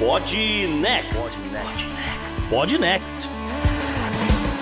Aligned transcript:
Pod 0.00 0.32
Next. 0.80 1.36
Pod 2.48 2.78
Next. 2.78 3.28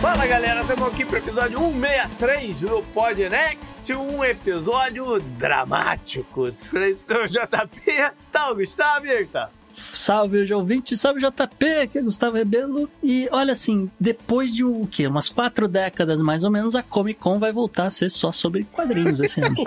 Fala 0.01 0.27
galera, 0.27 0.63
estamos 0.63 0.89
aqui 0.89 1.05
para 1.05 1.15
o 1.15 1.19
episódio 1.19 1.59
163 1.61 2.61
do 2.63 2.83
Pod 2.93 3.29
Next, 3.29 3.95
um 3.95 4.25
episódio 4.25 5.21
dramático. 5.21 6.51
Para 6.71 6.89
isso, 6.89 7.07
o 7.09 7.29
JP, 7.29 8.13
tá 8.33 8.51
o 8.51 8.57
Gustavo 8.57 9.07
e 9.07 9.11
aí, 9.11 9.27
tá? 9.27 9.49
Salve 9.71 10.39
hoje 10.39 10.55
ouvinte, 10.55 10.97
salve 10.97 11.21
JP, 11.21 11.67
aqui 11.83 11.99
é 11.99 12.03
Gustavo 12.03 12.37
Rebelo. 12.37 12.89
E 13.03 13.29
olha 13.31 13.53
assim, 13.53 13.91
depois 13.99 14.53
de 14.53 14.65
o 14.65 14.87
quê? 14.91 15.07
Umas 15.07 15.29
quatro 15.29 15.69
décadas 15.69 16.21
mais 16.21 16.45
ou 16.45 16.51
menos, 16.51 16.75
a 16.75 16.83
Comic 16.83 17.21
Con 17.21 17.39
vai 17.39 17.53
voltar 17.53 17.87
a 17.87 17.91
ser 17.91 18.11
só 18.11 18.33
sobre 18.33 18.65
quadrinhos 18.65 19.21
esse 19.21 19.41
ano. 19.41 19.57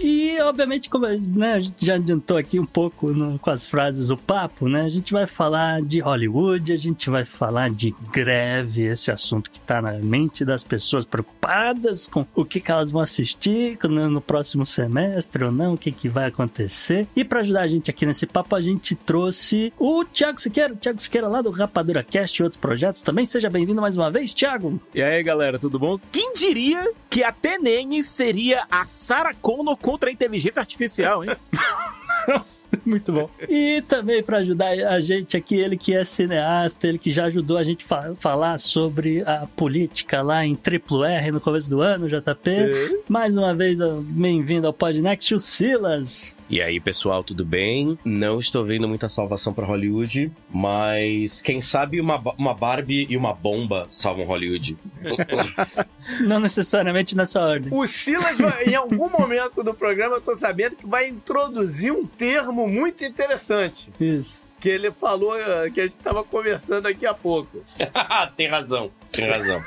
e 0.00 0.38
obviamente, 0.40 0.88
como 0.88 1.06
né, 1.06 1.54
a 1.54 1.60
gente 1.60 1.84
já 1.84 1.94
adiantou 1.94 2.36
aqui 2.36 2.58
um 2.58 2.66
pouco 2.66 3.08
no, 3.08 3.38
com 3.38 3.50
as 3.50 3.66
frases 3.66 4.10
o 4.10 4.16
papo, 4.16 4.68
né? 4.68 4.82
A 4.82 4.88
gente 4.88 5.12
vai 5.12 5.26
falar 5.26 5.82
de 5.82 6.00
Hollywood, 6.00 6.72
a 6.72 6.76
gente 6.76 7.10
vai 7.10 7.24
falar 7.24 7.70
de 7.70 7.94
greve, 8.12 8.84
esse 8.84 9.10
assunto 9.10 9.50
que 9.50 9.60
tá 9.60 9.82
na 9.82 9.92
mente 9.92 10.44
das 10.44 10.62
pessoas 10.62 11.04
preocupadas 11.04 12.06
com 12.06 12.26
o 12.34 12.44
que, 12.44 12.60
que 12.60 12.70
elas 12.70 12.90
vão 12.90 13.02
assistir 13.02 13.78
no, 13.84 14.08
no 14.08 14.20
próximo 14.20 14.64
semestre 14.64 15.44
ou 15.44 15.52
não, 15.52 15.74
o 15.74 15.78
que, 15.78 15.92
que 15.92 16.08
vai 16.08 16.26
acontecer. 16.26 17.06
E 17.14 17.24
para 17.24 17.40
ajudar 17.40 17.57
a 17.60 17.66
gente 17.66 17.90
aqui 17.90 18.06
nesse 18.06 18.26
papo, 18.26 18.54
a 18.54 18.60
gente 18.60 18.94
trouxe 18.94 19.72
o 19.78 20.04
Thiago 20.04 20.40
Siqueira, 20.40 20.74
Thiago 20.74 21.00
Siqueira 21.00 21.28
lá 21.28 21.42
do 21.42 21.50
Rapadura 21.50 22.02
Cast 22.02 22.40
e 22.40 22.42
outros 22.42 22.60
projetos 22.60 23.02
também. 23.02 23.24
Seja 23.26 23.50
bem-vindo 23.50 23.80
mais 23.80 23.96
uma 23.96 24.10
vez, 24.10 24.32
Thiago. 24.34 24.80
E 24.94 25.02
aí, 25.02 25.22
galera, 25.22 25.58
tudo 25.58 25.78
bom? 25.78 25.98
Quem 26.12 26.32
diria 26.34 26.90
que 27.10 27.22
a 27.22 27.32
Tenene 27.32 28.02
seria 28.04 28.64
a 28.70 28.84
Sarah 28.84 29.34
Connor 29.34 29.76
contra 29.76 30.10
a 30.10 30.12
inteligência 30.12 30.60
artificial, 30.60 31.24
hein? 31.24 31.30
Nossa, 32.28 32.68
muito 32.84 33.10
bom. 33.10 33.30
E 33.48 33.82
também 33.88 34.22
para 34.22 34.38
ajudar 34.38 34.68
a 34.68 35.00
gente 35.00 35.34
aqui, 35.34 35.56
ele 35.56 35.78
que 35.78 35.94
é 35.94 36.04
cineasta, 36.04 36.86
ele 36.86 36.98
que 36.98 37.10
já 37.10 37.24
ajudou 37.24 37.56
a 37.56 37.62
gente 37.62 37.86
a 37.90 38.14
falar 38.16 38.60
sobre 38.60 39.22
a 39.22 39.46
política 39.56 40.20
lá 40.20 40.44
em 40.44 40.54
Triplo 40.54 41.04
R 41.04 41.32
no 41.32 41.40
começo 41.40 41.70
do 41.70 41.80
ano, 41.80 42.06
JP. 42.06 42.50
É. 42.50 42.70
Mais 43.08 43.36
uma 43.36 43.54
vez, 43.54 43.78
bem-vindo 44.02 44.66
ao 44.66 44.74
Podnext, 44.74 45.34
o 45.34 45.40
Silas. 45.40 46.36
E 46.50 46.62
aí, 46.62 46.80
pessoal, 46.80 47.22
tudo 47.22 47.44
bem? 47.44 47.98
Não 48.02 48.40
estou 48.40 48.64
vendo 48.64 48.88
muita 48.88 49.10
salvação 49.10 49.52
para 49.52 49.66
Hollywood, 49.66 50.32
mas 50.50 51.42
quem 51.42 51.60
sabe 51.60 52.00
uma, 52.00 52.18
uma 52.38 52.54
Barbie 52.54 53.06
e 53.10 53.18
uma 53.18 53.34
bomba 53.34 53.86
salvam 53.90 54.24
Hollywood. 54.24 54.78
Não 56.24 56.40
necessariamente 56.40 57.14
nessa 57.14 57.38
ordem. 57.38 57.70
O 57.70 57.86
Silas, 57.86 58.38
em 58.66 58.74
algum 58.74 59.10
momento 59.10 59.62
do 59.62 59.74
programa, 59.74 60.16
eu 60.16 60.20
tô 60.22 60.34
sabendo 60.34 60.76
que 60.76 60.86
vai 60.86 61.08
introduzir 61.08 61.92
um 61.92 62.06
termo 62.06 62.66
muito 62.66 63.04
interessante. 63.04 63.90
Isso 64.00 64.48
que 64.60 64.68
ele 64.68 64.90
falou 64.92 65.34
que 65.72 65.80
a 65.80 65.84
gente 65.84 65.96
estava 65.96 66.24
conversando 66.24 66.88
aqui 66.88 67.06
há 67.06 67.14
pouco. 67.14 67.62
tem 68.36 68.48
razão, 68.48 68.90
tem 69.12 69.28
razão. 69.28 69.62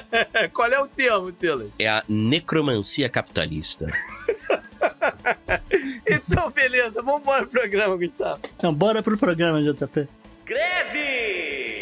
Qual 0.52 0.68
é 0.70 0.78
o 0.80 0.86
termo, 0.86 1.34
Silas? 1.34 1.70
É 1.78 1.88
a 1.88 2.04
necromancia 2.06 3.08
capitalista. 3.08 3.86
Então, 6.06 6.50
beleza, 6.50 7.02
vamos 7.02 7.22
embora 7.22 7.46
pro 7.46 7.60
programa, 7.60 7.96
Gustavo. 7.96 8.40
Então, 8.56 8.72
bora 8.72 9.02
pro 9.02 9.16
programa, 9.18 9.62
JP. 9.62 10.08
Greve! 10.44 11.74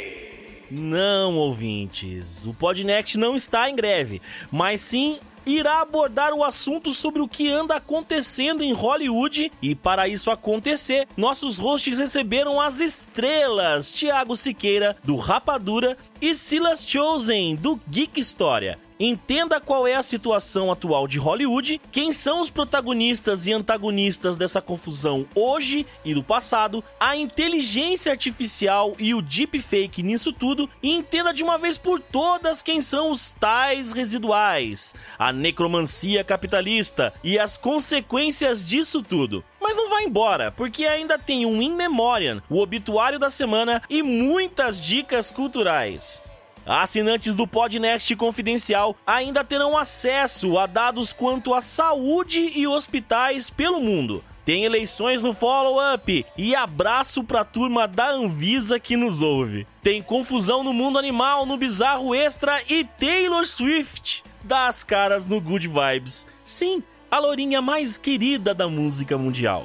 Não, 0.70 1.36
ouvintes, 1.36 2.46
o 2.46 2.54
Podnext 2.54 3.18
não 3.18 3.36
está 3.36 3.68
em 3.68 3.76
greve, 3.76 4.22
mas 4.50 4.80
sim 4.80 5.18
irá 5.44 5.80
abordar 5.80 6.32
o 6.32 6.44
assunto 6.44 6.94
sobre 6.94 7.20
o 7.20 7.28
que 7.28 7.50
anda 7.50 7.76
acontecendo 7.76 8.62
em 8.62 8.72
Hollywood 8.72 9.52
e 9.60 9.74
para 9.74 10.08
isso 10.08 10.30
acontecer, 10.30 11.06
nossos 11.16 11.58
hosts 11.58 11.98
receberam 11.98 12.60
as 12.60 12.80
estrelas 12.80 13.90
Thiago 13.90 14.36
Siqueira 14.36 14.96
do 15.04 15.16
Rapadura 15.16 15.96
e 16.20 16.34
Silas 16.34 16.86
Chosen 16.86 17.56
do 17.56 17.78
Geek 17.88 18.18
História. 18.18 18.78
Entenda 19.04 19.60
qual 19.60 19.84
é 19.84 19.96
a 19.96 20.02
situação 20.02 20.70
atual 20.70 21.08
de 21.08 21.18
Hollywood, 21.18 21.80
quem 21.90 22.12
são 22.12 22.40
os 22.40 22.50
protagonistas 22.50 23.48
e 23.48 23.52
antagonistas 23.52 24.36
dessa 24.36 24.62
confusão 24.62 25.26
hoje 25.34 25.84
e 26.04 26.14
no 26.14 26.22
passado, 26.22 26.84
a 27.00 27.16
inteligência 27.16 28.12
artificial 28.12 28.94
e 29.00 29.12
o 29.12 29.20
deepfake 29.20 30.04
nisso 30.04 30.32
tudo, 30.32 30.70
e 30.80 30.92
entenda 30.92 31.34
de 31.34 31.42
uma 31.42 31.58
vez 31.58 31.76
por 31.76 31.98
todas 31.98 32.62
quem 32.62 32.80
são 32.80 33.10
os 33.10 33.30
tais 33.30 33.92
residuais, 33.92 34.94
a 35.18 35.32
necromancia 35.32 36.22
capitalista 36.22 37.12
e 37.24 37.40
as 37.40 37.58
consequências 37.58 38.64
disso 38.64 39.02
tudo. 39.02 39.42
Mas 39.60 39.76
não 39.76 39.90
vai 39.90 40.04
embora, 40.04 40.52
porque 40.52 40.86
ainda 40.86 41.18
tem 41.18 41.44
um 41.44 41.60
In 41.60 41.74
Memoriam, 41.74 42.40
o 42.48 42.60
obituário 42.60 43.18
da 43.18 43.30
semana 43.30 43.82
e 43.90 44.00
muitas 44.00 44.80
dicas 44.80 45.32
culturais. 45.32 46.22
Assinantes 46.66 47.34
do 47.34 47.46
Podnext 47.46 48.14
Confidencial 48.16 48.96
ainda 49.06 49.42
terão 49.42 49.76
acesso 49.76 50.58
a 50.58 50.66
dados 50.66 51.12
quanto 51.12 51.54
à 51.54 51.60
saúde 51.60 52.52
e 52.54 52.66
hospitais 52.66 53.50
pelo 53.50 53.80
mundo. 53.80 54.22
Tem 54.44 54.64
eleições 54.64 55.22
no 55.22 55.32
follow-up 55.32 56.26
e 56.36 56.54
abraço 56.54 57.22
pra 57.22 57.44
turma 57.44 57.86
da 57.86 58.10
Anvisa 58.10 58.78
que 58.80 58.96
nos 58.96 59.22
ouve. 59.22 59.66
Tem 59.82 60.02
confusão 60.02 60.64
no 60.64 60.72
mundo 60.72 60.98
animal 60.98 61.46
no 61.46 61.56
Bizarro 61.56 62.14
Extra 62.14 62.60
e 62.68 62.84
Taylor 62.84 63.46
Swift 63.46 64.24
das 64.42 64.82
caras 64.82 65.26
no 65.26 65.40
Good 65.40 65.68
Vibes. 65.68 66.26
Sim, 66.44 66.82
a 67.10 67.18
lourinha 67.18 67.62
mais 67.62 67.98
querida 67.98 68.52
da 68.52 68.68
música 68.68 69.16
mundial. 69.16 69.64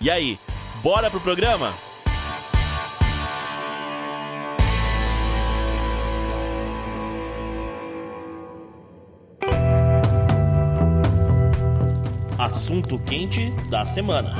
E 0.00 0.10
aí, 0.10 0.36
bora 0.82 1.08
pro 1.08 1.20
programa? 1.20 1.72
Assunto 12.52 12.98
quente 12.98 13.50
da 13.70 13.84
semana. 13.84 14.30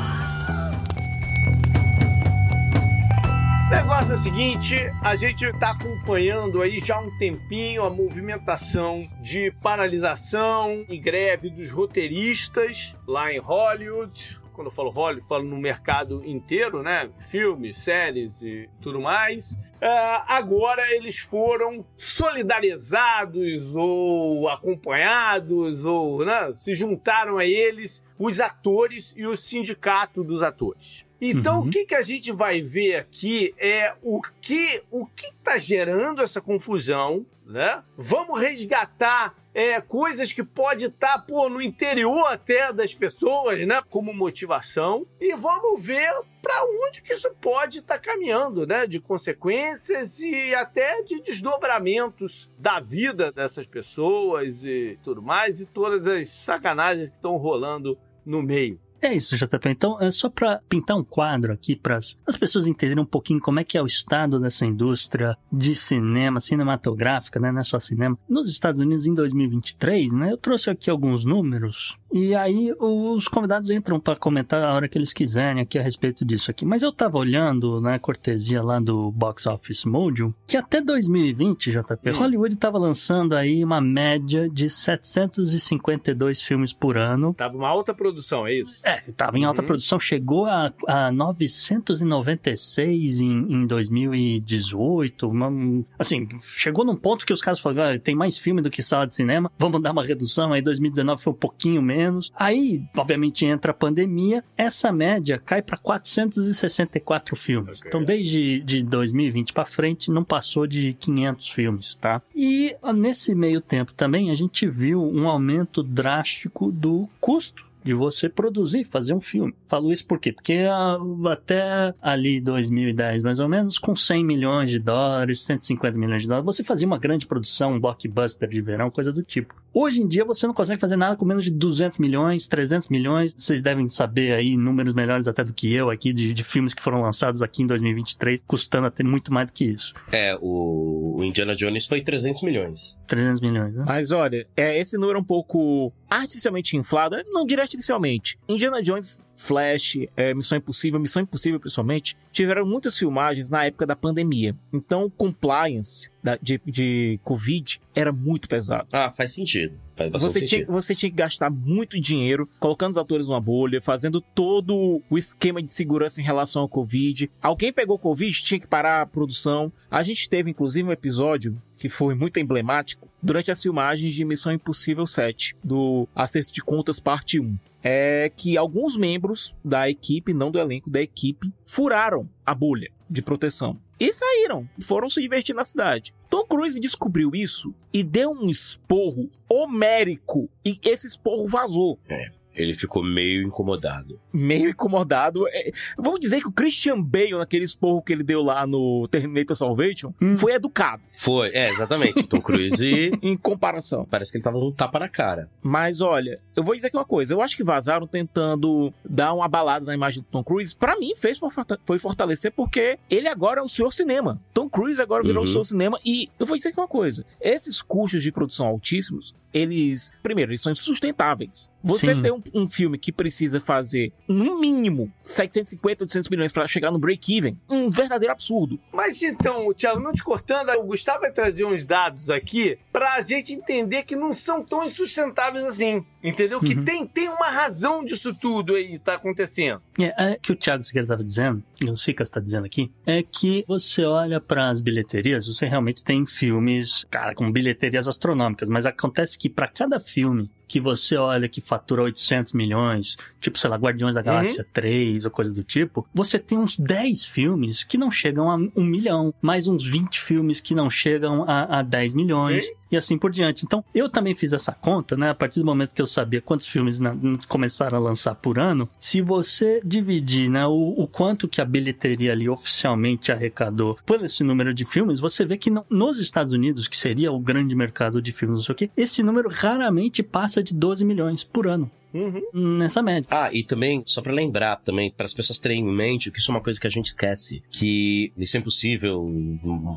O 3.67 3.71
negócio 3.75 4.13
é 4.13 4.15
o 4.15 4.19
seguinte, 4.19 4.77
a 5.03 5.17
gente 5.17 5.47
está 5.47 5.71
acompanhando 5.71 6.61
aí 6.61 6.79
já 6.79 6.97
há 6.97 7.01
um 7.01 7.11
tempinho 7.17 7.83
a 7.83 7.91
movimentação 7.91 9.09
de 9.23 9.51
paralisação 9.63 10.85
e 10.91 10.99
greve 10.99 11.49
dos 11.49 11.71
roteiristas 11.71 12.95
lá 13.09 13.33
em 13.33 13.39
Hollywood, 13.39 14.39
quando 14.53 14.67
eu 14.67 14.73
falo 14.73 14.91
Hollywood, 14.91 15.27
falo 15.27 15.45
no 15.45 15.59
mercado 15.59 16.23
inteiro, 16.25 16.83
né? 16.83 17.11
Filmes, 17.21 17.77
séries 17.79 18.43
e 18.43 18.69
tudo 18.81 19.01
mais. 19.01 19.53
Uh, 19.53 20.23
agora 20.29 20.83
eles 20.95 21.19
foram 21.19 21.85
solidarizados 21.97 23.75
ou 23.75 24.49
acompanhados 24.49 25.85
ou 25.85 26.25
né, 26.25 26.53
se 26.53 26.73
juntaram 26.73 27.39
a 27.39 27.45
eles 27.45 28.05
os 28.17 28.39
atores 28.39 29.13
e 29.17 29.27
o 29.27 29.37
sindicato 29.37 30.23
dos 30.23 30.43
atores. 30.43 31.05
Então, 31.21 31.61
uhum. 31.61 31.67
o 31.69 31.71
que, 31.71 31.85
que 31.85 31.95
a 31.95 32.03
gente 32.03 32.33
vai 32.33 32.61
ver 32.61 32.97
aqui 32.97 33.55
é 33.57 33.95
o 34.03 34.21
que 34.41 34.83
o 34.91 35.07
que 35.07 35.27
está 35.27 35.57
gerando 35.57 36.21
essa 36.21 36.41
confusão, 36.41 37.25
né? 37.53 37.85
Vamos 37.97 38.41
resgatar 38.41 39.35
é, 39.55 39.81
coisas 39.81 40.33
que 40.33 40.43
pode 40.43 40.87
estar 40.87 41.19
tá, 41.19 41.49
no 41.49 41.61
interior 41.61 42.27
até 42.29 42.73
das 42.73 42.95
pessoas, 42.95 43.67
né? 43.67 43.83
Como 43.91 44.13
motivação. 44.15 45.07
E 45.21 45.35
vamos 45.37 45.85
ver 45.85 46.11
para 46.41 46.65
onde 46.65 47.03
que 47.03 47.13
isso 47.13 47.31
pode 47.41 47.79
estar 47.79 47.95
tá 47.95 48.01
caminhando, 48.01 48.67
né? 48.67 48.87
De 48.87 48.99
consequências 48.99 50.21
e 50.21 50.55
até 50.55 51.03
de 51.03 51.21
desdobramentos 51.21 52.51
da 52.59 52.81
vida 52.81 53.31
dessas 53.31 53.67
pessoas 53.67 54.65
e 54.65 54.99
tudo 55.05 55.23
mais, 55.23 55.61
e 55.61 55.67
todas 55.67 56.09
as 56.09 56.29
sacanagens 56.29 57.11
que 57.11 57.17
estão 57.17 57.37
rolando 57.37 57.99
no 58.25 58.43
meio. 58.43 58.81
É 59.03 59.13
isso, 59.13 59.37
JP. 59.37 59.69
Então, 59.69 60.01
é 60.01 60.13
só 60.13 60.31
para 60.31 60.61
pintar 60.69 60.97
um 60.97 61.03
quadro 61.03 61.53
aqui 61.53 61.75
para 61.75 61.97
as 61.97 62.37
pessoas 62.39 62.69
entenderem 62.69 63.03
um 63.03 63.07
pouquinho 63.07 63.41
como 63.41 63.59
é 63.59 63.65
que 63.65 63.77
é 63.77 63.83
o 63.83 63.87
estado 63.87 64.39
dessa 64.39 64.65
indústria 64.65 65.37
de 65.53 65.75
cinema, 65.75 66.39
cinematográfica, 66.39 67.41
né? 67.41 67.51
Não 67.51 67.61
é 67.61 67.65
só 67.65 67.81
cinema. 67.81 68.17
Nos 68.29 68.49
Estados 68.49 68.79
Unidos, 68.79 69.05
em 69.05 69.13
2023, 69.13 70.13
né? 70.13 70.31
Eu 70.31 70.37
trouxe 70.37 70.71
aqui 70.71 70.89
alguns 70.89 71.25
números 71.25 71.99
e 72.13 72.35
aí 72.35 72.71
os 72.79 73.27
convidados 73.27 73.71
entram 73.71 73.99
para 73.99 74.17
comentar 74.17 74.63
a 74.63 74.75
hora 74.75 74.87
que 74.87 74.99
eles 74.99 75.15
quiserem 75.15 75.63
aqui 75.63 75.79
a 75.79 75.83
respeito 75.83 76.25
disso 76.25 76.51
aqui. 76.51 76.67
Mas 76.67 76.83
eu 76.83 76.93
tava 76.93 77.17
olhando, 77.17 77.81
né, 77.81 77.99
cortesia 77.99 78.63
lá 78.63 78.79
do 78.79 79.11
Box 79.11 79.47
Office 79.47 79.87
Mojo, 79.87 80.35
que 80.47 80.57
até 80.57 80.81
2020, 80.81 81.71
JP, 81.71 82.11
hum. 82.11 82.13
Hollywood 82.13 82.57
tava 82.57 82.79
lançando 82.79 83.35
aí 83.35 83.65
uma 83.65 83.81
média 83.81 84.49
de 84.49 84.69
752 84.69 86.43
filmes 86.43 86.73
por 86.73 86.99
ano. 86.99 87.33
Tava 87.35 87.57
uma 87.57 87.69
alta 87.69 87.95
produção, 87.95 88.47
é 88.47 88.55
isso? 88.55 88.81
É, 88.85 89.01
tava 89.17 89.39
em 89.39 89.45
alta 89.45 89.63
uhum. 89.63 89.67
produção, 89.67 89.99
chegou 89.99 90.45
a, 90.45 90.73
a 90.87 91.11
996 91.11 93.21
em, 93.21 93.31
em 93.31 93.67
2018. 93.67 95.29
Uma, 95.29 95.51
assim, 95.99 96.29
chegou 96.41 96.85
num 96.85 96.97
ponto 96.97 97.25
que 97.25 97.33
os 97.33 97.41
caras 97.41 97.59
falaram, 97.59 97.97
ah, 97.97 97.99
tem 97.99 98.15
mais 98.15 98.37
filme 98.37 98.61
do 98.61 98.69
que 98.69 98.83
sala 98.83 99.07
de 99.07 99.15
cinema, 99.15 99.51
vamos 99.59 99.81
dar 99.81 99.93
uma 99.93 100.05
redução. 100.05 100.53
Aí 100.53 100.61
2019 100.61 101.23
foi 101.23 101.33
um 101.33 101.37
pouquinho 101.37 101.81
menos 101.81 102.02
menos. 102.03 102.33
Aí, 102.37 102.83
obviamente, 102.97 103.47
entra 103.47 103.71
a 103.71 103.75
pandemia, 103.75 104.45
essa 104.57 104.93
média 104.93 105.39
cai 105.39 105.63
para 105.63 105.77
464 105.77 107.37
filmes. 107.37 107.79
Okay. 107.79 107.89
Então, 107.89 108.05
desde 108.05 108.61
de 108.61 108.83
2020 108.83 109.53
para 109.53 109.65
frente, 109.65 110.11
não 110.11 110.25
passou 110.25 110.67
de 110.67 110.95
500 110.95 111.51
filmes, 111.51 111.95
tá? 111.95 112.21
E 112.35 112.75
nesse 112.95 113.35
meio 113.35 113.61
tempo 113.61 113.93
também 113.93 114.31
a 114.31 114.35
gente 114.35 114.67
viu 114.67 115.03
um 115.03 115.29
aumento 115.29 115.83
drástico 115.83 116.71
do 116.71 117.09
custo 117.21 117.72
de 117.85 117.95
você 117.95 118.29
produzir, 118.29 118.85
fazer 118.85 119.15
um 119.15 119.21
filme. 119.21 119.55
Falo 119.67 119.93
isso 119.93 120.07
por 120.07 120.19
quê? 120.19 120.33
Porque 120.33 120.65
ah, 120.69 120.99
até 121.31 121.95
ali 122.01 122.41
2010, 122.41 123.23
mais 123.23 123.41
ou 123.41 123.49
menos, 123.49 123.79
com 123.79 123.95
100 123.95 124.25
milhões 124.25 124.71
de 124.71 124.79
dólares, 124.79 125.43
150 125.45 125.99
milhões 125.99 126.23
de 126.23 126.29
dólares, 126.29 126.47
você 126.47 126.65
fazia 126.65 126.87
uma 126.87 126.99
grande 126.99 127.27
produção, 127.27 127.75
um 127.75 127.81
blockbuster 127.81 128.49
de 128.49 128.61
verão, 128.61 128.91
coisa 128.91 129.13
do 129.13 129.23
tipo. 129.23 129.55
Hoje 129.75 130.03
em 130.03 130.07
dia 130.07 130.25
você 130.25 130.47
não 130.47 130.53
consegue 130.53 130.81
fazer 130.81 130.97
nada 130.97 131.17
com 131.17 131.25
menos 131.25 131.45
de 131.45 131.51
200 131.51 131.99
milhões, 131.99 132.47
300 132.47 132.89
milhões. 132.91 133.35
Vocês 133.35 133.63
devem 133.63 133.89
saber 133.89 134.33
aí 134.33 134.57
números 134.57 134.93
melhores 134.93 135.27
até 135.27 135.43
do 135.43 135.53
que 135.53 135.73
eu 135.73 135.91
aqui 135.91 136.13
de, 136.13 136.35
de 136.35 136.45
filmes 136.45 136.75
que 136.75 136.83
foram 136.83 137.01
lançados 137.01 137.41
aqui 137.41 137.63
em 137.63 137.67
2023, 137.67 138.43
custando 138.47 138.87
até 138.87 139.03
muito 139.03 139.33
mais 139.33 139.51
do 139.51 139.55
que 139.55 139.65
isso. 139.65 139.95
É, 140.11 140.37
o, 140.41 141.17
o 141.19 141.25
Indiana 141.25 141.55
Jones 141.55 141.87
foi 141.87 142.03
300 142.03 142.43
milhões. 142.43 142.99
300 143.07 143.41
milhões, 143.41 143.75
né? 143.75 143.85
Mas 143.87 144.13
olha, 144.13 144.47
é, 144.57 144.79
esse 144.79 144.99
número 144.99 145.19
é 145.19 145.23
um 145.23 145.25
pouco 145.25 145.93
artificialmente 146.11 146.77
inflado, 146.77 147.17
não 147.29 147.47
diria 147.47 147.65
artificialmente. 147.77 148.39
Indiana 148.49 148.81
Jones 148.85 149.21
Flash, 149.35 149.99
é, 150.17 150.35
Missão 150.35 150.59
Impossível, 150.59 151.01
Missão 151.01 151.23
Impossível 151.23 151.59
principalmente, 151.59 152.17
tiveram 152.31 152.67
muitas 152.67 152.97
filmagens 152.99 153.51
na 153.51 153.65
época 153.65 153.87
da 153.87 153.97
pandemia. 153.97 154.57
Então, 154.73 155.11
compliance 155.11 156.11
da, 156.23 156.37
de, 156.41 156.61
de 156.65 157.21
Covid 157.25 157.81
era 157.95 158.13
muito 158.13 158.49
pesado. 158.49 158.89
Ah, 158.93 159.11
faz 159.11 159.33
sentido. 159.33 159.75
Faz 159.95 160.11
você, 160.13 160.39
sentido. 160.41 160.65
Tinha, 160.65 160.67
você 160.67 160.95
tinha 160.95 161.11
que 161.11 161.17
gastar 161.17 161.51
muito 161.51 162.01
dinheiro 162.01 162.49
colocando 162.59 162.93
os 162.93 162.99
atores 162.99 163.29
numa 163.29 163.41
bolha, 163.41 163.81
fazendo 163.81 164.21
todo 164.21 165.03
o 165.11 165.19
esquema 165.19 165.63
de 165.63 165.71
segurança 165.71 166.21
em 166.21 166.25
relação 166.25 166.63
ao 166.63 166.69
Covid. 166.69 167.31
Alguém 167.43 167.73
pegou 167.73 167.99
Covid, 167.99 168.43
tinha 168.43 168.61
que 168.61 168.67
parar 168.67 169.03
a 169.03 169.07
produção. 169.07 169.73
A 169.91 170.03
gente 170.03 170.29
teve, 170.29 170.51
inclusive, 170.51 170.89
um 170.89 170.93
episódio 170.93 171.61
que 171.79 171.89
foi 171.89 172.15
muito 172.15 172.39
emblemático 172.39 173.09
durante 173.23 173.51
as 173.51 173.61
filmagens 173.61 174.15
de 174.15 174.25
Missão 174.25 174.53
Impossível 174.53 175.07
7, 175.07 175.57
do 175.63 176.09
Acerto 176.15 176.53
de 176.53 176.63
Contas 176.63 176.99
Parte 176.99 177.39
1 177.39 177.57
é 177.83 178.31
que 178.35 178.57
alguns 178.57 178.97
membros 178.97 179.55
da 179.65 179.89
equipe, 179.89 180.33
não 180.33 180.51
do 180.51 180.59
elenco, 180.59 180.91
da 180.91 181.01
equipe, 181.01 181.53
furaram 181.67 182.29
a 182.45 182.55
bolha 182.55 182.91
de 183.09 183.23
proteção. 183.23 183.79
E 183.99 184.13
saíram, 184.13 184.69
foram 184.81 185.09
se 185.09 185.21
divertir 185.21 185.55
na 185.55 185.63
cidade. 185.63 186.15
Tom 186.29 186.45
Cruise 186.45 186.81
descobriu 186.81 187.31
isso 187.35 187.75
e 187.93 188.03
deu 188.03 188.31
um 188.31 188.49
esporro 188.49 189.31
homérico. 189.49 190.49
E 190.65 190.79
esse 190.83 191.07
esporro 191.07 191.47
vazou. 191.47 191.99
É. 192.09 192.33
Ele 192.55 192.75
ficou 192.75 193.03
meio 193.03 193.43
incomodado. 193.47 194.19
Meio 194.33 194.71
incomodado. 194.71 195.47
É, 195.49 195.71
vamos 195.97 196.21
dizer 196.21 196.41
que 196.41 196.49
o 196.49 196.53
Christian 196.53 197.01
Bale, 197.01 197.33
naquele 197.33 197.65
esporro 197.65 198.03
que 198.03 198.13
ele 198.13 198.23
deu 198.23 198.43
lá 198.43 198.67
no 198.67 199.07
Terminator 199.09 199.57
Salvation, 199.57 200.13
hum. 200.21 200.35
foi 200.35 200.53
educado. 200.55 201.03
Foi, 201.19 201.51
é, 201.51 201.71
exatamente. 201.71 202.27
Tom 202.27 202.41
Cruise. 202.41 202.83
em 203.23 203.37
comparação. 203.37 204.07
Parece 204.11 204.31
que 204.31 204.39
ele 204.39 204.45
tava 204.45 204.59
um 204.59 204.73
tapa 204.73 204.99
na 204.99 205.09
cara. 205.09 205.49
Mas 205.63 206.01
olha, 206.01 206.41
eu 206.55 206.63
vou 206.63 206.75
dizer 206.75 206.89
aqui 206.89 206.97
uma 206.97 207.05
coisa. 207.05 207.35
Eu 207.35 207.43
acho 207.43 207.57
que 207.57 207.65
vazaram 207.65 208.07
tentando 208.07 208.93
dar 209.05 209.33
uma 209.33 209.49
balada 209.49 209.87
na 209.87 209.95
imagem 209.95 210.23
do 210.23 210.27
Tom 210.27 210.45
Cruise. 210.45 210.75
Para 210.75 210.97
mim, 210.97 211.15
fez 211.15 211.41
foi 211.83 211.99
fortalecer 211.99 212.53
porque 212.53 212.99
ele 213.11 213.29
agora 213.29 213.61
é 213.61 213.63
o 213.63 213.69
senhor 213.69 213.93
cinema. 213.93 214.41
Tom 214.53 214.69
Cruise 214.69 215.01
agora 215.01 215.23
virou 215.23 215.43
uhum. 215.43 215.49
o 215.49 215.53
senhor 215.53 215.65
cinema. 215.65 215.99
E 216.05 216.29
eu 216.39 216.47
vou 216.47 216.57
dizer 216.57 216.71
aqui 216.71 216.81
uma 216.81 216.89
coisa. 216.89 217.25
Esses 217.41 217.81
custos 217.83 218.23
de 218.23 218.33
produção 218.33 218.67
altíssimos, 218.67 219.35
eles, 219.53 220.13
primeiro, 220.23 220.53
eles 220.53 220.63
são 220.63 220.73
insustentáveis. 220.73 221.71
Você 221.83 222.15
Sim. 222.15 222.23
tem 222.23 222.33
um 222.33 222.43
um, 222.55 222.69
filme 222.69 222.99
que 222.99 223.13
precisa 223.13 223.61
fazer, 223.61 224.13
no 224.29 224.59
mínimo, 224.59 225.13
750, 225.25 226.05
800 226.05 226.29
milhões 226.29 226.53
para 226.53 226.67
chegar 226.67 226.91
no 226.91 226.99
break-even, 226.99 227.59
um 227.69 227.91
verdadeiro 227.91 228.33
absurdo. 228.33 228.79
Mas 228.93 229.23
então, 229.23 229.73
Thiago, 229.73 230.01
não 230.01 230.13
te 230.13 230.23
cortando, 230.23 230.71
o 230.71 230.85
Gustavo 230.85 231.21
vai 231.21 231.33
trazer 231.33 231.65
uns 231.65 231.87
dados 231.87 232.31
aqui 232.31 232.79
pra 232.93 233.21
gente 233.23 233.53
entender 233.53 234.03
que 234.05 234.17
não 234.17 234.33
são 234.35 234.65
tão 234.65 234.85
insustentáveis 234.85 235.65
assim. 235.65 236.05
Entendeu? 236.23 236.59
Uhum. 236.59 236.65
Que 236.65 236.77
tem, 236.77 237.07
tem 237.07 237.29
uma 237.29 237.49
razão 237.49 238.05
disso 238.05 238.35
tudo 238.35 238.75
aí 238.75 238.99
tá 238.99 239.15
acontecendo. 239.15 239.83
É, 239.99 240.33
é 240.33 240.39
que 240.41 240.53
o 240.53 240.57
Thiago 240.57 240.83
Siqueira 240.83 241.05
estava 241.05 241.25
dizendo, 241.25 241.63
o 241.91 241.97
Sicas 241.97 242.29
está 242.29 242.41
dizendo 242.41 242.67
aqui, 242.67 242.91
é 243.07 243.23
que 243.23 243.65
você 243.67 244.05
olha 244.05 244.41
para 244.41 244.69
as 244.69 244.81
bilheterias, 244.81 245.47
você 245.47 245.67
realmente 245.67 246.05
tem 246.05 246.25
filmes, 246.27 247.05
cara, 247.11 247.35
com 247.35 247.51
bilheterias 247.51 248.09
astronômicas, 248.09 248.69
mas 248.69 248.87
acontece 248.87 249.39
que 249.39 249.49
para 249.49 249.69
cada 249.69 249.99
filme 250.01 250.51
que 250.73 250.81
você 250.81 251.19
olha 251.19 251.51
que 251.51 251.61
fatura 251.61 252.03
800 252.05 252.55
milhões, 252.55 253.19
tipo, 253.39 253.59
sei 253.59 253.69
lá, 253.69 253.77
Guardiões 253.77 254.15
da 254.15 254.23
Galáxia 254.23 254.63
uhum. 254.63 254.71
3 254.73 255.27
ou 255.27 255.31
coisa 255.31 255.53
do 255.53 255.63
tipo, 255.63 256.09
você 256.15 256.39
tem 256.39 256.57
uns 256.57 256.79
10 256.79 257.27
filmes 257.27 257.85
que 257.85 257.99
não 257.99 258.11
chegam 258.11 258.51
a 258.51 258.57
um 258.57 258.83
milhão, 258.83 259.35
mais 259.43 259.69
uns 259.69 259.85
20 259.85 260.19
filmes 260.19 260.63
que 260.63 260.75
não 260.75 260.89
chegam 260.89 261.45
a, 261.47 261.81
a 261.81 261.83
10 261.83 262.15
milhões. 262.15 262.69
Sim 262.69 262.73
e 262.93 262.97
assim 262.97 263.17
por 263.17 263.31
diante. 263.31 263.65
Então, 263.65 263.83
eu 263.95 264.09
também 264.09 264.35
fiz 264.35 264.53
essa 264.53 264.71
conta, 264.71 265.17
né? 265.17 265.31
A 265.31 265.35
partir 265.35 265.61
do 265.61 265.67
momento 265.67 265.95
que 265.95 266.03
eu 266.03 266.07
sabia 266.07 266.43
quantos 266.43 266.67
filmes 266.67 267.01
né, 267.01 267.17
começaram 267.49 267.97
a 267.97 268.01
lançar 268.01 268.35
por 268.35 268.59
ano, 268.59 268.89
se 268.99 269.23
você 269.23 269.81
dividir, 269.83 270.51
né, 270.51 270.67
o, 270.67 270.95
o, 270.97 271.09
quanto 271.09 271.49
que 271.49 271.61
a 271.61 271.65
bilheteria 271.65 272.33
ali 272.33 272.49
oficialmente 272.49 273.33
arrecadou 273.33 273.99
por 274.05 274.23
esse 274.23 274.45
número 274.45 274.75
de 274.75 274.85
filmes, 274.85 275.19
você 275.19 275.45
vê 275.45 275.57
que 275.57 275.71
não, 275.71 275.85
nos 275.89 276.19
Estados 276.19 276.53
Unidos, 276.53 276.87
que 276.87 276.97
seria 276.97 277.33
o 277.33 277.41
grande 277.41 277.75
mercado 277.75 278.21
de 278.21 278.31
filmes, 278.31 278.59
não 278.59 278.65
sei 278.65 278.73
o 278.75 278.77
quê, 278.77 278.91
esse 278.97 279.23
número 279.23 279.49
raramente 279.49 280.23
passa 280.23 280.62
de 280.63 280.75
12 280.75 281.05
milhões 281.05 281.45
por 281.45 281.67
ano. 281.67 281.91
Uhum. 282.13 282.79
Nessa 282.79 283.03
média. 283.03 283.27
Ah, 283.31 283.51
e 283.53 283.63
também, 283.63 284.03
só 284.07 284.21
para 284.21 284.33
lembrar 284.33 284.77
também, 284.77 285.11
para 285.11 285.27
as 285.27 285.35
pessoas 285.35 285.59
terem 285.59 285.81
em 285.81 285.95
mente 285.95 286.31
que 286.31 286.39
isso 286.39 286.51
é 286.51 286.55
uma 286.55 286.63
coisa 286.63 286.81
que 286.81 286.87
a 286.87 286.91
gente 286.91 287.07
esquece, 287.07 287.63
que 287.71 288.33
isso 288.37 288.57
é 288.57 288.61
impossível, 288.61 289.27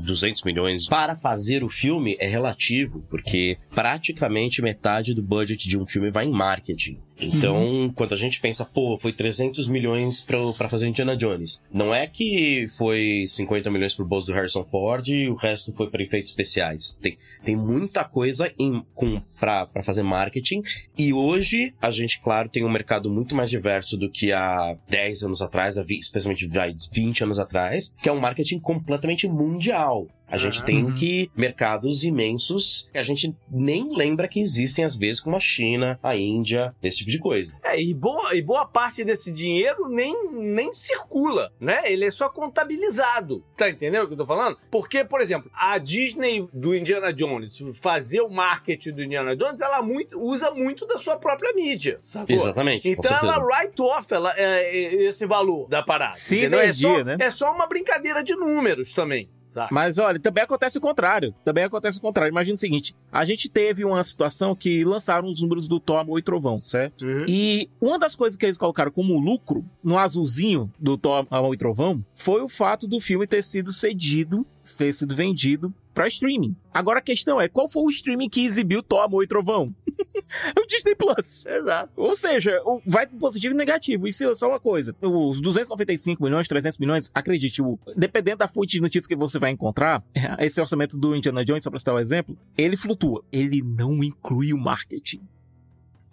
200 0.04 0.44
milhões. 0.44 0.88
Para 0.88 1.16
fazer 1.16 1.64
o 1.64 1.70
filme 1.70 2.16
é 2.20 2.28
relativo, 2.28 3.04
porque 3.10 3.58
praticamente 3.74 4.62
metade 4.62 5.14
do 5.14 5.22
budget 5.22 5.68
de 5.68 5.78
um 5.78 5.86
filme 5.86 6.10
vai 6.10 6.26
em 6.26 6.32
marketing. 6.32 7.00
Então, 7.20 7.56
uhum. 7.56 7.94
quando 7.94 8.14
a 8.14 8.18
gente 8.18 8.40
pensa, 8.40 8.66
pô, 8.66 8.98
foi 8.98 9.14
300 9.14 9.68
milhões 9.68 10.22
para 10.22 10.70
fazer 10.70 10.88
Indiana 10.88 11.16
Jones. 11.16 11.62
Não 11.72 11.94
é 11.94 12.08
que 12.08 12.66
foi 12.78 13.26
50 13.28 13.72
milhões 13.72 13.94
pro 13.94 14.06
bolso 14.06 14.28
do 14.28 14.34
Harrison 14.34 14.66
Ford 14.66 15.08
e 15.08 15.30
o 15.30 15.36
resto 15.36 15.72
foi 15.74 15.90
para 15.90 16.04
efeitos 16.04 16.32
especiais. 16.32 16.98
Tem, 17.02 17.18
tem 17.44 17.56
muita 17.56 18.04
coisa 18.04 18.52
em, 18.60 18.84
com, 18.94 19.22
pra, 19.40 19.66
pra 19.66 19.84
fazer 19.84 20.04
marketing. 20.04 20.62
E 20.98 21.14
hoje, 21.14 21.74
a 21.82 21.90
gente, 21.90 22.05
claro, 22.14 22.50
tem 22.50 22.64
um 22.64 22.70
mercado 22.70 23.10
muito 23.10 23.36
mais 23.36 23.50
diverso 23.50 23.98
do 23.98 24.10
que 24.10 24.32
há 24.32 24.76
10 24.90 25.24
anos 25.24 25.42
atrás, 25.42 25.78
especialmente 25.78 26.48
20 26.92 27.24
anos 27.24 27.40
atrás, 27.40 27.94
que 28.02 28.10
é 28.10 28.12
um 28.12 28.20
marketing 28.20 28.60
completamente 28.60 29.28
mundial. 29.28 30.08
A 30.28 30.38
gente 30.38 30.60
uhum. 30.60 30.66
tem 30.66 30.94
que 30.94 31.32
mercados 31.36 32.04
imensos 32.04 32.90
que 32.92 32.98
a 32.98 33.04
gente 33.04 33.36
nem 33.50 33.96
lembra 33.96 34.28
que 34.28 34.40
existem 34.40 34.84
às 34.84 34.96
vezes, 34.96 35.20
como 35.20 35.36
a 35.36 35.40
China, 35.40 36.00
a 36.02 36.16
Índia, 36.16 36.76
esse 36.82 36.98
tipo 36.98 37.12
de 37.12 37.20
coisa. 37.20 37.58
É, 37.64 37.82
e 37.82 37.94
boa, 37.94 38.36
e 38.36 38.42
boa 38.42 38.66
parte 38.66 39.04
desse 39.04 39.32
dinheiro 39.32 39.88
nem, 39.88 40.32
nem 40.34 40.74
circula, 40.74 41.52
né? 41.60 41.82
Ele 41.86 42.06
é 42.06 42.12
só 42.12 42.30
contabilizado. 42.30 43.44
Tá 43.56 43.70
entendendo 43.70 44.04
o 44.04 44.08
que 44.08 44.14
eu 44.14 44.18
tô 44.18 44.26
falando? 44.26 44.58
Porque, 44.72 45.04
por 45.04 45.22
exemplo, 45.22 45.50
a 45.54 45.78
Disney 45.78 46.48
do 46.54 46.76
Indiana 46.76 47.14
Jones, 47.14 47.58
fazer 47.80 48.22
o 48.22 48.30
marketing 48.30 48.92
do 48.92 49.04
Indiana 49.04 49.36
Jones, 49.36 49.62
ela 49.62 49.82
muito, 49.82 50.20
usa 50.22 50.52
muito 50.52 50.86
da 50.86 50.98
sua 50.98 51.18
própria 51.18 51.54
mídia, 51.54 52.00
sacou? 52.06 52.36
Exatamente. 52.36 52.90
Então 52.90 53.16
ela 53.16 53.38
write 53.40 53.82
off 53.82 54.14
ela, 54.14 54.34
é, 54.38 54.78
é, 54.78 54.94
esse 55.04 55.26
valor 55.26 55.68
da 55.68 55.84
parada. 55.84 56.14
Sinergia, 56.14 56.90
é 56.90 56.96
só, 56.98 57.04
né? 57.04 57.18
É 57.20 57.32
só 57.32 57.54
uma 57.54 57.68
brincadeira 57.68 58.24
de 58.24 58.36
números 58.36 58.94
também. 58.94 59.30
Tá. 59.56 59.70
Mas 59.72 59.98
olha, 59.98 60.20
também 60.20 60.44
acontece 60.44 60.78
o 60.78 60.82
contrário. 60.82 61.34
Também 61.46 61.64
acontece 61.64 61.98
o 61.98 62.02
contrário. 62.02 62.30
Imagina 62.30 62.56
o 62.56 62.58
seguinte: 62.58 62.94
a 63.10 63.24
gente 63.24 63.50
teve 63.50 63.86
uma 63.86 64.04
situação 64.04 64.54
que 64.54 64.84
lançaram 64.84 65.30
os 65.30 65.42
números 65.42 65.66
do 65.66 65.80
Thor 65.80 66.00
Amor 66.00 66.20
e 66.20 66.22
Trovão, 66.22 66.62
certo? 66.62 67.06
Uhum. 67.06 67.26
E 67.26 67.70
uma 67.80 67.98
das 67.98 68.18
coisas 68.18 68.36
que 68.38 68.46
eles 68.46 68.58
colocaram 68.58 68.92
como 68.92 69.18
lucro 69.18 69.64
no 69.82 69.98
azulzinho 69.98 70.70
do 70.78 70.98
Thor 70.98 71.26
Amor 71.32 71.54
e 71.54 71.58
Trovão 71.58 72.04
foi 72.14 72.42
o 72.42 72.50
fato 72.50 72.86
do 72.86 73.00
filme 73.00 73.26
ter 73.26 73.42
sido 73.42 73.72
cedido, 73.72 74.46
ter 74.78 74.94
sido 74.94 75.16
vendido 75.16 75.74
pra 75.94 76.06
streaming. 76.08 76.54
Agora 76.74 77.00
a 77.00 77.02
questão 77.02 77.40
é, 77.40 77.48
qual 77.48 77.70
foi 77.70 77.84
o 77.84 77.90
streaming 77.90 78.28
que 78.28 78.46
exibiu 78.46 78.84
Thor 78.84 79.04
Amor 79.04 79.24
e 79.24 79.28
Trovão? 79.28 79.74
o 80.58 80.66
Disney 80.66 80.96
Plus. 80.96 81.46
Exato. 81.46 81.92
Ou 81.96 82.16
seja, 82.16 82.60
vai 82.86 83.06
pro 83.08 83.18
positivo 83.18 83.54
e 83.54 83.58
negativo. 83.58 84.08
Isso 84.08 84.24
é 84.24 84.36
só 84.36 84.50
uma 84.50 84.60
coisa. 84.60 84.96
Os 85.02 85.40
295 85.42 86.22
milhões, 86.24 86.48
300 86.48 86.78
milhões, 86.80 87.12
acredite, 87.14 87.62
o- 87.62 87.80
dependendo 87.96 88.38
da 88.38 88.48
fonte 88.48 88.72
de 88.72 88.82
notícias 88.82 89.08
que 89.08 89.16
você 89.16 89.38
vai 89.40 89.52
encontrar, 89.52 90.04
esse 90.40 90.60
orçamento 90.60 90.98
do 90.98 91.16
Indiana 91.16 91.44
Jones, 91.46 91.64
só 91.64 91.70
pra 91.70 91.80
citar 91.80 91.96
o 91.96 92.00
exemplo, 92.00 92.38
ele 92.58 92.76
flutua. 92.76 93.24
Ele 93.32 93.62
não 93.62 94.04
inclui 94.04 94.52
o 94.54 94.58
marketing. 94.58 95.22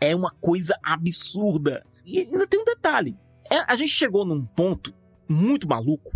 É 0.00 0.14
uma 0.14 0.30
coisa 0.40 0.76
absurda. 0.82 1.84
E 2.04 2.18
ainda 2.20 2.46
tem 2.46 2.60
um 2.60 2.64
detalhe. 2.64 3.16
É- 3.50 3.64
a 3.70 3.74
gente 3.76 3.90
chegou 3.92 4.24
num 4.24 4.44
ponto 4.44 4.92
muito 5.28 5.68
maluco 5.68 6.12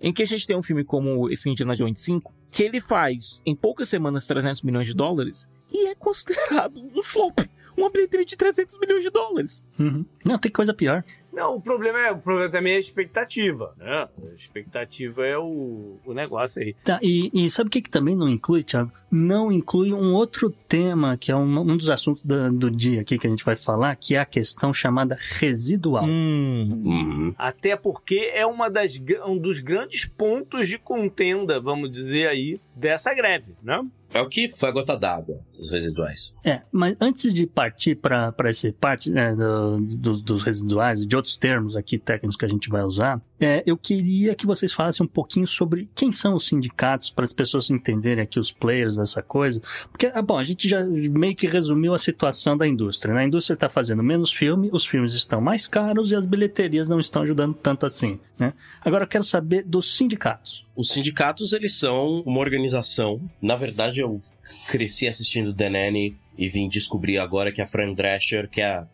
em 0.00 0.12
que 0.12 0.22
a 0.22 0.26
gente 0.26 0.46
tem 0.46 0.56
um 0.56 0.62
filme 0.62 0.84
como 0.84 1.28
esse 1.30 1.48
Indiana 1.48 1.74
Jones 1.76 2.00
5, 2.00 2.34
que 2.50 2.62
ele 2.62 2.80
faz 2.80 3.40
em 3.46 3.54
poucas 3.54 3.88
semanas 3.88 4.26
300 4.26 4.62
milhões 4.62 4.86
de 4.86 4.94
dólares 4.94 5.48
e 5.72 5.88
é 5.88 5.94
considerado 5.94 6.80
um 6.94 7.02
flop. 7.02 7.38
Uma 7.76 7.90
bilheteria 7.90 8.24
de 8.24 8.36
300 8.36 8.78
milhões 8.78 9.02
de 9.02 9.10
dólares. 9.10 9.66
Uhum. 9.78 10.04
Não, 10.24 10.38
tem 10.38 10.50
coisa 10.50 10.72
pior. 10.72 11.04
Não, 11.36 11.54
o 11.56 11.60
problema 11.60 11.98
é, 12.00 12.10
o 12.10 12.16
problema 12.18 12.50
também 12.50 12.72
é 12.72 12.76
a 12.76 12.78
expectativa, 12.78 13.74
né? 13.76 14.08
A 14.30 14.34
expectativa 14.34 15.26
é 15.26 15.36
o, 15.36 15.98
o 16.06 16.14
negócio 16.14 16.62
aí. 16.62 16.74
Tá, 16.82 16.98
e, 17.02 17.30
e 17.34 17.50
sabe 17.50 17.68
o 17.68 17.70
que, 17.70 17.82
que 17.82 17.90
também 17.90 18.16
não 18.16 18.26
inclui, 18.26 18.64
Thiago? 18.64 18.90
Não 19.10 19.52
inclui 19.52 19.92
um 19.92 20.14
outro 20.14 20.50
tema, 20.50 21.16
que 21.16 21.30
é 21.30 21.36
um, 21.36 21.60
um 21.60 21.76
dos 21.76 21.90
assuntos 21.90 22.24
da- 22.24 22.48
do 22.48 22.70
dia 22.70 23.02
aqui 23.02 23.18
que 23.18 23.26
a 23.26 23.30
gente 23.30 23.44
vai 23.44 23.54
falar, 23.54 23.94
que 23.96 24.16
é 24.16 24.18
a 24.18 24.24
questão 24.24 24.72
chamada 24.72 25.16
residual. 25.38 26.04
Hum. 26.06 26.82
Uhum. 26.84 27.34
Até 27.38 27.76
porque 27.76 28.30
é 28.34 28.46
uma 28.46 28.68
das, 28.70 28.98
um 29.26 29.36
dos 29.38 29.60
grandes 29.60 30.06
pontos 30.06 30.66
de 30.68 30.78
contenda, 30.78 31.60
vamos 31.60 31.90
dizer 31.90 32.28
aí, 32.28 32.58
dessa 32.74 33.12
greve, 33.14 33.52
né? 33.62 33.80
É 34.12 34.20
o 34.20 34.28
que 34.28 34.48
foi 34.48 34.68
a 34.70 34.72
gota 34.72 34.96
d'água 34.96 35.40
dos 35.56 35.70
residuais. 35.70 36.34
É, 36.44 36.62
mas 36.72 36.96
antes 37.00 37.32
de 37.32 37.46
partir 37.46 37.96
para 37.96 38.34
essa 38.44 38.72
parte 38.72 39.10
né, 39.10 39.34
do- 39.34 39.80
do- 39.80 40.20
dos 40.22 40.42
residuais 40.42 41.02
e 41.02 41.06
de 41.06 41.14
outros 41.16 41.25
termos 41.34 41.76
aqui 41.76 41.98
técnicos 41.98 42.36
que 42.36 42.44
a 42.44 42.48
gente 42.48 42.68
vai 42.68 42.82
usar, 42.82 43.20
é, 43.40 43.62
eu 43.66 43.76
queria 43.76 44.34
que 44.34 44.46
vocês 44.46 44.72
falassem 44.72 45.04
um 45.04 45.08
pouquinho 45.08 45.46
sobre 45.46 45.88
quem 45.94 46.12
são 46.12 46.34
os 46.34 46.46
sindicatos, 46.46 47.08
para 47.08 47.24
as 47.24 47.32
pessoas 47.32 47.70
entenderem 47.70 48.22
aqui 48.22 48.38
os 48.38 48.52
players 48.52 48.96
dessa 48.96 49.22
coisa. 49.22 49.60
Porque, 49.90 50.10
ah, 50.14 50.22
bom, 50.22 50.38
a 50.38 50.44
gente 50.44 50.68
já 50.68 50.84
meio 50.84 51.34
que 51.34 51.46
resumiu 51.46 51.94
a 51.94 51.98
situação 51.98 52.56
da 52.56 52.66
indústria. 52.66 53.14
né? 53.14 53.22
A 53.22 53.24
indústria 53.24 53.54
está 53.54 53.68
fazendo 53.68 54.02
menos 54.02 54.32
filme, 54.32 54.68
os 54.72 54.86
filmes 54.86 55.14
estão 55.14 55.40
mais 55.40 55.66
caros 55.66 56.12
e 56.12 56.16
as 56.16 56.26
bilheterias 56.26 56.88
não 56.88 57.00
estão 57.00 57.22
ajudando 57.22 57.54
tanto 57.54 57.86
assim. 57.86 58.20
Né? 58.38 58.52
Agora 58.80 59.04
eu 59.04 59.08
quero 59.08 59.24
saber 59.24 59.64
dos 59.64 59.96
sindicatos. 59.96 60.66
Os 60.76 60.90
sindicatos, 60.90 61.52
eles 61.52 61.74
são 61.74 62.20
uma 62.20 62.40
organização. 62.40 63.20
Na 63.40 63.56
verdade, 63.56 64.00
eu 64.00 64.20
cresci 64.68 65.08
assistindo 65.08 65.54
The 65.54 65.70
Nanny 65.70 66.16
e 66.36 66.48
vim 66.48 66.68
descobrir 66.68 67.18
agora 67.18 67.50
que 67.50 67.62
a 67.62 67.66
Fran 67.66 67.94
Drescher, 67.94 68.48
que 68.48 68.60
é 68.60 68.84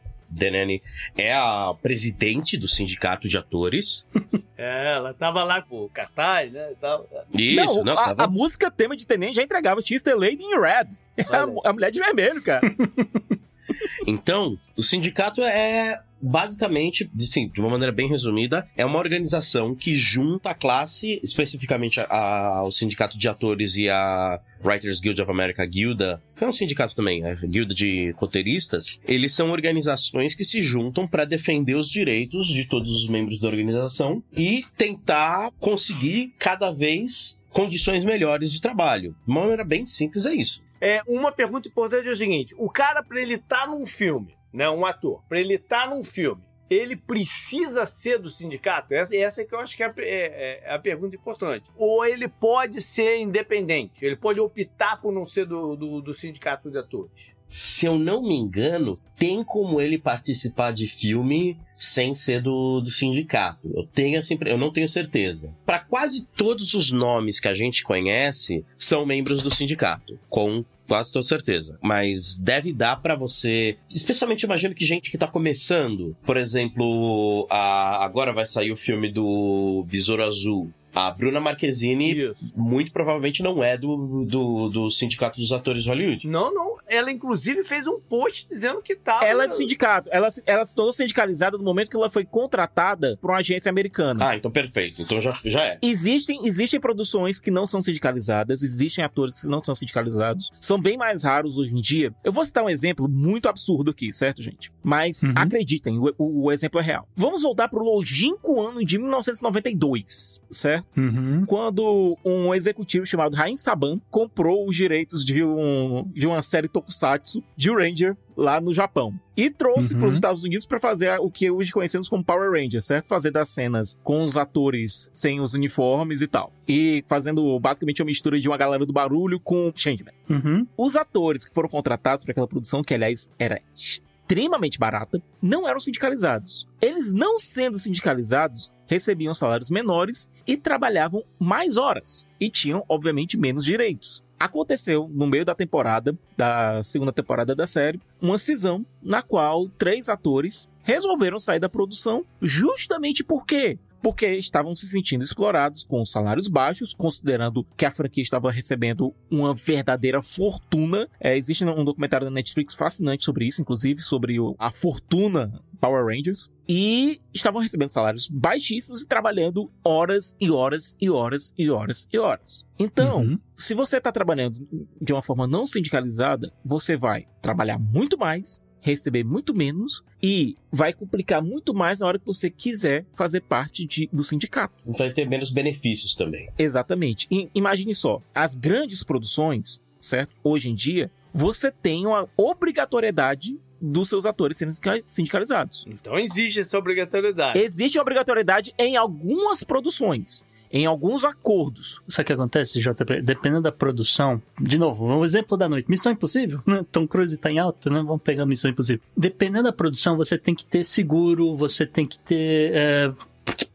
Nanny, 0.50 0.82
é 1.16 1.32
a 1.32 1.74
presidente 1.82 2.56
do 2.56 2.66
sindicato 2.68 3.28
de 3.28 3.36
atores. 3.38 4.06
É, 4.64 4.92
ela 4.94 5.12
tava 5.12 5.42
lá 5.42 5.60
com 5.60 5.86
o 5.86 5.88
cartaz, 5.88 6.52
né? 6.52 6.70
E 6.70 6.76
tal. 6.76 7.08
Isso, 7.34 7.78
não, 7.78 7.84
não, 7.84 7.92
a, 7.94 8.14
tava- 8.14 8.24
a 8.24 8.26
música 8.28 8.70
tema 8.70 8.96
de 8.96 9.04
Tenente 9.04 9.34
já 9.34 9.42
entregava 9.42 9.82
She's 9.82 10.04
the 10.04 10.14
Lady 10.14 10.40
in 10.44 10.56
Red. 10.60 10.86
É 11.16 11.36
a, 11.36 11.42
a 11.68 11.72
mulher 11.72 11.90
de 11.90 11.98
vermelho, 11.98 12.40
cara. 12.40 12.62
Então, 14.06 14.56
o 14.76 14.82
sindicato 14.82 15.42
é 15.42 16.00
basicamente, 16.22 17.10
sim, 17.18 17.48
de 17.48 17.60
uma 17.60 17.70
maneira 17.70 17.92
bem 17.92 18.08
resumida, 18.08 18.66
é 18.76 18.84
uma 18.86 18.98
organização 18.98 19.74
que 19.74 19.96
junta 19.96 20.50
a 20.50 20.54
classe, 20.54 21.20
especificamente 21.22 22.00
a- 22.00 22.04
a- 22.08 22.56
ao 22.58 22.70
sindicato 22.72 23.18
de 23.18 23.28
atores 23.28 23.76
e 23.76 23.88
a 23.88 24.40
Writers 24.64 25.00
Guild 25.00 25.20
of 25.20 25.30
America, 25.30 25.64
Guilda, 25.66 26.22
que 26.36 26.44
é 26.44 26.48
um 26.48 26.52
sindicato 26.52 26.94
também, 26.94 27.24
a 27.24 27.34
Guilda 27.34 27.74
de 27.74 28.12
roteiristas, 28.16 29.00
eles 29.06 29.34
são 29.34 29.50
organizações 29.50 30.34
que 30.34 30.44
se 30.44 30.62
juntam 30.62 31.06
para 31.08 31.24
defender 31.24 31.74
os 31.74 31.88
direitos 31.90 32.46
de 32.46 32.64
todos 32.64 32.90
os 33.02 33.08
membros 33.08 33.38
da 33.40 33.48
organização 33.48 34.22
e 34.36 34.64
tentar 34.78 35.50
conseguir 35.58 36.32
cada 36.38 36.70
vez 36.70 37.40
condições 37.50 38.04
melhores 38.04 38.52
de 38.52 38.60
trabalho. 38.60 39.14
De 39.24 39.30
uma 39.30 39.40
maneira 39.40 39.64
bem 39.64 39.84
simples 39.84 40.24
é 40.26 40.34
isso. 40.34 40.62
É, 40.80 41.00
uma 41.06 41.30
pergunta 41.30 41.68
importante 41.68 42.08
é 42.08 42.10
o 42.10 42.16
seguinte: 42.16 42.54
o 42.58 42.68
cara, 42.70 43.02
pra 43.02 43.20
ele 43.20 43.34
estar 43.34 43.66
num 43.68 43.84
filme, 43.86 44.34
né? 44.52 44.68
Um 44.70 44.84
ator, 44.84 45.22
pra 45.28 45.40
ele 45.40 45.54
estar 45.54 45.88
num 45.88 46.02
filme, 46.02 46.42
ele 46.68 46.96
precisa 46.96 47.84
ser 47.84 48.18
do 48.18 48.28
sindicato? 48.28 48.94
Essa, 48.94 49.16
essa 49.16 49.42
é 49.42 49.44
que 49.44 49.54
eu 49.54 49.58
acho 49.58 49.76
que 49.76 49.82
é 49.82 49.86
a, 49.86 49.94
é- 49.98 50.62
é 50.64 50.74
a 50.74 50.78
pergunta 50.78 51.14
importante. 51.14 51.70
Ou 51.76 52.04
ele 52.04 52.28
pode 52.28 52.80
ser 52.80 53.18
independente? 53.18 54.04
Ele 54.04 54.16
pode 54.16 54.40
optar 54.40 55.00
por 55.00 55.12
não 55.12 55.26
ser 55.26 55.44
do, 55.46 55.76
do, 55.76 56.00
do 56.00 56.14
sindicato 56.14 56.70
de 56.70 56.78
atores? 56.78 57.32
se 57.52 57.84
eu 57.84 57.98
não 57.98 58.22
me 58.22 58.34
engano, 58.34 58.98
tem 59.18 59.44
como 59.44 59.78
ele 59.78 59.98
participar 59.98 60.72
de 60.72 60.86
filme 60.86 61.58
sem 61.76 62.14
ser 62.14 62.40
do, 62.40 62.80
do 62.80 62.90
sindicato. 62.90 63.70
Eu 63.74 63.86
tenho 63.86 64.18
assim, 64.18 64.38
eu 64.46 64.56
não 64.56 64.72
tenho 64.72 64.88
certeza. 64.88 65.54
Para 65.66 65.80
quase 65.80 66.24
todos 66.34 66.72
os 66.72 66.90
nomes 66.90 67.38
que 67.38 67.48
a 67.48 67.54
gente 67.54 67.82
conhece, 67.82 68.64
são 68.78 69.04
membros 69.04 69.42
do 69.42 69.50
sindicato, 69.54 70.18
com 70.30 70.64
quase 70.92 71.10
toda 71.10 71.24
certeza. 71.24 71.78
Mas 71.82 72.38
deve 72.38 72.70
dar 72.70 73.00
pra 73.00 73.14
você, 73.16 73.76
especialmente 73.90 74.42
imagino 74.42 74.74
que 74.74 74.84
gente 74.84 75.10
que 75.10 75.16
tá 75.16 75.26
começando, 75.26 76.14
por 76.22 76.36
exemplo, 76.36 77.46
a- 77.50 78.04
agora 78.04 78.30
vai 78.32 78.44
sair 78.44 78.70
o 78.70 78.76
filme 78.76 79.10
do 79.10 79.86
Besouro 79.88 80.22
Azul. 80.22 80.70
A 80.94 81.10
Bruna 81.10 81.40
Marquezine 81.40 82.14
Isso. 82.30 82.52
muito 82.56 82.92
provavelmente 82.92 83.42
não 83.42 83.62
é 83.62 83.76
do, 83.78 84.24
do, 84.24 84.68
do 84.68 84.90
Sindicato 84.90 85.40
dos 85.40 85.52
Atores 85.52 85.82
de 85.84 85.88
Hollywood. 85.88 86.28
Não, 86.28 86.52
não. 86.52 86.76
Ela, 86.88 87.10
inclusive, 87.10 87.62
fez 87.64 87.86
um 87.86 87.98
post 88.00 88.46
dizendo 88.50 88.82
que 88.82 88.94
tava. 88.94 89.24
Ela 89.24 89.44
é 89.44 89.46
do 89.46 89.54
sindicato. 89.54 90.10
Ela, 90.12 90.30
se- 90.30 90.42
ela 90.46 90.64
se 90.64 90.74
tornou 90.74 90.92
sindicalizada 90.92 91.56
no 91.56 91.64
momento 91.64 91.88
que 91.90 91.96
ela 91.96 92.10
foi 92.10 92.24
contratada 92.24 93.16
por 93.20 93.30
uma 93.30 93.38
agência 93.38 93.70
americana. 93.70 94.28
Ah, 94.30 94.36
então 94.36 94.50
perfeito. 94.50 95.00
Então 95.00 95.20
já, 95.20 95.36
já 95.44 95.64
é. 95.64 95.78
Existem, 95.80 96.40
existem 96.46 96.78
produções 96.78 97.40
que 97.40 97.50
não 97.50 97.66
são 97.66 97.80
sindicalizadas, 97.80 98.62
existem 98.62 99.02
atores 99.04 99.40
que 99.40 99.46
não 99.48 99.60
são 99.64 99.74
sindicalizados, 99.74 100.50
são 100.60 100.78
bem 100.80 100.96
mais 100.98 101.24
raros 101.24 101.56
hoje 101.56 101.74
em 101.74 101.80
dia. 101.80 102.12
Eu 102.22 102.32
vou 102.32 102.44
citar 102.44 102.64
um 102.64 102.68
exemplo 102.70 103.08
muito 103.08 103.48
absurdo 103.48 103.90
aqui, 103.92 104.12
certo, 104.12 104.42
gente? 104.42 104.70
Mas 104.82 105.22
Uhum. 105.22 105.32
acreditem, 105.36 105.98
o, 105.98 106.12
o- 106.18 106.44
o 106.46 106.52
exemplo 106.52 106.78
é 106.80 106.82
real. 106.82 107.08
Vamos 107.16 107.42
voltar 107.42 107.68
pro 107.68 107.82
longínquo 107.82 108.60
ano 108.60 108.84
de 108.84 108.98
1992, 108.98 110.40
certo? 110.50 110.81
Uhum. 110.96 111.44
Quando 111.46 112.16
um 112.24 112.54
executivo 112.54 113.06
chamado 113.06 113.34
Rain 113.34 113.56
Saban 113.56 114.00
comprou 114.10 114.68
os 114.68 114.74
direitos 114.76 115.24
de, 115.24 115.42
um, 115.42 116.08
de 116.14 116.26
uma 116.26 116.42
série 116.42 116.68
tokusatsu 116.68 117.42
de 117.56 117.70
Ranger 117.70 118.16
lá 118.36 118.60
no 118.60 118.72
Japão. 118.72 119.14
E 119.36 119.50
trouxe 119.50 119.94
Uhum. 119.94 120.00
para 120.00 120.08
os 120.08 120.14
Estados 120.14 120.44
Unidos 120.44 120.66
para 120.66 120.80
fazer 120.80 121.18
o 121.20 121.30
que 121.30 121.50
hoje 121.50 121.70
conhecemos 121.72 122.08
como 122.08 122.24
Power 122.24 122.50
Rangers, 122.52 122.84
certo? 122.86 123.06
Fazer 123.06 123.30
das 123.30 123.50
cenas 123.50 123.98
com 124.02 124.22
os 124.24 124.36
atores 124.36 125.08
sem 125.12 125.40
os 125.40 125.54
uniformes 125.54 126.22
e 126.22 126.26
tal. 126.26 126.52
E 126.66 127.04
fazendo 127.06 127.58
basicamente 127.60 128.00
uma 128.02 128.06
mistura 128.06 128.38
de 128.38 128.48
uma 128.48 128.56
galera 128.56 128.84
do 128.86 128.92
barulho 128.92 129.38
com 129.40 129.70
Changeman. 129.74 130.14
Uhum. 130.28 130.66
Os 130.76 130.96
atores 130.96 131.44
que 131.44 131.54
foram 131.54 131.68
contratados 131.68 132.24
para 132.24 132.32
aquela 132.32 132.48
produção, 132.48 132.82
que 132.82 132.94
aliás 132.94 133.30
era 133.38 133.60
extremamente 133.74 134.78
barata, 134.78 135.22
não 135.40 135.68
eram 135.68 135.80
sindicalizados. 135.80 136.66
Eles 136.80 137.12
não 137.12 137.38
sendo 137.38 137.78
sindicalizados, 137.78 138.72
recebiam 138.92 139.32
salários 139.32 139.70
menores 139.70 140.28
e 140.46 140.54
trabalhavam 140.54 141.24
mais 141.38 141.78
horas. 141.78 142.28
E 142.38 142.50
tinham, 142.50 142.84
obviamente, 142.86 143.38
menos 143.38 143.64
direitos. 143.64 144.22
Aconteceu, 144.38 145.08
no 145.10 145.26
meio 145.26 145.46
da 145.46 145.54
temporada, 145.54 146.14
da 146.36 146.82
segunda 146.82 147.10
temporada 147.10 147.54
da 147.54 147.66
série, 147.66 147.98
uma 148.20 148.36
cisão 148.36 148.84
na 149.02 149.22
qual 149.22 149.66
três 149.78 150.10
atores 150.10 150.68
resolveram 150.82 151.38
sair 151.38 151.58
da 151.58 151.70
produção 151.70 152.26
justamente 152.40 153.24
por 153.24 153.46
quê? 153.46 153.78
Porque 154.02 154.26
estavam 154.26 154.74
se 154.74 154.86
sentindo 154.86 155.22
explorados 155.22 155.84
com 155.84 156.04
salários 156.04 156.48
baixos, 156.48 156.92
considerando 156.92 157.64
que 157.76 157.86
a 157.86 157.90
franquia 157.90 158.22
estava 158.22 158.50
recebendo 158.50 159.14
uma 159.30 159.54
verdadeira 159.54 160.20
fortuna. 160.20 161.08
É, 161.20 161.36
existe 161.36 161.64
um 161.64 161.84
documentário 161.84 162.26
da 162.26 162.32
Netflix 162.32 162.74
fascinante 162.74 163.24
sobre 163.24 163.46
isso, 163.46 163.62
inclusive, 163.62 164.02
sobre 164.02 164.36
a 164.58 164.70
fortuna 164.70 165.62
Power 165.82 166.06
Rangers. 166.06 166.48
E 166.68 167.20
estavam 167.34 167.60
recebendo 167.60 167.90
salários 167.90 168.28
baixíssimos 168.28 169.02
e 169.02 169.08
trabalhando 169.08 169.68
horas 169.84 170.36
e 170.40 170.48
horas 170.48 170.96
e 171.00 171.10
horas 171.10 171.52
e 171.58 171.68
horas 171.68 172.08
e 172.12 172.18
horas. 172.18 172.64
Então, 172.78 173.22
Uhum. 173.22 173.38
se 173.56 173.74
você 173.74 173.96
está 173.98 174.12
trabalhando 174.12 174.60
de 175.00 175.12
uma 175.12 175.20
forma 175.22 175.44
não 175.46 175.66
sindicalizada, 175.66 176.52
você 176.64 176.96
vai 176.96 177.26
trabalhar 177.42 177.78
muito 177.80 178.16
mais 178.16 178.64
receber 178.84 179.22
muito 179.22 179.54
menos 179.54 180.02
e 180.20 180.56
vai 180.70 180.92
complicar 180.92 181.40
muito 181.40 181.72
mais 181.72 182.00
na 182.00 182.06
hora 182.08 182.18
que 182.18 182.26
você 182.26 182.50
quiser 182.50 183.06
fazer 183.14 183.40
parte 183.42 183.86
de, 183.86 184.08
do 184.12 184.24
sindicato. 184.24 184.74
Vai 184.98 185.12
ter 185.12 185.28
menos 185.28 185.50
benefícios 185.50 186.16
também. 186.16 186.48
Exatamente. 186.58 187.28
E, 187.30 187.48
imagine 187.54 187.94
só, 187.94 188.20
as 188.34 188.56
grandes 188.56 189.04
produções, 189.04 189.80
certo? 190.00 190.34
Hoje 190.42 190.68
em 190.68 190.74
dia, 190.74 191.12
você 191.32 191.70
tem 191.70 192.04
uma 192.06 192.28
obrigatoriedade 192.36 193.56
dos 193.82 194.08
seus 194.08 194.24
atores 194.24 194.56
serem 194.56 194.72
sindicalizados. 195.02 195.84
Então 195.88 196.16
existe 196.18 196.60
essa 196.60 196.78
obrigatoriedade. 196.78 197.58
Existe 197.58 197.98
obrigatoriedade 197.98 198.72
em 198.78 198.96
algumas 198.96 199.64
produções 199.64 200.44
em 200.72 200.86
alguns 200.86 201.22
acordos. 201.22 202.00
Sabe 202.08 202.22
o 202.22 202.26
que 202.26 202.32
acontece, 202.32 202.80
JP? 202.80 203.20
Dependendo 203.20 203.60
da 203.60 203.70
produção, 203.70 204.40
de 204.58 204.78
novo, 204.78 205.04
um 205.04 205.22
exemplo 205.22 205.56
da 205.56 205.68
noite, 205.68 205.88
Missão 205.88 206.12
Impossível, 206.12 206.62
né? 206.66 206.82
Tom 206.90 207.06
Cruise 207.06 207.36
tá 207.36 207.50
em 207.50 207.58
alta, 207.58 207.90
né? 207.90 208.02
Vamos 208.02 208.22
pegar 208.22 208.46
Missão 208.46 208.70
Impossível. 208.70 209.02
Dependendo 209.14 209.64
da 209.64 209.72
produção, 209.72 210.16
você 210.16 210.38
tem 210.38 210.54
que 210.54 210.64
ter 210.64 210.82
seguro, 210.82 211.54
você 211.54 211.84
tem 211.84 212.06
que 212.06 212.18
ter 212.18 212.72
é, 212.74 213.12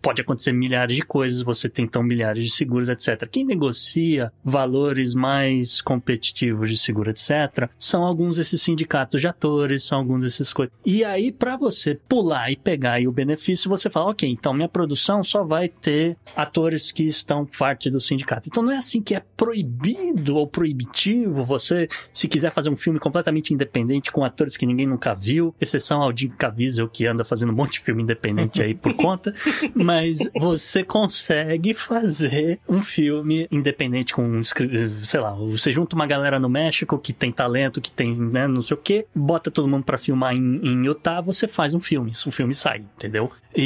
pode 0.01 0.21
acontecer 0.21 0.53
milhares 0.53 0.95
de 0.95 1.01
coisas, 1.01 1.41
você 1.41 1.67
tem 1.67 1.85
então 1.85 2.01
milhares 2.01 2.43
de 2.43 2.49
seguros, 2.49 2.87
etc. 2.87 3.27
Quem 3.29 3.43
negocia 3.43 4.31
valores 4.43 5.13
mais 5.13 5.81
competitivos 5.81 6.69
de 6.69 6.77
seguro, 6.77 7.09
etc., 7.09 7.69
são 7.77 8.03
alguns 8.03 8.37
desses 8.37 8.61
sindicatos 8.61 9.19
de 9.19 9.27
atores, 9.27 9.83
são 9.83 9.97
alguns 9.97 10.21
desses 10.21 10.53
coisas. 10.53 10.73
E 10.85 11.03
aí, 11.03 11.31
para 11.31 11.57
você 11.57 11.99
pular 12.07 12.49
e 12.49 12.55
pegar 12.55 12.93
aí 12.93 13.07
o 13.07 13.11
benefício, 13.11 13.69
você 13.69 13.89
fala, 13.89 14.11
ok, 14.11 14.29
então 14.29 14.53
minha 14.53 14.69
produção 14.69 15.23
só 15.23 15.43
vai 15.43 15.67
ter 15.67 16.15
atores 16.35 16.91
que 16.91 17.03
estão 17.03 17.45
parte 17.45 17.89
do 17.89 17.99
sindicato. 17.99 18.47
Então 18.47 18.63
não 18.63 18.71
é 18.71 18.77
assim 18.77 19.01
que 19.01 19.13
é 19.13 19.21
proibido 19.35 20.37
ou 20.37 20.47
proibitivo 20.47 21.43
você, 21.43 21.87
se 22.13 22.27
quiser 22.27 22.51
fazer 22.51 22.69
um 22.69 22.75
filme 22.75 22.99
completamente 22.99 23.53
independente 23.53 24.11
com 24.11 24.23
atores 24.23 24.55
que 24.55 24.65
ninguém 24.65 24.87
nunca 24.87 25.13
viu, 25.13 25.53
exceção 25.59 26.01
ao 26.01 26.15
Jim 26.15 26.29
Caviezel 26.29 26.87
que 26.87 27.05
anda 27.05 27.25
fazendo 27.25 27.51
um 27.51 27.55
monte 27.55 27.73
de 27.73 27.79
filme 27.81 28.03
independente 28.03 28.61
aí 28.61 28.73
por 28.73 28.93
conta. 28.95 29.33
Mas 29.73 30.19
você 30.35 30.83
consegue 30.83 31.73
fazer 31.73 32.59
um 32.67 32.81
filme 32.81 33.47
independente 33.51 34.13
com, 34.13 34.41
sei 34.43 35.19
lá, 35.19 35.31
você 35.31 35.71
junta 35.71 35.95
uma 35.95 36.07
galera 36.07 36.39
no 36.39 36.49
México 36.49 36.97
que 36.97 37.13
tem 37.13 37.31
talento, 37.31 37.81
que 37.81 37.91
tem, 37.91 38.15
né, 38.15 38.47
não 38.47 38.61
sei 38.61 38.75
o 38.75 38.79
que, 38.79 39.05
bota 39.15 39.51
todo 39.51 39.67
mundo 39.67 39.83
para 39.83 39.97
filmar 39.97 40.33
em, 40.33 40.59
em 40.63 40.85
Utah, 40.85 41.21
você 41.21 41.47
faz 41.47 41.73
um 41.73 41.79
filme, 41.79 42.11
o 42.25 42.31
filme 42.31 42.53
sai, 42.53 42.79
entendeu? 42.95 43.31
E, 43.55 43.63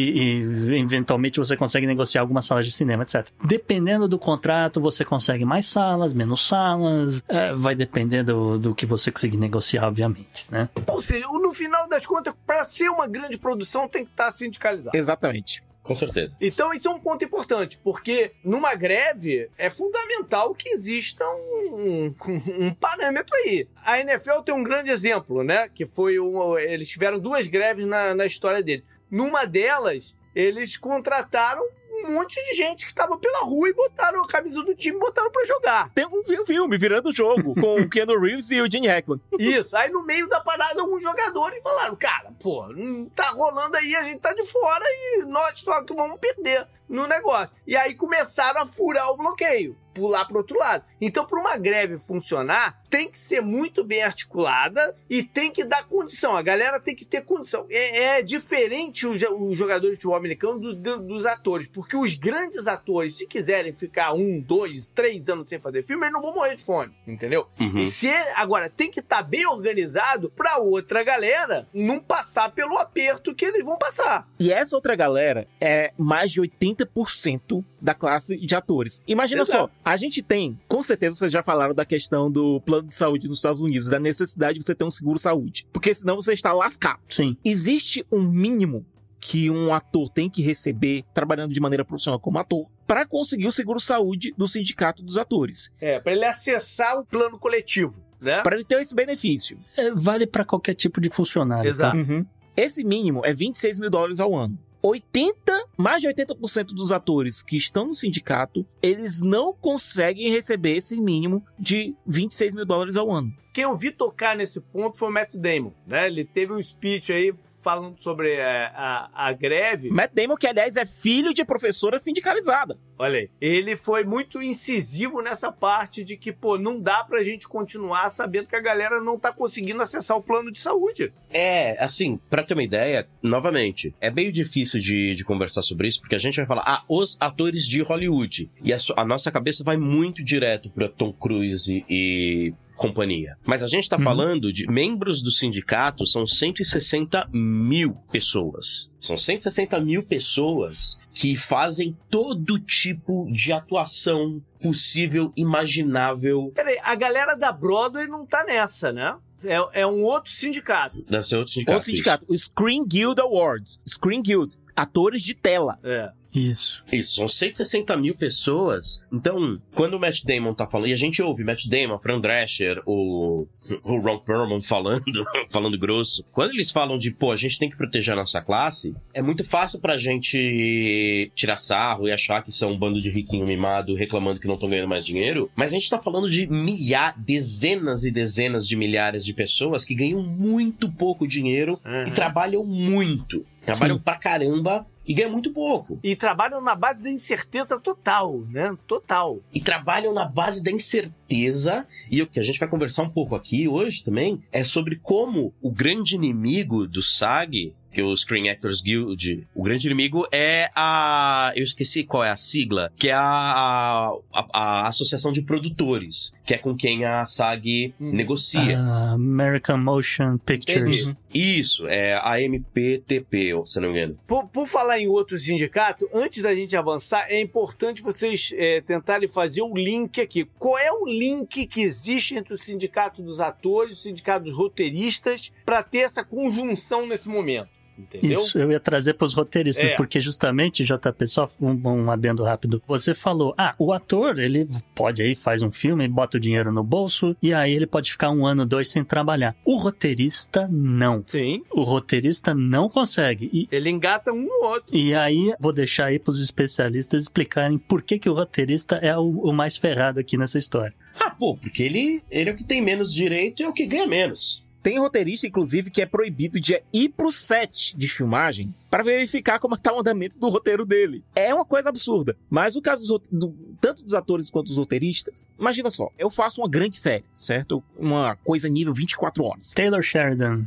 e, 0.69 0.79
eventualmente 0.79 1.37
você 1.37 1.57
consegue 1.57 1.85
negociar 1.85 2.21
algumas 2.21 2.45
salas 2.45 2.65
de 2.65 2.71
cinema, 2.71 3.03
etc. 3.03 3.27
Dependendo 3.43 4.07
do 4.07 4.17
contrato, 4.17 4.79
você 4.79 5.03
consegue 5.03 5.43
mais 5.43 5.67
salas, 5.67 6.13
menos 6.13 6.47
salas, 6.47 7.21
é, 7.27 7.53
vai 7.53 7.75
depender 7.75 8.23
do, 8.23 8.57
do 8.57 8.73
que 8.73 8.85
você 8.85 9.11
conseguir 9.11 9.35
negociar, 9.35 9.87
obviamente, 9.87 10.45
né? 10.49 10.69
Ou 10.87 11.01
seja, 11.01 11.27
no 11.27 11.53
final 11.53 11.89
das 11.89 12.05
contas, 12.05 12.33
para 12.47 12.63
ser 12.65 12.89
uma 12.89 13.05
grande 13.05 13.37
produção, 13.37 13.87
tem 13.89 14.05
que 14.05 14.11
estar 14.11 14.31
sindicalizado. 14.31 14.95
Exatamente. 14.95 15.61
Com 15.83 15.95
certeza. 15.95 16.37
Então, 16.39 16.71
isso 16.73 16.87
é 16.87 16.91
um 16.91 16.99
ponto 16.99 17.25
importante, 17.25 17.79
porque 17.83 18.31
numa 18.43 18.75
greve 18.75 19.49
é 19.57 19.69
fundamental 19.69 20.53
que 20.53 20.69
exista 20.69 21.25
um, 21.25 22.13
um, 22.27 22.65
um 22.65 22.73
parâmetro 22.73 23.35
aí. 23.35 23.67
A 23.83 23.99
NFL 23.99 24.41
tem 24.45 24.53
um 24.53 24.63
grande 24.63 24.91
exemplo, 24.91 25.43
né? 25.43 25.67
Que 25.69 25.85
foi 25.85 26.17
eles 26.59 26.89
tiveram 26.89 27.17
duas 27.19 27.47
greves 27.47 27.87
na, 27.87 28.13
na 28.13 28.25
história 28.25 28.61
dele. 28.61 28.83
Numa 29.09 29.45
delas, 29.45 30.15
eles 30.35 30.77
contrataram 30.77 31.67
um 32.05 32.13
monte 32.13 32.43
de 32.43 32.53
gente 32.55 32.87
que 32.87 32.93
tava 32.93 33.17
pela 33.17 33.39
rua 33.39 33.69
e 33.69 33.73
botaram 33.73 34.23
a 34.23 34.27
camisa 34.27 34.61
do 34.63 34.75
time 34.75 34.97
e 34.97 34.99
botaram 34.99 35.31
pra 35.31 35.45
jogar. 35.45 35.91
Tem 35.93 36.05
um 36.05 36.45
filme 36.45 36.77
virando 36.77 37.09
o 37.09 37.13
jogo 37.13 37.53
com 37.59 37.81
o 37.81 37.89
Keanu 37.89 38.19
Reeves 38.19 38.51
e 38.51 38.61
o 38.61 38.71
Gene 38.71 38.87
Hackman. 38.87 39.21
Isso. 39.37 39.75
Aí 39.75 39.89
no 39.89 40.03
meio 40.05 40.27
da 40.27 40.39
parada, 40.41 40.81
alguns 40.81 41.01
jogadores 41.01 41.61
falaram: 41.61 41.95
Cara, 41.95 42.31
pô, 42.41 42.67
não 42.67 43.05
tá 43.09 43.29
rolando 43.29 43.77
aí, 43.77 43.95
a 43.95 44.03
gente 44.03 44.19
tá 44.19 44.33
de 44.33 44.45
fora 44.45 44.85
e 44.85 45.23
nós 45.25 45.59
só 45.59 45.83
que 45.83 45.93
vamos 45.93 46.17
perder 46.19 46.67
no 46.87 47.07
negócio. 47.07 47.55
E 47.65 47.75
aí 47.75 47.95
começaram 47.95 48.61
a 48.61 48.65
furar 48.65 49.09
o 49.09 49.17
bloqueio 49.17 49.77
pular 49.93 50.25
para 50.25 50.37
outro 50.37 50.57
lado. 50.57 50.83
Então, 50.99 51.25
para 51.25 51.39
uma 51.39 51.57
greve 51.57 51.97
funcionar, 51.97 52.81
tem 52.89 53.09
que 53.09 53.17
ser 53.17 53.41
muito 53.41 53.83
bem 53.83 54.03
articulada 54.03 54.95
e 55.09 55.23
tem 55.23 55.49
que 55.49 55.63
dar 55.63 55.87
condição. 55.87 56.35
A 56.35 56.41
galera 56.41 56.79
tem 56.79 56.95
que 56.95 57.05
ter 57.05 57.21
condição. 57.21 57.65
É, 57.69 58.17
é 58.17 58.21
diferente 58.21 59.07
o, 59.07 59.13
o, 59.39 59.55
jogador 59.55 59.89
de 59.89 59.95
futebol 59.95 60.15
americano 60.15 60.59
do, 60.59 60.75
do, 60.75 60.97
dos 60.99 61.25
atores, 61.25 61.67
porque 61.67 61.95
os 61.95 62.15
grandes 62.15 62.67
atores, 62.67 63.15
se 63.15 63.25
quiserem 63.25 63.73
ficar 63.73 64.13
um, 64.13 64.39
dois, 64.39 64.89
três 64.89 65.29
anos 65.29 65.47
sem 65.47 65.59
fazer 65.59 65.83
filme, 65.83 66.03
eles 66.03 66.13
não 66.13 66.21
vão 66.21 66.33
morrer 66.33 66.55
de 66.55 66.63
fome, 66.63 66.93
entendeu? 67.07 67.47
Uhum. 67.59 67.79
E 67.79 67.85
se 67.85 68.09
agora 68.35 68.69
tem 68.69 68.91
que 68.91 68.99
estar 68.99 69.17
tá 69.17 69.23
bem 69.23 69.45
organizado 69.47 70.29
para 70.29 70.57
outra 70.57 71.03
galera 71.03 71.67
não 71.73 71.99
passar 71.99 72.51
pelo 72.51 72.77
aperto 72.77 73.33
que 73.33 73.45
eles 73.45 73.63
vão 73.63 73.77
passar. 73.77 74.27
E 74.39 74.51
essa 74.51 74.75
outra 74.75 74.95
galera 74.95 75.47
é 75.59 75.93
mais 75.97 76.31
de 76.31 76.41
80% 76.41 77.63
da 77.79 77.93
classe 77.93 78.37
de 78.37 78.55
atores. 78.55 79.01
Imagina 79.07 79.41
Exato. 79.41 79.71
só, 79.73 79.80
a 79.83 79.97
gente 79.97 80.21
tem, 80.21 80.59
com 80.67 80.81
certeza 80.83 81.17
vocês 81.17 81.31
já 81.31 81.43
falaram 81.43 81.73
da 81.73 81.85
questão 81.85 82.31
do 82.31 82.61
plano 82.61 82.87
de 82.87 82.95
saúde 82.95 83.27
nos 83.27 83.37
Estados 83.37 83.59
Unidos, 83.59 83.89
da 83.89 83.99
necessidade 83.99 84.59
de 84.59 84.65
você 84.65 84.75
ter 84.75 84.83
um 84.83 84.91
seguro 84.91 85.17
saúde, 85.17 85.65
porque 85.73 85.93
senão 85.93 86.15
você 86.15 86.33
está 86.33 86.53
lascado. 86.53 86.99
Sim. 87.09 87.35
Existe 87.43 88.05
um 88.11 88.21
mínimo 88.21 88.85
que 89.19 89.51
um 89.51 89.71
ator 89.71 90.09
tem 90.09 90.27
que 90.27 90.41
receber 90.41 91.03
trabalhando 91.13 91.53
de 91.53 91.59
maneira 91.59 91.85
profissional 91.85 92.19
como 92.19 92.39
ator 92.39 92.67
para 92.87 93.05
conseguir 93.05 93.47
o 93.47 93.51
seguro 93.51 93.79
saúde 93.79 94.33
do 94.35 94.47
sindicato 94.47 95.03
dos 95.03 95.17
atores. 95.17 95.71
É, 95.79 95.99
para 95.99 96.11
ele 96.11 96.25
acessar 96.25 96.99
o 96.99 97.05
plano 97.05 97.37
coletivo, 97.37 98.03
né? 98.19 98.41
Para 98.41 98.55
ele 98.55 98.65
ter 98.65 98.81
esse 98.81 98.95
benefício. 98.95 99.57
É, 99.77 99.91
vale 99.91 100.25
para 100.25 100.43
qualquer 100.43 100.73
tipo 100.73 100.99
de 100.99 101.09
funcionário. 101.09 101.63
Tá? 101.63 101.69
Exato. 101.69 101.97
Tá? 101.97 102.13
Uhum. 102.13 102.25
Esse 102.57 102.83
mínimo 102.83 103.21
é 103.23 103.31
26 103.31 103.79
mil 103.79 103.89
dólares 103.89 104.19
ao 104.19 104.35
ano. 104.35 104.57
80, 104.81 105.67
mais 105.77 106.01
de 106.01 106.07
80% 106.07 106.67
dos 106.73 106.91
atores 106.91 107.41
que 107.41 107.57
estão 107.57 107.87
no 107.87 107.93
sindicato, 107.93 108.65
eles 108.81 109.21
não 109.21 109.53
conseguem 109.53 110.31
receber 110.31 110.77
esse 110.77 110.97
mínimo 110.97 111.43
de 111.59 111.95
26 112.05 112.55
mil 112.55 112.65
dólares 112.65 112.97
ao 112.97 113.11
ano. 113.11 113.31
Quem 113.53 113.65
eu 113.65 113.75
vi 113.75 113.91
tocar 113.91 114.35
nesse 114.35 114.61
ponto 114.61 114.97
foi 114.97 115.09
o 115.09 115.11
Matt 115.11 115.35
Damon, 115.35 115.73
né? 115.85 116.07
Ele 116.07 116.23
teve 116.23 116.53
um 116.53 116.61
speech 116.61 117.11
aí 117.11 117.33
falando 117.61 117.99
sobre 117.99 118.31
é, 118.31 118.71
a, 118.73 119.09
a 119.13 119.33
greve. 119.33 119.89
Matt 119.89 120.13
Damon, 120.13 120.35
que 120.35 120.47
aliás 120.47 120.77
é 120.77 120.85
filho 120.85 121.33
de 121.33 121.43
professora 121.43 121.99
sindicalizada. 121.99 122.77
Olha 122.97 123.19
aí. 123.19 123.29
Ele 123.41 123.75
foi 123.75 124.03
muito 124.03 124.41
incisivo 124.41 125.21
nessa 125.21 125.51
parte 125.51 126.03
de 126.03 126.15
que, 126.15 126.31
pô, 126.31 126.57
não 126.57 126.79
dá 126.79 127.03
pra 127.03 127.23
gente 127.23 127.47
continuar 127.47 128.09
sabendo 128.09 128.47
que 128.47 128.55
a 128.55 128.61
galera 128.61 129.01
não 129.01 129.19
tá 129.19 129.33
conseguindo 129.33 129.81
acessar 129.81 130.17
o 130.17 130.23
plano 130.23 130.51
de 130.51 130.59
saúde. 130.59 131.11
É, 131.29 131.83
assim, 131.83 132.19
pra 132.29 132.43
ter 132.43 132.53
uma 132.53 132.63
ideia, 132.63 133.07
novamente, 133.21 133.93
é 133.99 134.09
meio 134.09 134.31
difícil 134.31 134.79
de, 134.79 135.15
de 135.15 135.23
conversar 135.25 135.61
sobre 135.61 135.87
isso, 135.87 135.99
porque 135.99 136.15
a 136.15 136.19
gente 136.19 136.37
vai 136.37 136.45
falar, 136.45 136.63
ah, 136.65 136.83
os 136.87 137.17
atores 137.19 137.65
de 137.67 137.81
Hollywood. 137.81 138.49
E 138.63 138.71
a, 138.73 138.77
a 138.95 139.05
nossa 139.05 139.31
cabeça 139.31 139.63
vai 139.63 139.77
muito 139.77 140.23
direto 140.23 140.69
pra 140.69 140.87
Tom 140.87 141.11
Cruise 141.11 141.83
e 141.89 142.53
companhia. 142.81 143.37
Mas 143.45 143.61
a 143.61 143.67
gente 143.67 143.83
está 143.83 143.97
uhum. 143.97 144.03
falando 144.03 144.51
de 144.51 144.67
membros 144.67 145.21
do 145.21 145.31
sindicato, 145.31 146.05
são 146.05 146.25
160 146.25 147.29
mil 147.31 147.93
pessoas. 148.11 148.89
São 148.99 149.17
160 149.17 149.79
mil 149.79 150.03
pessoas 150.03 150.99
que 151.13 151.35
fazem 151.35 151.95
todo 152.09 152.59
tipo 152.59 153.27
de 153.31 153.51
atuação 153.51 154.41
possível, 154.61 155.31
imaginável. 155.37 156.51
Peraí, 156.55 156.79
a 156.83 156.95
galera 156.95 157.35
da 157.35 157.51
Broadway 157.51 158.07
não 158.07 158.25
tá 158.25 158.43
nessa, 158.43 158.91
né? 158.91 159.15
É, 159.43 159.81
é 159.81 159.87
um 159.87 160.03
outro 160.03 160.31
sindicato. 160.31 161.03
Deve 161.09 161.23
ser 161.23 161.37
outro 161.37 161.53
sindicato. 161.53 161.75
Outro 161.75 161.89
sindicato. 161.89 162.25
Isso. 162.29 162.33
O 162.33 162.37
Screen 162.37 162.85
Guild 162.85 163.19
Awards. 163.19 163.79
Screen 163.87 164.21
Guild. 164.21 164.55
Atores 164.75 165.21
de 165.21 165.33
tela. 165.33 165.79
É. 165.83 166.11
Isso. 166.33 166.83
Isso, 166.91 167.15
são 167.15 167.27
160 167.27 167.95
mil 167.97 168.15
pessoas. 168.15 169.03
Então, 169.11 169.59
quando 169.73 169.95
o 169.95 169.99
Matt 169.99 170.23
Damon 170.23 170.53
tá 170.53 170.65
falando, 170.65 170.87
e 170.87 170.93
a 170.93 170.97
gente 170.97 171.21
ouve 171.21 171.43
Matt 171.43 171.67
Damon, 171.67 171.99
Fran 171.99 172.19
Drescher, 172.19 172.81
o, 172.85 173.47
o 173.83 173.99
Ron 173.99 174.19
Perlman 174.19 174.61
falando, 174.61 175.03
falando 175.49 175.77
grosso. 175.77 176.23
Quando 176.31 176.51
eles 176.51 176.71
falam 176.71 176.97
de, 176.97 177.11
pô, 177.11 177.31
a 177.31 177.35
gente 177.35 177.59
tem 177.59 177.69
que 177.69 177.77
proteger 177.77 178.13
a 178.13 178.17
nossa 178.17 178.41
classe, 178.41 178.95
é 179.13 179.21
muito 179.21 179.43
fácil 179.43 179.79
pra 179.79 179.97
gente 179.97 181.31
tirar 181.35 181.57
sarro 181.57 182.07
e 182.07 182.11
achar 182.11 182.41
que 182.41 182.51
são 182.51 182.71
um 182.71 182.77
bando 182.77 183.01
de 183.01 183.09
riquinho 183.09 183.45
mimado 183.45 183.95
reclamando 183.95 184.39
que 184.39 184.47
não 184.47 184.55
estão 184.55 184.69
ganhando 184.69 184.87
mais 184.87 185.05
dinheiro. 185.05 185.49
Mas 185.55 185.71
a 185.71 185.73
gente 185.73 185.89
tá 185.89 185.99
falando 185.99 186.29
de 186.29 186.47
milhares, 186.47 187.19
dezenas 187.19 188.03
e 188.03 188.11
dezenas 188.11 188.67
de 188.67 188.75
milhares 188.75 189.25
de 189.25 189.33
pessoas 189.33 189.83
que 189.83 189.93
ganham 189.93 190.21
muito 190.23 190.89
pouco 190.89 191.27
dinheiro 191.27 191.79
uhum. 191.85 192.07
e 192.07 192.11
trabalham 192.11 192.63
muito. 192.65 193.45
Trabalham 193.65 193.97
Sim. 193.97 194.01
pra 194.03 194.15
caramba 194.15 194.85
e 195.05 195.13
ganham 195.13 195.31
muito 195.31 195.51
pouco. 195.51 195.99
E 196.03 196.15
trabalham 196.15 196.61
na 196.61 196.75
base 196.75 197.03
da 197.03 197.09
incerteza 197.09 197.79
total, 197.79 198.39
né? 198.49 198.75
Total. 198.87 199.39
E 199.53 199.59
trabalham 199.59 200.13
na 200.13 200.25
base 200.25 200.63
da 200.63 200.71
incerteza. 200.71 201.85
E 202.09 202.21
o 202.21 202.27
que 202.27 202.39
a 202.39 202.43
gente 202.43 202.59
vai 202.59 202.67
conversar 202.67 203.03
um 203.03 203.09
pouco 203.09 203.35
aqui 203.35 203.67
hoje 203.67 204.03
também 204.03 204.41
é 204.51 204.63
sobre 204.63 204.95
como 204.97 205.53
o 205.61 205.71
grande 205.71 206.15
inimigo 206.15 206.87
do 206.87 207.01
SAG 207.01 207.73
que 207.91 208.01
o 208.01 208.15
Screen 208.15 208.49
Actors 208.49 208.81
Guild, 208.81 209.47
o 209.53 209.63
grande 209.63 209.87
inimigo 209.87 210.27
é 210.31 210.69
a. 210.75 211.51
Eu 211.55 211.63
esqueci 211.63 212.03
qual 212.03 212.23
é 212.23 212.29
a 212.29 212.37
sigla, 212.37 212.91
que 212.95 213.09
é 213.09 213.13
a, 213.13 214.13
a, 214.33 214.47
a 214.53 214.87
Associação 214.87 215.31
de 215.31 215.41
Produtores, 215.41 216.33
que 216.45 216.53
é 216.53 216.57
com 216.57 216.75
quem 216.75 217.05
a 217.05 217.25
SAG 217.25 217.93
Hum. 217.99 218.11
negocia. 218.11 218.79
Ah, 218.79 219.11
American 219.13 219.77
Motion 219.77 220.37
Pictures. 220.37 221.01
Entendi. 221.01 221.17
Isso, 221.33 221.87
é 221.87 222.19
a 222.21 222.41
MPTP, 222.41 223.53
se 223.65 223.79
não 223.79 223.91
me 223.91 223.97
engano. 223.99 224.17
Por, 224.27 224.47
por 224.47 224.67
falar 224.67 224.99
em 224.99 225.07
outro 225.07 225.37
sindicato, 225.37 226.09
antes 226.13 226.41
da 226.41 226.53
gente 226.53 226.75
avançar, 226.75 227.25
é 227.29 227.39
importante 227.41 228.01
vocês 228.01 228.51
é, 228.55 228.81
tentarem 228.81 229.27
fazer 229.27 229.61
o 229.61 229.73
link 229.73 230.19
aqui. 230.19 230.47
Qual 230.59 230.77
é 230.77 230.91
o 230.91 231.05
link 231.05 231.65
que 231.67 231.81
existe 231.81 232.35
entre 232.35 232.53
o 232.53 232.57
sindicato 232.57 233.21
dos 233.21 233.39
atores 233.39 233.97
e 233.97 233.99
o 233.99 234.01
sindicato 234.03 234.45
dos 234.45 234.53
roteiristas 234.53 235.51
para 235.65 235.81
ter 235.83 235.99
essa 235.99 236.23
conjunção 236.23 237.07
nesse 237.07 237.29
momento? 237.29 237.69
Entendeu? 237.97 238.39
Isso, 238.41 238.57
eu 238.57 238.71
ia 238.71 238.79
trazer 238.79 239.13
pros 239.13 239.33
roteiristas, 239.33 239.91
É. 239.91 239.95
porque 239.95 240.19
justamente, 240.19 240.83
JP, 240.83 241.27
só 241.27 241.49
um, 241.61 241.71
um 241.87 242.09
adendo 242.11 242.43
rápido. 242.43 242.81
Você 242.87 243.13
falou, 243.13 243.53
ah, 243.57 243.75
o 243.77 243.93
ator, 243.93 244.39
ele 244.39 244.67
pode 244.95 245.21
aí, 245.21 245.35
faz 245.35 245.61
um 245.61 245.71
filme, 245.71 246.07
bota 246.07 246.37
o 246.37 246.39
dinheiro 246.39 246.71
no 246.71 246.83
bolso, 246.83 247.35
e 247.41 247.53
aí 247.53 247.73
ele 247.73 247.85
pode 247.85 248.11
ficar 248.11 248.31
um 248.31 248.45
ano, 248.45 248.65
dois 248.65 248.89
sem 248.89 249.03
trabalhar. 249.03 249.55
O 249.65 249.77
roteirista, 249.77 250.67
não. 250.71 251.23
Sim. 251.27 251.61
O 251.71 251.83
roteirista 251.83 252.53
não 252.55 252.89
consegue. 252.89 253.49
E, 253.53 253.67
Ele 253.71 253.89
engata 253.89 254.31
um 254.31 254.41
no 254.45 254.65
outro. 254.67 254.95
e 254.95 255.13
aí, 255.13 255.53
vou 255.59 255.71
deixar 255.73 256.05
aí 256.07 256.17
pros 256.19 256.39
especialistas 256.41 257.23
explicarem 257.23 257.77
por 257.77 258.01
que, 258.01 258.17
que 258.17 258.29
o 258.29 258.33
roteirista 258.33 258.95
é 258.95 259.15
o, 259.17 259.21
o 259.41 259.53
mais 259.53 259.77
ferrado 259.77 260.19
aqui 260.19 260.37
nessa 260.37 260.57
história. 260.57 260.93
Ah, 261.19 261.29
pô, 261.29 261.55
porque 261.55 261.83
ele, 261.83 262.23
ele 262.31 262.49
é 262.49 262.53
o 262.53 262.55
que 262.55 262.63
tem 262.63 262.81
menos 262.81 263.13
direito 263.13 263.61
e 263.61 263.63
é 263.63 263.69
o 263.69 263.73
que 263.73 263.85
ganha 263.85 264.07
menos. 264.07 264.65
Tem 264.83 264.99
roteirista, 264.99 265.45
inclusive, 265.47 265.89
que 265.91 266.01
é 266.01 266.05
proibido 266.05 266.59
de 266.59 266.81
ir 266.91 267.09
pro 267.09 267.31
set 267.31 267.95
de 267.95 268.07
filmagem 268.07 268.73
para 268.89 269.03
verificar 269.03 269.59
como 269.59 269.77
tá 269.77 269.93
o 269.93 269.99
andamento 269.99 270.37
do 270.39 270.49
roteiro 270.49 270.85
dele. 270.85 271.23
É 271.35 271.53
uma 271.53 271.63
coisa 271.65 271.89
absurda. 271.89 272.35
Mas 272.49 272.75
o 272.75 272.81
caso 272.81 273.05
dos, 273.05 273.29
do- 273.31 273.55
tanto 273.79 274.03
dos 274.03 274.13
atores 274.13 274.49
quanto 274.49 274.67
dos 274.67 274.77
roteiristas, 274.77 275.47
imagina 275.59 275.89
só, 275.89 276.09
eu 276.17 276.29
faço 276.29 276.61
uma 276.61 276.69
grande 276.69 276.97
série, 276.97 277.23
certo? 277.31 277.81
Uma 277.97 278.35
coisa 278.37 278.67
nível 278.67 278.93
24 278.93 279.43
horas. 279.43 279.71
Taylor 279.73 280.01
Sheridan. 280.01 280.65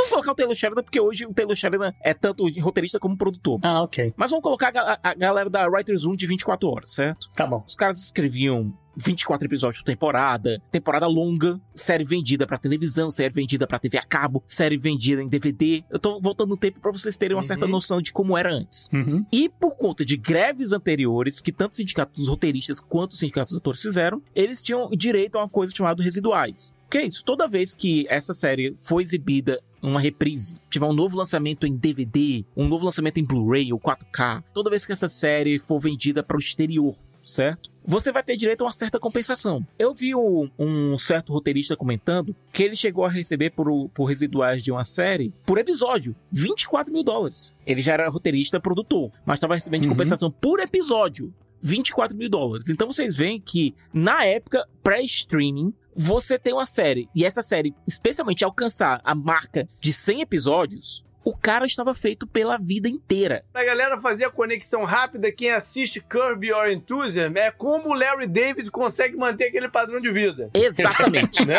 Vou 0.00 0.08
colocar 0.08 0.32
o 0.32 0.34
Taylor 0.34 0.54
Sheridan, 0.54 0.82
porque 0.82 1.00
hoje 1.00 1.24
o 1.26 1.32
Taylor 1.32 1.54
Sheridan 1.54 1.92
é 2.02 2.12
tanto 2.14 2.46
roteirista 2.60 2.98
como 2.98 3.16
produtor. 3.16 3.58
Ah, 3.62 3.82
ok. 3.82 4.12
Mas 4.16 4.30
vamos 4.30 4.42
colocar 4.42 4.72
a, 4.76 4.98
a 5.02 5.14
galera 5.14 5.48
da 5.50 5.66
Writers 5.68 6.04
Room 6.04 6.16
de 6.16 6.26
24 6.26 6.68
horas, 6.68 6.90
certo? 6.90 7.28
Tá 7.34 7.46
bom. 7.46 7.62
Os 7.66 7.74
caras 7.74 7.98
escreviam 8.02 8.72
24 8.96 9.46
episódios 9.46 9.80
por 9.80 9.86
temporada, 9.86 10.60
temporada 10.70 11.06
longa, 11.06 11.58
série 11.74 12.04
vendida 12.04 12.46
pra 12.46 12.58
televisão, 12.58 13.10
série 13.10 13.32
vendida 13.32 13.66
pra 13.66 13.78
TV 13.78 13.96
a 13.98 14.02
cabo, 14.02 14.42
série 14.46 14.76
vendida 14.76 15.22
em 15.22 15.28
DVD. 15.28 15.84
Eu 15.88 15.98
tô 15.98 16.20
voltando 16.20 16.50
no 16.50 16.56
tempo 16.56 16.80
pra 16.80 16.90
vocês 16.90 17.16
terem 17.16 17.36
uma 17.36 17.42
certa 17.42 17.64
Uhum. 17.66 17.70
noção 17.70 18.02
de 18.02 18.12
como 18.12 18.36
era 18.36 18.52
antes. 18.52 18.88
Uhum. 18.92 19.24
E 19.32 19.48
por 19.48 19.76
conta 19.76 20.04
de 20.04 20.16
greves 20.16 20.72
anteriores, 20.72 21.40
que 21.40 21.52
tanto 21.52 21.72
o 21.72 21.76
sindicato 21.76 22.12
dos 22.14 22.28
roteiristas 22.28 22.80
quanto 22.80 23.12
o 23.12 23.16
sindicato 23.16 23.50
dos 23.50 23.58
atores 23.58 23.80
fizeram, 23.80 24.20
eles 24.34 24.60
tinham 24.62 24.90
direito 24.90 25.36
a 25.36 25.42
uma 25.42 25.48
coisa 25.48 25.72
chamada 25.74 26.02
residuais. 26.02 26.74
Que 26.90 26.98
é 26.98 27.06
isso? 27.06 27.24
Toda 27.24 27.46
vez 27.46 27.72
que 27.72 28.04
essa 28.08 28.34
série 28.34 28.74
foi 28.76 29.02
exibida 29.02 29.62
uma 29.82 30.00
reprise, 30.00 30.56
tiver 30.68 30.86
um 30.86 30.92
novo 30.92 31.16
lançamento 31.16 31.66
em 31.66 31.74
DVD, 31.76 32.44
um 32.56 32.66
novo 32.66 32.84
lançamento 32.84 33.18
em 33.18 33.24
Blu-ray 33.24 33.72
ou 33.72 33.78
4K, 33.80 34.42
toda 34.52 34.68
vez 34.68 34.84
que 34.84 34.92
essa 34.92 35.08
série 35.08 35.58
for 35.58 35.78
vendida 35.78 36.22
para 36.22 36.36
o 36.36 36.40
exterior, 36.40 36.94
certo? 37.24 37.70
Você 37.86 38.12
vai 38.12 38.22
ter 38.22 38.36
direito 38.36 38.60
a 38.60 38.64
uma 38.66 38.72
certa 38.72 38.98
compensação. 39.00 39.66
Eu 39.78 39.94
vi 39.94 40.14
um, 40.14 40.50
um 40.58 40.98
certo 40.98 41.32
roteirista 41.32 41.74
comentando 41.76 42.36
que 42.52 42.62
ele 42.62 42.76
chegou 42.76 43.04
a 43.06 43.08
receber 43.08 43.50
por, 43.50 43.88
por 43.90 44.04
residuais 44.04 44.62
de 44.62 44.70
uma 44.70 44.84
série, 44.84 45.32
por 45.46 45.56
episódio, 45.58 46.14
24 46.30 46.92
mil 46.92 47.02
dólares. 47.02 47.54
Ele 47.66 47.80
já 47.80 47.94
era 47.94 48.08
roteirista 48.10 48.60
produtor, 48.60 49.10
mas 49.24 49.38
estava 49.38 49.54
recebendo 49.54 49.84
Uhum. 49.84 49.90
compensação 49.92 50.30
por 50.30 50.60
episódio. 50.60 51.32
24 51.62 52.16
mil 52.16 52.28
dólares. 52.30 52.70
Então 52.70 52.90
vocês 52.90 53.16
veem 53.18 53.38
que, 53.38 53.74
na 53.92 54.24
época 54.24 54.66
pré-streaming, 54.82 55.74
você 55.94 56.38
tem 56.38 56.52
uma 56.52 56.66
série, 56.66 57.08
e 57.14 57.24
essa 57.24 57.42
série, 57.42 57.74
especialmente 57.86 58.44
alcançar 58.44 59.00
a 59.04 59.14
marca 59.14 59.68
de 59.80 59.92
100 59.92 60.22
episódios, 60.22 61.04
o 61.24 61.36
cara 61.36 61.66
estava 61.66 61.94
feito 61.94 62.26
pela 62.26 62.56
vida 62.56 62.88
inteira. 62.88 63.44
Pra 63.52 63.64
galera 63.64 63.96
fazer 63.98 64.24
a 64.24 64.30
conexão 64.30 64.84
rápida, 64.84 65.30
quem 65.30 65.50
assiste 65.50 66.00
Curb 66.00 66.46
Your 66.46 66.68
Enthusiasm 66.68 67.36
é 67.36 67.50
como 67.50 67.90
o 67.90 67.94
Larry 67.94 68.26
David 68.26 68.70
consegue 68.70 69.16
manter 69.16 69.48
aquele 69.48 69.68
padrão 69.68 70.00
de 70.00 70.10
vida. 70.10 70.50
Exatamente. 70.54 71.40
Né? 71.50 71.56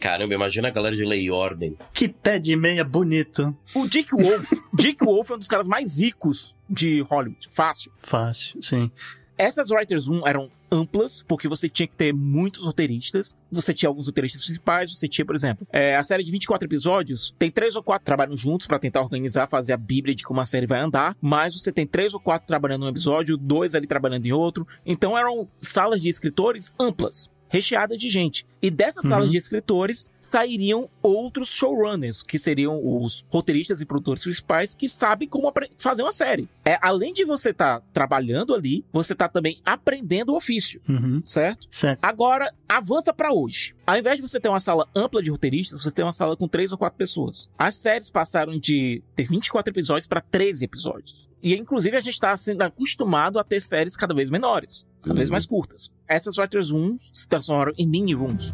Caramba, 0.00 0.32
imagina 0.32 0.68
a 0.68 0.70
galera 0.70 0.94
de 0.94 1.04
Lei 1.04 1.22
e 1.22 1.30
Ordem. 1.30 1.76
Que 1.92 2.08
pé 2.08 2.38
de 2.38 2.54
meia 2.56 2.84
bonito. 2.84 3.56
o 3.74 3.86
Dick 3.86 4.14
Wolf, 4.14 4.52
Dick 4.72 5.04
Wolf 5.04 5.30
é 5.30 5.34
um 5.34 5.38
dos 5.38 5.48
caras 5.48 5.66
mais 5.66 5.98
ricos 5.98 6.54
de 6.70 7.00
Hollywood, 7.02 7.48
fácil. 7.48 7.92
Fácil, 8.02 8.62
sim. 8.62 8.90
Essas 9.36 9.70
Writers 9.70 10.06
Room 10.06 10.26
eram 10.26 10.50
amplas, 10.70 11.22
porque 11.26 11.48
você 11.48 11.68
tinha 11.68 11.86
que 11.86 11.96
ter 11.96 12.12
muitos 12.12 12.64
roteiristas. 12.64 13.36
Você 13.50 13.72
tinha 13.72 13.88
alguns 13.88 14.06
roteiristas 14.06 14.44
principais, 14.44 14.92
você 14.92 15.08
tinha, 15.08 15.24
por 15.24 15.34
exemplo, 15.34 15.66
é, 15.72 15.96
a 15.96 16.02
série 16.02 16.22
de 16.24 16.30
24 16.30 16.66
episódios, 16.66 17.34
tem 17.38 17.50
três 17.50 17.76
ou 17.76 17.82
quatro 17.82 18.04
trabalham 18.04 18.36
juntos 18.36 18.66
pra 18.66 18.78
tentar 18.78 19.00
organizar, 19.02 19.48
fazer 19.48 19.72
a 19.72 19.76
bíblia 19.76 20.14
de 20.14 20.22
como 20.24 20.40
a 20.40 20.46
série 20.46 20.66
vai 20.66 20.80
andar, 20.80 21.16
mas 21.20 21.54
você 21.54 21.72
tem 21.72 21.86
três 21.86 22.14
ou 22.14 22.20
quatro 22.20 22.46
trabalhando 22.46 22.82
em 22.82 22.86
um 22.86 22.90
episódio, 22.90 23.36
dois 23.36 23.74
ali 23.74 23.86
trabalhando 23.86 24.26
em 24.26 24.32
outro. 24.32 24.66
Então 24.84 25.16
eram 25.16 25.48
salas 25.60 26.02
de 26.02 26.08
escritores 26.08 26.74
amplas. 26.78 27.30
Recheadas 27.50 27.96
de 27.96 28.10
gente. 28.10 28.44
E 28.60 28.70
dessas 28.70 29.04
Uhum. 29.06 29.08
salas 29.10 29.30
de 29.30 29.38
escritores 29.38 30.10
sairiam 30.20 30.90
outros 31.02 31.48
showrunners, 31.48 32.22
que 32.22 32.38
seriam 32.38 32.78
os 33.02 33.24
roteiristas 33.30 33.80
e 33.80 33.86
produtores 33.86 34.22
principais 34.22 34.74
que 34.74 34.86
sabem 34.86 35.26
como 35.26 35.50
fazer 35.78 36.02
uma 36.02 36.12
série. 36.12 36.46
É, 36.68 36.78
além 36.82 37.12
de 37.14 37.24
você 37.24 37.48
estar 37.50 37.80
trabalhando 37.92 38.54
ali, 38.54 38.84
você 38.92 39.14
tá 39.14 39.26
também 39.28 39.58
aprendendo 39.64 40.32
o 40.32 40.36
ofício, 40.36 40.82
Uhum. 40.88 41.22
certo? 41.24 41.66
Certo. 41.70 41.98
Agora, 42.02 42.52
avança 42.68 43.10
pra 43.12 43.32
hoje. 43.32 43.74
Ao 43.86 43.96
invés 43.96 44.16
de 44.16 44.22
você 44.22 44.38
ter 44.38 44.48
uma 44.50 44.60
sala 44.60 44.86
ampla 44.94 45.22
de 45.22 45.30
roteiristas, 45.30 45.82
você 45.82 45.90
tem 45.90 46.04
uma 46.04 46.12
sala 46.12 46.36
com 46.36 46.46
três 46.46 46.70
ou 46.72 46.76
quatro 46.76 46.98
pessoas. 46.98 47.48
As 47.56 47.76
séries 47.76 48.10
passaram 48.10 48.58
de 48.58 49.02
ter 49.16 49.24
24 49.24 49.72
episódios 49.72 50.06
pra 50.06 50.20
13 50.20 50.66
episódios. 50.66 51.26
E, 51.42 51.54
inclusive, 51.54 51.96
a 51.96 52.00
gente 52.00 52.18
tá 52.20 52.36
sendo 52.36 52.60
acostumado 52.62 53.38
a 53.38 53.44
ter 53.44 53.60
séries 53.60 53.96
cada 53.96 54.12
vez 54.14 54.28
menores, 54.28 54.86
cada 55.00 55.14
vez 55.14 55.28
Uhum. 55.30 55.32
mais 55.34 55.46
curtas. 55.46 55.90
Essas 56.06 56.36
writers 56.36 56.70
rooms 56.70 57.08
se 57.14 57.26
transformaram 57.28 57.72
em 57.78 57.88
mini 57.88 58.12
rooms. 58.12 58.52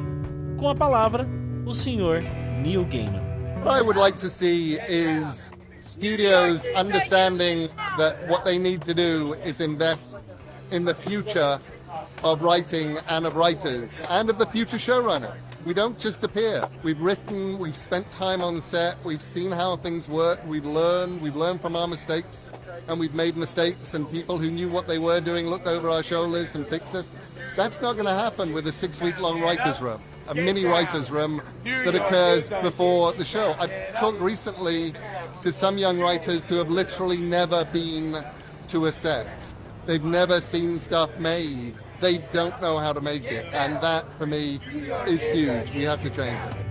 Com 0.59 0.69
a 0.69 0.75
palavra, 0.75 1.27
o 1.67 1.75
senhor 1.75 2.23
Neil 2.63 2.85
Gaiman. 2.85 3.25
I 3.67 3.81
would 3.81 3.99
like 3.99 4.19
to 4.19 4.29
see 4.31 4.79
is 4.89 5.51
studios 5.85 6.67
understanding 6.75 7.69
that 7.99 8.27
what 8.27 8.45
they 8.45 8.59
need 8.59 8.81
to 8.83 8.95
do 8.95 9.35
is 9.45 9.61
invest 9.61 10.19
in 10.71 10.85
the 10.85 10.95
future 10.95 11.59
of 12.25 12.43
writing 12.43 12.99
and 13.09 13.27
of 13.27 13.37
writers 13.37 14.07
and 14.11 14.31
of 14.31 14.39
the 14.39 14.47
future 14.47 14.79
showrunners. 14.79 15.63
We 15.67 15.75
don't 15.75 15.99
just 15.99 16.25
appear. 16.25 16.67
We've 16.83 17.01
written, 17.01 17.59
we've 17.59 17.77
spent 17.77 18.11
time 18.11 18.41
on 18.41 18.61
set, 18.61 18.97
we've 19.05 19.23
seen 19.23 19.53
how 19.53 19.77
things 19.77 20.09
work, 20.09 20.41
we've 20.47 20.65
learned, 20.65 21.21
we've 21.21 21.37
learned 21.37 21.61
from 21.61 21.77
our 21.77 21.87
mistakes, 21.87 22.53
and 22.89 22.99
we've 22.99 23.15
made 23.15 23.37
mistakes, 23.37 23.95
and 23.95 24.11
people 24.11 24.39
who 24.39 24.51
knew 24.51 24.69
what 24.69 24.89
they 24.89 24.99
were 24.99 25.21
doing 25.21 25.47
looked 25.49 25.67
over 25.67 25.89
our 25.91 26.03
shoulders 26.03 26.55
and 26.55 26.67
fixed 26.67 26.95
us. 26.95 27.15
That's 27.57 27.81
not 27.81 27.93
going 27.93 28.07
to 28.07 28.15
happen 28.15 28.53
with 28.53 28.67
a 28.67 28.73
six 28.73 29.01
week 29.01 29.19
long 29.21 29.41
writer's 29.41 29.81
room, 29.81 30.01
a 30.29 30.35
mini 30.35 30.65
writer's 30.65 31.11
room 31.11 31.41
that 31.65 31.95
occurs 31.95 32.49
before 32.63 33.13
the 33.13 33.25
show. 33.25 33.55
I 33.59 33.69
talked 33.97 34.21
recently 34.21 34.95
to 35.45 35.53
some 35.53 35.77
young 35.77 36.01
writers 36.01 36.49
who 36.49 36.57
have 36.57 36.71
literally 36.71 37.19
never 37.19 37.67
been 37.67 38.17
to 38.67 38.87
a 38.87 38.91
set. 38.91 39.55
They've 39.85 40.03
never 40.03 40.41
seen 40.41 40.79
stuff 40.79 41.11
made. 41.19 41.75
They 42.01 42.17
don't 42.33 42.59
know 42.63 42.79
how 42.79 42.95
to 42.95 43.03
make 43.03 43.25
it. 43.25 43.53
And 43.53 43.79
that, 43.83 44.11
for 44.17 44.27
me, 44.27 44.59
is 45.07 45.29
huge. 45.29 45.71
We 45.77 45.85
have 45.85 46.03
to 46.03 46.09
change 46.09 46.41
it. 46.49 46.65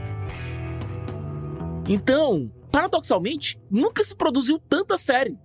Então, 1.87 2.51
paradoxalmente, 2.71 3.59
nunca 3.69 4.03
se 4.03 4.15
produziu 4.15 4.57
tanta 4.57 4.97
série. 4.97 5.37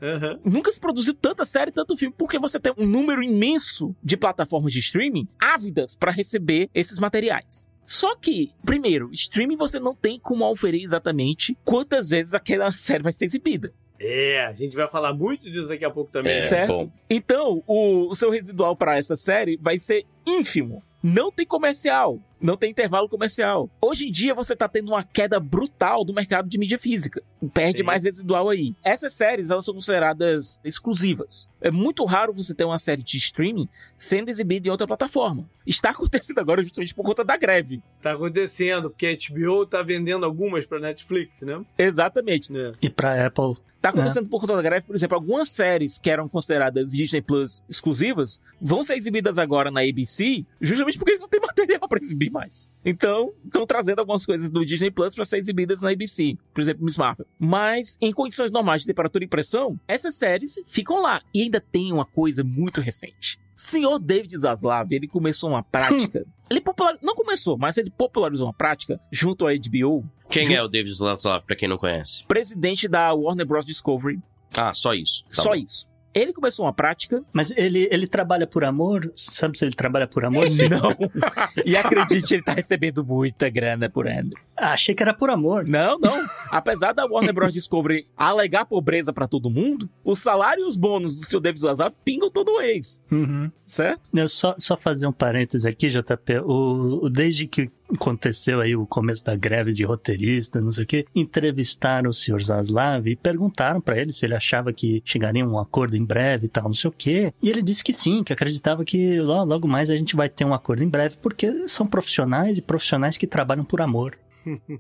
Nunca 0.43 0.73
se 0.73 0.81
produziu 0.81 1.13
tanta 1.13 1.45
série, 1.45 1.71
tanto 1.71 1.99
filme, 1.99 2.15
porque 2.17 2.39
você 2.39 2.59
tem 2.59 2.73
um 2.79 2.87
número 2.87 3.23
imenso 3.23 3.95
de 4.03 4.17
plataformas 4.17 4.73
de 4.73 4.79
streaming 4.79 5.29
ávidas 5.39 5.95
para 5.95 6.11
receber 6.11 6.71
esses 6.75 6.99
materiais. 6.99 7.67
Só 7.89 8.15
que, 8.15 8.53
primeiro, 8.67 9.09
streaming 9.13 9.57
você 9.57 9.81
não 9.81 9.95
tem 9.95 10.21
como 10.21 10.45
auferir 10.45 10.85
exatamente 10.85 11.57
quantas 11.65 12.11
vezes 12.11 12.35
aquela 12.35 12.71
série 12.71 13.03
vai 13.03 13.13
ser 13.13 13.25
exibida, 13.25 13.73
É, 13.99 14.45
a 14.45 14.53
gente 14.53 14.77
vai 14.77 14.87
falar 14.87 15.15
muito 15.15 15.51
disso 15.51 15.69
daqui 15.69 15.87
a 15.87 15.91
pouco 15.91 16.13
também. 16.13 16.33
É, 16.33 16.35
né? 16.35 16.41
certo? 16.41 16.85
bom. 16.85 16.93
Então, 17.09 17.65
o, 17.67 18.11
o 18.11 18.15
seu 18.15 18.31
residual 18.31 18.77
para 18.77 18.99
essa 18.99 19.17
série 19.17 19.57
vai 19.57 19.79
ser 19.79 20.05
ínfimo. 20.27 20.83
Não 21.03 21.33
tem 21.33 21.47
comercial. 21.47 22.21
Não 22.41 22.57
tem 22.57 22.71
intervalo 22.71 23.09
comercial. 23.09 23.69
Hoje 23.81 24.09
em 24.09 24.11
dia 24.11 24.35
você 24.35 24.55
tá 24.55 24.69
tendo 24.69 24.89
uma 24.89 25.03
queda 25.03 25.41
brutal 25.41 26.05
do 26.05 26.15
mercado 26.15 26.49
de 26.49 26.59
mídia 26.59 26.79
física. 26.79 27.23
Perde 27.53 27.79
Sim. 27.79 27.85
mais 27.85 28.05
residual 28.05 28.49
aí. 28.49 28.75
Essas 28.83 29.15
séries, 29.15 29.51
elas 29.51 29.65
são 29.65 29.75
consideradas 29.75 30.61
exclusivas. 30.65 31.49
É 31.61 31.71
muito 31.71 32.05
raro 32.05 32.33
você 32.33 32.55
ter 32.55 32.65
uma 32.65 32.79
série 32.79 33.03
de 33.03 33.17
streaming 33.19 33.69
sendo 33.97 34.29
exibida 34.29 34.69
em 34.69 34.71
outra 34.71 34.87
plataforma. 34.87 35.49
Está 35.67 35.91
acontecendo 35.91 36.39
agora 36.39 36.63
justamente 36.63 36.95
por 36.95 37.05
conta 37.05 37.25
da 37.25 37.37
greve. 37.37 37.83
Tá 38.01 38.13
acontecendo, 38.13 38.91
porque 38.91 39.07
a 39.07 39.17
HBO 39.17 39.67
tá 39.67 39.83
vendendo 39.83 40.25
algumas 40.25 40.65
pra 40.65 40.79
Netflix, 40.79 41.43
né? 41.43 41.65
Exatamente. 41.77 42.57
É. 42.57 42.73
E 42.81 42.89
pra 42.89 43.27
Apple, 43.27 43.57
Tá 43.81 43.91
acontecendo 43.91 44.29
por 44.29 44.41
conta 44.41 44.57
da 44.57 44.63
greve, 44.63 44.87
por 44.87 44.97
exemplo, 44.97 45.15
algumas 45.15 45.51
séries 45.51 46.01
que 46.01 46.11
eram 46.11 46.29
consideradas 46.29 46.91
Disney 46.91 47.23
Plus 47.23 47.63
exclusivas 47.69 48.41
vão 48.61 48.83
ser 48.83 48.97
exibidas 48.97 49.39
agora 49.39 49.71
na 49.71 49.83
ABC, 49.83 50.45
justamente 50.61 50.99
porque 50.99 51.13
eles 51.13 51.21
não 51.21 51.29
têm 51.29 51.41
material 51.41 51.89
pra 51.89 52.01
exibir 52.01 52.28
mais. 52.31 52.73
Então, 52.85 53.33
estão 53.45 53.67
trazendo 53.67 53.99
algumas 54.01 54.25
coisas 54.25 54.51
do 54.51 54.65
Disney 54.65 54.91
Plus 54.91 55.15
pra 55.15 55.25
ser 55.25 55.39
exibidas 55.39 55.83
na 55.83 55.91
ABC, 55.91 56.37
por 56.55 56.61
exemplo, 56.61 56.85
Miss 56.85 56.97
Marvel. 56.97 57.27
Mas 57.39 57.97
em 58.01 58.13
condições 58.13 58.51
normais 58.51 58.83
de 58.83 58.87
temperatura 58.89 59.25
e 59.25 59.29
pressão, 59.29 59.79
essas 59.87 60.15
séries 60.17 60.55
ficam 60.69 61.01
lá. 61.03 61.21
E 61.35 61.43
ainda 61.43 61.61
tem 61.61 61.93
uma 61.93 62.05
coisa 62.05 62.43
muito 62.45 62.81
recente. 62.81 63.39
Senhor 63.57 63.99
David 63.99 64.39
Zaslav, 64.39 64.93
ele 64.93 65.09
começou 65.09 65.51
uma 65.51 65.63
prática. 65.65 66.25
ele 66.49 66.61
popular... 66.61 66.97
não 67.03 67.15
começou, 67.15 67.59
mas 67.59 67.77
ele 67.77 67.91
popularizou 67.91 68.47
uma 68.47 68.55
prática 68.55 69.01
junto 69.11 69.47
à 69.47 69.51
HBO, 69.53 70.05
Quem 70.31 70.55
é 70.55 70.63
o 70.63 70.69
David 70.69 70.95
Zaslav, 70.95 71.45
pra 71.45 71.57
quem 71.57 71.69
não 71.69 71.77
conhece? 71.77 72.23
presidente 72.29 72.87
da 72.87 73.13
Warner 73.13 73.45
Bros. 73.45 73.65
Discovery. 73.65 74.21
Ah, 74.57 74.73
só 74.73 74.95
isso. 74.95 75.25
Tá 75.25 75.43
Só 75.43 75.51
bom. 75.51 75.57
isso. 75.57 75.87
Ele 76.15 76.33
começou 76.33 76.65
uma 76.67 76.73
prática 76.73 77.23
mas 77.33 77.53
ele, 77.57 77.89
ele 77.91 78.07
trabalha 78.07 78.47
por 78.47 78.65
amor? 78.65 79.13
Sabe 79.15 79.59
se 79.59 79.65
ele 79.65 79.75
trabalha 79.75 80.07
por 80.07 80.25
amor? 80.25 80.47
Não. 80.47 81.11
e 81.65 81.77
acredite, 81.77 82.35
ele 82.35 82.43
tá 82.43 82.53
recebendo 82.53 83.05
muita 83.05 83.49
grana 83.49 83.89
por 83.89 84.09
ano. 84.09 84.31
Ah, 84.61 84.73
achei 84.73 84.95
que 84.95 85.03
era 85.03 85.15
por 85.15 85.31
amor. 85.31 85.67
Não, 85.67 85.99
não. 85.99 86.27
Apesar 86.51 86.93
da 86.93 87.07
Warner 87.07 87.33
Bros. 87.35 87.53
Discovery 87.53 88.07
alegar 88.17 88.65
pobreza 88.65 89.13
pra 89.13 89.29
todo 89.29 89.51
mundo, 89.51 89.89
o 90.05 90.17
salário 90.17 90.65
e 90.65 90.67
os 90.67 90.77
bônus 90.77 91.19
do 91.19 91.25
seu 91.27 91.41
David 91.41 91.61
Zaslav 91.63 91.95
pingam 92.05 92.31
todo 92.31 92.59
mês, 92.59 93.03
Uhum. 93.13 93.51
certo? 93.65 94.11
Eu 94.15 94.29
só, 94.29 94.55
só 94.59 94.77
fazer 94.77 95.07
um 95.07 95.13
parênteses 95.13 95.65
aqui, 95.67 95.89
JP. 95.89 96.39
O, 96.45 97.05
o- 97.05 97.11
desde 97.11 97.47
que 97.47 97.71
aconteceu 97.95 98.61
aí 98.61 98.75
o 98.77 98.87
começo 98.87 99.25
da 99.25 99.35
greve 99.37 99.73
de 99.73 99.85
roteirista, 99.85 100.61
não 100.61 100.71
sei 100.73 100.85
o 100.85 100.87
quê, 100.87 101.07
entrevistaram 101.15 102.11
o 102.11 102.15
senhor 102.15 102.43
Zaslav 102.43 103.07
e 103.09 103.17
perguntaram 103.17 103.81
pra 103.81 103.99
ele 103.99 104.13
se 104.13 104.27
ele 104.27 104.35
achava 104.35 104.73
que 104.73 105.03
chegaria 105.05 105.45
a 105.45 105.47
um 105.49 105.59
acordo 105.59 105.97
em 105.97 106.05
breve 106.05 106.47
e 106.47 106.49
tal, 106.49 106.65
não 106.65 106.75
sei 106.75 106.89
o 106.91 106.95
quê. 106.97 107.33
E 107.43 107.49
ele 107.49 107.63
disse 107.63 107.83
que 107.85 107.93
sim, 107.93 108.23
que 108.23 108.33
acreditava 108.33 108.85
que 108.85 109.21
lo- 109.21 109.45
logo 109.45 109.67
mais 109.69 109.91
a 109.91 109.97
gente 109.97 110.17
vai 110.17 110.29
ter 110.29 110.45
um 110.45 110.53
acordo 110.55 110.83
em 110.85 110.89
breve, 110.89 111.17
porque 111.23 111.67
são 111.69 111.87
profissionais 111.87 112.59
e 112.59 112.63
profissionais 112.63 113.17
que 113.17 113.27
trabalham 113.27 113.65
por 113.65 113.81
amor. 113.81 114.19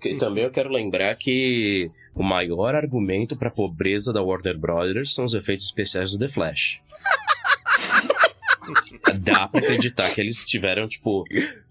E 0.04 0.14
também 0.14 0.44
eu 0.44 0.50
quero 0.50 0.70
lembrar 0.70 1.14
que 1.16 1.90
o 2.14 2.22
maior 2.22 2.74
argumento 2.74 3.36
pra 3.36 3.50
pobreza 3.50 4.12
da 4.12 4.22
Warner 4.22 4.58
Brothers 4.58 5.14
são 5.14 5.24
os 5.24 5.34
efeitos 5.34 5.66
especiais 5.66 6.12
do 6.12 6.18
The 6.18 6.28
Flash. 6.28 6.80
Dá 9.20 9.48
pra 9.48 9.60
acreditar 9.60 10.14
que 10.14 10.20
eles 10.20 10.44
tiveram, 10.44 10.86
tipo, 10.86 11.24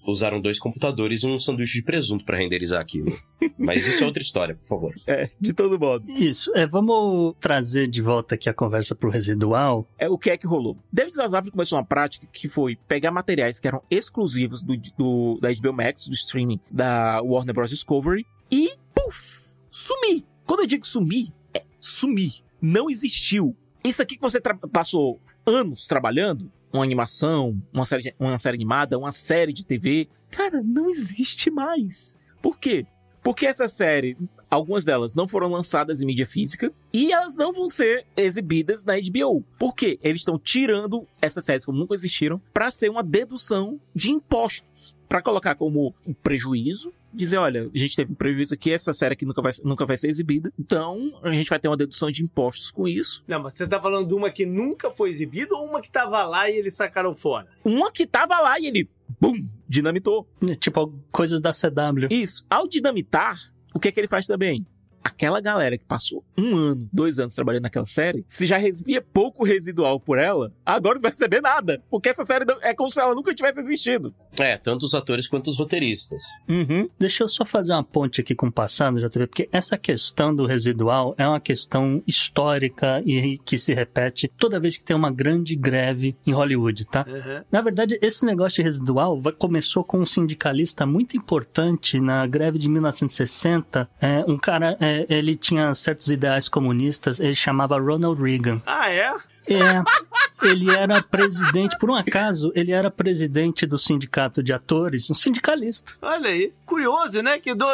usaram 0.08 0.40
dois 0.42 0.58
computadores 0.58 1.22
e 1.24 1.28
um 1.28 1.38
sanduíche 1.38 1.80
de 1.80 1.84
presunto 1.84 2.24
pra 2.26 2.38
renderizar 2.38 2.82
aquilo. 2.82 3.12
Mas 3.58 3.86
isso 3.88 4.04
é 4.04 4.08
outra 4.08 4.22
história, 4.22 4.56
por 4.56 4.66
favor. 4.68 4.94
É, 5.08 5.30
de 5.40 5.54
todo 5.54 5.80
modo. 5.80 6.10
Isso, 6.10 6.52
é, 6.56 6.66
vamos 6.68 7.36
trazer 7.40 7.88
de 7.88 8.02
volta 8.02 8.36
aqui 8.36 8.50
a 8.50 8.54
conversa 8.54 8.94
pro 8.96 9.10
residual. 9.10 9.88
É 9.98 10.10
o 10.10 10.18
que 10.18 10.30
é 10.30 10.38
que 10.38 10.46
rolou. 10.48 10.78
David 10.92 11.16
Zaslav 11.16 11.50
começou 11.50 11.78
uma 11.78 11.86
prática 11.86 12.28
que 12.32 12.48
foi 12.50 12.76
pegar 12.88 13.12
materiais 13.12 13.60
que 13.60 13.68
eram 13.68 13.82
exclusivos 13.90 14.62
do, 14.64 14.76
do- 14.98 15.38
da 15.42 15.50
HBO 15.54 15.74
Max, 15.74 16.08
do 16.08 16.14
streaming 16.14 16.60
da 16.72 17.22
Warner 17.22 17.54
Bros. 17.54 17.70
Discovery, 17.70 18.26
e, 18.52 18.72
puf, 18.94 19.50
sumir. 19.72 20.26
Quando 20.46 20.62
eu 20.62 20.68
digo 20.68 20.86
sumir, 20.86 21.28
é 21.54 21.64
sumir. 21.80 22.42
Não 22.62 22.90
existiu. 22.90 23.56
Isso 23.84 24.02
aqui 24.02 24.16
que 24.16 24.22
você 24.22 24.40
passou 24.72 25.20
anos 25.46 25.86
trabalhando, 25.86 26.52
uma 26.72 26.84
animação, 26.84 27.62
uma 27.74 27.86
série, 27.86 28.14
uma 28.20 28.40
série 28.40 28.56
animada, 28.56 28.98
uma 28.98 29.12
série 29.12 29.54
de 29.54 29.66
TV, 29.66 30.08
cara, 30.30 30.62
não 30.64 30.90
existe 30.90 31.50
mais. 31.50 32.20
Por 32.42 32.60
quê? 32.60 32.86
Porque 33.24 33.46
essa 33.46 33.68
série, 33.68 34.16
algumas 34.50 34.86
delas 34.86 35.14
não 35.14 35.28
foram 35.28 35.50
lançadas 35.50 36.02
em 36.02 36.06
mídia 36.06 36.26
física 36.26 36.72
e 36.94 37.12
elas 37.12 37.36
não 37.36 37.52
vão 37.52 37.68
ser 37.68 38.06
exibidas 38.16 38.86
na 38.86 38.94
HBO. 38.96 39.44
Por 39.60 39.76
quê? 39.76 40.00
Eles 40.02 40.22
estão 40.22 40.40
tirando 40.40 41.06
essas 41.22 41.44
séries 41.44 41.66
como 41.66 41.78
nunca 41.78 41.94
existiram 41.94 42.42
para 42.54 42.72
ser 42.72 42.90
uma 42.90 43.04
dedução 43.04 43.80
de 43.94 44.12
impostos, 44.12 44.96
para 45.10 45.22
colocar 45.22 45.56
como 45.56 45.94
um 46.06 46.14
prejuízo 46.14 46.94
dizer, 47.18 47.38
olha, 47.38 47.70
a 47.74 47.78
gente 47.78 47.96
teve 47.96 48.12
um 48.12 48.16
prejuízo 48.16 48.54
aqui, 48.54 48.72
essa 48.72 48.94
série 48.94 49.14
aqui 49.14 49.26
nunca 49.26 49.42
vai, 49.42 49.52
nunca 49.64 49.86
vai 49.86 49.98
ser 49.98 50.10
exibida, 50.10 50.52
então 50.58 51.20
a 51.22 51.32
gente 51.32 51.50
vai 51.50 51.60
ter 51.60 51.68
uma 51.68 51.78
dedução 51.78 52.10
de 52.10 52.24
impostos 52.24 52.72
com 52.72 52.88
isso. 52.88 53.24
Não, 53.28 53.42
mas 53.42 53.56
você 53.56 53.68
tá 53.68 53.82
falando 53.82 54.08
de 54.08 54.14
uma 54.14 54.30
que 54.30 54.46
nunca 54.46 54.90
foi 54.90 55.10
exibida 55.10 55.56
ou 55.56 55.66
uma 55.66 55.82
que 55.82 55.92
tava 55.92 56.24
lá 56.24 56.50
e 56.50 56.56
eles 56.56 56.76
sacaram 56.76 57.14
fora? 57.14 57.48
Uma 57.64 57.92
que 57.92 58.06
tava 58.06 58.40
lá 58.40 58.60
e 58.60 58.68
ele, 58.68 58.90
bum, 59.20 59.46
dinamitou. 59.68 60.28
Tipo, 60.60 60.94
coisas 61.12 61.42
da 61.42 61.52
CW. 61.52 62.08
Isso. 62.10 62.46
Ao 62.50 62.68
dinamitar, 62.68 63.38
o 63.74 63.80
que 63.80 63.90
é 63.90 63.92
que 63.92 64.00
ele 64.00 64.08
faz 64.08 64.26
também? 64.26 64.66
Aquela 65.04 65.40
galera 65.40 65.78
que 65.78 65.86
passou 65.86 66.24
um 66.38 66.56
ano, 66.56 66.88
dois 66.92 67.18
anos 67.20 67.34
trabalhando 67.34 67.64
naquela 67.64 67.86
série, 67.86 68.26
se 68.30 68.46
já 68.46 68.58
recebia 68.58 69.02
pouco 69.02 69.44
residual 69.44 70.00
por 70.00 70.18
ela, 70.18 70.52
agora 70.66 70.96
não 70.96 71.02
vai 71.02 71.12
receber 71.12 71.42
nada. 71.42 71.82
Porque 71.90 72.10
essa 72.10 72.24
série 72.24 72.46
não- 72.46 72.58
é 72.62 72.74
como 72.74 72.90
se 72.92 73.00
ela 73.02 73.16
nunca 73.16 73.34
tivesse 73.34 73.60
existido. 73.60 74.14
É, 74.38 74.58
tanto 74.58 74.84
os 74.86 74.94
atores 74.94 75.28
quanto 75.28 75.50
os 75.50 75.58
roteiristas. 75.58 76.24
Uhum. 76.48 76.90
Deixa 77.00 77.24
eu 77.24 77.28
só 77.30 77.44
fazer 77.46 77.74
uma 77.74 77.84
ponte 77.84 78.22
aqui 78.22 78.36
com 78.36 78.48
o 78.48 78.52
passado, 78.52 79.00
JTV, 79.00 79.28
porque 79.28 79.50
essa 79.52 79.78
questão 79.78 80.36
do 80.36 80.46
residual 80.46 81.16
é 81.18 81.28
uma 81.28 81.40
questão 81.40 82.02
histórica 82.06 83.02
e 83.06 83.38
que 83.40 83.58
se 83.58 83.74
repete 83.74 84.28
toda 84.38 84.60
vez 84.60 84.78
que 84.78 84.84
tem 84.84 84.96
uma 84.96 85.12
grande 85.12 85.56
greve 85.56 86.16
em 86.26 86.32
Hollywood, 86.32 86.86
tá? 86.86 87.06
Uhum. 87.08 87.44
Na 87.52 87.62
verdade, 87.62 87.98
esse 88.02 88.26
negócio 88.26 88.58
de 88.58 88.64
residual 88.64 89.20
começou 89.38 89.84
com 89.84 90.00
um 90.00 90.06
sindicalista 90.06 90.86
muito 90.86 91.16
importante 91.18 92.00
na 92.00 92.26
greve 92.28 92.60
de 92.60 92.70
1960. 92.70 93.90
É, 94.02 94.24
um 94.28 94.38
cara, 94.38 94.78
é, 94.80 94.87
ele 95.10 95.36
tinha 95.36 95.74
certos 95.74 96.10
ideais 96.10 96.48
comunistas, 96.48 97.20
ele 97.20 97.36
chamava 97.36 97.80
Ronald 97.80 98.22
Reagan. 98.22 98.62
Ah, 98.66 98.90
é? 98.90 99.14
É, 99.50 100.48
ele 100.48 100.70
era 100.72 101.02
presidente, 101.02 101.78
por 101.80 101.90
um 101.90 101.96
acaso, 101.96 102.52
ele 102.56 102.72
era 102.72 102.92
presidente 102.92 103.66
do 103.66 103.78
sindicato 103.78 104.44
de 104.44 104.54
atores, 104.54 105.10
um 105.10 105.14
sindicalista. 105.16 105.94
Olha 106.02 106.30
aí. 106.30 106.52
Curioso, 106.66 107.22
né? 107.22 107.40
Que 107.40 107.56
do- 107.56 107.66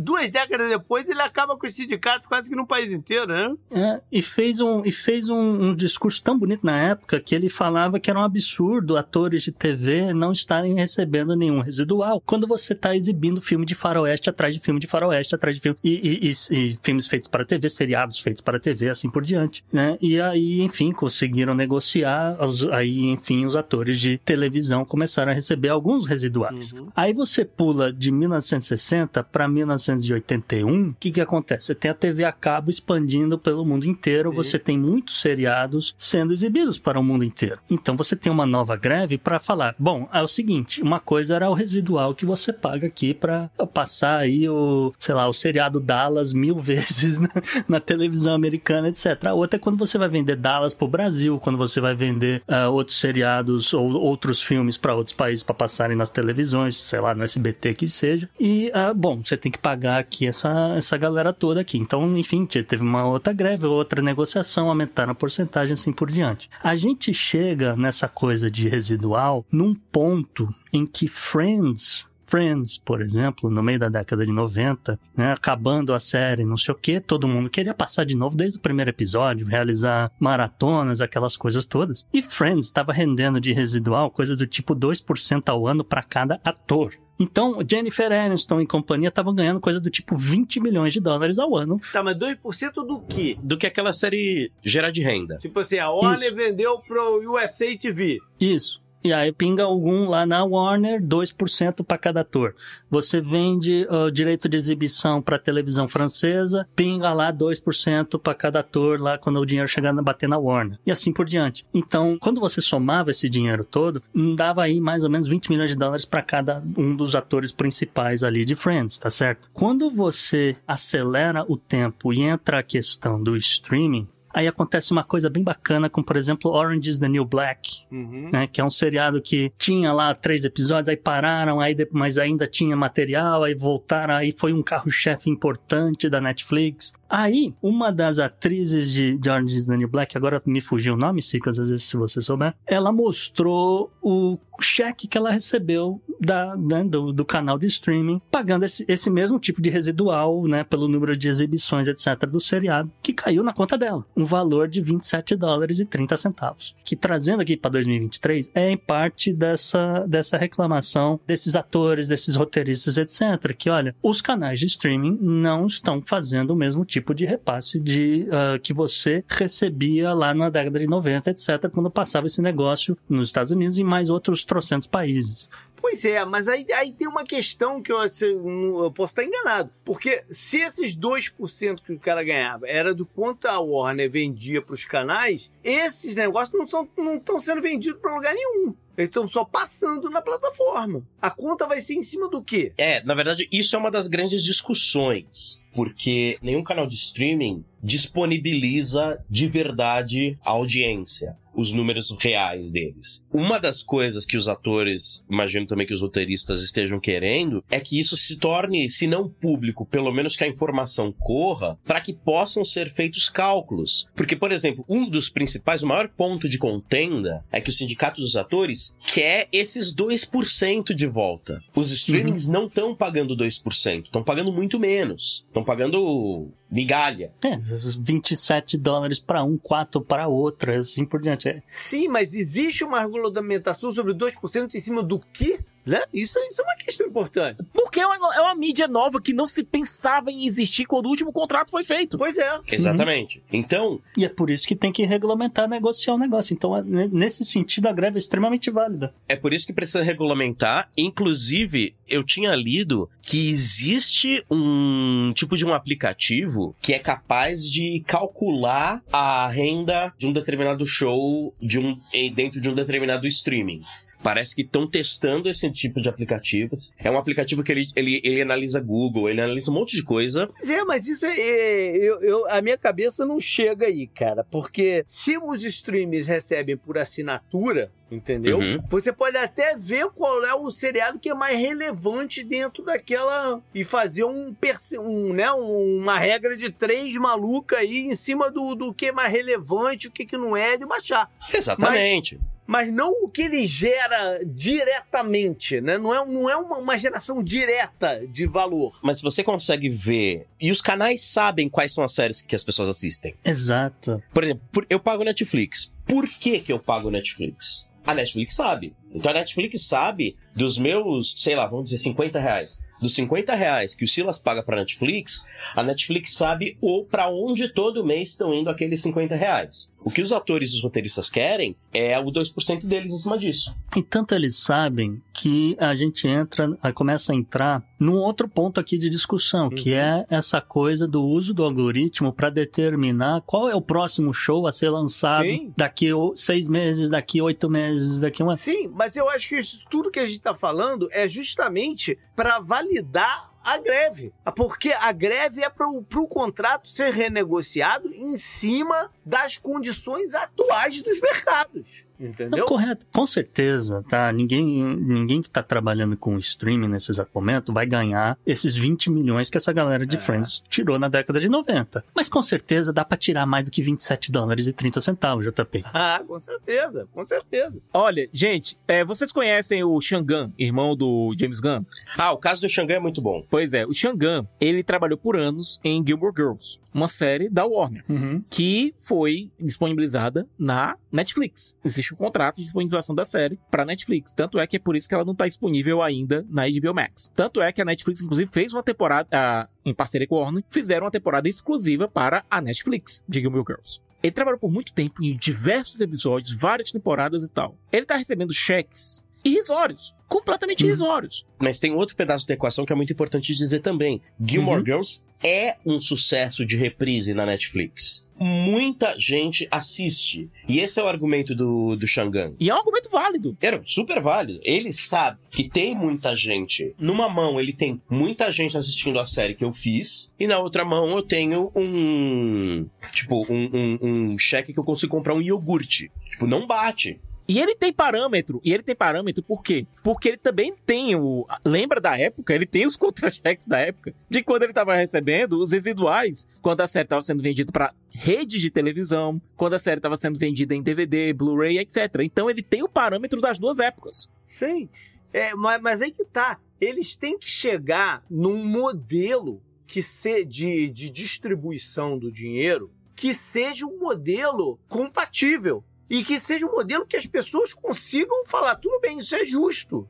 duas 0.00 0.30
décadas 0.30 0.68
depois 0.68 1.08
ele 1.08 1.22
acaba 1.22 1.56
com 1.56 1.66
os 1.66 1.74
sindicatos 1.74 2.26
quase 2.26 2.50
que 2.50 2.56
no 2.56 2.66
país 2.66 2.92
inteiro, 2.92 3.28
né? 3.28 3.54
É, 3.70 4.00
e 4.10 4.20
fez, 4.20 4.60
um, 4.60 4.82
e 4.84 4.90
fez 4.90 5.28
um, 5.28 5.38
um 5.68 5.74
discurso 5.74 6.22
tão 6.22 6.36
bonito 6.38 6.66
na 6.66 6.76
época 6.76 7.20
que 7.20 7.34
ele 7.34 7.48
falava 7.48 8.00
que 8.00 8.10
era 8.10 8.18
um 8.18 8.24
absurdo 8.24 8.96
atores 8.96 9.42
de 9.44 9.52
TV 9.52 10.12
não 10.12 10.32
estarem 10.32 10.74
recebendo 10.74 11.36
nenhum 11.36 11.60
residual 11.60 12.20
quando 12.26 12.46
você 12.46 12.72
está 12.72 12.94
exibindo 12.96 13.40
filme 13.40 13.64
de 13.64 13.74
faroeste 13.76 14.28
atrás 14.28 14.54
de 14.54 14.60
filme 14.60 14.80
de 14.80 14.86
faroeste 14.88 15.34
atrás 15.34 15.54
de 15.56 15.62
filme 15.62 15.78
e, 15.82 15.90
e- 15.90 16.30
e- 16.30 16.66
e 16.72 16.78
filmes 16.82 17.06
feitos 17.06 17.28
para 17.28 17.44
TV, 17.44 17.68
seriados 17.70 18.18
feitos 18.18 18.42
para 18.42 18.58
TV, 18.58 18.88
assim 18.90 19.08
por 19.08 19.22
diante, 19.22 19.64
né? 19.72 19.96
E 20.00 20.20
aí, 20.20 20.60
enfim, 20.62 20.92
conseguiram 21.12 21.54
negociar, 21.54 22.36
os- 22.42 22.66
aí, 22.68 23.04
enfim, 23.10 23.44
os 23.44 23.54
atores 23.54 24.00
de 24.00 24.16
televisão 24.18 24.84
começaram 24.84 25.30
a 25.30 25.34
receber 25.34 25.68
alguns 25.68 26.06
residuais. 26.06 26.72
Aí 26.96 27.12
você 27.12 27.44
pula 27.44 27.92
de 27.92 28.10
1960 28.10 29.22
para 29.22 29.46
1981, 29.46 30.90
o 30.90 30.94
que 30.98 31.10
que 31.10 31.20
acontece? 31.20 31.66
Você 31.66 31.74
tem 31.74 31.90
a 31.90 31.94
TV 31.94 32.24
a 32.24 32.32
cabo 32.32 32.70
expandindo 32.70 33.38
pelo 33.38 33.64
mundo 33.64 33.86
inteiro, 33.86 34.32
você 34.32 34.58
tem 34.58 34.78
muitos 34.78 35.20
seriados 35.20 35.94
sendo 35.98 36.32
exibidos 36.32 36.78
para 36.78 36.98
o 36.98 37.04
mundo 37.04 37.24
inteiro. 37.24 37.58
Então 37.70 37.96
você 37.96 38.16
tem 38.16 38.32
uma 38.32 38.46
nova 38.46 38.74
greve 38.76 39.18
para 39.18 39.38
falar, 39.38 39.74
bom, 39.78 40.08
é 40.12 40.22
o 40.22 40.28
seguinte, 40.28 40.80
uma 40.82 40.98
coisa 41.00 41.36
era 41.36 41.50
o 41.50 41.54
residual 41.54 42.14
que 42.14 42.24
você 42.24 42.52
paga 42.52 42.86
aqui 42.86 43.12
para 43.12 43.50
passar 43.74 44.18
aí 44.18 44.48
o, 44.48 44.92
sei 44.98 45.14
lá, 45.14 45.28
o 45.28 45.32
seriado 45.32 45.78
Dallas 45.78 46.32
mil 46.32 46.56
vezes 46.62 47.18
na, 47.18 47.30
na 47.68 47.80
televisão 47.80 48.34
americana, 48.34 48.88
etc. 48.88 49.26
A 49.26 49.34
outra 49.34 49.56
é 49.56 49.60
quando 49.60 49.76
você 49.76 49.98
vai 49.98 50.08
vender 50.08 50.36
Dallas 50.36 50.74
pro 50.74 50.88
Brasil, 50.88 51.01
quando 51.42 51.56
você 51.58 51.80
vai 51.80 51.94
vender 51.94 52.42
ah, 52.48 52.68
outros 52.68 52.98
seriados 52.98 53.72
ou 53.72 53.92
outros 53.92 54.42
filmes 54.42 54.76
para 54.76 54.94
outros 54.94 55.14
países 55.14 55.42
para 55.42 55.54
passarem 55.54 55.96
nas 55.96 56.08
televisões, 56.08 56.76
sei 56.76 57.00
lá, 57.00 57.14
no 57.14 57.24
SBT 57.24 57.74
que 57.74 57.88
seja. 57.88 58.28
E, 58.38 58.70
ah, 58.74 58.92
bom, 58.94 59.22
você 59.22 59.36
tem 59.36 59.50
que 59.50 59.58
pagar 59.58 59.98
aqui 59.98 60.26
essa, 60.26 60.74
essa 60.76 60.96
galera 60.96 61.32
toda 61.32 61.60
aqui. 61.60 61.78
Então, 61.78 62.16
enfim, 62.16 62.44
te- 62.46 62.62
teve 62.62 62.82
uma 62.82 63.04
outra 63.06 63.32
greve, 63.32 63.66
outra 63.66 64.02
negociação, 64.02 64.68
aumentaram 64.68 65.12
a 65.12 65.14
porcentagem 65.14 65.72
assim 65.74 65.92
por 65.92 66.10
diante. 66.10 66.48
A 66.62 66.74
gente 66.74 67.12
chega 67.14 67.74
nessa 67.76 68.08
coisa 68.08 68.50
de 68.50 68.68
residual 68.68 69.44
num 69.50 69.74
ponto 69.74 70.48
em 70.72 70.86
que 70.86 71.08
Friends 71.08 72.04
Friends, 72.32 72.78
por 72.78 73.02
exemplo, 73.02 73.50
no 73.50 73.62
meio 73.62 73.78
da 73.78 73.90
década 73.90 74.24
de 74.24 74.32
90, 74.32 74.98
né, 75.14 75.32
acabando 75.32 75.92
a 75.92 76.00
série, 76.00 76.46
não 76.46 76.56
sei 76.56 76.72
o 76.72 76.78
que, 76.78 76.98
todo 76.98 77.28
mundo 77.28 77.50
queria 77.50 77.74
passar 77.74 78.06
de 78.06 78.16
novo 78.16 78.34
desde 78.34 78.56
o 78.56 78.62
primeiro 78.62 78.88
episódio, 78.88 79.46
realizar 79.46 80.10
maratonas, 80.18 81.02
aquelas 81.02 81.36
coisas 81.36 81.66
todas. 81.66 82.06
E 82.10 82.22
Friends 82.22 82.64
estava 82.64 82.90
rendendo 82.90 83.38
de 83.38 83.52
residual 83.52 84.10
coisa 84.10 84.34
do 84.34 84.46
tipo 84.46 84.74
2% 84.74 85.42
ao 85.50 85.66
ano 85.66 85.84
para 85.84 86.02
cada 86.02 86.40
ator. 86.42 86.94
Então, 87.20 87.58
Jennifer 87.70 88.10
Aniston 88.10 88.62
e 88.62 88.66
companhia 88.66 89.10
estavam 89.10 89.34
ganhando 89.34 89.60
coisa 89.60 89.78
do 89.78 89.90
tipo 89.90 90.16
20 90.16 90.58
milhões 90.58 90.94
de 90.94 91.00
dólares 91.00 91.38
ao 91.38 91.54
ano. 91.54 91.78
Tá, 91.92 92.02
mas 92.02 92.16
2% 92.16 92.72
do 92.86 93.00
quê? 93.02 93.36
Do 93.42 93.58
que 93.58 93.66
aquela 93.66 93.92
série 93.92 94.50
gerar 94.64 94.90
de 94.90 95.02
renda. 95.02 95.36
Tipo 95.36 95.60
assim, 95.60 95.78
a 95.78 95.90
Warner 95.90 96.34
vendeu 96.34 96.78
pro 96.78 97.20
USA 97.30 97.66
TV. 97.78 98.20
Isso. 98.40 98.80
E 99.04 99.12
aí 99.12 99.32
pinga 99.32 99.64
algum 99.64 100.08
lá 100.08 100.24
na 100.24 100.44
Warner, 100.44 101.02
2% 101.02 101.84
para 101.84 101.98
cada 101.98 102.20
ator. 102.20 102.54
Você 102.88 103.20
vende 103.20 103.86
o 103.90 104.10
direito 104.10 104.48
de 104.48 104.56
exibição 104.56 105.20
para 105.20 105.38
televisão 105.38 105.88
francesa, 105.88 106.66
pinga 106.76 107.12
lá 107.12 107.32
2% 107.32 108.20
para 108.20 108.34
cada 108.34 108.60
ator 108.60 109.00
lá 109.00 109.18
quando 109.18 109.40
o 109.40 109.46
dinheiro 109.46 109.68
chegar 109.68 109.90
a 109.90 110.02
bater 110.02 110.28
na 110.28 110.38
Warner. 110.38 110.78
E 110.86 110.90
assim 110.90 111.12
por 111.12 111.26
diante. 111.26 111.66
Então, 111.74 112.16
quando 112.20 112.40
você 112.40 112.60
somava 112.60 113.10
esse 113.10 113.28
dinheiro 113.28 113.64
todo, 113.64 114.02
dava 114.36 114.62
aí 114.62 114.80
mais 114.80 115.02
ou 115.02 115.10
menos 115.10 115.26
20 115.26 115.50
milhões 115.50 115.70
de 115.70 115.76
dólares 115.76 116.04
para 116.04 116.22
cada 116.22 116.62
um 116.76 116.94
dos 116.94 117.16
atores 117.16 117.50
principais 117.50 118.22
ali 118.22 118.44
de 118.44 118.54
Friends, 118.54 118.98
tá 118.98 119.10
certo? 119.10 119.50
Quando 119.52 119.90
você 119.90 120.56
acelera 120.66 121.44
o 121.48 121.56
tempo 121.56 122.12
e 122.12 122.22
entra 122.22 122.60
a 122.60 122.62
questão 122.62 123.22
do 123.22 123.36
streaming, 123.36 124.06
Aí 124.34 124.48
acontece 124.48 124.92
uma 124.92 125.04
coisa 125.04 125.28
bem 125.28 125.42
bacana, 125.42 125.90
como 125.90 126.04
por 126.04 126.16
exemplo 126.16 126.50
Orange 126.50 126.88
is 126.90 126.98
the 126.98 127.08
New 127.08 127.24
Black, 127.24 127.84
Uhum. 127.90 128.30
né? 128.32 128.46
Que 128.46 128.60
é 128.60 128.64
um 128.64 128.70
seriado 128.70 129.20
que 129.20 129.52
tinha 129.58 129.92
lá 129.92 130.14
três 130.14 130.44
episódios, 130.44 130.88
aí 130.88 130.96
pararam, 130.96 131.60
aí 131.60 131.76
mas 131.92 132.18
ainda 132.18 132.46
tinha 132.46 132.76
material, 132.76 133.44
aí 133.44 133.54
voltaram, 133.54 134.14
aí 134.14 134.32
foi 134.32 134.52
um 134.52 134.62
carro-chefe 134.62 135.28
importante 135.30 136.08
da 136.08 136.20
Netflix. 136.20 136.92
Aí, 137.14 137.54
uma 137.62 137.92
das 137.92 138.18
atrizes 138.18 138.90
de, 138.90 139.18
Orange 139.28 139.54
is 139.54 139.66
the 139.66 139.76
New 139.76 139.86
Black, 139.86 140.16
agora 140.16 140.40
me 140.46 140.62
fugiu 140.62 140.94
o 140.94 140.96
nome, 140.96 141.20
Cicas, 141.20 141.58
às 141.58 141.68
vezes 141.68 141.84
se 141.84 141.94
você 141.94 142.22
souber, 142.22 142.54
ela 142.66 142.90
mostrou 142.90 143.92
o 144.00 144.38
cheque 144.62 145.06
que 145.06 145.18
ela 145.18 145.30
recebeu 145.30 146.00
da, 146.20 146.56
né, 146.56 146.84
do, 146.84 147.12
do 147.12 147.24
canal 147.24 147.58
de 147.58 147.66
streaming, 147.66 148.22
pagando 148.30 148.64
esse, 148.64 148.84
esse 148.88 149.10
mesmo 149.10 149.38
tipo 149.38 149.60
de 149.60 149.68
residual, 149.68 150.46
né, 150.46 150.64
pelo 150.64 150.88
número 150.88 151.16
de 151.16 151.28
exibições, 151.28 151.88
etc., 151.88 152.26
do 152.26 152.40
seriado, 152.40 152.90
que 153.02 153.12
caiu 153.12 153.42
na 153.42 153.52
conta 153.52 153.76
dela. 153.76 154.06
Um 154.16 154.24
valor 154.24 154.68
de 154.68 154.80
27 154.80 155.36
dólares 155.36 155.80
e 155.80 155.84
30 155.84 156.16
centavos. 156.16 156.74
Que 156.84 156.96
trazendo 156.96 157.42
aqui 157.42 157.56
para 157.56 157.72
2023 157.72 158.50
é 158.54 158.70
em 158.70 158.76
parte 158.76 159.32
dessa, 159.32 160.06
dessa 160.06 160.38
reclamação 160.38 161.20
desses 161.26 161.56
atores, 161.56 162.08
desses 162.08 162.36
roteiristas, 162.36 162.96
etc., 162.96 163.54
que 163.56 163.68
olha, 163.68 163.94
os 164.02 164.20
canais 164.20 164.60
de 164.60 164.66
streaming 164.66 165.18
não 165.20 165.66
estão 165.66 166.00
fazendo 166.04 166.52
o 166.52 166.56
mesmo 166.56 166.84
tipo 166.84 167.01
de 167.14 167.24
repasse 167.24 167.80
de 167.80 168.26
ah, 168.30 168.58
que 168.58 168.72
você 168.72 169.24
recebia 169.28 170.12
lá 170.14 170.32
na 170.34 170.48
década 170.48 170.78
de 170.78 170.86
90, 170.86 171.30
etc., 171.30 171.68
quando 171.72 171.90
passava 171.90 172.26
esse 172.26 172.40
negócio 172.40 172.96
nos 173.08 173.28
Estados 173.28 173.50
Unidos 173.50 173.78
e 173.78 173.84
mais 173.84 174.10
outros 174.10 174.44
trocentos 174.44 174.86
países. 174.86 175.48
Pois 175.82 176.04
é, 176.04 176.24
mas 176.24 176.46
aí, 176.46 176.64
aí 176.72 176.92
tem 176.92 177.08
uma 177.08 177.24
questão 177.24 177.82
que 177.82 177.90
eu, 177.90 177.98
assim, 177.98 178.26
eu 178.26 178.92
posso 178.92 179.12
estar 179.12 179.24
enganado. 179.24 179.68
Porque 179.84 180.22
se 180.30 180.60
esses 180.60 180.96
2% 180.96 181.82
que 181.84 181.92
o 181.92 181.98
cara 181.98 182.22
ganhava 182.22 182.68
era 182.68 182.94
do 182.94 183.04
quanto 183.04 183.46
a 183.46 183.58
Warner 183.58 184.08
vendia 184.08 184.62
para 184.62 184.74
os 184.74 184.84
canais, 184.84 185.50
esses 185.64 186.14
negócios 186.14 186.56
não 186.56 186.66
estão 186.66 186.88
não 186.96 187.18
tão 187.18 187.40
sendo 187.40 187.60
vendidos 187.60 188.00
para 188.00 188.14
lugar 188.14 188.32
nenhum. 188.32 188.72
Eles 188.96 189.08
estão 189.08 189.26
só 189.26 189.44
passando 189.44 190.08
na 190.08 190.22
plataforma. 190.22 191.02
A 191.20 191.30
conta 191.30 191.66
vai 191.66 191.80
ser 191.80 191.94
em 191.94 192.02
cima 192.02 192.28
do 192.28 192.42
quê? 192.42 192.72
É, 192.78 193.02
na 193.02 193.14
verdade, 193.14 193.48
isso 193.50 193.74
é 193.74 193.78
uma 193.78 193.90
das 193.90 194.06
grandes 194.06 194.44
discussões. 194.44 195.61
Porque 195.74 196.38
nenhum 196.42 196.62
canal 196.62 196.86
de 196.86 196.94
streaming 196.94 197.64
disponibiliza 197.82 199.18
de 199.28 199.48
verdade 199.48 200.34
a 200.44 200.50
audiência, 200.50 201.36
os 201.54 201.72
números 201.72 202.16
reais 202.20 202.70
deles. 202.70 203.22
Uma 203.32 203.58
das 203.58 203.82
coisas 203.82 204.24
que 204.24 204.36
os 204.36 204.48
atores, 204.48 205.24
imagino 205.28 205.66
também 205.66 205.86
que 205.86 205.92
os 205.92 206.00
roteiristas 206.00 206.62
estejam 206.62 207.00
querendo, 207.00 207.62
é 207.70 207.80
que 207.80 207.98
isso 207.98 208.16
se 208.16 208.36
torne, 208.36 208.88
se 208.88 209.06
não 209.06 209.28
público, 209.28 209.84
pelo 209.84 210.12
menos 210.12 210.36
que 210.36 210.44
a 210.44 210.48
informação 210.48 211.12
corra, 211.12 211.78
para 211.84 212.00
que 212.00 212.12
possam 212.12 212.64
ser 212.64 212.90
feitos 212.90 213.28
cálculos. 213.28 214.06
Porque, 214.14 214.36
por 214.36 214.52
exemplo, 214.52 214.84
um 214.88 215.08
dos 215.08 215.28
principais, 215.28 215.82
o 215.82 215.86
maior 215.86 216.08
ponto 216.08 216.48
de 216.48 216.58
contenda 216.58 217.44
é 217.50 217.60
que 217.60 217.70
o 217.70 217.72
Sindicato 217.72 218.20
dos 218.20 218.36
Atores 218.36 218.94
quer 219.12 219.48
esses 219.52 219.94
2% 219.94 220.94
de 220.94 221.06
volta. 221.06 221.60
Os 221.74 221.90
streamings 221.90 222.48
não 222.48 222.66
estão 222.66 222.94
pagando 222.94 223.36
2%, 223.36 224.04
estão 224.04 224.22
pagando 224.22 224.52
muito 224.52 224.78
menos. 224.78 225.44
Estão 225.48 225.61
pagando 225.64 226.50
migalha. 226.70 227.32
É, 227.44 227.58
27 227.58 228.76
dólares 228.76 229.18
para 229.18 229.44
um, 229.44 229.56
4 229.58 230.00
para 230.00 230.28
outra, 230.28 230.78
assim 230.78 231.04
por 231.04 231.20
diante. 231.20 231.48
É, 231.48 231.62
Sim, 231.66 232.08
mas 232.08 232.34
existe 232.34 232.84
uma 232.84 233.00
regulamentação 233.00 233.90
sobre 233.90 234.14
2% 234.14 234.74
em 234.74 234.80
cima 234.80 235.02
do 235.02 235.18
quê? 235.18 235.60
Né? 235.84 236.00
Isso, 236.12 236.38
isso 236.50 236.60
é 236.60 236.64
uma 236.64 236.76
questão 236.76 237.06
importante. 237.06 237.58
Porque 237.72 237.98
é 238.00 238.06
uma, 238.06 238.34
é 238.36 238.40
uma 238.40 238.54
mídia 238.54 238.86
nova 238.86 239.20
que 239.20 239.32
não 239.32 239.46
se 239.46 239.64
pensava 239.64 240.30
em 240.30 240.46
existir 240.46 240.84
quando 240.84 241.06
o 241.06 241.08
último 241.08 241.32
contrato 241.32 241.70
foi 241.70 241.82
feito. 241.82 242.16
Pois 242.16 242.38
é. 242.38 242.58
Exatamente. 242.70 243.42
Então, 243.52 244.00
E 244.16 244.24
é 244.24 244.28
por 244.28 244.48
isso 244.50 244.66
que 244.66 244.76
tem 244.76 244.92
que 244.92 245.04
regulamentar, 245.04 245.68
negociar 245.68 246.14
o 246.14 246.18
negócio. 246.18 246.54
Então, 246.54 246.76
é- 246.76 246.82
ne- 246.82 247.08
nesse 247.08 247.44
sentido, 247.44 247.88
a 247.88 247.92
greve 247.92 248.16
é 248.16 248.18
extremamente 248.18 248.70
válida. 248.70 249.12
É 249.28 249.34
por 249.34 249.52
isso 249.52 249.66
que 249.66 249.72
precisa 249.72 250.02
regulamentar. 250.02 250.88
Inclusive, 250.96 251.94
eu 252.08 252.22
tinha 252.24 252.54
lido 252.54 253.08
que 253.22 253.50
existe 253.50 254.44
um 254.50 255.32
tipo 255.34 255.56
de 255.56 255.64
um 255.64 255.72
aplicativo 255.72 256.74
que 256.80 256.92
é 256.92 256.98
capaz 256.98 257.62
de 257.70 258.02
calcular 258.06 259.02
a 259.12 259.48
renda 259.48 260.12
de 260.18 260.26
um 260.26 260.32
determinado 260.32 260.84
show 260.86 261.52
de 261.60 261.78
um, 261.78 261.96
dentro 262.34 262.60
de 262.60 262.68
um 262.68 262.74
determinado 262.74 263.26
streaming. 263.26 263.80
Parece 264.22 264.54
que 264.54 264.62
estão 264.62 264.86
testando 264.88 265.48
esse 265.48 265.70
tipo 265.70 266.00
de 266.00 266.08
aplicativos. 266.08 266.92
É 266.98 267.10
um 267.10 267.18
aplicativo 267.18 267.62
que 267.62 267.72
ele, 267.72 267.88
ele, 267.96 268.20
ele 268.22 268.42
analisa 268.42 268.80
Google, 268.80 269.28
ele 269.28 269.40
analisa 269.40 269.70
um 269.70 269.74
monte 269.74 269.96
de 269.96 270.02
coisa. 270.04 270.46
Pois 270.46 270.70
é, 270.70 270.84
mas 270.84 271.08
isso 271.08 271.26
é. 271.26 271.38
é, 271.38 271.96
eu, 271.96 272.20
eu- 272.20 272.48
a 272.50 272.60
minha 272.62 272.78
cabeça 272.78 273.24
não 273.26 273.40
chega 273.40 273.86
aí, 273.86 274.06
cara. 274.06 274.44
Porque 274.50 275.04
se 275.06 275.36
os 275.38 275.64
streams 275.64 276.26
recebem 276.28 276.76
por 276.76 276.96
assinatura, 276.98 277.90
entendeu? 278.10 278.58
Uhum. 278.58 278.78
Você 278.88 279.12
pode 279.12 279.36
até 279.36 279.74
ver 279.76 280.06
qual 280.10 280.44
é 280.44 280.54
o 280.54 280.70
seriado 280.70 281.18
que 281.18 281.30
é 281.30 281.34
mais 281.34 281.58
relevante 281.58 282.42
dentro 282.44 282.84
daquela. 282.84 283.60
E 283.74 283.84
fazer 283.84 284.24
um, 284.24 284.54
um, 285.00 285.32
né, 285.32 285.50
um- 285.52 285.98
uma 286.00 286.18
regra 286.18 286.56
de 286.56 286.70
três 286.70 287.14
maluca 287.16 287.78
aí 287.78 287.98
em 288.00 288.14
cima 288.14 288.50
do, 288.50 288.74
do 288.74 288.92
que 288.94 289.06
é 289.06 289.12
mais 289.12 289.32
relevante, 289.32 290.08
o 290.08 290.10
que, 290.10 290.24
que 290.24 290.36
não 290.36 290.56
é, 290.56 290.76
de 290.76 290.84
baixar. 290.86 291.30
Exatamente. 291.52 292.36
Mas 292.40 292.51
não 292.90 293.24
o 293.24 293.28
que 293.28 293.42
ele 293.42 293.66
gera 293.66 294.40
diretamente, 294.44 295.80
né? 295.80 295.98
Não 295.98 296.14
é, 296.14 296.24
não 296.26 296.50
é 296.50 296.56
uma, 296.56 296.78
uma 296.78 296.98
geração 296.98 297.42
direta 297.42 298.26
de 298.26 298.46
valor. 298.46 298.98
Mas 299.02 299.18
se 299.18 299.22
você 299.22 299.42
consegue 299.42 299.88
ver. 299.88 300.46
E 300.60 300.70
os 300.70 300.80
canais 300.80 301.22
sabem 301.22 301.68
quais 301.68 301.92
são 301.92 302.04
as 302.04 302.12
séries 302.12 302.40
que 302.42 302.54
as 302.54 302.64
pessoas 302.64 302.88
assistem. 302.88 303.34
Exato. 303.44 304.22
Por 304.32 304.44
exemplo, 304.44 304.86
eu 304.88 305.00
pago 305.00 305.24
Netflix. 305.24 305.92
Por 306.06 306.28
que, 306.28 306.60
que 306.60 306.72
eu 306.72 306.78
pago 306.78 307.10
Netflix? 307.10 307.88
A 308.06 308.14
Netflix 308.14 308.56
sabe. 308.56 308.94
Então 309.14 309.30
a 309.30 309.34
Netflix 309.34 309.82
sabe 309.86 310.36
dos 310.56 310.78
meus, 310.78 311.34
sei 311.36 311.54
lá, 311.56 311.66
vamos 311.66 311.86
dizer 311.86 311.98
50 311.98 312.38
reais. 312.40 312.80
Dos 313.00 313.14
50 313.14 313.52
reais 313.56 313.96
que 313.96 314.04
o 314.04 314.08
Silas 314.08 314.38
paga 314.38 314.62
pra 314.62 314.76
Netflix, 314.76 315.44
a 315.74 315.82
Netflix 315.82 316.34
sabe 316.34 316.76
ou 316.80 317.04
para 317.04 317.28
onde 317.28 317.68
todo 317.68 318.04
mês 318.04 318.30
estão 318.30 318.54
indo 318.54 318.70
aqueles 318.70 319.02
50 319.02 319.34
reais. 319.34 319.92
O 320.04 320.10
que 320.10 320.22
os 320.22 320.30
atores 320.30 320.70
e 320.72 320.76
os 320.76 320.82
roteiristas 320.84 321.28
querem 321.28 321.74
é 321.92 322.16
o 322.20 322.26
2% 322.26 322.84
deles 322.86 323.12
em 323.12 323.18
cima 323.18 323.36
disso. 323.36 323.74
E 323.96 324.02
tanto 324.02 324.34
eles 324.36 324.56
sabem 324.56 325.20
que 325.32 325.76
a 325.80 325.94
gente 325.94 326.28
entra, 326.28 326.68
começa 326.94 327.32
a 327.32 327.36
entrar 327.36 327.82
num 327.98 328.14
outro 328.18 328.48
ponto 328.48 328.78
aqui 328.78 328.96
de 328.96 329.10
discussão, 329.10 329.68
que 329.68 329.92
é 329.92 330.24
essa 330.30 330.60
coisa 330.60 331.06
do 331.08 331.24
uso 331.24 331.52
do 331.52 331.64
algoritmo 331.64 332.32
para 332.32 332.50
determinar 332.50 333.42
qual 333.46 333.68
é 333.68 333.74
o 333.74 333.82
próximo 333.82 334.32
show 334.32 334.66
a 334.66 334.72
ser 334.72 334.90
lançado 334.90 335.42
Sim. 335.44 335.72
daqui 335.76 336.12
o- 336.12 336.34
seis 336.36 336.68
meses, 336.68 337.08
daqui 337.10 337.40
oito 337.42 337.68
meses, 337.68 338.18
daqui 338.20 338.42
uma. 338.44 338.54
Sim, 338.56 338.88
mas 339.02 339.16
eu 339.16 339.28
acho 339.28 339.48
que 339.48 339.58
isso 339.58 339.84
tudo 339.90 340.12
que 340.12 340.20
a 340.20 340.24
gente 340.24 340.36
está 340.36 340.54
falando 340.54 341.08
é 341.10 341.26
justamente 341.26 342.16
para 342.36 342.60
validar 342.60 343.52
a 343.60 343.76
greve. 343.76 344.32
Porque 344.54 344.92
a 344.92 345.10
greve 345.10 345.60
é 345.60 345.68
para 345.68 345.88
o 345.88 346.28
contrato 346.28 346.86
ser 346.86 347.12
renegociado 347.12 348.08
em 348.14 348.36
cima 348.36 349.10
das 349.26 349.56
condições 349.56 350.34
atuais 350.34 351.02
dos 351.02 351.20
mercados. 351.20 352.06
Entendeu? 352.22 352.60
Não, 352.60 352.66
correto, 352.66 353.06
com 353.12 353.26
certeza, 353.26 354.04
tá? 354.08 354.32
Ninguém, 354.32 354.64
ninguém 354.96 355.42
que 355.42 355.50
tá 355.50 355.62
trabalhando 355.62 356.16
com 356.16 356.38
streaming 356.38 356.88
nesse 356.88 357.10
exato 357.10 357.30
momento 357.34 357.72
vai 357.72 357.84
ganhar 357.86 358.38
esses 358.46 358.74
20 358.76 359.10
milhões 359.10 359.50
que 359.50 359.56
essa 359.56 359.72
galera 359.72 360.06
de 360.06 360.16
É. 360.16 360.18
Friends 360.20 360.62
tirou 360.68 360.98
na 360.98 361.08
década 361.08 361.40
de 361.40 361.48
90. 361.48 362.04
Mas 362.14 362.28
com 362.28 362.42
certeza 362.42 362.92
dá 362.92 363.04
pra 363.04 363.16
tirar 363.16 363.44
mais 363.46 363.64
do 363.64 363.70
que 363.70 363.82
27 363.82 364.30
dólares 364.30 364.66
e 364.66 364.72
30 364.72 365.00
centavos, 365.00 365.44
JP. 365.44 365.84
Ah, 365.94 366.22
com 366.26 366.40
certeza, 366.40 367.08
com 367.12 367.26
certeza. 367.26 367.76
Olha, 367.92 368.28
gente, 368.32 368.76
é, 368.88 369.04
vocês 369.04 369.30
conhecem 369.32 369.82
o 369.84 370.00
Shangan, 370.00 370.52
irmão 370.58 370.96
do 370.96 371.32
James 371.38 371.60
Gunn? 371.60 371.84
Ah, 372.16 372.32
o 372.32 372.36
caso 372.38 372.62
do 372.62 372.68
Xangai 372.68 372.96
é 372.96 373.00
muito 373.00 373.20
bom. 373.20 373.44
Pois 373.50 373.72
é, 373.74 373.86
o 373.86 373.92
Shangan, 373.92 374.46
ele 374.60 374.82
trabalhou 374.82 375.16
por 375.18 375.36
anos 375.36 375.80
em 375.84 376.04
Gilmore 376.06 376.32
Girls, 376.36 376.78
uma 376.94 377.08
série 377.08 377.48
da 377.48 377.64
Warner. 377.64 378.04
Uhum. 378.08 378.42
que 378.50 378.94
foi 378.98 379.50
disponibilizada 379.58 380.46
na 380.58 380.96
Netflix. 381.10 381.76
Existe 381.84 382.14
um 382.14 382.16
contrato 382.16 382.56
de 382.56 382.64
disponibilização 382.64 383.14
da 383.14 383.24
série 383.24 383.58
para 383.70 383.84
Netflix. 383.84 384.32
Tanto 384.32 384.58
é 384.58 384.66
que 384.66 384.76
é 384.76 384.78
por 384.78 384.96
isso 384.96 385.08
que 385.08 385.14
ela 385.14 385.24
não 385.24 385.32
está 385.32 385.46
disponível 385.46 386.02
ainda 386.02 386.44
na 386.48 386.62
HBO 386.68 386.94
Max. 386.94 387.30
Tanto 387.34 387.60
é 387.60 387.72
que 387.72 387.80
a 387.80 387.84
Netflix, 387.84 388.20
inclusive, 388.22 388.50
fez 388.50 388.72
uma 388.72 388.82
temporada, 388.82 389.68
em 389.84 389.94
parceria 389.94 390.26
com 390.26 390.36
a 390.36 390.40
Warner, 390.40 390.64
fizeram 390.68 391.04
uma 391.04 391.10
temporada 391.10 391.48
exclusiva 391.48 392.08
para 392.08 392.44
a 392.50 392.60
Netflix 392.60 393.22
de 393.28 393.40
Gilmore 393.40 393.64
Girls. 393.66 394.00
Ele 394.22 394.32
trabalhou 394.32 394.60
por 394.60 394.70
muito 394.70 394.92
tempo 394.92 395.22
em 395.22 395.36
diversos 395.36 396.00
episódios, 396.00 396.54
várias 396.54 396.92
temporadas 396.92 397.42
e 397.42 397.50
tal. 397.50 397.76
Ele 397.90 398.06
tá 398.06 398.16
recebendo 398.16 398.52
cheques 398.52 399.22
irrisórios. 399.44 400.14
Completamente 400.28 400.82
Uhum. 400.82 400.88
irrisórios. 400.90 401.44
Mas 401.60 401.78
tem 401.78 401.92
outro 401.94 402.16
pedaço 402.16 402.46
da 402.46 402.54
equação 402.54 402.86
que 402.86 402.92
é 402.92 402.96
muito 402.96 403.12
importante 403.12 403.54
dizer 403.54 403.80
também. 403.80 404.20
Gilmore 404.40 404.78
Uhum. 404.80 404.84
Girls 404.86 405.22
é 405.44 405.76
um 405.84 405.98
sucesso 405.98 406.64
de 406.64 406.76
reprise 406.76 407.34
na 407.34 407.44
Netflix. 407.44 408.26
Muita 408.38 409.16
gente 409.18 409.68
assiste. 409.70 410.50
E 410.68 410.80
esse 410.80 410.98
é 410.98 411.02
o 411.02 411.06
argumento 411.06 411.54
do, 411.54 411.94
do 411.94 412.06
Shangan. 412.08 412.54
E 412.58 412.70
é 412.70 412.74
um 412.74 412.78
argumento 412.78 413.08
válido. 413.10 413.56
Era 413.60 413.80
super 413.84 414.20
válido. 414.20 414.58
Ele 414.64 414.92
sabe 414.92 415.38
que 415.50 415.68
tem 415.68 415.94
muita 415.94 416.34
gente. 416.34 416.92
Numa 416.98 417.28
mão, 417.28 417.60
ele 417.60 417.72
tem 417.72 418.00
muita 418.10 418.50
gente 418.50 418.76
assistindo 418.76 419.20
a 419.20 419.26
série 419.26 419.54
que 419.54 419.64
eu 419.64 419.72
fiz. 419.72 420.32
E 420.40 420.46
na 420.46 420.58
outra 420.58 420.84
mão, 420.84 421.08
eu 421.10 421.22
tenho 421.22 421.70
um. 421.76 422.86
Tipo, 423.12 423.46
um, 423.52 423.70
um, 423.72 423.98
um 424.32 424.38
cheque 424.38 424.72
que 424.72 424.80
eu 424.80 424.84
consigo 424.84 425.14
comprar 425.14 425.34
um 425.34 425.42
iogurte. 425.42 426.10
Tipo, 426.30 426.46
não 426.46 426.66
bate. 426.66 427.20
E 427.52 427.60
ele 427.60 427.74
tem 427.74 427.92
parâmetro, 427.92 428.62
e 428.64 428.72
ele 428.72 428.82
tem 428.82 428.96
parâmetro 428.96 429.42
por 429.42 429.62
quê? 429.62 429.86
Porque 430.02 430.30
ele 430.30 430.36
também 430.38 430.74
tem 430.86 431.14
o. 431.14 431.46
Lembra 431.62 432.00
da 432.00 432.18
época? 432.18 432.54
Ele 432.54 432.64
tem 432.64 432.86
os 432.86 432.96
contra-cheques 432.96 433.66
da 433.66 433.78
época, 433.78 434.14
de 434.26 434.42
quando 434.42 434.62
ele 434.62 434.70
estava 434.72 434.94
recebendo 434.94 435.60
os 435.60 435.70
residuais, 435.70 436.48
quando 436.62 436.80
a 436.80 436.86
série 436.86 437.04
estava 437.04 437.20
sendo 437.20 437.42
vendida 437.42 437.70
para 437.70 437.92
redes 438.08 438.58
de 438.62 438.70
televisão, 438.70 439.38
quando 439.54 439.74
a 439.74 439.78
série 439.78 439.98
estava 439.98 440.16
sendo 440.16 440.38
vendida 440.38 440.74
em 440.74 440.82
DVD, 440.82 441.34
Blu-ray, 441.34 441.76
etc. 441.76 442.20
Então 442.22 442.48
ele 442.48 442.62
tem 442.62 442.82
o 442.82 442.88
parâmetro 442.88 443.38
das 443.38 443.58
duas 443.58 443.80
épocas. 443.80 444.30
Sim. 444.48 444.88
É, 445.30 445.54
mas, 445.54 445.82
mas 445.82 446.00
aí 446.00 446.10
que 446.10 446.24
tá. 446.24 446.58
Eles 446.80 447.16
têm 447.16 447.38
que 447.38 447.50
chegar 447.50 448.24
num 448.30 448.64
modelo 448.64 449.62
que 449.86 450.02
se, 450.02 450.42
de, 450.42 450.88
de 450.88 451.10
distribuição 451.10 452.18
do 452.18 452.32
dinheiro 452.32 452.90
que 453.14 453.34
seja 453.34 453.86
um 453.86 453.98
modelo 453.98 454.80
compatível. 454.88 455.84
E 456.12 456.22
que 456.22 456.38
seja 456.38 456.66
um 456.66 456.72
modelo 456.72 457.06
que 457.06 457.16
as 457.16 457.24
pessoas 457.24 457.72
consigam 457.72 458.44
falar, 458.44 458.76
tudo 458.76 459.00
bem, 459.00 459.18
isso 459.18 459.34
é 459.34 459.46
justo. 459.46 460.06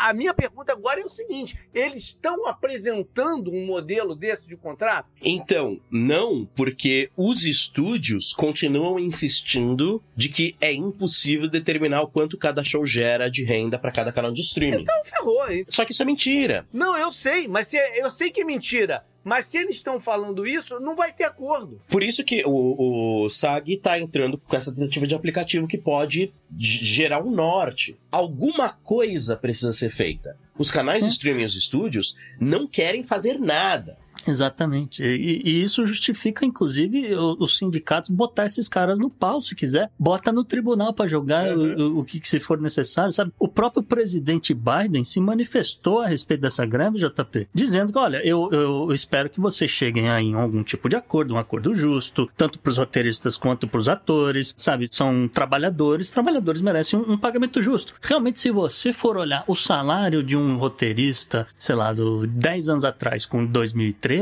A 0.00 0.14
minha 0.14 0.32
pergunta 0.32 0.72
agora 0.72 0.98
é 1.00 1.04
o 1.04 1.10
seguinte: 1.10 1.58
eles 1.74 2.04
estão 2.04 2.46
apresentando 2.46 3.50
um 3.50 3.66
modelo 3.66 4.16
desse 4.16 4.46
de 4.46 4.56
contrato? 4.56 5.08
Então, 5.22 5.78
não, 5.90 6.46
porque 6.56 7.10
os 7.14 7.44
estúdios 7.44 8.32
continuam 8.32 8.98
insistindo 8.98 10.02
de 10.16 10.30
que 10.30 10.56
é 10.58 10.72
impossível 10.72 11.48
determinar 11.50 12.00
o 12.00 12.08
quanto 12.08 12.38
cada 12.38 12.64
show 12.64 12.86
gera 12.86 13.30
de 13.30 13.44
renda 13.44 13.78
para 13.78 13.92
cada 13.92 14.12
canal 14.12 14.32
de 14.32 14.40
streaming. 14.40 14.80
Então 14.80 15.04
ferrou. 15.04 15.50
hein? 15.50 15.66
Só 15.68 15.84
que 15.84 15.92
isso 15.92 16.02
é 16.02 16.06
mentira. 16.06 16.66
Não, 16.72 16.96
eu 16.96 17.12
sei, 17.12 17.46
mas 17.46 17.66
se, 17.68 17.76
eu 17.76 18.08
sei 18.08 18.30
que 18.30 18.40
é 18.40 18.44
mentira. 18.44 19.04
Mas 19.26 19.46
se 19.46 19.58
eles 19.58 19.74
estão 19.74 19.98
falando 19.98 20.46
isso, 20.46 20.78
não 20.78 20.94
vai 20.94 21.12
ter 21.12 21.24
acordo. 21.24 21.82
Por 21.88 22.00
isso 22.00 22.22
que 22.22 22.44
o, 22.46 23.24
o 23.24 23.28
SAG 23.28 23.76
tá 23.78 23.98
entrando 23.98 24.38
com 24.38 24.54
essa 24.54 24.72
tentativa 24.72 25.04
de 25.04 25.16
aplicativo 25.16 25.66
que 25.66 25.76
pode 25.76 26.30
gerar 26.56 27.24
um 27.24 27.32
norte. 27.32 27.96
Alguma 28.08 28.68
coisa 28.68 29.36
precisa 29.36 29.72
ser 29.72 29.90
feita. 29.90 30.38
Os 30.56 30.70
canais 30.70 31.02
de 31.02 31.10
streaming 31.10 31.42
e 31.42 31.44
os 31.44 31.56
estúdios 31.56 32.16
não 32.40 32.68
querem 32.68 33.02
fazer 33.02 33.36
nada. 33.36 33.98
Exatamente. 34.26 35.02
E, 35.02 35.42
e 35.44 35.62
isso 35.62 35.84
justifica, 35.86 36.44
inclusive, 36.44 37.14
o- 37.14 37.36
os 37.40 37.58
sindicatos 37.58 38.10
botar 38.10 38.46
esses 38.46 38.68
caras 38.68 38.98
no 38.98 39.10
pau, 39.10 39.40
se 39.40 39.54
quiser. 39.54 39.90
Bota 39.98 40.30
no 40.32 40.44
tribunal 40.44 40.92
pra 40.92 41.06
jogar 41.06 41.56
Uhum. 41.56 41.96
o, 41.96 41.98
o 42.00 42.04
que, 42.04 42.20
que 42.20 42.28
se 42.28 42.38
for 42.40 42.60
necessário, 42.60 43.12
sabe? 43.12 43.32
O 43.38 43.48
próprio 43.48 43.82
presidente 43.82 44.54
Biden 44.54 45.04
se 45.04 45.20
manifestou 45.20 46.00
a 46.00 46.06
respeito 46.06 46.40
dessa 46.40 46.64
greve, 46.66 46.98
JP, 46.98 47.48
dizendo 47.54 47.92
que, 47.92 47.98
olha, 47.98 48.20
eu, 48.26 48.48
eu 48.52 48.92
espero 48.92 49.28
que 49.30 49.40
vocês 49.40 49.70
cheguem 49.70 50.08
aí 50.10 50.26
em 50.26 50.34
algum 50.34 50.62
tipo 50.62 50.88
de 50.88 50.96
acordo, 50.96 51.34
um 51.34 51.38
acordo 51.38 51.74
justo, 51.74 52.28
tanto 52.36 52.58
pros 52.58 52.78
roteiristas 52.78 53.36
quanto 53.36 53.66
pros 53.68 53.88
atores, 53.88 54.54
sabe? 54.56 54.88
São 54.90 55.28
trabalhadores, 55.28 56.10
trabalhadores 56.10 56.60
merecem 56.62 56.98
um, 56.98 57.12
um 57.12 57.18
pagamento 57.18 57.60
justo. 57.62 57.94
Realmente, 58.00 58.38
se 58.38 58.50
você 58.50 58.92
for 58.92 59.16
olhar 59.16 59.44
o 59.46 59.54
salário 59.54 60.22
de 60.22 60.36
um 60.36 60.56
roteirista, 60.56 61.46
sei 61.58 61.74
lá, 61.74 61.92
do 61.92 62.26
10 62.26 62.68
anos 62.68 62.84
atrás 62.84 63.24
com 63.26 63.44
2013, 63.44 64.15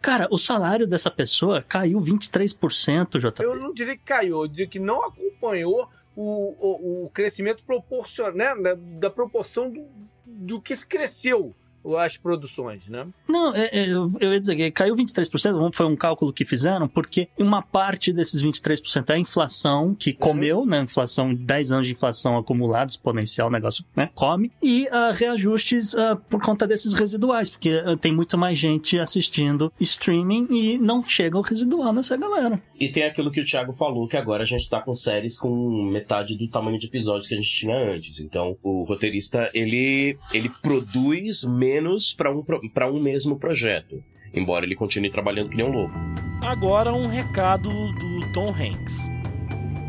cara, 0.00 0.28
o 0.30 0.38
salário 0.38 0.86
dessa 0.86 1.10
pessoa 1.10 1.62
caiu 1.62 1.98
23%, 1.98 3.18
JP. 3.18 3.42
Eu 3.42 3.56
não 3.56 3.72
diria 3.72 3.96
que 3.96 4.04
caiu, 4.04 4.42
eu 4.42 4.48
diria 4.48 4.66
que 4.66 4.78
não 4.78 5.04
acompanhou 5.04 5.88
o, 6.14 6.24
o, 6.24 7.04
o 7.04 7.10
crescimento 7.10 7.62
proporcional, 7.64 8.34
né, 8.34 8.54
da, 8.56 8.74
da 8.74 9.10
proporção 9.10 9.70
do, 9.70 9.86
do 10.26 10.60
que 10.60 10.74
se 10.74 10.86
cresceu 10.86 11.54
as 11.96 12.16
produções, 12.16 12.86
né? 12.88 13.06
Não, 13.28 13.54
é- 13.54 13.68
é, 13.72 13.88
eu, 13.88 14.10
eu 14.20 14.32
ia 14.32 14.40
dizer 14.40 14.56
que 14.56 14.70
caiu 14.70 14.94
23%, 14.94 15.74
foi 15.74 15.86
um 15.86 15.96
cálculo 15.96 16.32
que 16.32 16.44
fizeram, 16.44 16.88
porque 16.88 17.28
uma 17.38 17.62
parte 17.62 18.12
desses 18.12 18.42
23% 18.42 19.10
é 19.10 19.14
a 19.14 19.18
inflação 19.18 19.94
que 19.94 20.12
comeu, 20.12 20.66
né? 20.66 20.80
Inflação, 20.80 21.34
10 21.34 21.72
anos 21.72 21.86
de 21.86 21.92
inflação 21.92 22.36
acumulada, 22.36 22.90
exponencial, 22.90 23.48
o 23.48 23.50
negócio, 23.50 23.84
né? 23.94 24.10
Come. 24.14 24.50
E 24.62 24.88
ah, 24.90 25.12
reajustes 25.12 25.94
ah, 25.94 26.16
por 26.28 26.42
conta 26.42 26.66
desses 26.66 26.92
residuais, 26.92 27.48
porque 27.50 27.70
ah, 27.70 27.96
tem 27.96 28.12
muito 28.12 28.36
mais 28.36 28.58
gente 28.58 28.98
assistindo 28.98 29.72
streaming 29.80 30.46
e 30.50 30.78
não 30.78 31.02
chega 31.04 31.38
o 31.38 31.42
residual 31.42 31.92
nessa 31.92 32.16
galera. 32.16 32.60
E 32.78 32.88
tem 32.88 33.04
aquilo 33.04 33.30
que 33.30 33.40
o 33.40 33.44
Thiago 33.44 33.72
falou, 33.72 34.06
que 34.08 34.16
agora 34.16 34.42
a 34.42 34.46
gente 34.46 34.68
tá 34.68 34.80
com 34.80 34.94
séries 34.94 35.38
com 35.38 35.82
metade 35.90 36.36
do 36.36 36.48
tamanho 36.48 36.78
de 36.78 36.86
episódios 36.86 37.26
que 37.26 37.34
a 37.34 37.36
gente 37.36 37.50
tinha 37.50 37.76
antes. 37.76 38.20
Então, 38.20 38.56
o 38.62 38.84
roteirista, 38.84 39.50
ele, 39.54 40.16
ele 40.32 40.48
produz 40.62 41.44
menos 41.44 41.77
para 42.16 42.30
um, 42.30 42.42
pro- 42.42 42.60
pra 42.70 42.90
um 42.90 43.00
mesmo 43.00 43.38
projeto. 43.38 44.02
Embora 44.34 44.64
ele 44.64 44.74
continue 44.74 45.10
trabalhando 45.10 45.48
que 45.50 45.56
nem 45.56 45.66
um 45.66 45.72
louco. 45.72 45.94
Agora 46.42 46.92
um 46.92 47.06
recado 47.08 47.68
do 47.70 48.32
Tom 48.32 48.50
Hanks. 48.52 49.08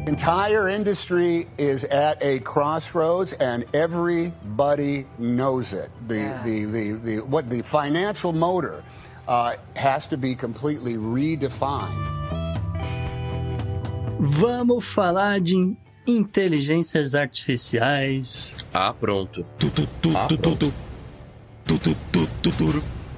entire 0.08 0.70
industry 0.74 1.46
is 1.60 1.84
at 1.92 2.18
a 2.24 2.40
crossroads 2.40 3.34
and 3.40 3.64
everybody 3.74 5.06
knows 5.20 5.72
it 5.72 5.92
the, 6.08 6.24
the, 6.44 6.66
the, 6.66 6.94
the, 6.94 7.20
what 7.26 7.48
the 7.50 7.62
financial 7.62 8.34
motor 8.34 8.84
uh, 9.28 9.54
has 9.76 10.08
to 10.08 10.18
be 10.18 10.34
completely 10.36 10.96
redefined 10.98 12.08
Vamos 14.20 14.84
falar 14.86 15.40
de 15.40 15.76
inteligências 16.08 17.14
artificiais. 17.16 18.56
Ah, 18.74 18.94
pronto. 18.94 19.46
Tu, 19.58 19.70
tu, 19.70 19.88
tu, 20.02 20.18
Ah, 20.18 20.28
tu, 20.28 20.74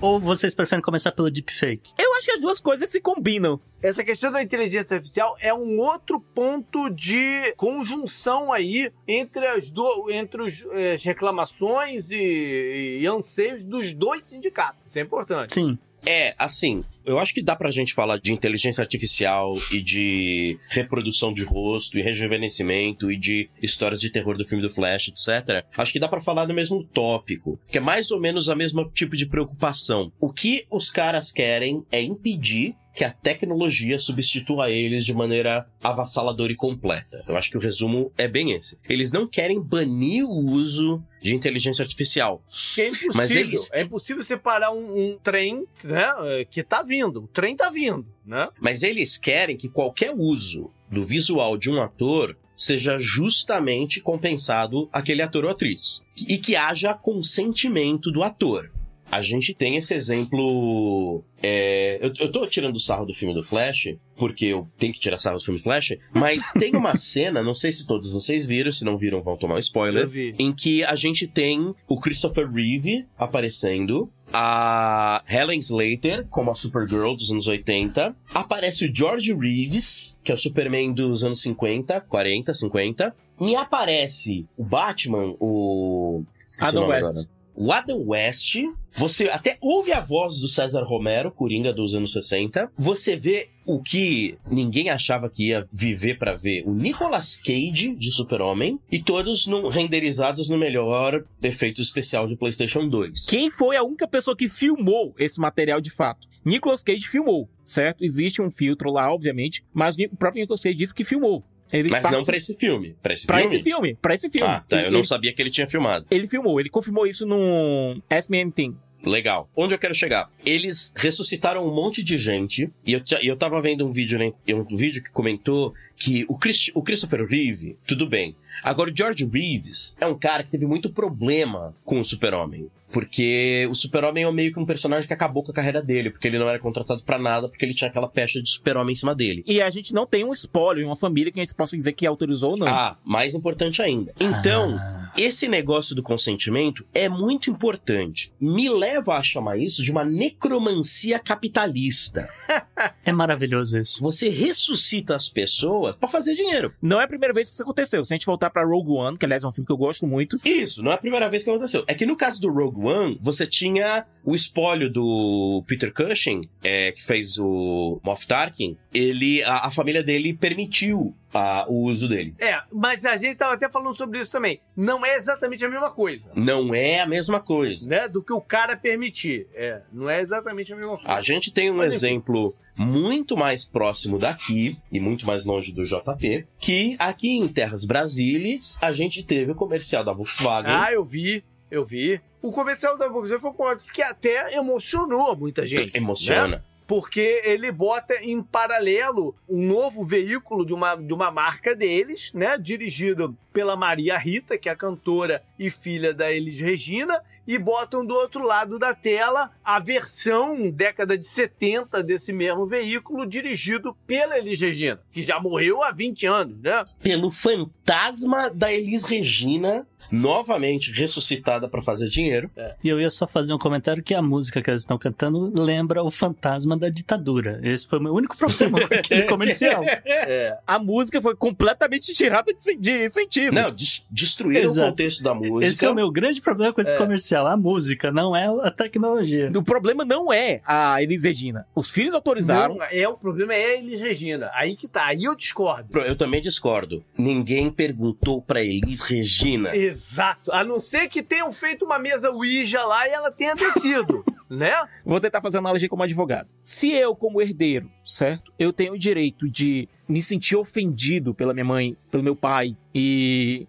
Ou 0.02 0.20
vocês 0.20 0.54
preferem 0.54 0.82
começar 0.82 1.14
pelo 1.14 1.32
deepfake? 1.32 1.94
Eu 1.98 2.14
acho 2.16 2.26
que 2.26 2.32
as 2.32 2.42
duas 2.42 2.60
coisas 2.60 2.90
se 2.90 3.00
combinam. 3.00 3.62
Essa 3.82 4.04
questão 4.04 4.30
da 4.30 4.42
inteligência 4.42 4.96
artificial 4.96 5.38
é 5.40 5.54
um 5.54 5.80
outro 5.80 6.20
ponto 6.20 6.90
de 6.90 7.54
conjunção 7.56 8.52
aí 8.52 8.92
entre 9.08 9.48
as, 9.48 9.70
do, 9.70 10.12
entre 10.12 10.42
os, 10.42 10.66
eh, 10.72 10.94
as 10.94 11.04
reclamações 11.04 12.12
e, 12.12 13.00
e 13.00 13.08
anseios 13.08 13.64
dos 13.64 13.94
dois 13.94 14.26
sindicatos. 14.26 14.82
Isso 14.86 15.00
é 15.00 15.02
importante. 15.04 15.54
Sim. 15.54 15.80
É, 16.06 16.34
assim, 16.38 16.84
eu 17.06 17.20
acho 17.20 17.34
que 17.34 17.42
dá 17.42 17.56
pra 17.56 17.70
gente 17.70 17.94
falar 17.94 18.18
de 18.18 18.32
inteligência 18.32 18.82
artificial 18.82 19.58
e 19.72 19.82
de 19.82 20.58
reprodução 20.70 21.34
de 21.34 21.44
rosto 21.44 21.98
e 21.98 22.02
rejuvenescimento 22.02 23.12
e 23.12 23.18
de 23.18 23.50
histórias 23.62 24.02
de 24.02 24.10
terror 24.10 24.38
do 24.38 24.46
filme 24.46 24.62
do 24.62 24.70
Flash, 24.70 25.10
etc. 25.10 25.64
Acho 25.78 25.94
que 25.94 26.00
dá 26.00 26.08
pra 26.08 26.22
falar 26.22 26.46
do 26.46 26.54
mesmo 26.54 26.84
tópico, 26.84 27.60
que 27.68 27.78
é 27.78 27.82
mais 27.82 28.12
ou 28.12 28.20
menos 28.20 28.50
a 28.50 28.56
mesma 28.56 28.90
tipo 28.94 29.16
de 29.16 29.26
preocupação. 29.26 30.12
O 30.20 30.32
que 30.32 30.66
os 30.70 30.90
caras 30.90 31.32
querem 31.32 31.86
é 31.92 32.02
impedir 32.02 32.76
que 32.94 33.04
a 33.04 33.12
tecnologia 33.12 33.98
substitua 33.98 34.70
eles 34.70 35.06
de 35.06 35.14
maneira 35.14 35.66
avassaladora 35.82 36.52
e 36.52 36.56
completa. 36.56 37.24
Eu 37.28 37.38
acho 37.38 37.50
que 37.50 37.58
o 37.58 37.62
resumo 37.62 38.12
é 38.18 38.28
bem 38.28 38.52
esse. 38.52 38.78
Eles 38.88 39.12
não 39.12 39.28
querem 39.28 39.62
banir 39.62 40.26
o 40.26 40.52
uso 40.52 41.02
de 41.22 41.34
inteligência 41.34 41.84
artificial. 41.84 42.44
É 42.78 42.88
impossível. 42.88 43.12
Mas 43.16 43.32
eles- 43.32 43.72
É 43.72 43.82
impossível 43.84 44.24
separar 44.24 44.72
um, 44.72 44.98
um 45.14 45.18
trem, 45.24 45.66
né? 45.84 46.08
Que 46.50 46.64
tá 46.64 46.84
vindo. 46.84 47.24
O 47.24 47.28
trem 47.28 47.56
tá 47.56 47.70
vindo, 47.70 48.06
né? 48.26 48.50
Mas 48.60 48.84
eles 48.84 49.18
querem 49.18 49.56
que 49.56 49.70
qualquer 49.70 50.14
uso 50.16 50.70
do 50.90 51.04
visual 51.06 51.58
de 51.58 51.70
um 51.70 51.82
ator 51.82 52.36
seja 52.58 53.00
justamente 53.00 54.02
compensado 54.02 54.90
aquele 54.92 55.22
ator 55.22 55.46
ou 55.46 55.50
atriz. 55.52 56.04
E 56.28 56.38
que 56.38 56.56
haja 56.56 56.94
consentimento 56.94 58.12
do 58.12 58.22
ator. 58.22 58.70
A 59.12 59.22
gente 59.22 59.54
tem 59.54 59.76
esse 59.76 59.94
exemplo. 59.94 61.24
é, 61.44 62.00
eu, 62.02 62.14
eu 62.20 62.32
tô 62.32 62.48
tirando 62.48 62.80
sarro 62.80 63.06
do 63.06 63.14
filme 63.14 63.34
do 63.34 63.44
Flash, 63.44 63.96
porque 64.16 64.46
eu 64.46 64.68
tenho 64.78 64.94
que 64.94 65.00
tirar 65.00 65.18
sarro 65.18 65.38
do 65.38 65.44
filme 65.44 65.60
Flash, 65.60 65.98
mas 66.14 66.52
tem 66.58 66.76
uma 66.76 66.96
cena, 66.96 67.44
não 67.44 67.54
sei 67.54 67.72
se 67.72 67.86
todos 67.86 68.12
vocês 68.12 68.46
viram, 68.46 68.72
se 68.72 68.86
não 68.86 68.98
viram, 68.98 69.22
vão 69.22 69.36
tomar 69.38 69.56
um 69.56 69.60
spoiler 69.60 70.04
Eu 70.04 70.08
vi. 70.08 70.34
em 70.40 70.54
que 70.54 70.84
a 70.84 70.96
gente 70.96 71.28
tem 71.28 71.74
o 71.88 72.00
Christopher 72.00 72.50
Reeve 72.50 73.06
aparecendo, 73.18 74.10
a 74.34 75.24
Helen 75.28 75.60
Slater 75.60 76.26
como 76.30 76.52
a 76.52 76.56
Supergirl 76.56 77.14
dos 77.16 77.32
anos 77.32 77.48
80, 77.48 78.16
aparece 78.34 78.86
o 78.86 78.96
George 78.96 79.34
Reeves, 79.34 80.18
que 80.24 80.32
é 80.32 80.36
o 80.36 80.38
Superman 80.38 80.94
dos 80.94 81.24
anos 81.24 81.42
50, 81.42 82.00
40, 82.02 82.54
50, 82.54 83.16
e 83.42 83.56
aparece 83.56 84.46
o 84.56 84.64
Batman, 84.64 85.36
o 85.40 86.24
esqueci 86.48 86.70
Adam 86.70 86.86
o 86.86 86.88
West. 86.88 87.06
agora. 87.10 87.41
O 87.64 87.72
Adam 87.72 88.04
West, 88.08 88.56
você 88.92 89.26
até 89.30 89.56
ouve 89.62 89.94
a 89.94 90.00
voz 90.02 90.40
do 90.40 90.48
César 90.48 90.82
Romero, 90.82 91.30
Coringa 91.30 91.72
dos 91.72 91.94
anos 91.94 92.12
60. 92.12 92.72
Você 92.76 93.16
vê 93.16 93.50
o 93.68 93.80
que 93.80 94.36
ninguém 94.50 94.90
achava 94.90 95.30
que 95.30 95.50
ia 95.50 95.64
viver 95.72 96.18
pra 96.18 96.34
ver. 96.34 96.64
O 96.66 96.74
Nicolas 96.74 97.38
Cage 97.38 97.96
de 97.96 98.12
Super-Homem 98.12 98.80
e 98.92 98.98
todos 99.00 99.46
no- 99.46 99.70
renderizados 99.70 100.50
no 100.50 100.58
melhor 100.58 101.24
efeito 101.40 101.80
especial 101.80 102.28
de 102.28 102.36
PlayStation 102.36 102.90
2. 102.90 103.28
Quem 103.28 103.52
foi 103.52 103.78
a 103.78 103.84
única 103.84 104.08
pessoa 104.08 104.36
que 104.36 104.50
filmou 104.50 105.14
esse 105.20 105.40
material 105.40 105.80
de 105.80 105.92
fato? 105.92 106.28
Nicolas 106.44 106.82
Cage 106.82 107.08
filmou, 107.08 107.48
certo? 107.64 108.04
Existe 108.04 108.42
um 108.42 108.50
filtro 108.50 108.90
lá, 108.92 109.14
obviamente, 109.14 109.64
mas 109.72 109.96
o 109.96 110.18
próprio 110.18 110.42
Nicolas 110.42 110.64
Cage 110.64 110.76
disse 110.76 110.96
que 110.96 111.04
filmou. 111.04 111.44
Ele 111.72 111.90
Mas 111.90 112.04
não 112.04 112.12
participa- 112.12 112.26
pra 112.32 112.38
esse 112.38 112.56
filme. 112.56 112.96
Pra 113.02 113.14
esse 113.14 113.28
pra 113.28 113.38
filme? 113.40 113.56
esse 113.56 113.64
filme, 113.64 113.98
pra 114.02 114.14
esse 114.16 114.30
filme. 114.30 114.48
Ah, 114.48 114.64
tá. 114.68 114.78
Eu 114.82 114.88
Ele- 114.88 114.98
não 114.98 115.04
sabia 115.06 115.34
que 115.34 115.42
ele 115.42 115.50
tinha 115.50 115.68
filmado. 115.68 116.06
Ele 116.12 116.28
filmou, 116.28 116.60
ele 116.60 116.70
confirmou 116.70 117.06
isso 117.08 117.26
no 117.26 118.02
SMM 118.10 118.52
Team. 118.52 118.76
Legal. 119.04 119.50
Onde 119.56 119.74
eu 119.74 119.80
quero 119.80 119.96
chegar? 119.96 120.30
Eles 120.46 120.94
ressuscitaram 120.96 121.66
um 121.68 121.74
monte 121.74 122.04
de 122.04 122.20
gente. 122.20 122.70
E 122.86 122.94
eu, 122.94 123.02
eu 123.24 123.36
tava 123.36 123.60
vendo 123.60 123.84
um 123.84 123.92
vídeo, 123.92 124.20
né, 124.20 124.32
um 124.54 124.76
vídeo 124.78 125.02
que 125.04 125.12
comentou 125.12 125.74
que 125.96 126.24
o, 126.30 126.38
Chris- 126.38 126.70
o 126.76 126.84
Christopher 126.84 127.26
Reeve, 127.26 127.78
tudo 127.88 128.08
bem. 128.08 128.36
Agora, 128.64 128.92
o 128.92 128.94
George 128.96 129.26
Reeves 129.32 129.96
é 130.00 130.06
um 130.08 130.18
cara 130.18 130.44
que 130.44 130.52
teve 130.52 130.66
muito 130.66 130.90
problema 130.90 131.74
com 131.86 132.00
o 132.00 132.06
Super-Homem. 132.06 132.70
Porque 132.92 133.66
o 133.72 133.74
Super-Homem 133.74 134.26
é 134.26 134.32
meio 134.34 134.52
que 134.52 134.60
um 134.60 134.66
personagem 134.66 135.08
que 135.08 135.14
acabou 135.14 135.42
com 135.44 135.52
a 135.52 135.54
carreira 135.56 135.82
dele, 135.82 136.10
porque 136.10 136.28
ele 136.28 136.38
não 136.38 136.50
era 136.50 136.60
contratado 136.60 137.02
pra 137.04 137.18
nada, 137.18 137.48
porque 137.48 137.64
ele 137.64 137.74
tinha 137.74 137.90
aquela 137.90 138.08
pecha 138.10 138.42
de 138.42 138.50
Super-Homem 138.50 138.92
em 138.92 138.96
cima 138.98 139.16
dele. 139.16 139.44
E 139.48 139.62
a 139.62 139.70
gente 139.70 139.94
não 139.94 140.06
tem 140.06 140.26
um 140.26 140.34
spoiler, 140.34 140.86
uma 140.86 140.96
família 140.98 141.32
que 141.32 141.40
a 141.40 141.44
gente 141.44 141.56
possa 141.56 141.78
dizer 141.78 141.94
que 141.94 142.06
autorizou 142.06 142.52
ou 142.52 142.58
não. 142.58 142.68
Ah, 142.68 142.98
mais 143.06 143.34
importante 143.34 143.82
ainda. 143.82 144.14
Então, 144.20 144.76
Ah. 144.78 145.10
esse 145.18 145.48
negócio 145.48 145.96
do 145.96 146.04
consentimento 146.04 146.86
é 146.94 147.08
muito 147.08 147.50
importante. 147.50 148.34
Me 148.42 148.68
leva 148.70 149.16
a 149.16 149.24
chamar 149.24 149.58
isso 149.58 149.82
de 149.82 149.90
uma 149.90 150.04
necromancia 150.04 151.18
capitalista. 151.18 152.28
É 153.06 153.12
maravilhoso 153.12 153.78
isso. 153.78 154.02
Você 154.02 154.30
ressuscita 154.30 155.16
as 155.16 155.30
pessoas 155.30 155.96
pra 155.96 156.10
fazer 156.10 156.34
dinheiro. 156.36 156.74
Não 156.82 157.00
é 157.00 157.04
a 157.04 157.08
primeira 157.08 157.34
vez 157.34 157.48
que 157.48 157.54
isso 157.54 157.62
aconteceu. 157.62 158.04
Se 158.04 158.12
a 158.14 158.16
gente 158.18 158.26
voltar 158.26 158.41
pra 158.50 158.64
Rogue 158.64 158.92
One, 158.92 159.18
que 159.18 159.26
aliás 159.26 159.44
é 159.44 159.48
um 159.48 159.52
filme 159.52 159.66
que 159.66 159.72
eu 159.72 159.78
gosto 159.78 160.08
muito, 160.08 160.38
Isso, 160.44 160.82
não 160.82 160.92
é 160.92 160.96
a 160.96 160.98
primeira 160.98 161.30
vez 161.30 161.44
que 161.44 161.50
aconteceu. 161.50 161.84
É 161.88 161.94
que 161.94 162.06
no 162.06 162.16
caso 162.16 162.42
do 162.42 162.50
Rogue 162.52 162.86
One, 162.86 163.20
você 163.22 163.46
tinha 163.46 164.06
o 164.24 164.36
espólio 164.36 164.90
do 164.92 165.64
Peter 165.68 165.94
Cushing, 165.94 166.42
é, 166.64 166.92
que 166.92 167.04
fez 167.04 167.38
o 167.38 168.00
Moff 168.04 168.26
Tarkin. 168.28 168.78
Ele, 168.94 169.44
a, 169.44 169.68
a 169.68 169.72
família 169.72 170.04
dele 170.04 170.34
permitiu 170.34 171.16
ah, 171.34 171.66
o 171.68 171.84
uso 171.84 172.08
dele. 172.08 172.36
É, 172.40 172.62
mas 172.72 173.06
a 173.06 173.18
gente 173.18 173.36
tava 173.36 173.54
até 173.54 173.70
falando 173.70 173.96
sobre 173.96 174.20
isso 174.20 174.32
também. 174.32 174.60
Não 174.76 175.06
é 175.06 175.16
exatamente 175.16 175.64
a 175.64 175.70
mesma 175.70 175.92
coisa. 175.92 176.32
Não 176.36 176.74
é 176.74 177.00
a 177.00 177.08
mesma 177.08 177.40
coisa. 177.40 177.88
Né? 177.88 178.08
Do 178.08 178.24
que 178.24 178.34
o 178.34 178.42
cara 178.42 178.76
permitir. 178.76 179.48
É, 179.54 179.82
não 179.92 180.10
é 180.10 180.20
exatamente 180.20 180.74
a 180.74 180.76
mesma 180.76 180.96
coisa. 180.96 181.12
A 181.12 181.22
gente 181.22 181.52
tem 181.52 181.72
um 181.72 181.78
Mas, 181.78 181.94
exemplo 181.94 182.54
muito 182.78 183.38
mais 183.38 183.66
próximo 183.66 184.18
daqui 184.18 184.78
e 184.92 185.00
muito 185.00 185.26
mais 185.26 185.46
longe 185.46 185.72
do 185.72 185.84
JP, 185.84 186.46
que 186.60 186.96
aqui 186.98 187.38
em 187.38 187.48
Terras 187.48 187.86
Brasílias 187.86 188.78
a 188.82 188.92
gente 188.92 189.24
teve 189.24 189.52
o 189.52 189.56
comercial 189.56 190.04
da 190.04 190.14
Volkswagen. 190.14 190.72
Ah, 190.72 190.92
eu 190.92 191.04
vi, 191.04 191.44
eu 191.70 191.84
vi. 191.84 192.20
O 192.42 192.52
comercial 192.52 192.98
da 192.98 193.08
Volkswagen 193.08 193.40
foi 193.40 193.74
um 193.74 193.78
que 193.94 194.02
até 194.02 194.56
emocionou 194.56 195.36
muita 195.36 195.66
gente. 195.66 195.96
Emociona. 195.96 196.58
né? 196.58 196.64
Porque 196.92 197.42
ele 197.46 197.72
bota 197.72 198.16
em 198.16 198.44
paralelo 198.44 199.34
um 199.48 199.66
novo 199.66 200.04
veículo 200.04 200.66
de 200.66 200.74
uma, 200.74 200.94
de 200.94 201.14
uma 201.14 201.32
marca 201.32 201.74
deles, 201.74 202.34
né? 202.34 202.58
Dirigido 202.58 203.34
pela 203.54 203.78
Maria 203.78 204.18
Rita, 204.18 204.58
que 204.58 204.68
é 204.68 204.74
a 204.74 204.76
cantora 204.76 205.42
e 205.58 205.70
filha 205.70 206.14
da 206.14 206.30
Elis 206.30 206.60
Regina, 206.60 207.24
e 207.48 207.58
botam 207.58 208.06
do 208.06 208.14
outro 208.14 208.46
lado 208.46 208.78
da 208.78 208.94
tela 208.94 209.52
a 209.64 209.80
versão 209.80 210.70
década 210.70 211.18
de 211.18 211.26
70 211.26 212.04
desse 212.04 212.34
mesmo 212.34 212.66
veículo, 212.68 213.26
dirigido 213.26 213.96
pela 214.06 214.38
Elis 214.38 214.60
Regina, 214.60 215.00
que 215.14 215.22
já 215.22 215.40
morreu 215.40 215.82
há 215.82 215.92
20 215.92 216.26
anos, 216.26 216.62
né? 216.62 216.84
Pelo 217.02 217.32
fantasma 217.32 218.50
da 218.50 218.70
Elis 218.70 219.06
Regina, 219.06 219.88
novamente 220.12 220.92
ressuscitada 220.92 221.68
pra 221.68 221.82
fazer 221.82 222.08
dinheiro. 222.10 222.50
E 222.84 222.88
eu 222.90 223.00
ia 223.00 223.10
só 223.10 223.28
fazer 223.28 223.54
um 223.54 223.58
comentário 223.58 224.02
que 224.04 224.14
a 224.14 224.22
música 224.22 224.62
que 224.62 224.70
eles 224.70 224.82
estão 224.84 224.98
cantando 224.98 225.52
lembra 225.54 226.04
o 226.04 226.10
fantasma 226.12 226.78
da 226.78 226.90
ditadura. 226.90 227.60
Esse 227.64 227.88
foi 227.88 228.00
o 228.00 228.02
meu 228.04 228.14
único 228.14 228.38
problema 228.38 228.80
com 228.88 228.94
aquele 228.94 229.24
comercial. 229.24 229.82
É. 230.04 230.58
a 230.68 230.78
música 230.80 231.22
foi 231.22 231.36
completamente 231.36 232.14
tirada 232.14 232.54
de, 232.54 232.76
de 232.78 233.10
sentido. 233.10 233.54
Não, 233.54 233.72
des 233.72 234.06
destruíram 234.10 234.66
Exato. 234.70 234.88
o 234.88 234.92
contexto 234.92 235.24
da 235.24 235.34
música. 235.34 235.66
Esse 235.72 235.86
é 235.86 235.90
o 235.90 235.96
meu 235.96 236.12
grande 236.12 236.42
problema 236.42 236.72
com 236.74 236.82
esse 236.82 236.94
É. 236.94 236.98
comercial. 236.98 237.48
A 237.48 237.56
música, 237.58 238.12
não 238.12 238.36
é 238.36 238.46
a 238.68 238.72
tecnologia. 238.72 239.52
O 239.56 239.64
problema 239.64 240.04
não 240.06 240.32
é 240.32 240.62
a 240.66 241.02
Elis 241.02 241.24
Regina. 241.24 241.66
Os 241.76 241.90
filhos 241.90 242.14
autorizaram. 242.14 242.76
Não, 242.76 242.86
é, 242.86 243.08
o 243.08 243.16
problema 243.16 243.54
é 243.54 243.66
a 243.66 243.80
Elis 243.80 244.02
Regina. 244.02 244.50
Aí 244.54 244.76
que 244.76 244.88
tá, 244.88 245.06
aí 245.08 245.24
eu 245.24 245.36
discordo. 245.36 246.00
Eu 246.00 246.16
também 246.16 246.42
discordo. 246.42 247.04
Ninguém 247.18 247.70
perguntou 247.72 248.42
pra 248.42 248.62
Elis 248.64 249.02
Regina. 249.02 249.76
Exato. 249.92 250.52
A 250.52 250.64
não 250.64 250.80
ser 250.80 251.08
que 251.08 251.22
tenham 251.22 251.52
feito 251.52 251.86
uma 251.86 252.00
mesa 252.00 252.32
Ouija 252.32 252.84
lá 252.84 253.08
e 253.08 253.12
ela 253.12 253.32
tenha 253.32 253.56
descido, 253.56 254.24
né? 254.50 254.74
Vou 255.06 255.20
tentar 255.20 255.42
fazer 255.42 255.58
uma 255.58 255.70
analogia 255.70 255.90
como 255.90 256.04
advogado. 256.04 256.54
Se 256.64 256.92
eu, 256.92 257.16
como 257.16 257.42
herdeiro, 257.42 257.90
certo? 258.04 258.52
Eu 258.58 258.72
tenho 258.72 258.94
o 258.94 258.98
direito 258.98 259.50
de 259.50 259.88
me 260.08 260.22
sentir 260.22 260.56
ofendido 260.56 261.34
pela 261.34 261.54
minha 261.54 261.66
mãe, 261.66 261.96
pelo 262.10 262.24
meu 262.24 262.36
pai 262.36 262.76
e 262.94 263.68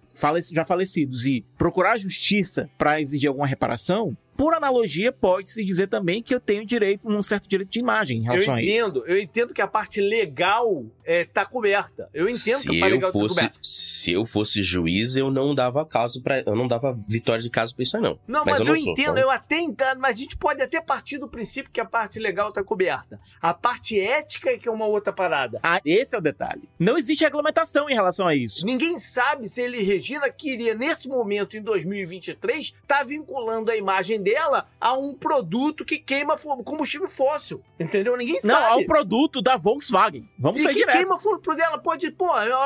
já 0.52 0.64
falecidos 0.64 1.26
e 1.26 1.44
procurar 1.58 1.98
justiça 1.98 2.70
para 2.78 3.00
exigir 3.00 3.28
alguma 3.28 3.46
reparação, 3.46 4.16
por 4.36 4.54
analogia, 4.54 5.12
pode-se 5.12 5.64
dizer 5.64 5.88
também 5.88 6.22
que 6.22 6.34
eu 6.34 6.40
tenho 6.40 6.64
direito, 6.64 7.08
um 7.08 7.22
certo 7.22 7.48
direito 7.48 7.70
de 7.70 7.78
imagem 7.80 8.18
em 8.18 8.26
Eu 8.26 8.32
relação 8.32 8.54
a 8.54 8.60
isso. 8.60 8.70
entendo, 8.70 9.04
eu 9.06 9.18
entendo 9.20 9.54
que 9.54 9.60
a 9.62 9.66
parte 9.66 10.00
legal 10.00 10.84
é, 11.04 11.24
tá 11.24 11.44
coberta. 11.44 12.08
Eu 12.14 12.28
entendo 12.28 12.58
se 12.58 12.68
que 12.68 12.76
a 12.76 12.80
parte 12.80 12.90
eu 12.92 12.96
legal 12.96 13.12
fosse, 13.12 13.34
tá 13.34 13.40
coberta. 13.42 13.58
se 13.62 14.12
eu 14.12 14.24
fosse 14.26 14.62
juiz, 14.62 15.16
eu 15.16 15.30
não 15.30 15.54
dava 15.54 15.84
caso 15.86 16.22
para, 16.22 16.40
eu 16.40 16.56
não 16.56 16.66
dava 16.66 16.92
vitória 17.08 17.42
de 17.42 17.50
caso 17.50 17.74
pra 17.74 17.82
isso 17.82 17.96
aí 17.96 18.02
não. 18.02 18.18
Não, 18.26 18.44
Mas 18.44 18.58
mas, 18.58 18.60
eu 18.60 18.66
eu, 18.66 18.72
não 18.72 18.78
sou, 18.82 18.92
entendo, 18.92 19.10
então. 19.12 19.22
eu 19.22 19.30
até 19.30 19.60
entendo, 19.60 19.98
mas 20.00 20.16
a 20.16 20.18
gente 20.18 20.36
pode 20.36 20.62
até 20.62 20.80
partir 20.80 21.18
do 21.18 21.28
princípio 21.28 21.70
que 21.72 21.80
a 21.80 21.84
parte 21.84 22.18
legal 22.18 22.52
tá 22.52 22.62
coberta. 22.62 23.20
A 23.40 23.52
parte 23.54 23.98
ética 23.98 24.50
é 24.50 24.58
que 24.58 24.68
é 24.68 24.72
uma 24.72 24.86
outra 24.86 25.12
parada. 25.12 25.60
Ah, 25.62 25.80
esse 25.84 26.14
é 26.14 26.18
o 26.18 26.22
detalhe. 26.22 26.68
Não 26.78 26.96
existe 26.98 27.22
regulamentação 27.24 27.88
em 27.88 27.94
relação 27.94 28.26
a 28.26 28.34
isso. 28.34 28.64
Ninguém 28.66 28.98
sabe 28.98 29.48
se 29.48 29.60
ele, 29.60 29.82
Regina, 29.82 30.30
queria, 30.30 30.74
nesse 30.74 31.08
momento, 31.08 31.56
em 31.56 31.62
2023, 31.62 32.74
tá 32.86 33.02
vinculando 33.02 33.70
a 33.70 33.76
imagem 33.76 34.21
dela 34.22 34.66
a 34.80 34.92
um 34.96 35.14
produto 35.14 35.84
que 35.84 35.98
queima 35.98 36.36
combustível 36.64 37.08
fóssil. 37.08 37.62
Entendeu? 37.78 38.16
Ninguém 38.16 38.38
Não, 38.44 38.54
sabe. 38.54 38.72
é 38.72 38.74
um 38.76 38.86
produto 38.86 39.42
da 39.42 39.56
Volkswagen. 39.56 40.28
Vamos 40.38 40.60
E 40.60 40.64
sair 40.64 40.74
que 40.74 40.80
direto. 40.80 40.96
queima 40.96 41.18
fruto 41.18 41.54
dela 41.56 41.78
pode, 41.78 42.10
pô, 42.12 42.26
eu, 42.40 42.56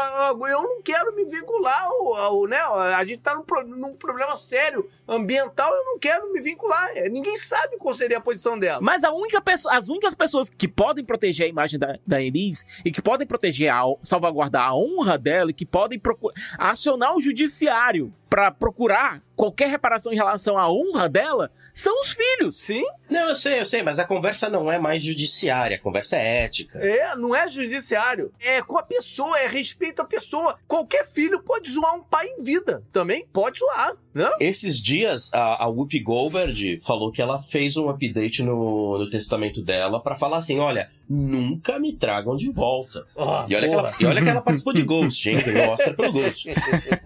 eu- 0.46 0.62
não 0.62 0.82
quero 0.82 1.14
me 1.14 1.24
vincular 1.24 1.84
ao, 1.84 2.14
ao, 2.16 2.46
né? 2.46 2.58
A 2.58 3.04
gente 3.04 3.18
tá 3.18 3.34
num, 3.34 3.42
pro- 3.42 3.66
num 3.66 3.94
problema 3.96 4.36
sério 4.36 4.88
ambiental, 5.08 5.72
eu 5.72 5.84
não 5.84 5.98
quero 5.98 6.30
me 6.32 6.40
vincular. 6.40 6.90
É, 6.94 7.08
Ninguém 7.08 7.38
sabe 7.38 7.76
qual 7.78 7.94
seria 7.94 8.18
a 8.18 8.20
posição 8.20 8.58
dela. 8.58 8.80
Mas 8.82 9.04
a 9.04 9.12
única 9.12 9.40
pessoa, 9.40 9.74
as 9.74 9.88
únicas 9.88 10.14
pessoas 10.14 10.50
que 10.50 10.68
podem 10.68 11.04
proteger 11.04 11.46
a 11.46 11.48
imagem 11.48 11.78
da, 11.78 11.98
da 12.06 12.20
Elis 12.20 12.66
e 12.84 12.90
que 12.92 13.00
podem 13.00 13.26
proteger, 13.26 13.72
a, 13.72 13.82
salvaguardar 14.02 14.68
a 14.68 14.74
honra 14.76 15.16
dela 15.16 15.50
e 15.50 15.54
que 15.54 15.64
podem 15.64 15.98
procu- 15.98 16.32
acionar 16.58 17.14
o 17.16 17.20
judiciário 17.20 18.12
pra 18.28 18.50
procurar 18.50 19.22
qualquer 19.34 19.68
reparação 19.68 20.12
em 20.12 20.16
relação 20.16 20.56
à 20.58 20.70
honra 20.70 21.08
dela 21.08 21.50
são 21.72 22.00
os 22.00 22.12
filhos. 22.12 22.56
Sim, 22.56 22.84
Não, 23.08 23.28
eu 23.28 23.34
sei, 23.34 23.60
eu 23.60 23.66
sei, 23.66 23.82
mas 23.82 23.98
a 23.98 24.04
conversa 24.04 24.48
não 24.48 24.70
é 24.70 24.78
mais 24.78 25.02
judiciária, 25.02 25.76
a 25.76 25.80
conversa 25.80 26.16
é 26.16 26.44
ética. 26.44 26.78
é, 26.78 27.14
não 27.16 27.34
é 27.34 27.48
judiciário. 27.50 28.32
É 28.40 28.60
com 28.62 28.78
a 28.78 28.82
pessoa, 28.82 29.38
é 29.38 29.46
respeito 29.46 30.00
à 30.00 30.04
pessoa. 30.04 30.58
Qualquer 30.66 31.04
filho 31.06 31.42
pode 31.42 31.70
zoar 31.70 31.94
um 31.94 32.02
pai 32.02 32.26
em 32.28 32.42
vida. 32.42 32.82
Também 32.92 33.26
pode 33.32 33.58
zoar, 33.58 33.94
né? 34.16 34.30
Esses 34.40 34.80
dias, 34.80 35.30
a, 35.32 35.64
a 35.64 35.66
Whoopi 35.68 36.00
Goldberg 36.00 36.78
falou 36.80 37.12
que 37.12 37.20
ela 37.22 37.38
fez 37.38 37.76
um 37.76 37.88
update 37.88 38.42
no, 38.42 38.98
no 38.98 39.10
testamento 39.10 39.62
dela 39.62 40.00
pra 40.00 40.14
falar 40.14 40.38
assim: 40.38 40.58
olha, 40.58 40.88
nunca 41.08 41.78
me 41.78 41.92
tragam 41.92 42.36
de 42.36 42.50
volta. 42.50 43.04
Ah, 43.18 43.46
E 43.48 43.54
olha, 43.54 43.68
que 43.68 43.74
ela, 43.74 43.94
e 44.00 44.06
olha 44.06 44.22
que 44.22 44.28
ela 44.28 44.40
participou 44.42 44.72
de 44.72 44.82
Ghost, 44.82 45.28
hein? 45.28 45.36
Ganhou 45.44 45.70
Oscar 45.72 45.94
pelo 45.94 46.12
Ghost. 46.12 46.48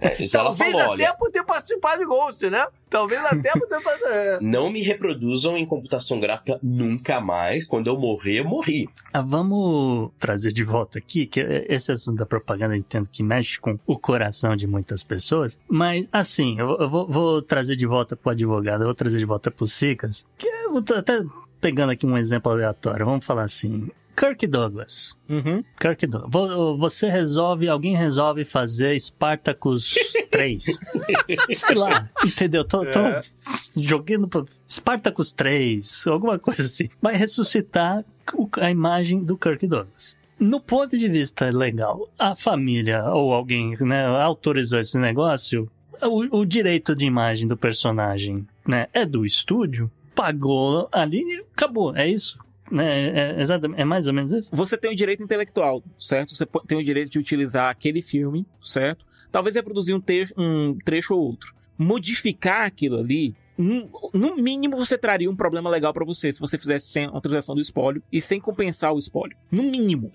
É, 0.01 0.23
isso 0.23 0.37
ela 0.37 0.47
Talvez 0.47 0.73
falou, 0.73 0.95
até 0.95 1.05
olha. 1.05 1.15
por 1.15 1.31
ter 1.31 1.45
participado 1.45 1.99
de 2.01 2.07
Ghost, 2.07 2.49
né? 2.49 2.67
Talvez 2.89 3.23
até 3.25 3.53
por 3.53 3.69
ter 3.69 3.81
participado. 3.83 4.13
é. 4.15 4.39
Não 4.41 4.71
me 4.71 4.81
reproduzam 4.83 5.57
em 5.57 5.67
computação 5.67 6.19
gráfica 6.19 6.59
nunca 6.63 7.21
mais. 7.21 7.67
Quando 7.67 7.89
eu 7.89 7.99
morrer, 7.99 8.41
eu 8.41 8.45
morri. 8.45 8.89
Ah, 9.13 9.21
vamos 9.21 10.11
trazer 10.19 10.53
de 10.53 10.65
volta 10.65 10.99
aqui, 10.99 11.27
que 11.27 11.41
esse 11.69 11.93
assunto 11.93 12.17
da 12.19 12.27
propaganda 12.27 12.75
eu 12.75 12.79
entendo 12.79 13.09
que 13.09 13.23
mexe 13.23 13.61
com 13.61 13.79
o 13.87 13.99
coração 13.99 14.57
de 14.57 14.67
muitas 14.67 15.03
pessoas, 15.03 15.59
mas 15.69 16.09
assim, 16.13 16.59
eu, 16.59 16.77
eu 16.79 16.89
vou, 16.89 17.00
vou 17.07 17.43
trazer 17.43 17.77
de 17.77 17.87
volta 17.87 18.17
pro 18.17 18.31
advogado, 18.33 18.85
vou 18.85 18.95
trazer 18.95 19.19
de 19.19 19.25
volta 19.25 19.51
pro 19.51 19.67
Sicas, 19.67 20.25
que 20.39 20.47
eu 20.47 20.73
vou 20.73 20.83
tá 20.83 20.99
até 20.99 21.23
pegando 21.61 21.91
aqui 21.91 22.07
um 22.07 22.17
exemplo 22.17 22.51
aleatório, 22.53 23.05
vamos 23.07 23.25
falar 23.25 23.43
assim, 23.43 23.89
Kirk 24.17 24.47
Douglas. 24.47 25.15
Uhum. 25.29 25.63
Kirk 25.79 26.07
Douglas. 26.07 26.31
Vo- 26.33 26.77
Você 26.77 27.09
resolve, 27.09 27.69
alguém 27.69 27.95
resolve 27.97 28.45
fazer 28.45 28.99
Spartacus 29.01 29.95
3. 30.31 30.65
Sei 31.53 31.75
lá, 31.75 32.11
entendeu? 32.25 32.65
Tô, 32.65 32.81
tô 32.85 33.01
jogando 33.81 34.29
pra 34.29 34.45
Spartacus 34.69 35.33
3, 35.33 36.07
alguma 36.07 36.39
coisa 36.39 36.65
assim. 36.65 36.89
Vai 37.01 37.17
ressuscitar 37.17 38.05
a 38.61 38.71
imagem 38.71 39.23
do 39.25 39.37
Kirk 39.39 39.67
Douglas. 39.67 40.15
No 40.39 40.61
ponto 40.61 40.97
de 40.97 41.07
vista 41.09 41.51
legal, 41.51 42.09
a 42.19 42.35
família 42.35 43.05
ou 43.13 43.33
alguém 43.35 43.77
né, 43.81 44.07
autorizou 44.07 44.79
esse 44.79 44.99
negócio, 44.99 45.71
o, 46.07 46.41
o 46.41 46.45
direito 46.45 46.95
de 46.95 47.07
imagem 47.07 47.47
do 47.47 47.57
personagem 47.57 48.47
né, 48.67 48.87
é 48.93 49.05
do 49.05 49.25
estúdio, 49.25 49.91
pagou 50.15 50.89
ali 50.93 51.45
acabou, 51.53 51.97
é 51.97 52.09
isso. 52.09 52.39
Né, 52.71 53.09
é, 53.09 53.39
é 53.39 53.41
exatamente, 53.41 53.81
é 53.81 53.85
mais 53.85 54.07
ou 54.07 54.13
menos 54.13 54.33
isso. 54.33 54.51
Você 54.55 54.77
tem 54.77 54.93
o 54.93 54.95
direito 54.95 55.23
intelectual, 55.23 55.83
certo? 55.99 56.35
Você 56.35 56.47
tem 56.67 56.79
o 56.79 56.85
direito 56.85 57.11
de 57.11 57.19
utilizar 57.19 57.69
aquele 57.69 58.01
filme, 58.01 58.47
certo? 58.63 59.05
Talvez 59.31 59.57
reproduzir 59.57 59.95
um, 59.95 60.03
um 60.37 60.79
trecho 60.85 61.15
ou 61.15 61.21
outro. 61.21 61.55
Modificar 61.77 62.67
aquilo 62.67 62.99
ali, 62.99 63.35
no, 64.15 64.37
mínimo 64.37 64.77
você 64.77 64.97
traria 64.97 65.31
um 65.31 65.37
problema 65.37 65.69
legal 65.69 65.93
pra 65.93 66.05
você 66.05 66.33
se 66.33 66.41
você 66.41 66.57
fizesse 66.59 66.89
sem 66.93 67.05
autorização 67.07 67.55
do 67.55 67.61
espólio 67.61 68.03
e 68.13 68.21
sem 68.21 68.41
compensar 68.41 68.93
o 68.95 68.99
espólio. 68.99 69.37
No 69.51 69.63
mínimo. 69.63 70.13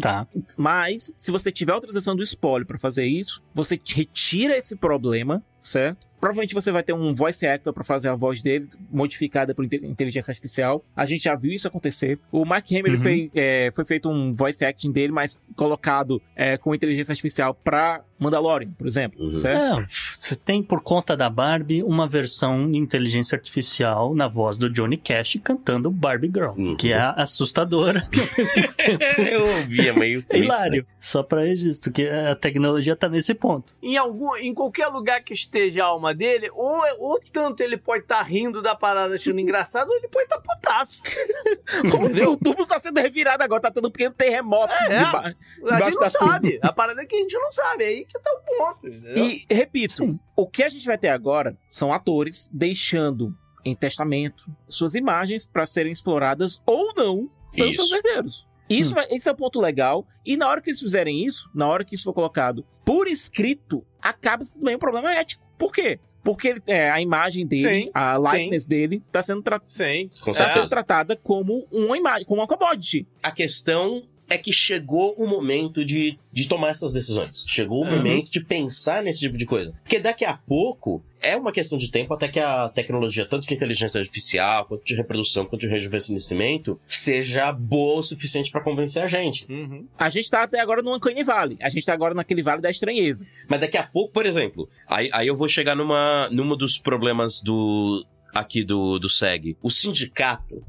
Tá. 0.00 0.26
Mas, 0.56 1.12
se 1.16 1.30
você 1.30 1.50
tiver 1.50 1.72
autorização 1.72 2.14
do 2.14 2.22
espólio 2.22 2.66
pra 2.66 2.78
fazer 2.78 3.04
isso, 3.06 3.42
você 3.54 3.76
te 3.76 3.96
retira 3.96 4.56
esse 4.56 4.76
problema, 4.76 5.42
certo? 5.62 6.06
Provavelmente 6.20 6.54
você 6.54 6.72
vai 6.72 6.82
ter 6.82 6.92
um 6.94 7.12
voice 7.12 7.46
actor 7.46 7.72
pra 7.72 7.84
fazer 7.84 8.08
a 8.08 8.14
voz 8.14 8.42
dele, 8.42 8.66
modificada 8.90 9.54
por 9.54 9.64
inte- 9.64 9.76
inteligência 9.84 10.30
artificial. 10.30 10.82
A 10.96 11.04
gente 11.04 11.24
já 11.24 11.34
viu 11.34 11.52
isso 11.52 11.68
acontecer. 11.68 12.18
O 12.32 12.44
Mark 12.46 12.66
Hamill 12.70 12.94
Uhum. 12.94 12.98
fez, 12.98 13.30
é, 13.34 13.70
foi 13.74 13.84
feito 13.84 14.08
um 14.08 14.34
voice 14.34 14.64
acting 14.64 14.90
dele, 14.90 15.12
mas 15.12 15.38
colocado 15.54 16.22
é, 16.34 16.56
com 16.56 16.74
inteligência 16.74 17.12
artificial 17.12 17.54
pra 17.54 18.02
Mandalorian, 18.18 18.70
por 18.72 18.86
exemplo, 18.86 19.22
Uhum. 19.22 19.32
certo? 19.34 19.80
É, 19.80 19.84
você 20.24 20.36
tem 20.36 20.62
por 20.62 20.82
conta 20.82 21.16
da 21.16 21.28
Barbie 21.28 21.82
uma 21.82 22.08
versão 22.08 22.70
de 22.70 22.78
inteligência 22.78 23.36
artificial 23.36 24.14
na 24.14 24.26
voz 24.28 24.56
do 24.56 24.70
Johnny 24.70 24.96
Cash 24.96 25.38
cantando 25.42 25.90
Barbie 25.90 26.30
Girl, 26.34 26.52
Uhum. 26.56 26.76
que 26.76 26.92
é 26.92 26.98
assustadora 27.16 28.02
e 28.12 28.20
ao 28.20 28.26
mesmo 28.38 28.72
tempo 28.74 29.04
eu 29.20 29.46
ouvi, 29.46 29.88
é 29.88 29.92
meio. 29.92 30.24
é 30.30 30.38
hilário. 30.38 30.86
Só 31.00 31.22
pra 31.22 31.42
registro, 31.42 31.92
que 31.92 32.08
a 32.08 32.34
tecnologia 32.34 32.96
tá 32.96 33.08
nesse 33.08 33.34
ponto. 33.34 33.74
Em, 33.82 33.96
algum, 33.96 34.34
em 34.36 34.54
qualquer 34.54 34.86
lugar 34.88 35.22
que 35.22 35.34
esteja 35.34 35.82
a 35.84 35.88
alma 35.88 36.14
dele, 36.14 36.48
ou, 36.54 36.82
ou 36.98 37.20
tanto 37.32 37.62
ele 37.62 37.76
pode 37.76 38.04
estar 38.04 38.22
rindo 38.22 38.62
da 38.62 38.74
parada 38.74 39.14
achando 39.14 39.38
engraçado, 39.38 39.88
ou 39.90 39.96
ele 39.96 40.08
pode 40.08 40.24
estar 40.24 40.40
putaço. 40.40 41.02
Como 41.90 42.06
o 42.30 42.36
tubo 42.36 42.62
está 42.62 42.78
sendo 42.78 42.98
revirado 43.00 43.42
agora, 43.42 43.60
tá 43.60 43.70
tendo 43.70 43.88
um 43.88 43.90
pequeno 43.90 44.14
terremoto. 44.14 44.72
É. 44.88 45.34
A 45.74 45.80
gente 45.82 45.96
não 45.96 46.08
sabe. 46.08 46.58
A 46.62 46.72
parada 46.72 47.02
é 47.02 47.06
que 47.06 47.16
a 47.16 47.18
gente 47.18 47.34
não 47.38 47.52
sabe. 47.52 47.84
É 47.84 47.88
aí 47.88 48.04
que 48.04 48.18
tá 48.18 48.30
o 48.30 48.56
ponto. 48.56 48.86
entendeu? 48.88 49.16
E, 49.16 49.44
repito, 49.50 50.13
Sim. 50.14 50.20
o 50.36 50.46
que 50.46 50.62
a 50.62 50.68
gente 50.68 50.86
vai 50.86 50.98
ter 50.98 51.08
agora 51.08 51.56
são 51.70 51.92
atores 51.92 52.50
deixando 52.52 53.34
em 53.64 53.74
testamento 53.74 54.44
suas 54.68 54.94
imagens 54.94 55.46
para 55.46 55.64
serem 55.66 55.92
exploradas 55.92 56.60
ou 56.66 56.92
não 56.94 57.30
pelos 57.52 57.74
Isso. 57.74 57.86
seus 57.86 57.92
herdeiros. 57.92 58.46
Isso, 58.68 58.92
Hum. 58.92 58.94
vai- 58.94 59.06
esse 59.10 59.28
é 59.28 59.32
o 59.32 59.36
ponto 59.36 59.60
legal. 59.60 60.06
E 60.24 60.36
na 60.36 60.48
hora 60.48 60.60
que 60.60 60.70
eles 60.70 60.80
fizerem 60.80 61.26
isso, 61.26 61.50
na 61.54 61.66
hora 61.68 61.84
que 61.84 61.94
isso 61.94 62.04
for 62.04 62.12
colocado 62.14 62.64
por 62.84 63.06
escrito, 63.08 63.84
acaba 64.00 64.44
sendo 64.44 64.60
também 64.60 64.76
um 64.76 64.78
problema 64.78 65.12
ético. 65.14 65.44
Por 65.58 65.72
quê? 65.72 65.98
Porque 66.22 66.56
é, 66.66 66.90
a 66.90 67.00
imagem 67.00 67.46
dele, 67.46 67.84
Sim, 67.84 67.90
a 67.92 68.16
likeness 68.18 68.66
dele, 68.66 69.02
está 69.06 69.22
sendo, 69.22 69.42
tra- 69.42 69.60
Sim. 69.68 70.08
Com 70.22 70.32
tá 70.32 70.48
sendo 70.50 70.68
tratada 70.68 71.14
como 71.16 71.66
uma 71.70 71.96
imagem, 71.98 72.24
como 72.24 72.40
uma 72.40 72.46
commodity. 72.46 73.06
A 73.22 73.30
questão 73.30 74.02
é 74.28 74.38
que 74.38 74.52
chegou 74.52 75.14
o 75.18 75.26
momento 75.26 75.84
de, 75.84 76.18
de 76.32 76.48
tomar 76.48 76.70
essas 76.70 76.92
decisões. 76.92 77.44
Chegou 77.46 77.82
o 77.82 77.86
Uhum. 77.86 77.96
momento 77.96 78.30
de 78.30 78.42
pensar 78.42 79.02
nesse 79.02 79.20
tipo 79.20 79.36
de 79.36 79.44
coisa. 79.44 79.72
Porque 79.82 79.98
daqui 79.98 80.24
a 80.24 80.34
pouco 80.34 81.04
é 81.20 81.36
uma 81.36 81.52
questão 81.52 81.76
de 81.78 81.90
tempo 81.90 82.12
até 82.14 82.28
que 82.28 82.40
a 82.40 82.68
tecnologia, 82.68 83.26
tanto 83.28 83.46
de 83.46 83.54
inteligência 83.54 83.98
artificial, 84.00 84.64
quanto 84.66 84.84
de 84.84 84.94
reprodução, 84.94 85.44
quanto 85.44 85.60
de 85.62 85.68
rejuvenescimento, 85.68 86.80
seja 86.88 87.52
boa 87.52 88.00
o 88.00 88.02
suficiente 88.02 88.50
pra 88.50 88.62
convencer 88.62 89.02
a 89.02 89.06
gente. 89.06 89.46
Uhum. 89.50 89.86
A 89.98 90.08
gente 90.08 90.28
tá 90.30 90.42
até 90.42 90.60
agora 90.60 90.82
no 90.82 90.94
Uncanny 90.94 91.22
Valley. 91.22 91.58
A 91.60 91.68
gente 91.68 91.84
tá 91.84 91.92
agora 91.92 92.14
naquele 92.14 92.42
Vale 92.42 92.62
da 92.62 92.70
Estranheza. 92.70 93.26
Mas 93.48 93.60
daqui 93.60 93.76
a 93.76 93.82
pouco, 93.82 94.12
por 94.12 94.24
exemplo, 94.26 94.68
aí, 94.88 95.10
aí 95.12 95.26
eu 95.26 95.36
vou 95.36 95.48
chegar 95.48 95.74
numa, 95.76 96.28
numa 96.30 96.56
dos 96.56 96.78
problemas 96.78 97.42
do 97.42 98.04
aqui 98.34 98.64
do, 98.64 98.98
do 98.98 99.08
SEG. 99.08 99.56
O 99.62 99.70
sindicato 99.70 100.62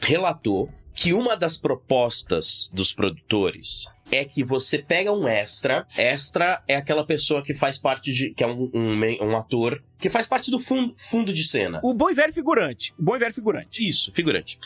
relatou 0.00 0.68
que 0.94 1.12
uma 1.12 1.36
das 1.36 1.56
propostas 1.56 2.70
dos 2.72 2.92
produtores 2.92 3.86
é 4.10 4.24
que 4.24 4.44
você 4.44 4.78
pega 4.78 5.12
um 5.12 5.26
extra. 5.26 5.86
Extra 5.96 6.62
é 6.68 6.76
aquela 6.76 7.04
pessoa 7.04 7.42
que 7.42 7.54
faz 7.54 7.78
parte 7.78 8.12
de. 8.12 8.30
que 8.30 8.44
é 8.44 8.46
um, 8.46 8.70
um, 8.72 9.00
um 9.22 9.36
ator 9.36 9.82
que 9.98 10.08
faz 10.08 10.26
parte 10.26 10.50
do 10.50 10.58
fundo, 10.58 10.94
fundo 10.96 11.32
de 11.32 11.44
cena. 11.44 11.80
O 11.82 11.94
bom 11.94 12.10
e 12.10 12.14
velho 12.14 12.32
figurante. 12.32 12.92
O 12.98 13.02
bom 13.02 13.16
e 13.16 13.18
velho 13.18 13.34
figurante. 13.34 13.86
Isso, 13.86 14.12
figurante. 14.12 14.58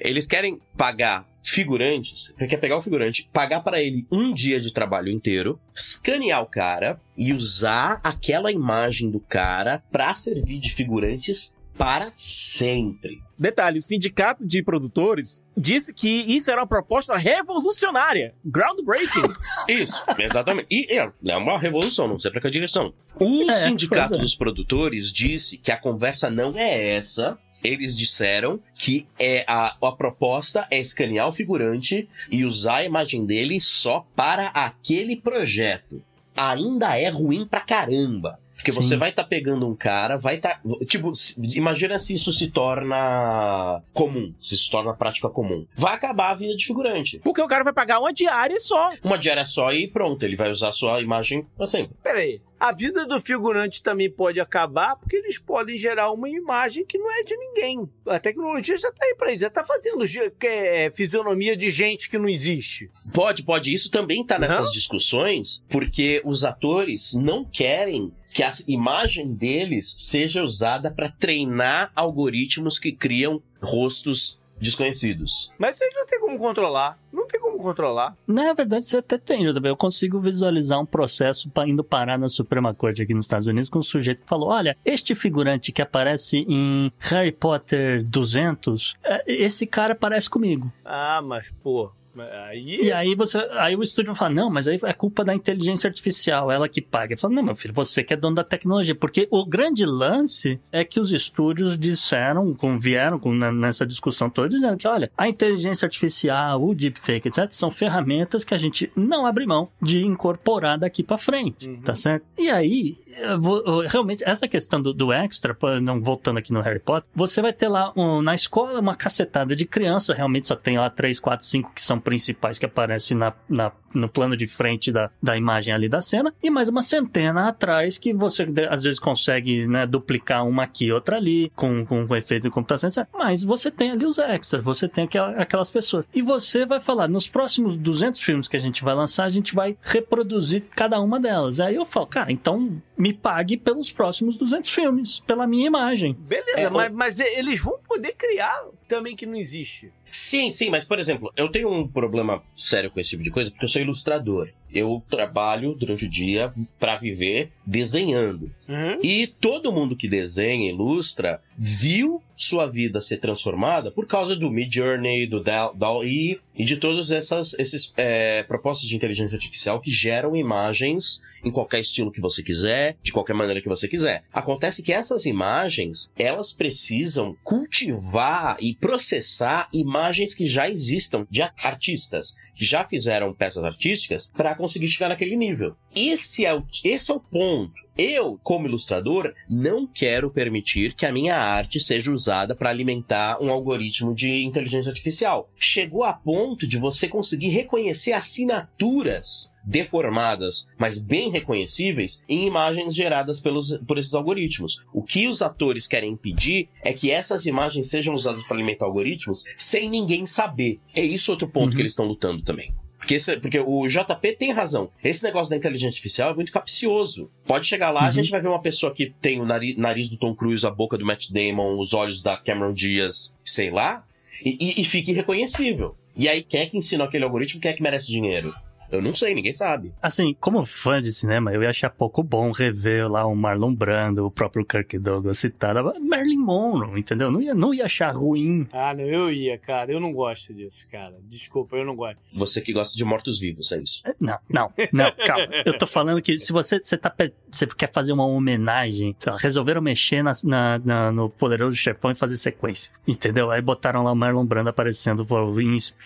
Eles 0.00 0.26
querem 0.26 0.60
pagar 0.76 1.28
figurantes, 1.42 2.34
quer 2.36 2.56
pegar 2.56 2.76
o 2.76 2.82
figurante, 2.82 3.28
pagar 3.32 3.60
para 3.60 3.80
ele 3.80 4.04
um 4.10 4.34
dia 4.34 4.58
de 4.58 4.72
trabalho 4.72 5.12
inteiro, 5.12 5.60
escanear 5.72 6.42
o 6.42 6.46
cara 6.46 7.00
e 7.16 7.32
usar 7.32 8.00
aquela 8.02 8.50
imagem 8.50 9.10
do 9.10 9.20
cara 9.20 9.80
pra 9.92 10.12
servir 10.16 10.58
de 10.58 10.70
figurantes 10.70 11.54
para 11.76 12.10
sempre. 12.12 13.20
Detalhe, 13.38 13.78
o 13.78 13.82
sindicato 13.82 14.46
de 14.46 14.62
produtores 14.62 15.42
disse 15.56 15.92
que 15.92 16.08
isso 16.08 16.50
era 16.50 16.60
uma 16.62 16.66
proposta 16.66 17.16
revolucionária. 17.16 18.34
Groundbreaking. 18.44 19.30
Isso, 19.68 20.02
exatamente. 20.18 20.66
E 20.70 20.86
é, 20.98 21.10
é 21.26 21.36
uma 21.36 21.58
revolução, 21.58 22.08
não 22.08 22.18
sei 22.18 22.30
pra 22.30 22.40
que 22.40 22.48
direção. 22.50 22.94
O 23.20 23.50
É, 23.50 23.54
sindicato 23.54 24.14
é. 24.14 24.18
dos 24.18 24.34
produtores 24.34 25.12
disse 25.12 25.58
que 25.58 25.70
a 25.70 25.76
conversa 25.76 26.30
não 26.30 26.56
é 26.56 26.94
essa. 26.94 27.38
Eles 27.62 27.96
disseram 27.96 28.60
que 28.74 29.06
é 29.18 29.44
a, 29.46 29.76
a 29.82 29.92
proposta 29.92 30.66
é 30.70 30.78
escanear 30.80 31.28
o 31.28 31.32
figurante 31.32 32.08
e 32.30 32.44
usar 32.44 32.76
a 32.76 32.84
imagem 32.84 33.26
dele 33.26 33.58
só 33.60 34.06
para 34.14 34.48
aquele 34.48 35.16
projeto. 35.16 36.02
Ainda 36.36 36.98
é 36.98 37.08
ruim 37.08 37.46
pra 37.46 37.60
caramba. 37.60 38.38
Porque 38.56 38.72
Sim. 38.72 38.82
você 38.82 38.96
vai 38.96 39.10
estar 39.10 39.24
pegando 39.24 39.66
um 39.68 39.74
cara, 39.74 40.16
vai 40.16 40.36
estar. 40.36 40.60
tipo, 40.88 41.14
se- 41.14 41.34
imagina 41.38 41.98
se 41.98 42.14
isso 42.14 42.32
se 42.32 42.48
torna 42.50 43.82
comum, 43.92 44.34
se 44.40 44.54
isso 44.54 44.64
se 44.64 44.70
torna 44.70 44.94
prática 44.94 45.28
comum. 45.28 45.66
Vai 45.76 45.94
acabar 45.94 46.30
a 46.30 46.34
vida 46.34 46.56
de 46.56 46.66
figurante. 46.66 47.18
Porque 47.20 47.40
o 47.42 47.46
cara 47.46 47.62
vai 47.64 47.72
pagar 47.72 48.00
uma 48.00 48.12
diária 48.12 48.58
só. 48.58 48.90
Uma 49.04 49.18
diária 49.18 49.44
só 49.44 49.70
e 49.72 49.86
pronto, 49.88 50.22
ele 50.24 50.36
vai 50.36 50.50
usar 50.50 50.68
a 50.70 50.72
sua 50.72 51.00
imagem 51.00 51.46
pra 51.56 51.66
sempre. 51.66 51.94
Pera 52.02 52.18
aí. 52.18 52.40
A 52.58 52.72
vida 52.72 53.06
do 53.06 53.20
figurante 53.20 53.82
também 53.82 54.10
pode 54.10 54.40
acabar 54.40 54.96
porque 54.96 55.16
eles 55.16 55.38
podem 55.38 55.76
gerar 55.76 56.10
uma 56.10 56.26
imagem 56.28 56.86
que 56.86 56.96
não 56.96 57.10
é 57.12 57.22
de 57.22 57.36
ninguém. 57.36 57.86
A 58.06 58.18
tecnologia 58.18 58.78
já 58.78 58.90
tá 58.90 59.04
aí 59.04 59.14
pra 59.14 59.30
isso, 59.30 59.40
já 59.40 59.50
tá 59.50 59.62
fazendo 59.62 60.02
é, 60.42 60.90
fisionomia 60.90 61.54
de 61.54 61.70
gente 61.70 62.08
que 62.08 62.16
não 62.18 62.26
existe. 62.28 62.90
Pode, 63.12 63.42
pode. 63.42 63.72
Isso 63.74 63.90
também 63.90 64.24
tá 64.24 64.38
nessas 64.38 64.66
Não? 64.66 64.72
discussões, 64.72 65.62
porque 65.68 66.22
os 66.24 66.44
atores 66.44 67.12
não 67.12 67.44
querem 67.44 68.10
que 68.36 68.42
a 68.42 68.52
imagem 68.68 69.32
deles 69.32 69.94
seja 69.96 70.42
usada 70.42 70.90
pra 70.90 71.08
treinar 71.08 71.90
algoritmos 71.96 72.78
que 72.78 72.92
criam 72.92 73.42
rostos 73.62 74.38
desconhecidos. 74.60 75.50
Mas 75.58 75.76
vocês 75.76 75.90
não 75.94 76.04
tem 76.04 76.20
como 76.20 76.38
controlar. 76.38 76.98
Não 77.10 77.26
tem 77.26 77.40
como 77.40 77.56
controlar. 77.56 78.14
Na 78.26 78.52
verdade, 78.52 78.86
você 78.86 78.98
até 78.98 79.16
tem, 79.16 79.50
JB. 79.50 79.70
Eu 79.70 79.76
consigo 79.76 80.20
visualizar 80.20 80.78
um 80.78 80.84
processo 80.84 81.48
pra- 81.48 81.66
indo 81.66 81.82
parar 81.82 82.18
na 82.18 82.28
Suprema 82.28 82.74
Corte 82.74 83.00
aqui 83.00 83.14
nos 83.14 83.24
Estados 83.24 83.46
Unidos 83.46 83.70
com 83.70 83.78
um 83.78 83.82
sujeito 83.82 84.22
que 84.22 84.28
falou: 84.28 84.50
olha, 84.50 84.76
este 84.84 85.14
figurante 85.14 85.72
que 85.72 85.80
aparece 85.80 86.44
em 86.46 86.92
Harry 86.98 87.32
Potter 87.32 88.04
200, 88.04 88.96
é, 89.02 89.24
esse 89.32 89.66
cara 89.66 89.94
parece 89.94 90.28
comigo. 90.28 90.70
Ah, 90.84 91.22
mas, 91.24 91.50
pô, 91.62 91.90
aí... 92.20 92.84
E 92.86 92.92
aí 92.92 93.14
você, 93.14 93.38
aí 93.52 93.76
o 93.76 93.82
estúdio 93.82 94.14
fala, 94.14 94.34
não, 94.34 94.50
mas 94.50 94.66
aí 94.68 94.78
é 94.84 94.92
culpa 94.92 95.24
da 95.24 95.34
inteligência 95.34 95.88
artificial, 95.88 96.50
ela 96.50 96.68
que 96.68 96.80
paga. 96.80 97.14
Eu 97.14 97.18
falo, 97.18 97.34
não, 97.34 97.42
meu 97.42 97.54
filho, 97.54 97.74
você 97.74 98.02
que 98.02 98.12
é 98.14 98.16
dono 98.16 98.36
da 98.36 98.44
tecnologia, 98.44 98.94
porque 98.94 99.26
o 99.30 99.44
grande 99.44 99.84
lance 99.84 100.58
é 100.72 100.84
que 100.84 101.00
os 101.00 101.12
estúdios 101.12 101.78
disseram, 101.78 102.54
com, 102.54 102.76
vieram 102.76 103.18
com, 103.18 103.32
na- 103.32 103.52
nessa 103.52 103.86
discussão 103.86 104.28
toda, 104.30 104.48
dizendo 104.48 104.76
que, 104.76 104.86
olha, 104.88 105.10
a 105.16 105.28
inteligência 105.28 105.86
artificial, 105.86 106.62
o 106.62 106.74
deepfake, 106.74 107.28
etc, 107.28 107.46
são 107.50 107.70
ferramentas 107.70 108.44
que 108.44 108.54
a 108.54 108.58
gente 108.58 108.90
não 108.96 109.26
abre 109.26 109.46
mão 109.46 109.68
de 109.80 110.04
incorporar 110.04 110.78
daqui 110.78 111.02
pra 111.02 111.18
frente, 111.18 111.68
Uhum. 111.68 111.80
tá 111.80 111.94
certo? 111.94 112.24
E 112.38 112.48
aí, 112.50 112.96
eu 113.18 113.40
vou- 113.40 113.62
eu- 113.64 113.88
realmente, 113.88 114.22
essa 114.24 114.46
questão 114.48 114.80
do, 114.80 114.92
do 114.92 115.12
extra, 115.12 115.56
não 115.80 116.00
voltando 116.00 116.38
aqui 116.38 116.52
no 116.52 116.60
Harry 116.60 116.80
Potter, 116.80 117.08
você 117.14 117.40
vai 117.42 117.52
ter 117.52 117.68
lá 117.68 117.92
um, 117.96 118.20
na 118.22 118.34
escola 118.34 118.78
uma 118.80 118.94
cacetada 118.94 119.54
de 119.56 119.64
criança, 119.66 120.14
realmente 120.14 120.46
só 120.46 120.54
tem 120.56 120.78
lá 120.78 120.88
três, 120.90 121.18
quatro, 121.18 121.44
cinco 121.46 121.72
que 121.74 121.82
são 121.82 121.98
principais 122.06 122.56
que 122.56 122.66
aparecem 122.66 123.16
na, 123.16 123.34
na- 123.48 123.72
no 123.96 124.08
plano 124.08 124.36
de 124.36 124.46
frente 124.46 124.92
da, 124.92 125.10
da 125.22 125.36
imagem 125.36 125.72
ali 125.74 125.88
da 125.88 126.00
cena, 126.00 126.32
e 126.42 126.50
mais 126.50 126.68
uma 126.68 126.82
centena 126.82 127.48
atrás 127.48 127.98
que 127.98 128.12
você 128.12 128.46
às 128.68 128.82
vezes 128.82 129.00
consegue 129.00 129.66
né, 129.66 129.86
duplicar 129.86 130.46
uma 130.46 130.64
aqui, 130.64 130.90
outra 130.92 131.16
ali, 131.16 131.50
com, 131.56 131.84
com, 131.84 132.06
com 132.06 132.16
efeito 132.16 132.44
de 132.44 132.50
computação, 132.50 132.88
etc. 132.88 133.06
Mas 133.12 133.42
você 133.42 133.70
tem 133.70 133.90
ali 133.90 134.04
os 134.06 134.18
extras, 134.18 134.62
você 134.62 134.88
tem 134.88 135.04
aquela- 135.04 135.30
aquelas 135.36 135.70
pessoas. 135.70 136.08
E 136.14 136.22
você 136.22 136.64
vai 136.66 136.80
falar, 136.80 137.08
nos 137.08 137.26
próximos 137.28 137.76
200 137.76 138.20
filmes 138.20 138.48
que 138.48 138.56
a 138.56 138.60
gente 138.60 138.82
vai 138.84 138.94
lançar, 138.94 139.24
a 139.24 139.30
gente 139.30 139.54
vai 139.54 139.76
reproduzir 139.82 140.64
cada 140.74 141.00
uma 141.00 141.18
delas. 141.18 141.60
Aí 141.60 141.74
eu 141.74 141.84
falo, 141.86 142.06
cara, 142.06 142.30
então 142.32 142.80
me 142.96 143.12
pague 143.12 143.56
pelos 143.56 143.90
próximos 143.90 144.36
200 144.36 144.70
filmes, 144.70 145.20
pela 145.20 145.46
minha 145.46 145.66
imagem. 145.66 146.14
Beleza, 146.18 146.60
É, 146.60 146.68
mas, 146.70 146.92
mas 146.92 147.20
eles 147.20 147.62
vão 147.62 147.78
poder 147.86 148.14
criar 148.16 148.64
também 148.88 149.16
que 149.16 149.26
não 149.26 149.34
existe. 149.36 149.92
Sim, 150.10 150.50
sim, 150.50 150.70
mas 150.70 150.84
por 150.84 150.98
exemplo, 150.98 151.32
eu 151.36 151.48
tenho 151.48 151.68
um 151.68 151.86
problema 151.86 152.42
sério 152.56 152.90
com 152.90 153.00
esse 153.00 153.10
tipo 153.10 153.22
de 153.24 153.30
coisa 153.30 153.50
porque 153.50 153.64
eu 153.64 153.68
sou 153.68 153.82
ilustrador. 153.86 154.50
Eu 154.72 155.02
trabalho 155.08 155.72
durante 155.74 156.04
o 156.04 156.08
dia 156.08 156.50
pra 156.78 156.96
viver 156.96 157.52
desenhando. 157.64 158.50
Uhum. 158.68 159.00
E 159.02 159.26
todo 159.26 159.72
mundo 159.72 159.96
que 159.96 160.08
desenha, 160.08 160.68
ilustra, 160.68 161.40
viu 161.56 162.22
sua 162.36 162.66
vida 162.66 163.00
ser 163.00 163.16
transformada 163.18 163.90
por 163.90 164.06
causa 164.06 164.36
do 164.36 164.50
Mid 164.50 164.74
Journey, 164.74 165.26
do 165.26 165.40
DAL-E 165.40 166.40
e 166.54 166.64
de 166.64 166.76
todos 166.76 167.10
essas 167.10 167.54
esses 167.58 167.92
é, 167.96 168.42
propostas 168.42 168.88
de 168.88 168.96
inteligência 168.96 169.36
artificial 169.36 169.80
que 169.80 169.90
geram 169.90 170.36
imagens 170.36 171.22
em 171.44 171.50
qualquer 171.50 171.80
estilo 171.80 172.10
que 172.10 172.20
você 172.20 172.42
quiser, 172.42 172.96
de 173.02 173.12
qualquer 173.12 173.34
maneira 173.34 173.62
que 173.62 173.68
você 173.68 173.86
quiser. 173.86 174.24
Acontece 174.32 174.82
que 174.82 174.92
essas 174.92 175.26
imagens, 175.26 176.10
elas 176.18 176.52
precisam 176.52 177.36
cultivar 177.44 178.56
e 178.60 178.74
processar 178.74 179.68
imagens 179.72 180.34
que 180.34 180.46
já 180.46 180.68
existam 180.68 181.24
de 181.30 181.42
artistas 181.42 182.34
que 182.56 182.64
já 182.64 182.82
fizeram 182.82 183.32
peças 183.32 183.62
artísticas 183.62 184.28
para 184.34 184.54
conseguir 184.54 184.88
chegar 184.88 185.10
naquele 185.10 185.36
nível. 185.36 185.76
Esse 185.94 186.44
é 186.44 186.54
o, 186.54 186.64
esse 186.84 187.10
é 187.12 187.14
o 187.14 187.20
ponto. 187.20 187.86
Eu, 187.98 188.38
como 188.42 188.66
ilustrador, 188.66 189.32
não 189.48 189.86
quero 189.86 190.30
permitir 190.30 190.92
que 190.94 191.06
a 191.06 191.12
minha 191.12 191.34
arte 191.34 191.80
seja 191.80 192.12
usada 192.12 192.54
para 192.54 192.68
alimentar 192.68 193.38
um 193.42 193.50
algoritmo 193.50 194.14
de 194.14 194.42
inteligência 194.44 194.90
artificial. 194.90 195.50
Chegou 195.56 196.04
a 196.04 196.12
ponto 196.12 196.66
de 196.66 196.76
você 196.76 197.08
conseguir 197.08 197.48
reconhecer 197.48 198.12
assinaturas 198.12 199.54
deformadas, 199.64 200.68
mas 200.78 200.98
bem 200.98 201.28
reconhecíveis, 201.30 202.24
em 202.28 202.46
imagens 202.46 202.94
geradas 202.94 203.40
pelos, 203.40 203.76
por 203.86 203.98
esses 203.98 204.14
algoritmos. 204.14 204.84
O 204.92 205.02
que 205.02 205.26
os 205.26 205.42
atores 205.42 205.86
querem 205.88 206.12
impedir 206.12 206.68
é 206.84 206.92
que 206.92 207.10
essas 207.10 207.46
imagens 207.46 207.88
sejam 207.88 208.14
usadas 208.14 208.44
para 208.44 208.56
alimentar 208.56 208.84
algoritmos 208.86 209.44
sem 209.56 209.88
ninguém 209.90 210.24
saber. 210.24 210.80
É 210.94 211.02
isso 211.02 211.32
outro 211.32 211.48
ponto 211.48 211.70
Uhum. 211.70 211.76
que 211.76 211.82
eles 211.82 211.92
estão 211.92 212.06
lutando 212.06 212.42
também. 212.46 212.72
Porque, 212.98 213.14
esse- 213.16 213.36
porque 213.38 213.60
o 213.60 213.86
JP 213.86 214.32
tem 214.36 214.52
razão. 214.52 214.90
Esse 215.04 215.22
negócio 215.22 215.50
da 215.50 215.56
inteligência 215.56 215.88
artificial 215.90 216.30
é 216.30 216.34
muito 216.34 216.50
capcioso. 216.50 217.30
Pode 217.46 217.66
chegar 217.66 217.90
lá, 217.90 218.04
a 218.04 218.06
Uhum. 218.06 218.12
gente 218.12 218.30
vai 218.30 218.40
ver 218.40 218.48
uma 218.48 218.60
pessoa 218.62 218.92
que 218.92 219.12
tem 219.20 219.40
o 219.40 219.44
nariz, 219.44 219.76
nariz 219.76 220.08
do 220.08 220.16
Tom 220.16 220.34
Cruise, 220.34 220.64
a 220.66 220.70
boca 220.70 220.96
do 220.96 221.04
Matt 221.04 221.30
Damon, 221.30 221.78
os 221.78 221.92
olhos 221.92 222.22
da 222.22 222.36
Cameron 222.36 222.72
Diaz, 222.72 223.34
sei 223.44 223.70
lá, 223.70 224.02
e, 224.44 224.56
e, 224.78 224.80
e 224.80 224.84
fique 224.84 225.10
irreconhecível. 225.12 225.94
E 226.16 226.28
aí, 226.28 226.42
quem 226.42 226.62
é 226.62 226.66
que 226.66 226.76
ensinou 226.78 227.06
aquele 227.06 227.24
algoritmo? 227.24 227.60
Quem 227.60 227.70
é 227.70 227.74
que 227.74 227.82
merece 227.82 228.06
dinheiro? 228.08 228.52
Eu 228.96 229.02
não 229.02 229.14
sei, 229.14 229.34
ninguém 229.34 229.52
sabe. 229.52 229.92
Assim, 230.02 230.34
como 230.40 230.64
fã 230.64 231.00
de 231.00 231.12
cinema, 231.12 231.52
eu 231.52 231.62
ia 231.62 231.70
achar 231.70 231.90
pouco 231.90 232.22
bom 232.22 232.50
rever 232.50 233.10
lá 233.10 233.26
o 233.26 233.34
Marlon 233.34 233.74
Brando, 233.74 234.24
o 234.26 234.30
próprio 234.30 234.64
Kirk 234.64 234.98
Douglas 234.98 235.38
citado. 235.38 235.92
Marilyn 236.00 236.38
Monroe, 236.38 236.98
entendeu? 237.00 237.30
Não 237.30 237.40
ia, 237.40 237.54
não 237.54 237.74
ia 237.74 237.84
achar 237.84 238.14
ruim. 238.14 238.66
Ah, 238.72 238.94
não, 238.94 239.04
eu 239.04 239.32
ia, 239.32 239.58
cara. 239.58 239.92
Eu 239.92 240.00
não 240.00 240.12
gosto 240.12 240.52
disso, 240.54 240.86
cara. 240.90 241.14
Desculpa, 241.28 241.76
eu 241.76 241.84
não 241.84 241.94
gosto. 241.96 242.16
Você 242.34 242.60
que 242.60 242.72
gosta 242.72 242.96
de 242.96 243.04
mortos-vivos, 243.04 243.70
é 243.72 243.80
isso. 243.80 244.02
Não, 244.20 244.38
não, 244.48 244.72
não, 244.92 245.12
calma. 245.26 245.46
Eu 245.64 245.76
tô 245.76 245.86
falando 245.86 246.20
que 246.22 246.38
se 246.38 246.52
você, 246.52 246.78
você, 246.78 246.96
tá, 246.96 247.14
você 247.50 247.66
quer 247.66 247.90
fazer 247.92 248.12
uma 248.12 248.26
homenagem, 248.26 249.14
resolveram 249.38 249.80
mexer 249.82 250.22
na, 250.22 250.32
na- 250.44 250.78
na- 250.78 251.12
no 251.12 251.28
Poderoso 251.30 251.76
Chefão 251.76 252.10
e 252.10 252.14
fazer 252.14 252.36
sequência, 252.36 252.92
entendeu? 253.06 253.50
Aí 253.50 253.60
botaram 253.60 254.02
lá 254.02 254.12
o 254.12 254.16
Marlon 254.16 254.44
Brando 254.44 254.70
aparecendo 254.70 255.26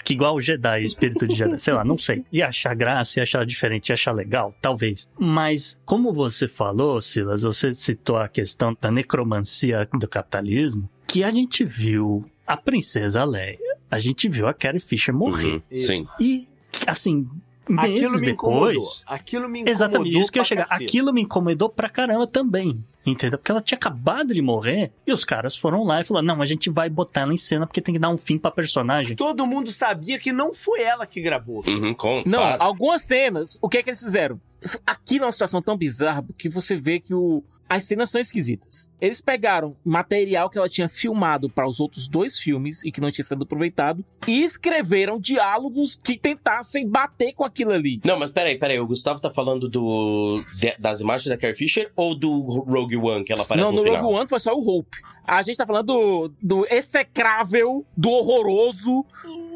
que 0.04 0.14
igual 0.14 0.34
o 0.34 0.40
Jedi, 0.40 0.80
o 0.82 0.84
espírito 0.84 1.26
de 1.26 1.34
Jedi, 1.34 1.60
sei 1.60 1.74
lá, 1.74 1.84
não 1.84 1.96
sei. 1.98 2.24
Ia 2.32 2.48
achar 2.48 2.74
graça, 2.80 3.18
ia 3.20 3.24
achar 3.24 3.44
diferente, 3.44 3.92
achar 3.92 4.12
legal, 4.12 4.54
talvez. 4.62 5.06
Mas, 5.18 5.78
como 5.84 6.14
você 6.14 6.48
falou, 6.48 6.98
Silas, 7.02 7.42
você 7.42 7.74
citou 7.74 8.16
a 8.16 8.26
questão 8.26 8.74
da 8.80 8.90
necromancia 8.90 9.86
do 9.92 10.08
capitalismo, 10.08 10.88
que 11.06 11.22
a 11.22 11.28
gente 11.28 11.62
viu 11.62 12.24
a 12.46 12.56
princesa 12.56 13.22
Leia, 13.22 13.58
a 13.90 13.98
gente 13.98 14.30
viu 14.30 14.48
a 14.48 14.54
Carrie 14.54 14.80
Fisher 14.80 15.14
morrer. 15.14 15.62
Uhum. 15.70 15.78
Sim. 15.78 16.06
E, 16.18 16.48
assim, 16.86 17.28
Aquilo 17.66 17.78
meses 18.10 18.20
me 18.22 18.30
incomodou. 18.32 18.68
depois. 18.68 19.04
Aquilo 19.06 19.42
me 19.48 19.60
incomodou. 19.60 19.72
Exatamente 19.72 20.18
isso 20.18 20.32
que 20.32 20.38
eu 20.38 20.40
ia 20.40 20.44
chegar. 20.44 20.62
cacete. 20.66 20.84
Aquilo 20.84 21.12
me 21.12 21.22
incomodou 21.22 21.68
pra 21.68 21.88
caramba 21.88 22.26
também. 22.26 22.84
Entendeu? 23.06 23.38
Porque 23.38 23.50
ela 23.50 23.60
tinha 23.62 23.76
acabado 23.78 24.34
de 24.34 24.42
morrer 24.42 24.92
e 25.06 25.12
os 25.12 25.24
caras 25.24 25.56
foram 25.56 25.84
lá 25.84 26.00
e 26.00 26.04
falaram: 26.04 26.26
não, 26.26 26.42
a 26.42 26.46
gente 26.46 26.68
vai 26.68 26.90
botar 26.90 27.22
ela 27.22 27.32
em 27.32 27.36
cena 27.38 27.66
porque 27.66 27.80
tem 27.80 27.94
que 27.94 27.98
dar 27.98 28.10
um 28.10 28.16
fim 28.16 28.36
pra 28.36 28.50
personagem. 28.50 29.16
Todo 29.16 29.46
mundo 29.46 29.72
sabia 29.72 30.18
que 30.18 30.32
não 30.32 30.52
foi 30.52 30.82
ela 30.82 31.06
que 31.06 31.20
gravou. 31.20 31.64
Uhum, 31.66 31.94
com, 31.94 32.22
Não, 32.26 32.40
claro. 32.40 32.62
algumas 32.62 33.02
cenas, 33.02 33.58
o 33.62 33.68
que 33.70 33.78
é 33.78 33.82
que 33.82 33.88
eles 33.88 34.02
fizeram? 34.02 34.38
Aqui 34.86 35.18
numa 35.18 35.32
situação 35.32 35.62
tão 35.62 35.76
bizarra 35.78 36.22
que 36.36 36.48
você 36.50 36.76
vê 36.76 37.00
que 37.00 37.14
o, 37.14 37.42
as 37.70 37.84
cenas 37.84 38.10
são 38.10 38.20
esquisitas. 38.20 38.90
Eles 39.00 39.20
pegaram 39.20 39.76
material 39.84 40.50
que 40.50 40.58
ela 40.58 40.68
tinha 40.68 40.88
filmado 40.88 41.48
para 41.48 41.66
os 41.68 41.78
outros 41.78 42.08
dois 42.08 42.36
filmes 42.36 42.84
e 42.84 42.90
que 42.90 43.00
não 43.00 43.10
tinha 43.12 43.24
sido 43.24 43.44
aproveitado 43.44 44.04
e 44.26 44.42
escreveram 44.42 45.20
diálogos 45.20 45.94
que 45.94 46.18
tentassem 46.18 46.88
bater 46.88 47.32
com 47.32 47.44
aquilo 47.44 47.70
ali. 47.70 48.00
Não, 48.04 48.18
mas 48.18 48.32
peraí, 48.32 48.58
peraí. 48.58 48.80
O 48.80 48.86
Gustavo 48.88 49.20
tá 49.20 49.30
falando 49.30 49.68
do 49.68 50.44
de- 50.58 50.74
das 50.80 51.00
imagens 51.00 51.28
da 51.28 51.36
Carrie 51.38 51.54
Fisher 51.54 51.92
ou 51.94 52.14
do 52.18 52.40
Rogue 52.40 52.96
One 52.96 53.24
que 53.24 53.32
ela 53.32 53.42
aparece 53.42 53.64
não, 53.64 53.70
no 53.72 53.78
no 53.78 53.84
final? 53.84 54.02
Rogue 54.02 54.16
One 54.18 54.28
foi 54.28 54.40
só 54.40 54.52
o 54.52 54.68
Hope. 54.68 54.98
A 55.24 55.40
gente 55.42 55.56
tá 55.56 55.64
falando 55.64 55.86
do, 55.86 56.32
do 56.42 56.66
execrável, 56.68 57.86
do 57.96 58.10
horroroso, 58.10 59.04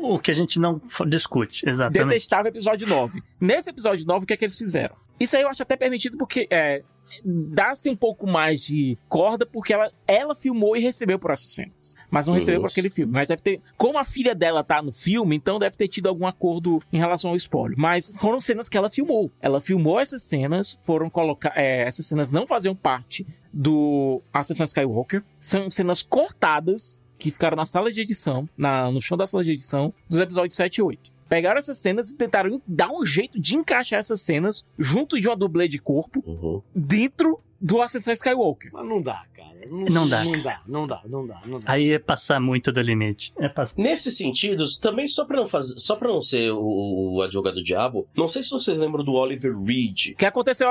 O 0.00 0.18
que 0.20 0.30
a 0.30 0.34
gente 0.34 0.60
não 0.60 0.80
discute, 1.08 1.68
exatamente. 1.68 2.08
detestável 2.10 2.48
episódio 2.50 2.86
9. 2.86 3.20
Nesse 3.40 3.70
episódio 3.70 4.06
9, 4.06 4.22
o 4.22 4.26
que 4.26 4.34
é 4.34 4.36
que 4.36 4.44
eles 4.44 4.56
fizeram? 4.56 4.94
Isso 5.18 5.36
aí 5.36 5.42
eu 5.42 5.48
acho 5.48 5.62
até 5.62 5.76
permitido 5.76 6.16
porque 6.16 6.46
é, 6.50 6.82
dá-se 7.24 7.88
um 7.90 7.96
pouco 7.96 8.26
mais 8.26 8.62
de 8.62 8.98
corda 9.08 9.46
porque 9.46 9.72
ela, 9.72 9.90
ela 10.06 10.34
filmou 10.34 10.76
e 10.76 10.80
recebeu 10.80 11.18
por 11.18 11.30
essas 11.30 11.50
cenas. 11.50 11.94
Mas 12.10 12.26
não 12.26 12.34
recebeu 12.34 12.60
por 12.60 12.70
aquele 12.70 12.90
filme. 12.90 13.12
Mas 13.12 13.28
deve 13.28 13.42
ter. 13.42 13.60
Como 13.76 13.98
a 13.98 14.04
filha 14.04 14.34
dela 14.34 14.64
tá 14.64 14.82
no 14.82 14.92
filme, 14.92 15.36
então 15.36 15.58
deve 15.58 15.76
ter 15.76 15.88
tido 15.88 16.08
algum 16.08 16.26
acordo 16.26 16.82
em 16.92 16.98
relação 16.98 17.30
ao 17.30 17.36
spoiler. 17.36 17.78
Mas 17.78 18.12
foram 18.18 18.40
cenas 18.40 18.68
que 18.68 18.76
ela 18.76 18.90
filmou. 18.90 19.30
Ela 19.40 19.60
filmou 19.60 20.00
essas 20.00 20.22
cenas, 20.22 20.78
foram 20.84 21.08
colocar. 21.10 21.52
é, 21.56 21.82
essas 21.82 22.06
cenas 22.06 22.30
não 22.30 22.46
faziam 22.46 22.74
parte 22.74 23.26
do 23.52 24.20
Ascensão 24.32 24.64
Skywalker. 24.64 25.22
São 25.38 25.70
cenas 25.70 26.02
cortadas 26.02 27.02
que 27.18 27.30
ficaram 27.30 27.56
na 27.56 27.64
sala 27.64 27.90
de 27.90 28.00
edição, 28.00 28.48
na, 28.56 28.90
no 28.90 29.00
chão 29.00 29.16
da 29.16 29.26
sala 29.26 29.44
de 29.44 29.52
edição, 29.52 29.94
dos 30.08 30.18
episódios 30.18 30.56
7 30.56 30.78
e 30.78 30.82
8. 30.82 31.13
Pegaram 31.28 31.58
essas 31.58 31.78
cenas 31.78 32.10
e 32.10 32.16
tentaram 32.16 32.60
dar 32.66 32.90
um 32.90 33.04
jeito 33.04 33.40
de 33.40 33.56
encaixar 33.56 33.98
essas 33.98 34.20
cenas 34.20 34.64
junto 34.78 35.20
de 35.20 35.26
uma 35.28 35.36
dublê 35.36 35.66
de 35.68 35.78
corpo 35.78 36.22
Uhum. 36.26 36.62
dentro 36.74 37.40
do 37.64 37.80
Ascensão 37.80 38.12
Skywalker. 38.12 38.70
Mas 38.74 38.86
não 38.86 39.00
dá, 39.00 39.24
cara. 39.34 39.54
Não 39.70 40.06
dá, 40.06 40.22
Não 40.22 40.32
cara. 40.32 40.42
dá, 40.44 40.60
não 40.68 40.86
dá, 40.86 41.00
não 41.08 41.26
dá, 41.26 41.40
não 41.46 41.58
dá. 41.60 41.72
Aí 41.72 41.92
é 41.92 41.98
passar 41.98 42.38
muito 42.38 42.70
do 42.70 42.82
limite. 42.82 43.32
É 43.38 43.48
passar. 43.48 43.80
Nesses 43.80 44.14
sentidos, 44.14 44.76
também 44.76 45.08
só 45.08 45.24
pra 45.24 45.38
não 45.38 45.48
fazer, 45.48 45.78
só 45.78 45.96
para 45.96 46.08
não 46.08 46.20
ser 46.20 46.50
o, 46.52 47.14
o 47.14 47.22
advogado 47.22 47.54
do 47.54 47.64
diabo, 47.64 48.06
não 48.14 48.28
sei 48.28 48.42
se 48.42 48.50
vocês 48.50 48.76
lembram 48.76 49.02
do 49.02 49.12
Oliver 49.14 49.58
Reed. 49.58 50.14
Que 50.18 50.26
aconteceu 50.26 50.68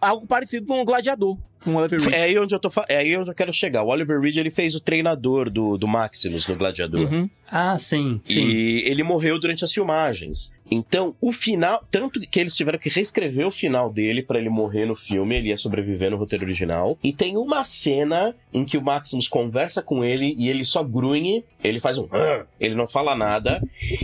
algo 0.00 0.26
parecido 0.28 0.64
com 0.64 0.80
o 0.80 0.84
Gladiador, 0.84 1.36
com 1.64 1.72
o 1.74 1.76
Oliver 1.78 2.00
Reed. 2.00 2.12
É 2.14 2.22
aí 2.22 2.38
onde 2.38 2.54
eu 2.54 2.60
tô, 2.60 2.70
é 2.88 2.98
aí 2.98 3.16
onde 3.16 3.28
eu 3.28 3.34
quero 3.34 3.52
chegar. 3.52 3.82
O 3.82 3.88
Oliver 3.88 4.20
Reed 4.20 4.36
ele 4.36 4.50
fez 4.52 4.76
o 4.76 4.80
treinador 4.80 5.50
do, 5.50 5.76
do 5.76 5.88
Maximus 5.88 6.46
no 6.46 6.54
Gladiador. 6.54 7.12
Uhum. 7.12 7.28
Ah, 7.50 7.76
sim, 7.76 8.20
sim. 8.22 8.44
E 8.44 8.82
ele 8.88 9.02
morreu 9.02 9.40
durante 9.40 9.64
as 9.64 9.72
filmagens. 9.72 10.54
Então, 10.70 11.14
o 11.20 11.32
final, 11.32 11.82
tanto 11.90 12.20
que 12.20 12.40
eles 12.40 12.56
tiveram 12.56 12.78
que 12.78 12.88
reescrever 12.88 13.46
o 13.46 13.50
final 13.50 13.92
dele 13.92 14.22
para 14.22 14.38
ele 14.38 14.48
morrer 14.48 14.86
no 14.86 14.94
filme, 14.94 15.36
ele 15.36 15.48
ia 15.48 15.56
sobreviver 15.56 16.10
no 16.10 16.16
roteiro 16.16 16.44
original. 16.44 16.98
E 17.02 17.12
tem 17.12 17.36
uma 17.36 17.64
cena 17.64 18.34
em 18.52 18.64
que 18.64 18.78
o 18.78 18.82
Maximus 18.82 19.28
conversa 19.28 19.82
com 19.82 20.04
ele 20.04 20.34
e 20.38 20.48
ele 20.48 20.64
só 20.64 20.82
grunhe, 20.82 21.44
ele 21.62 21.80
faz 21.80 21.98
um 21.98 22.06
ele 22.58 22.74
não 22.74 22.86
fala 22.86 23.14
nada, 23.14 23.60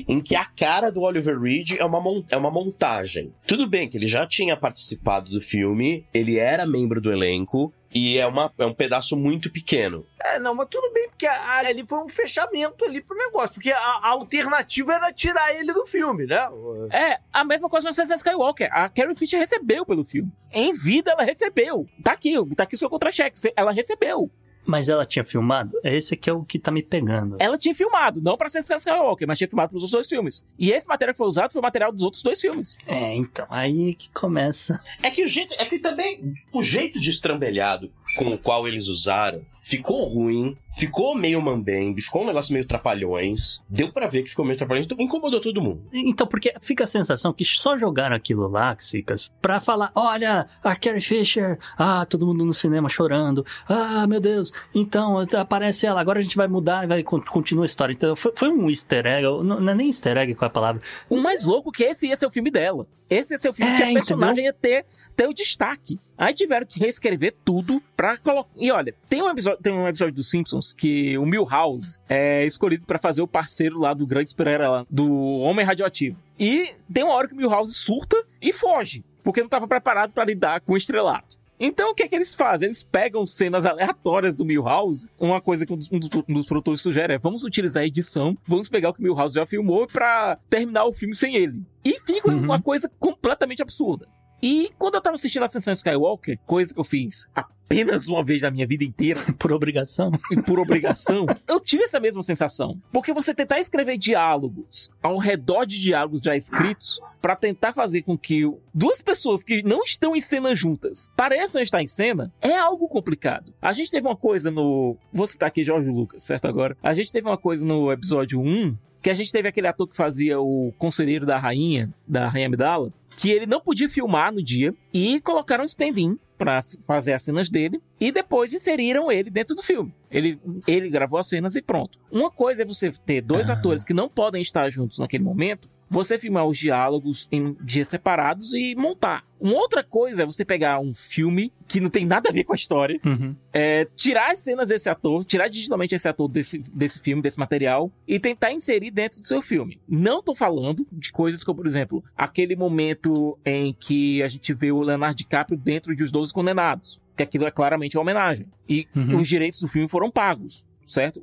em 0.09 0.21
que 0.21 0.35
a 0.35 0.45
cara 0.45 0.91
do 0.91 1.03
Oliver 1.03 1.39
Reed 1.41 1.73
é 1.79 1.85
uma, 1.85 2.01
é 2.31 2.37
uma 2.37 2.51
montagem. 2.51 3.33
Tudo 3.47 3.67
bem 3.67 3.89
que 3.89 3.97
ele 3.97 4.07
já 4.07 4.27
tinha 4.27 4.57
participado 4.57 5.31
do 5.31 5.41
filme, 5.41 6.05
ele 6.13 6.39
era 6.39 6.67
membro 6.67 7.01
do 7.01 7.11
elenco, 7.11 7.73
e 7.95 8.19
é, 8.19 8.27
uma, 8.27 8.53
é 8.59 8.65
um 8.67 8.75
pedaço 8.75 9.17
muito 9.17 9.51
pequeno. 9.51 10.07
É, 10.25 10.39
não, 10.39 10.55
mas 10.55 10.69
tudo 10.71 10.93
bem, 10.93 11.09
porque 11.09 11.27
a- 11.27 11.59
ali 11.59 11.87
foi 11.87 11.99
um 12.01 12.09
fechamento 12.09 12.85
ali 12.85 13.01
pro 13.03 13.17
negócio. 13.17 13.55
Porque 13.55 13.71
a, 13.73 13.79
a 13.79 14.09
alternativa 14.09 14.95
era 14.95 15.13
tirar 15.13 15.55
ele 15.55 15.73
do 15.73 15.85
filme, 15.87 16.27
né? 16.27 16.49
É, 16.91 17.19
a 17.33 17.45
mesma 17.45 17.69
coisa 17.69 17.85
no 17.87 17.91
Ascensão 17.91 18.17
Skywalker. 18.17 18.69
A 18.73 18.89
Carrie 18.89 19.15
Fisher 19.15 19.39
recebeu 19.39 19.85
pelo 19.85 20.05
filme. 20.05 20.31
Em 20.53 20.73
vida, 20.73 21.11
ela 21.13 21.23
recebeu. 21.23 21.87
Tá 22.03 22.13
aqui, 22.13 22.35
tá 22.57 22.63
aqui 22.65 22.75
o 22.75 22.79
seu 22.79 22.89
contra-cheque. 22.91 23.39
Ela 23.57 23.73
recebeu. 23.73 24.31
Mas 24.65 24.89
ela 24.89 25.05
tinha 25.05 25.25
filmado? 25.25 25.79
Esse 25.83 26.15
aqui 26.15 26.31
é 26.31 26.33
o 26.33 26.45
que 26.45 26.59
tá 26.59 26.71
me 26.71 26.83
pegando. 26.83 27.37
Ela 27.39 27.59
tinha 27.59 27.75
filmado, 27.75 28.21
não 28.23 28.37
pra 28.37 28.47
Ascensão 28.47 28.77
Skywalker, 28.77 29.27
mas 29.27 29.39
tinha 29.39 29.49
filmado 29.49 29.71
pros 29.71 29.83
outros 29.83 29.93
dois 29.93 30.09
filmes. 30.09 30.47
E 30.59 30.71
esse 30.71 30.87
material 30.89 31.15
que 31.15 31.19
foi 31.19 31.27
usado 31.27 31.53
foi 31.53 31.61
o 31.61 31.63
material 31.63 31.93
dos 31.93 32.03
outros 32.03 32.23
dois 32.23 32.41
filmes. 32.41 32.77
É, 32.87 33.15
então, 33.15 33.47
aí 33.51 33.95
que 33.95 34.11
começa. 34.11 34.81
É 35.03 35.11
que 35.11 35.25
o 35.25 35.29
jeito, 35.29 35.55
é 35.59 35.65
que 35.65 35.79
também 35.79 36.35
o 36.53 36.63
jeito 36.63 37.01
de 37.01 37.11
estrambelhado 37.11 37.91
com 38.17 38.27
o 38.27 38.39
qual 38.39 38.67
eles 38.69 38.89
usaram 38.89 39.43
ficou 39.65 40.05
ruim, 40.07 40.57
ficou 40.77 41.15
meio 41.15 41.41
mambembe, 41.41 42.03
ficou 42.03 42.23
um 42.25 42.27
negócio 42.27 42.53
meio 42.53 42.67
trapalhões. 42.67 43.63
Deu 43.69 43.93
pra 43.93 44.09
ver 44.09 44.25
que 44.25 44.31
ficou 44.31 44.45
meio 44.45 44.59
trapalhões, 44.59 44.85
então 44.87 44.99
incomodou 45.01 45.41
todo 45.41 45.63
mundo. 45.63 45.85
Então, 45.93 46.27
porque 46.27 46.53
fica 46.61 46.83
a 46.83 46.87
sensação 46.87 47.33
que 47.33 47.45
só 47.45 47.79
jogaram 47.79 48.15
aquilo 48.17 48.49
lá, 48.49 48.75
Cicas, 48.77 49.33
pra 49.41 49.61
falar, 49.61 49.93
olha, 49.95 50.47
a 50.65 50.77
Carrie 50.77 51.01
Fisher, 51.01 51.59
ah, 51.79 52.05
todo 52.05 52.27
mundo 52.27 52.45
no 52.45 52.53
cinema 52.53 52.89
chorando, 52.89 53.47
ah, 53.69 54.05
meu 54.07 54.21
Deus, 54.21 54.53
então, 54.75 55.17
aparece 55.39 55.87
ela, 55.87 56.01
agora 56.01 56.19
a 56.19 56.23
gente 56.23 56.37
vai 56.37 56.49
mudar 56.49 56.83
e 56.83 56.89
vai 56.89 57.03
con- 57.05 57.23
continua 57.23 57.65
a 57.65 57.67
história. 57.67 57.93
Então, 57.93 58.17
foi, 58.17 58.33
foi 58.35 58.49
um 58.49 58.69
easter 58.69 59.07
egg, 59.07 59.23
não, 59.23 59.61
não 59.61 59.73
é 59.73 59.75
nem 59.77 59.87
easter 59.87 60.17
egg 60.17 60.35
qual 60.35 60.47
é 60.49 60.51
a 60.51 60.53
palavra, 60.53 60.83
O 61.09 61.17
mais 61.19 61.45
louco 61.47 61.71
é 61.73 61.77
que 61.77 61.85
esse 61.85 62.09
ia 62.09 62.17
ser 62.17 62.27
o 62.27 62.31
filme 62.33 62.51
dela. 62.51 62.87
Esse 63.09 63.35
ia 63.35 63.39
ser 63.39 63.51
o 63.51 63.53
filme 63.55 63.71
É, 63.73 63.77
que 63.77 63.83
a 63.85 63.93
personagem 63.93 64.45
entendeu? 64.47 64.53
ia 64.73 64.83
ter, 64.83 64.87
ter 65.15 65.29
o 65.29 65.33
destaque. 65.35 66.01
Aí 66.17 66.33
tiveram 66.35 66.67
que 66.67 66.79
reescrever 66.79 67.35
tudo 67.45 67.83
pra 67.97 68.17
colocar. 68.19 68.51
E 68.57 68.71
olha, 68.71 68.95
tem 69.09 69.23
um 69.23 69.29
episódio, 69.31 69.61
tem 69.63 69.73
um 69.73 69.89
episódio 69.89 70.15
dos 70.15 70.31
Simpsons 70.31 70.73
que 70.73 71.17
o 71.19 71.27
Milhouse 71.27 71.99
é 72.09 72.45
escolhido 72.47 72.87
pra 72.87 72.99
fazer 72.99 73.23
o 73.23 73.27
parceiro 73.29 73.79
lá 73.79 73.93
do 73.95 74.07
grande 74.07 74.31
super 74.31 74.61
lá, 74.61 74.87
do 74.91 75.11
Homem 75.41 75.65
Radioativo. 75.65 76.23
E 76.39 76.75
tem 76.93 77.03
uma 77.05 77.15
hora 77.15 77.27
que 77.29 77.35
o 77.35 77.37
Milhouse 77.37 77.75
surta 77.75 78.17
e 78.41 78.53
foge, 78.53 79.05
porque 79.23 79.41
não 79.41 79.47
estava 79.47 79.67
preparado 79.67 80.13
pra 80.13 80.25
lidar 80.25 80.61
com 80.61 80.75
o 80.75 80.77
estrelato. 80.77 81.41
Então 81.65 81.93
o 81.93 81.95
que 81.95 82.03
é 82.03 82.09
que 82.09 82.15
eles 82.17 82.35
fazem? 82.35 82.67
Eles 82.67 82.83
pegam 82.83 83.25
cenas 83.25 83.65
aleatórias 83.65 84.35
do 84.35 84.45
Milhouse. 84.45 85.09
Uma 85.19 85.41
coisa 85.41 85.65
que 85.65 85.73
um 85.73 85.77
dos, 85.77 85.89
um 85.93 86.35
dos- 86.35 86.47
produtores 86.47 86.81
sugere 86.81 87.15
é: 87.15 87.19
vamos 87.19 87.45
utilizar 87.45 87.85
a 87.85 87.87
edição, 87.87 88.37
vamos 88.45 88.69
pegar 88.69 88.91
o 88.91 88.95
que 88.95 88.99
o 88.99 89.03
Milhouse 89.05 89.35
já 89.37 89.47
filmou 89.47 89.87
pra 89.87 90.37
terminar 90.51 90.85
o 90.87 90.93
filme 90.93 91.15
sem 91.15 91.37
ele. 91.37 91.63
E 91.85 92.01
fica 92.01 92.29
Uhum. 92.31 92.39
uma 92.43 92.61
coisa 92.61 92.91
completamente 92.99 93.63
absurda. 93.63 94.09
E 94.43 94.71
quando 94.79 94.97
eu 94.97 95.01
tava 95.01 95.15
assistindo 95.15 95.43
a 95.43 95.47
Ascensão 95.47 95.73
Skywalker, 95.73 96.39
coisa 96.45 96.75
que 96.75 96.81
eu 96.81 96.85
fiz 96.85 97.29
apenas 97.35 98.09
uma 98.09 98.25
vez 98.25 98.43
na 98.43 98.51
minha 98.51 98.67
vida 98.67 98.85
inteira, 98.85 99.21
por 99.39 99.53
obrigação. 99.53 100.11
e 100.31 100.43
por 100.43 100.59
obrigação, 100.59 101.27
eu 101.49 101.61
tive 101.61 101.85
essa 101.85 102.01
mesma 102.01 102.23
sensação. 102.23 102.81
Porque 102.93 103.13
você 103.13 103.35
tentar 103.35 103.61
escrever 103.61 103.97
diálogos 103.97 104.91
ao 105.03 105.17
redor 105.17 105.65
de 105.65 105.81
diálogos 105.81 106.21
já 106.21 106.37
escritos, 106.37 107.01
pra 107.21 107.37
tentar 107.37 107.73
fazer 107.73 108.03
com 108.03 108.19
que 108.19 108.43
duas 108.75 109.01
pessoas 109.01 109.45
que 109.45 109.63
não 109.63 109.83
estão 109.85 110.17
em 110.17 110.21
cena 110.21 110.55
juntas 110.55 111.09
pareçam 111.17 111.63
estar 111.63 111.81
em 111.81 111.87
cena, 111.87 112.33
é 112.43 112.57
algo 112.57 112.89
complicado. 112.89 113.55
A 113.63 113.73
gente 113.73 113.91
teve 113.93 114.07
uma 114.07 114.17
coisa 114.17 114.51
no. 114.51 114.97
Vou 115.13 115.27
citar 115.27 115.47
aqui 115.47 115.63
Jorge 115.63 115.89
Lucas, 115.89 116.25
certo? 116.25 116.47
Agora. 116.47 116.77
A 116.83 116.93
gente 116.93 117.13
teve 117.13 117.29
uma 117.29 117.39
coisa 117.39 117.65
no 117.65 117.93
episódio 117.93 118.41
1. 118.41 118.77
Que 119.01 119.11
a 119.11 119.15
gente 119.15 119.33
teve 119.33 119.49
aquele 119.49 119.67
ator 119.67 119.89
que 119.89 119.97
fazia 119.97 120.41
o 120.41 120.73
conselheiro 120.79 121.27
da 121.27 121.37
rainha, 121.37 121.93
da 122.07 122.29
Rainha 122.29 122.47
Amidala, 122.47 122.93
que 123.17 123.31
ele 123.31 123.47
não 123.47 123.61
podia 123.61 123.89
filmar 123.89 124.33
no 124.33 124.43
dia 124.43 124.75
e 124.93 125.21
colocaram 125.21 125.63
um 125.63 125.67
stand-in 125.67 126.19
pra 126.39 126.59
f- 126.59 126.77
fazer 126.87 127.13
as 127.13 127.23
cenas 127.23 127.49
dele 127.49 127.81
e 128.01 128.11
depois 128.11 128.53
inseriram 128.53 129.13
ele 129.13 129.31
dentro 129.31 129.55
do 129.55 129.63
filme. 129.63 129.95
Ele, 130.11 130.41
ele 130.67 130.89
gravou 130.91 131.19
as 131.19 131.29
cenas 131.29 131.55
e 131.55 131.63
pronto. 131.63 131.99
Uma 132.11 132.31
coisa 132.31 132.63
é 132.63 132.65
você 132.67 132.91
ter 132.91 133.21
dois 133.21 133.49
Ah. 133.49 133.53
atores 133.55 133.85
que 133.85 133.95
não 133.95 134.09
podem 134.09 134.43
estar 134.43 134.69
juntos 134.71 134.99
naquele 134.99 135.23
momento, 135.23 135.69
você 135.93 136.19
filmar 136.19 136.47
os 136.47 136.57
diálogos 136.57 137.29
em 137.31 137.55
dias 137.63 137.89
separados 137.89 138.55
e 138.55 138.75
montar. 138.75 139.25
Uma 139.39 139.55
outra 139.57 139.85
coisa 139.85 140.23
é 140.23 140.27
você 140.27 140.43
pegar 140.45 140.81
um 140.81 140.95
filme 140.95 141.53
que 141.69 141.81
não 141.81 141.91
tem 141.91 142.07
nada 142.07 142.31
a 142.31 142.33
ver 142.33 142.45
com 142.45 142.53
a 142.55 142.57
história, 142.57 142.99
Uhum. 143.05 143.37
é, 143.53 143.85
tirar 143.95 144.31
as 144.31 144.39
cenas 144.39 144.71
desse 144.71 144.89
ator, 144.89 145.23
tirar 145.25 145.49
digitalmente 145.49 145.95
esse 145.95 146.09
ator 146.09 146.29
desse, 146.29 146.59
desse 146.73 147.01
filme, 147.03 147.21
desse 147.21 147.39
material, 147.39 147.93
e 148.09 148.19
tentar 148.19 148.53
inserir 148.53 148.91
dentro 148.91 149.21
do 149.21 149.27
seu 149.27 149.43
filme. 149.43 149.81
Não 149.87 150.23
tô 150.23 150.35
falando 150.35 150.87
de 150.91 151.13
coisas 151.13 151.45
como, 151.45 151.59
por 151.59 151.67
exemplo, 151.67 152.03
aquele 152.17 152.57
momento 152.57 153.37
em 153.45 153.73
que 153.75 154.23
a 154.23 154.29
gente 154.29 154.55
vê 154.55 154.73
o 154.73 154.81
Leonardo 154.81 155.17
DiCaprio 155.17 155.59
dentro 155.59 155.95
de 155.95 156.03
Os 156.03 156.11
Doze 156.11 156.33
Condenados, 156.33 157.03
que 157.15 157.23
aquilo 157.23 157.45
é 157.47 157.51
claramente 157.51 157.99
uma 157.99 158.03
homenagem. 158.03 158.47
E 158.67 158.87
Uhum. 158.97 159.19
os 159.19 159.29
direitos 159.29 159.61
do 159.61 159.69
filme 159.69 159.89
foram 159.89 160.11
pagos, 160.11 160.65
certo? 160.87 161.21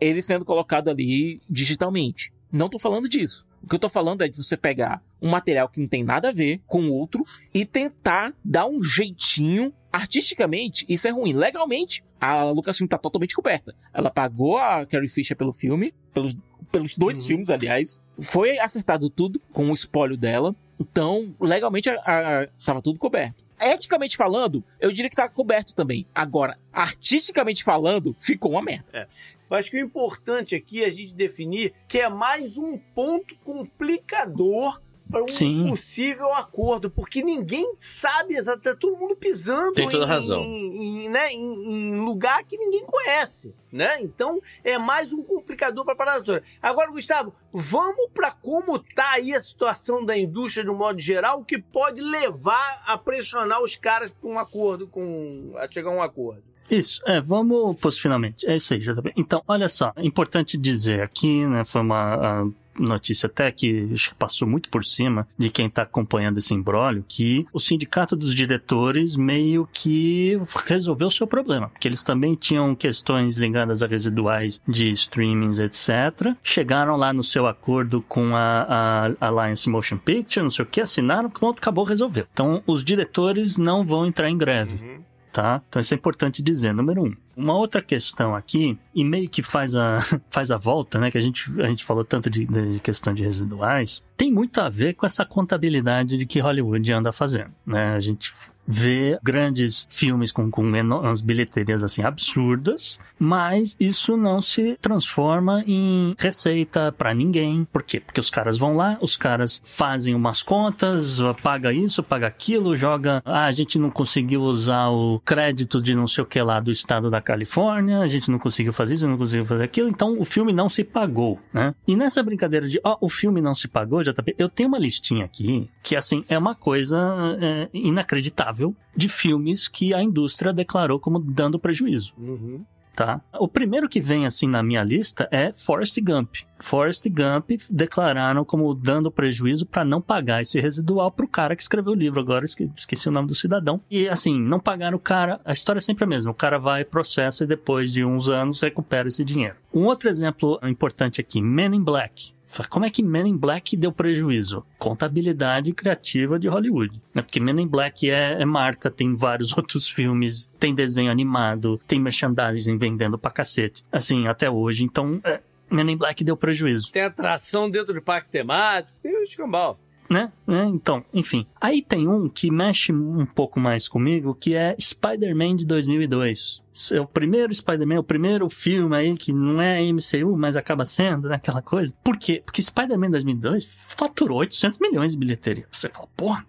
Ele 0.00 0.22
sendo 0.22 0.44
colocado 0.44 0.88
ali 0.88 1.40
digitalmente. 1.50 2.32
Não 2.52 2.68
tô 2.68 2.78
falando 2.78 3.08
disso. 3.08 3.44
O 3.62 3.68
que 3.68 3.74
eu 3.74 3.78
tô 3.78 3.88
falando 3.88 4.22
é 4.22 4.28
de 4.28 4.36
você 4.36 4.56
pegar 4.56 5.02
um 5.20 5.30
material 5.30 5.68
que 5.68 5.80
não 5.80 5.86
tem 5.88 6.02
nada 6.02 6.28
a 6.28 6.32
ver 6.32 6.60
com 6.66 6.82
o 6.82 6.92
outro 6.92 7.24
e 7.54 7.64
tentar 7.64 8.34
dar 8.44 8.66
um 8.66 8.82
jeitinho 8.82 9.72
artisticamente, 9.92 10.84
isso 10.88 11.06
é 11.06 11.10
ruim. 11.10 11.32
Legalmente, 11.32 12.02
a 12.20 12.44
Lucasfilm 12.44 12.88
tá 12.88 12.98
totalmente 12.98 13.34
coberta. 13.34 13.74
Ela 13.94 14.10
pagou 14.10 14.56
a 14.58 14.84
Carrie 14.86 15.08
Fisher 15.08 15.36
pelo 15.36 15.52
filme, 15.52 15.94
pelos, 16.12 16.36
pelos 16.70 16.96
dois 16.96 17.20
Uhum. 17.22 17.26
filmes, 17.28 17.50
aliás. 17.50 18.00
Foi 18.20 18.58
acertado 18.58 19.08
tudo 19.08 19.40
com 19.52 19.70
o 19.70 19.74
espólio 19.74 20.16
dela. 20.16 20.54
Então, 20.80 21.32
legalmente, 21.40 21.88
a, 21.88 21.94
a- 22.04 22.48
tava 22.64 22.82
tudo 22.82 22.98
coberto. 22.98 23.44
Eticamente 23.60 24.16
falando, 24.16 24.64
eu 24.80 24.90
diria 24.90 25.08
que 25.08 25.14
tá 25.14 25.28
coberto 25.28 25.72
também. 25.74 26.04
Agora, 26.12 26.58
artisticamente 26.72 27.62
falando, 27.62 28.14
ficou 28.18 28.50
uma 28.52 28.62
merda. 28.62 29.08
Eu 29.52 29.58
acho 29.58 29.70
que 29.70 29.76
o 29.76 29.84
importante 29.84 30.54
aqui 30.54 30.82
é 30.82 30.86
a 30.86 30.90
gente 30.90 31.12
definir 31.14 31.74
que 31.86 31.98
é 31.98 32.08
mais 32.08 32.56
um 32.56 32.78
ponto 32.78 33.36
complicador 33.40 34.80
para 35.10 35.22
um 35.22 35.28
Sim. 35.28 35.66
possível 35.68 36.32
acordo, 36.32 36.90
porque 36.90 37.22
ninguém 37.22 37.74
sabe 37.76 38.34
exatamente, 38.34 38.64
tá 38.64 38.74
todo 38.74 38.96
mundo 38.96 39.14
pisando 39.14 39.74
Tem 39.74 39.86
toda 39.90 40.04
em, 40.04 40.08
razão. 40.08 40.40
em- 40.42 41.04
em, 41.04 41.08
né, 41.10 41.30
em- 41.30 42.00
lugar 42.00 42.42
que 42.44 42.56
ninguém 42.56 42.82
conhece, 42.86 43.54
né? 43.70 44.00
Então 44.00 44.40
é 44.64 44.78
mais 44.78 45.12
um 45.12 45.22
complicador 45.22 45.84
para 45.84 45.92
a 45.92 45.96
parada 45.98 46.24
toda. 46.24 46.42
Agora, 46.62 46.90
Gustavo, 46.90 47.34
vamos 47.52 48.08
para 48.14 48.30
como 48.30 48.78
tá 48.78 49.10
aí 49.10 49.34
a 49.34 49.40
situação 49.40 50.02
da 50.02 50.16
indústria 50.16 50.64
no 50.64 50.74
modo 50.74 50.98
geral, 50.98 51.40
o 51.40 51.44
que 51.44 51.58
pode 51.60 52.00
levar 52.00 52.82
a 52.86 52.96
pressionar 52.96 53.62
os 53.62 53.76
caras 53.76 54.14
para 54.14 54.30
um 54.30 54.38
acordo 54.38 54.88
com 54.88 55.52
a 55.58 55.70
chegar 55.70 55.90
a 55.90 55.94
um 55.94 56.00
acordo. 56.02 56.42
Isso, 56.70 57.00
é, 57.06 57.20
vamos 57.20 57.80
pros 57.80 57.98
finalmente. 57.98 58.46
É 58.46 58.56
isso 58.56 58.72
aí, 58.74 58.80
JB. 58.80 59.12
Então, 59.16 59.42
olha 59.46 59.68
só, 59.68 59.92
é 59.96 60.04
importante 60.04 60.56
dizer 60.56 61.02
aqui, 61.02 61.44
né, 61.46 61.64
foi 61.64 61.80
uma 61.80 62.46
notícia 62.78 63.26
até 63.26 63.50
que 63.50 63.88
passou 64.18 64.46
muito 64.46 64.68
por 64.68 64.84
cima 64.84 65.26
de 65.36 65.50
quem 65.50 65.68
tá 65.68 65.82
acompanhando 65.82 66.38
esse 66.38 66.54
imbróglio, 66.54 67.04
que 67.06 67.46
o 67.52 67.60
sindicato 67.60 68.16
dos 68.16 68.34
diretores 68.34 69.16
meio 69.16 69.68
que 69.72 70.38
resolveu 70.66 71.08
o 71.08 71.12
seu 71.12 71.26
problema, 71.26 71.68
porque 71.68 71.88
eles 71.88 72.04
também 72.04 72.34
tinham 72.34 72.74
questões 72.74 73.36
ligadas 73.36 73.82
a 73.82 73.86
residuais 73.86 74.60
de 74.66 74.88
streamings, 74.90 75.58
etc. 75.58 76.34
Chegaram 76.42 76.96
lá 76.96 77.12
no 77.12 77.22
seu 77.22 77.46
acordo 77.46 78.02
com 78.08 78.34
a, 78.34 79.14
a 79.20 79.26
Alliance 79.26 79.68
Motion 79.68 79.98
Picture, 79.98 80.42
não 80.42 80.50
sei 80.50 80.64
o 80.64 80.68
que, 80.68 80.80
assinaram, 80.80 81.30
pronto, 81.30 81.58
acabou, 81.58 81.84
resolveu. 81.84 82.26
Então, 82.32 82.62
os 82.66 82.82
diretores 82.82 83.58
não 83.58 83.84
vão 83.84 84.06
entrar 84.06 84.30
em 84.30 84.36
greve 84.36 85.02
tá? 85.32 85.62
Então 85.68 85.80
isso 85.80 85.94
é 85.94 85.96
importante 85.96 86.42
dizer, 86.42 86.72
número 86.72 87.02
um. 87.04 87.16
Uma 87.36 87.54
outra 87.54 87.80
questão 87.80 88.34
aqui, 88.34 88.78
e 88.94 89.04
meio 89.04 89.28
que 89.28 89.42
faz 89.42 89.74
a, 89.76 89.98
faz 90.30 90.50
a 90.50 90.56
volta, 90.56 90.98
né? 90.98 91.10
Que 91.10 91.18
a 91.18 91.20
gente, 91.20 91.50
a 91.60 91.68
gente 91.68 91.84
falou 91.84 92.04
tanto 92.04 92.28
de, 92.28 92.44
de 92.44 92.80
questão 92.80 93.14
de 93.14 93.22
residuais, 93.22 94.04
tem 94.16 94.30
muito 94.30 94.60
a 94.60 94.68
ver 94.68 94.94
com 94.94 95.06
essa 95.06 95.24
contabilidade 95.24 96.16
de 96.16 96.26
que 96.26 96.40
Hollywood 96.40 96.92
anda 96.92 97.10
fazendo, 97.10 97.50
né? 97.66 97.94
A 97.94 98.00
gente 98.00 98.30
vê 98.66 99.18
grandes 99.22 99.86
filmes 99.90 100.30
com, 100.30 100.50
com 100.50 100.76
enormes 100.76 101.20
bilheterias 101.20 101.82
assim 101.82 102.02
absurdas, 102.02 102.98
mas 103.18 103.76
isso 103.78 104.16
não 104.16 104.40
se 104.40 104.76
transforma 104.80 105.62
em 105.66 106.14
receita 106.18 106.92
pra 106.92 107.14
ninguém. 107.14 107.66
Por 107.72 107.82
quê? 107.82 108.00
Porque 108.00 108.20
os 108.20 108.30
caras 108.30 108.56
vão 108.56 108.76
lá, 108.76 108.98
os 109.00 109.16
caras 109.16 109.60
fazem 109.64 110.14
umas 110.14 110.42
contas, 110.42 111.18
paga 111.42 111.72
isso, 111.72 112.02
paga 112.02 112.26
aquilo, 112.26 112.76
joga, 112.76 113.22
ah, 113.24 113.46
a 113.46 113.52
gente 113.52 113.78
não 113.78 113.90
conseguiu 113.90 114.42
usar 114.42 114.88
o 114.88 115.20
crédito 115.24 115.82
de 115.82 115.94
não 115.94 116.06
sei 116.06 116.22
o 116.22 116.26
que 116.26 116.40
lá 116.40 116.60
do 116.60 116.70
estado 116.70 117.10
da 117.10 117.20
Califórnia, 117.22 118.00
a 118.00 118.06
gente 118.06 118.30
não 118.30 118.38
conseguiu 118.38 118.72
fazer 118.72 118.94
isso, 118.94 119.08
não 119.08 119.16
conseguiu 119.16 119.44
fazer 119.44 119.64
aquilo, 119.64 119.88
então 119.88 120.18
o 120.18 120.24
filme 120.24 120.52
não 120.52 120.68
se 120.68 120.84
pagou, 120.84 121.38
né? 121.52 121.74
E 121.86 121.96
nessa 121.96 122.22
brincadeira 122.22 122.68
de, 122.68 122.80
ó, 122.84 122.98
oh, 123.00 123.06
o 123.06 123.08
filme 123.08 123.40
não 123.40 123.54
se 123.54 123.68
pagou, 123.68 124.02
JP, 124.02 124.34
eu 124.38 124.48
tenho 124.48 124.68
uma 124.68 124.78
listinha 124.78 125.24
aqui 125.24 125.68
que, 125.82 125.96
assim, 125.96 126.24
é 126.28 126.36
uma 126.36 126.54
coisa 126.54 126.98
é, 127.40 127.68
inacreditável 127.72 128.74
de 128.96 129.08
filmes 129.08 129.68
que 129.68 129.94
a 129.94 130.02
indústria 130.02 130.52
declarou 130.52 130.98
como 130.98 131.18
dando 131.18 131.58
prejuízo. 131.58 132.12
Uhum 132.18 132.64
tá? 132.94 133.20
O 133.38 133.48
primeiro 133.48 133.88
que 133.88 134.00
vem 134.00 134.26
assim 134.26 134.46
na 134.46 134.62
minha 134.62 134.82
lista 134.82 135.28
é 135.30 135.52
Forrest 135.52 135.98
Gump. 136.00 136.36
Forrest 136.58 137.04
Gump 137.08 137.50
declararam 137.70 138.44
como 138.44 138.72
dando 138.74 139.10
prejuízo 139.10 139.66
para 139.66 139.84
não 139.84 140.00
pagar 140.00 140.42
esse 140.42 140.60
residual 140.60 141.10
pro 141.10 141.26
cara 141.26 141.56
que 141.56 141.62
escreveu 141.62 141.92
o 141.92 141.96
livro. 141.96 142.20
Agora 142.20 142.44
esqueci 142.44 143.08
o 143.08 143.12
nome 143.12 143.28
do 143.28 143.34
cidadão. 143.34 143.80
E 143.90 144.08
assim, 144.08 144.40
não 144.40 144.60
pagaram 144.60 144.96
o 144.96 145.00
cara. 145.00 145.40
A 145.44 145.52
história 145.52 145.78
é 145.78 145.82
sempre 145.82 146.04
a 146.04 146.06
mesma. 146.06 146.30
O 146.30 146.34
cara 146.34 146.58
vai, 146.58 146.84
processa 146.84 147.44
e 147.44 147.46
depois 147.46 147.92
de 147.92 148.04
uns 148.04 148.28
anos 148.28 148.60
recupera 148.60 149.08
esse 149.08 149.24
dinheiro. 149.24 149.56
Um 149.74 149.84
outro 149.84 150.08
exemplo 150.08 150.60
importante 150.62 151.20
aqui: 151.20 151.42
Men 151.42 151.74
in 151.74 151.82
Black. 151.82 152.32
Como 152.68 152.84
é 152.84 152.90
que 152.90 153.02
Men 153.02 153.28
in 153.28 153.36
Black 153.36 153.76
deu 153.76 153.92
prejuízo? 153.92 154.64
Contabilidade 154.78 155.72
criativa 155.72 156.38
de 156.38 156.48
Hollywood. 156.48 157.00
Né? 157.14 157.22
Porque 157.22 157.40
Men 157.40 157.60
in 157.60 157.66
Black 157.66 158.08
é, 158.10 158.40
é, 158.40 158.44
marca, 158.44 158.90
tem 158.90 159.14
vários 159.14 159.54
outros 159.56 159.88
filmes, 159.88 160.50
tem 160.58 160.74
desenho 160.74 161.10
animado, 161.10 161.80
tem 161.86 162.00
merchandising 162.00 162.78
vendendo 162.78 163.18
pra 163.18 163.30
cacete. 163.30 163.84
Assim, 163.90 164.26
até 164.26 164.50
hoje. 164.50 164.84
Então, 164.84 165.20
é, 165.24 165.40
Men 165.70 165.92
in 165.92 165.96
Black 165.96 166.22
deu 166.22 166.36
prejuízo. 166.36 166.90
Tem 166.92 167.02
atração 167.02 167.70
dentro 167.70 167.94
do 167.94 168.02
parque 168.02 168.30
temático, 168.30 169.00
tem 169.00 169.16
o 169.16 169.22
escambau 169.22 169.78
né? 170.12 170.30
né? 170.46 170.64
Então, 170.66 171.04
enfim. 171.12 171.46
Aí 171.60 171.82
tem 171.82 172.06
um 172.06 172.28
que 172.28 172.50
mexe 172.50 172.92
um 172.92 173.24
pouco 173.24 173.58
mais 173.58 173.88
comigo, 173.88 174.34
que 174.34 174.54
é 174.54 174.76
Spider-Man 174.78 175.56
de 175.56 175.66
2002. 175.66 176.61
É 176.92 177.00
o 177.00 177.06
primeiro 177.06 177.54
Spider-Man, 177.54 178.00
o 178.00 178.04
primeiro 178.04 178.48
filme 178.48 178.96
aí 178.96 179.16
que 179.16 179.32
não 179.32 179.60
é 179.60 179.80
MCU, 179.82 180.36
mas 180.36 180.56
acaba 180.56 180.84
sendo, 180.84 181.28
né? 181.28 181.36
Aquela 181.36 181.60
coisa. 181.60 181.94
Por 182.02 182.16
quê? 182.16 182.42
Porque 182.44 182.62
Spider-Man 182.62 183.10
2002 183.10 183.84
faturou 183.96 184.38
800 184.38 184.78
milhões 184.78 185.12
de 185.12 185.18
bilheteria. 185.18 185.66
Você 185.70 185.88
fala, 185.88 186.08
porra, 186.16 186.46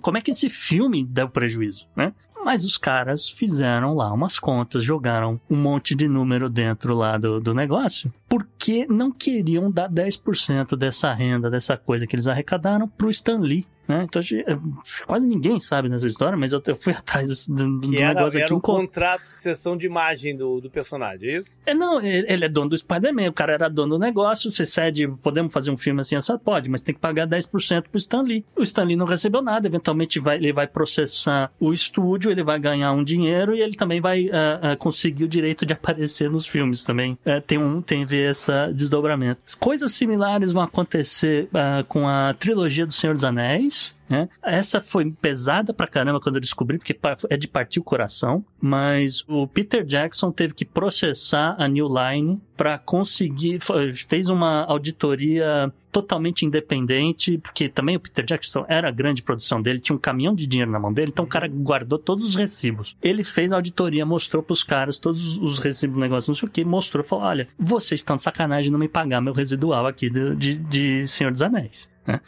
como 0.00 0.16
é 0.16 0.20
que 0.20 0.30
esse 0.30 0.48
filme 0.48 1.04
deu 1.04 1.28
prejuízo, 1.28 1.86
né? 1.94 2.12
Mas 2.42 2.64
os 2.64 2.78
caras 2.78 3.28
fizeram 3.28 3.94
lá 3.94 4.12
umas 4.12 4.38
contas, 4.38 4.82
jogaram 4.82 5.38
um 5.48 5.56
monte 5.56 5.94
de 5.94 6.08
número 6.08 6.48
dentro 6.48 6.94
lá 6.94 7.18
do, 7.18 7.38
do 7.38 7.52
negócio, 7.52 8.12
porque 8.28 8.86
não 8.88 9.12
queriam 9.12 9.70
dar 9.70 9.90
10% 9.90 10.74
dessa 10.76 11.12
renda, 11.12 11.50
dessa 11.50 11.76
coisa 11.76 12.06
que 12.06 12.16
eles 12.16 12.26
arrecadaram 12.26 12.88
pro 12.88 13.10
Stan 13.10 13.38
Lee. 13.38 13.66
Né? 13.90 14.04
Então, 14.04 14.22
é, 14.22 14.58
quase 15.04 15.26
ninguém 15.26 15.58
sabe 15.58 15.88
nessa 15.88 16.06
história, 16.06 16.38
mas 16.38 16.52
eu, 16.52 16.62
eu 16.66 16.76
fui 16.76 16.92
atrás 16.96 17.48
do, 17.48 17.78
do 17.78 17.96
era, 17.96 18.14
negócio 18.14 18.38
era 18.38 18.46
aqui. 18.46 18.52
Era 18.52 18.54
um 18.54 18.60
contrato 18.60 19.24
de 19.24 19.32
sessão 19.32 19.76
de 19.76 19.86
imagem 19.86 20.36
do, 20.36 20.60
do 20.60 20.70
personagem, 20.70 21.28
é 21.28 21.38
isso? 21.38 21.58
É, 21.66 21.74
não, 21.74 22.00
ele 22.00 22.44
é 22.44 22.48
dono 22.48 22.70
do 22.70 22.76
Spider-Man, 22.76 23.28
o 23.28 23.32
cara 23.32 23.54
era 23.54 23.68
dono 23.68 23.96
do 23.96 23.98
negócio, 23.98 24.50
você 24.50 24.64
cede, 24.64 25.08
podemos 25.22 25.52
fazer 25.52 25.70
um 25.70 25.76
filme 25.76 26.00
assim, 26.00 26.20
só 26.20 26.38
pode, 26.38 26.70
mas 26.70 26.82
tem 26.82 26.94
que 26.94 27.00
pagar 27.00 27.26
10% 27.26 27.88
pro 27.90 27.98
Stan 27.98 28.22
Lee. 28.22 28.44
O 28.56 28.62
Stan 28.62 28.84
Lee 28.84 28.96
não 28.96 29.06
recebeu 29.06 29.42
nada, 29.42 29.66
eventualmente 29.66 30.20
vai, 30.20 30.36
ele 30.36 30.52
vai 30.52 30.66
processar 30.66 31.50
o 31.58 31.72
estúdio, 31.72 32.30
ele 32.30 32.44
vai 32.44 32.58
ganhar 32.58 32.92
um 32.92 33.02
dinheiro 33.02 33.54
e 33.54 33.60
ele 33.60 33.74
também 33.74 34.00
vai 34.00 34.26
uh, 34.26 34.72
uh, 34.72 34.76
conseguir 34.78 35.24
o 35.24 35.28
direito 35.28 35.66
de 35.66 35.72
aparecer 35.74 36.30
nos 36.30 36.46
filmes 36.46 36.84
também. 36.84 37.14
Uh, 37.26 37.40
tem 37.46 37.58
um, 37.58 37.82
tem 37.82 38.04
ver 38.04 38.30
esse 38.30 38.52
desdobramento. 38.72 39.40
Coisas 39.58 39.92
similares 39.92 40.52
vão 40.52 40.62
acontecer 40.62 41.48
com 41.88 42.08
a 42.08 42.34
trilogia 42.34 42.86
do 42.86 42.92
Senhor 42.92 43.14
dos 43.14 43.24
Anéis, 43.24 43.79
né? 44.10 44.28
Essa 44.42 44.80
foi 44.80 45.08
pesada 45.12 45.72
pra 45.72 45.86
caramba 45.86 46.18
quando 46.18 46.34
eu 46.34 46.40
descobri, 46.40 46.78
porque 46.78 46.98
é 47.30 47.36
de 47.36 47.46
partir 47.46 47.78
o 47.78 47.84
coração, 47.84 48.44
mas 48.60 49.24
o 49.28 49.46
Peter 49.46 49.84
Jackson 49.84 50.32
teve 50.32 50.52
que 50.52 50.64
processar 50.64 51.54
a 51.56 51.68
New 51.68 51.86
Line 51.86 52.42
para 52.56 52.76
conseguir, 52.76 53.60
fez 54.08 54.28
uma 54.28 54.64
auditoria 54.64 55.72
totalmente 55.92 56.44
independente, 56.44 57.38
porque 57.38 57.68
também 57.68 57.96
o 57.96 58.00
Peter 58.00 58.24
Jackson 58.24 58.64
era 58.68 58.88
a 58.88 58.92
grande 58.92 59.22
produção 59.22 59.62
dele, 59.62 59.78
tinha 59.78 59.94
um 59.94 59.98
caminhão 59.98 60.34
de 60.34 60.46
dinheiro 60.46 60.70
na 60.70 60.78
mão 60.78 60.92
dele, 60.92 61.10
então 61.12 61.24
o 61.24 61.28
cara 61.28 61.48
guardou 61.48 61.98
todos 61.98 62.24
os 62.24 62.34
recibos. 62.34 62.96
Ele 63.00 63.22
fez 63.22 63.52
a 63.52 63.56
auditoria, 63.56 64.04
mostrou 64.04 64.42
pros 64.42 64.64
caras 64.64 64.98
todos 64.98 65.36
os 65.36 65.58
recibos 65.60 65.94
do 65.94 66.00
negócio, 66.00 66.30
não 66.30 66.34
sei 66.34 66.48
o 66.48 66.50
que, 66.50 66.64
mostrou, 66.64 67.04
falou, 67.04 67.24
olha, 67.24 67.48
vocês 67.56 68.00
estão 68.00 68.16
de 68.16 68.22
sacanagem 68.22 68.72
não 68.72 68.78
me 68.78 68.88
pagar 68.88 69.20
meu 69.20 69.32
residual 69.32 69.86
aqui 69.86 70.10
de, 70.10 70.34
de, 70.34 70.54
de 70.54 71.06
Senhor 71.06 71.32
dos 71.32 71.42
Anéis. 71.42 71.88
Né? 72.06 72.20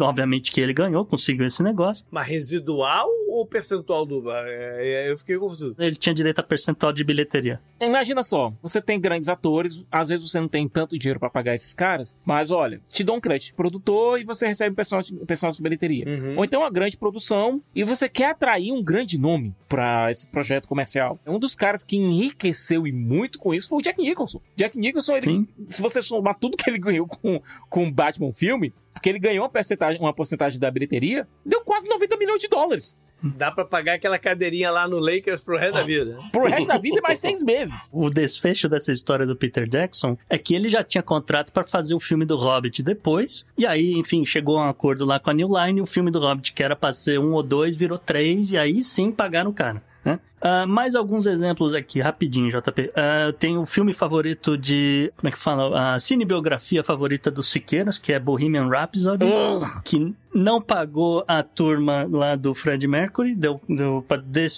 Obviamente 0.00 0.50
que 0.50 0.60
ele 0.60 0.72
ganhou, 0.72 1.04
conseguiu 1.04 1.46
esse 1.46 1.62
negócio. 1.62 2.04
Mas 2.10 2.26
residual 2.26 3.08
ou 3.28 3.46
percentual 3.46 4.04
do. 4.04 4.30
É, 4.30 5.06
é, 5.06 5.10
eu 5.10 5.16
fiquei 5.16 5.36
confuso. 5.36 5.74
Ele 5.78 5.96
tinha 5.96 6.14
direito 6.14 6.38
a 6.38 6.42
percentual 6.42 6.92
de 6.92 7.04
bilheteria. 7.04 7.60
Imagina 7.80 8.22
só, 8.22 8.52
você 8.62 8.80
tem 8.80 9.00
grandes 9.00 9.28
atores, 9.28 9.86
às 9.90 10.08
vezes 10.08 10.28
você 10.28 10.40
não 10.40 10.48
tem 10.48 10.68
tanto 10.68 10.98
dinheiro 10.98 11.20
para 11.20 11.30
pagar 11.30 11.54
esses 11.54 11.72
caras, 11.72 12.16
mas 12.24 12.50
olha, 12.50 12.80
te 12.90 13.04
dão 13.04 13.16
um 13.16 13.20
crédito 13.20 13.48
de 13.48 13.54
produtor 13.54 14.20
e 14.20 14.24
você 14.24 14.46
recebe 14.48 14.74
personal 14.74 15.02
de, 15.02 15.14
personal 15.14 15.52
de 15.52 15.62
bilheteria. 15.62 16.04
Uhum. 16.06 16.36
Ou 16.38 16.44
então 16.44 16.62
uma 16.62 16.70
grande 16.70 16.96
produção 16.96 17.62
e 17.74 17.84
você 17.84 18.08
quer 18.08 18.30
atrair 18.30 18.72
um 18.72 18.82
grande 18.82 19.18
nome 19.18 19.54
para 19.68 20.10
esse 20.10 20.28
projeto 20.28 20.68
comercial. 20.68 21.18
Um 21.26 21.38
dos 21.38 21.54
caras 21.54 21.84
que 21.84 21.96
enriqueceu 21.96 22.86
e 22.86 22.92
muito 22.92 23.38
com 23.38 23.54
isso 23.54 23.68
foi 23.68 23.78
o 23.78 23.82
Jack 23.82 24.00
Nicholson. 24.00 24.40
Jack 24.56 24.78
Nicholson, 24.78 25.16
ele, 25.16 25.48
se 25.66 25.80
você 25.80 26.02
somar 26.02 26.36
tudo 26.38 26.56
que 26.56 26.68
ele 26.68 26.78
ganhou 26.78 27.06
com 27.06 27.86
o 27.86 27.92
Batman 27.92 28.32
filme, 28.32 28.72
porque 28.98 29.08
ele 29.08 29.20
ganhou 29.20 29.44
uma 29.44 29.48
porcentagem, 29.48 30.00
uma 30.00 30.12
porcentagem 30.12 30.58
da 30.58 30.68
bilheteria, 30.70 31.26
deu 31.46 31.60
quase 31.60 31.88
90 31.88 32.16
milhões 32.16 32.40
de 32.40 32.48
dólares. 32.48 32.96
Dá 33.22 33.50
pra 33.50 33.64
pagar 33.64 33.94
aquela 33.94 34.18
cadeirinha 34.18 34.70
lá 34.70 34.86
no 34.86 34.98
Lakers 34.98 35.40
pro 35.40 35.56
resto 35.56 35.74
da 35.74 35.82
vida. 35.82 36.18
pro 36.30 36.46
resto 36.46 36.68
da 36.68 36.78
vida 36.78 36.98
e 36.98 37.00
mais 37.00 37.18
seis 37.18 37.42
meses. 37.42 37.90
O 37.92 38.10
desfecho 38.10 38.68
dessa 38.68 38.92
história 38.92 39.26
do 39.26 39.36
Peter 39.36 39.68
Jackson 39.68 40.16
é 40.28 40.36
que 40.36 40.54
ele 40.54 40.68
já 40.68 40.82
tinha 40.84 41.02
contrato 41.02 41.52
para 41.52 41.64
fazer 41.64 41.94
o 41.94 42.00
filme 42.00 42.24
do 42.24 42.36
Hobbit 42.36 42.82
depois. 42.82 43.44
E 43.56 43.66
aí, 43.66 43.92
enfim, 43.92 44.24
chegou 44.24 44.58
a 44.58 44.66
um 44.66 44.68
acordo 44.68 45.04
lá 45.04 45.18
com 45.18 45.30
a 45.30 45.34
New 45.34 45.48
Line. 45.48 45.78
E 45.78 45.82
o 45.82 45.86
filme 45.86 46.10
do 46.10 46.20
Hobbit, 46.20 46.52
que 46.52 46.62
era 46.62 46.76
pra 46.76 46.92
ser 46.92 47.18
um 47.18 47.32
ou 47.32 47.42
dois, 47.42 47.74
virou 47.74 47.98
três. 47.98 48.52
E 48.52 48.58
aí 48.58 48.84
sim 48.84 49.10
pagaram 49.10 49.50
o 49.50 49.54
cara. 49.54 49.82
Né? 50.08 50.20
Uh, 50.40 50.68
mais 50.68 50.94
alguns 50.94 51.26
exemplos 51.26 51.74
aqui, 51.74 52.00
rapidinho, 52.00 52.48
JP. 52.48 52.90
Uh, 52.90 53.32
tem 53.34 53.58
o 53.58 53.64
filme 53.64 53.92
favorito 53.92 54.56
de. 54.56 55.12
Como 55.16 55.28
é 55.28 55.32
que 55.32 55.38
fala? 55.38 55.94
A 55.94 56.00
cinebiografia 56.00 56.82
favorita 56.82 57.30
dos 57.30 57.48
Siqueiras, 57.48 57.98
que 57.98 58.12
é 58.12 58.18
Bohemian 58.18 58.68
Rhapsody, 58.68 59.24
uh. 59.24 59.82
que 59.84 60.14
não 60.34 60.60
pagou 60.60 61.24
a 61.26 61.42
turma 61.42 62.08
lá 62.10 62.36
do 62.36 62.54
Fred 62.54 62.86
Mercury, 62.86 63.34
deu, 63.34 63.60
deu, 63.68 64.04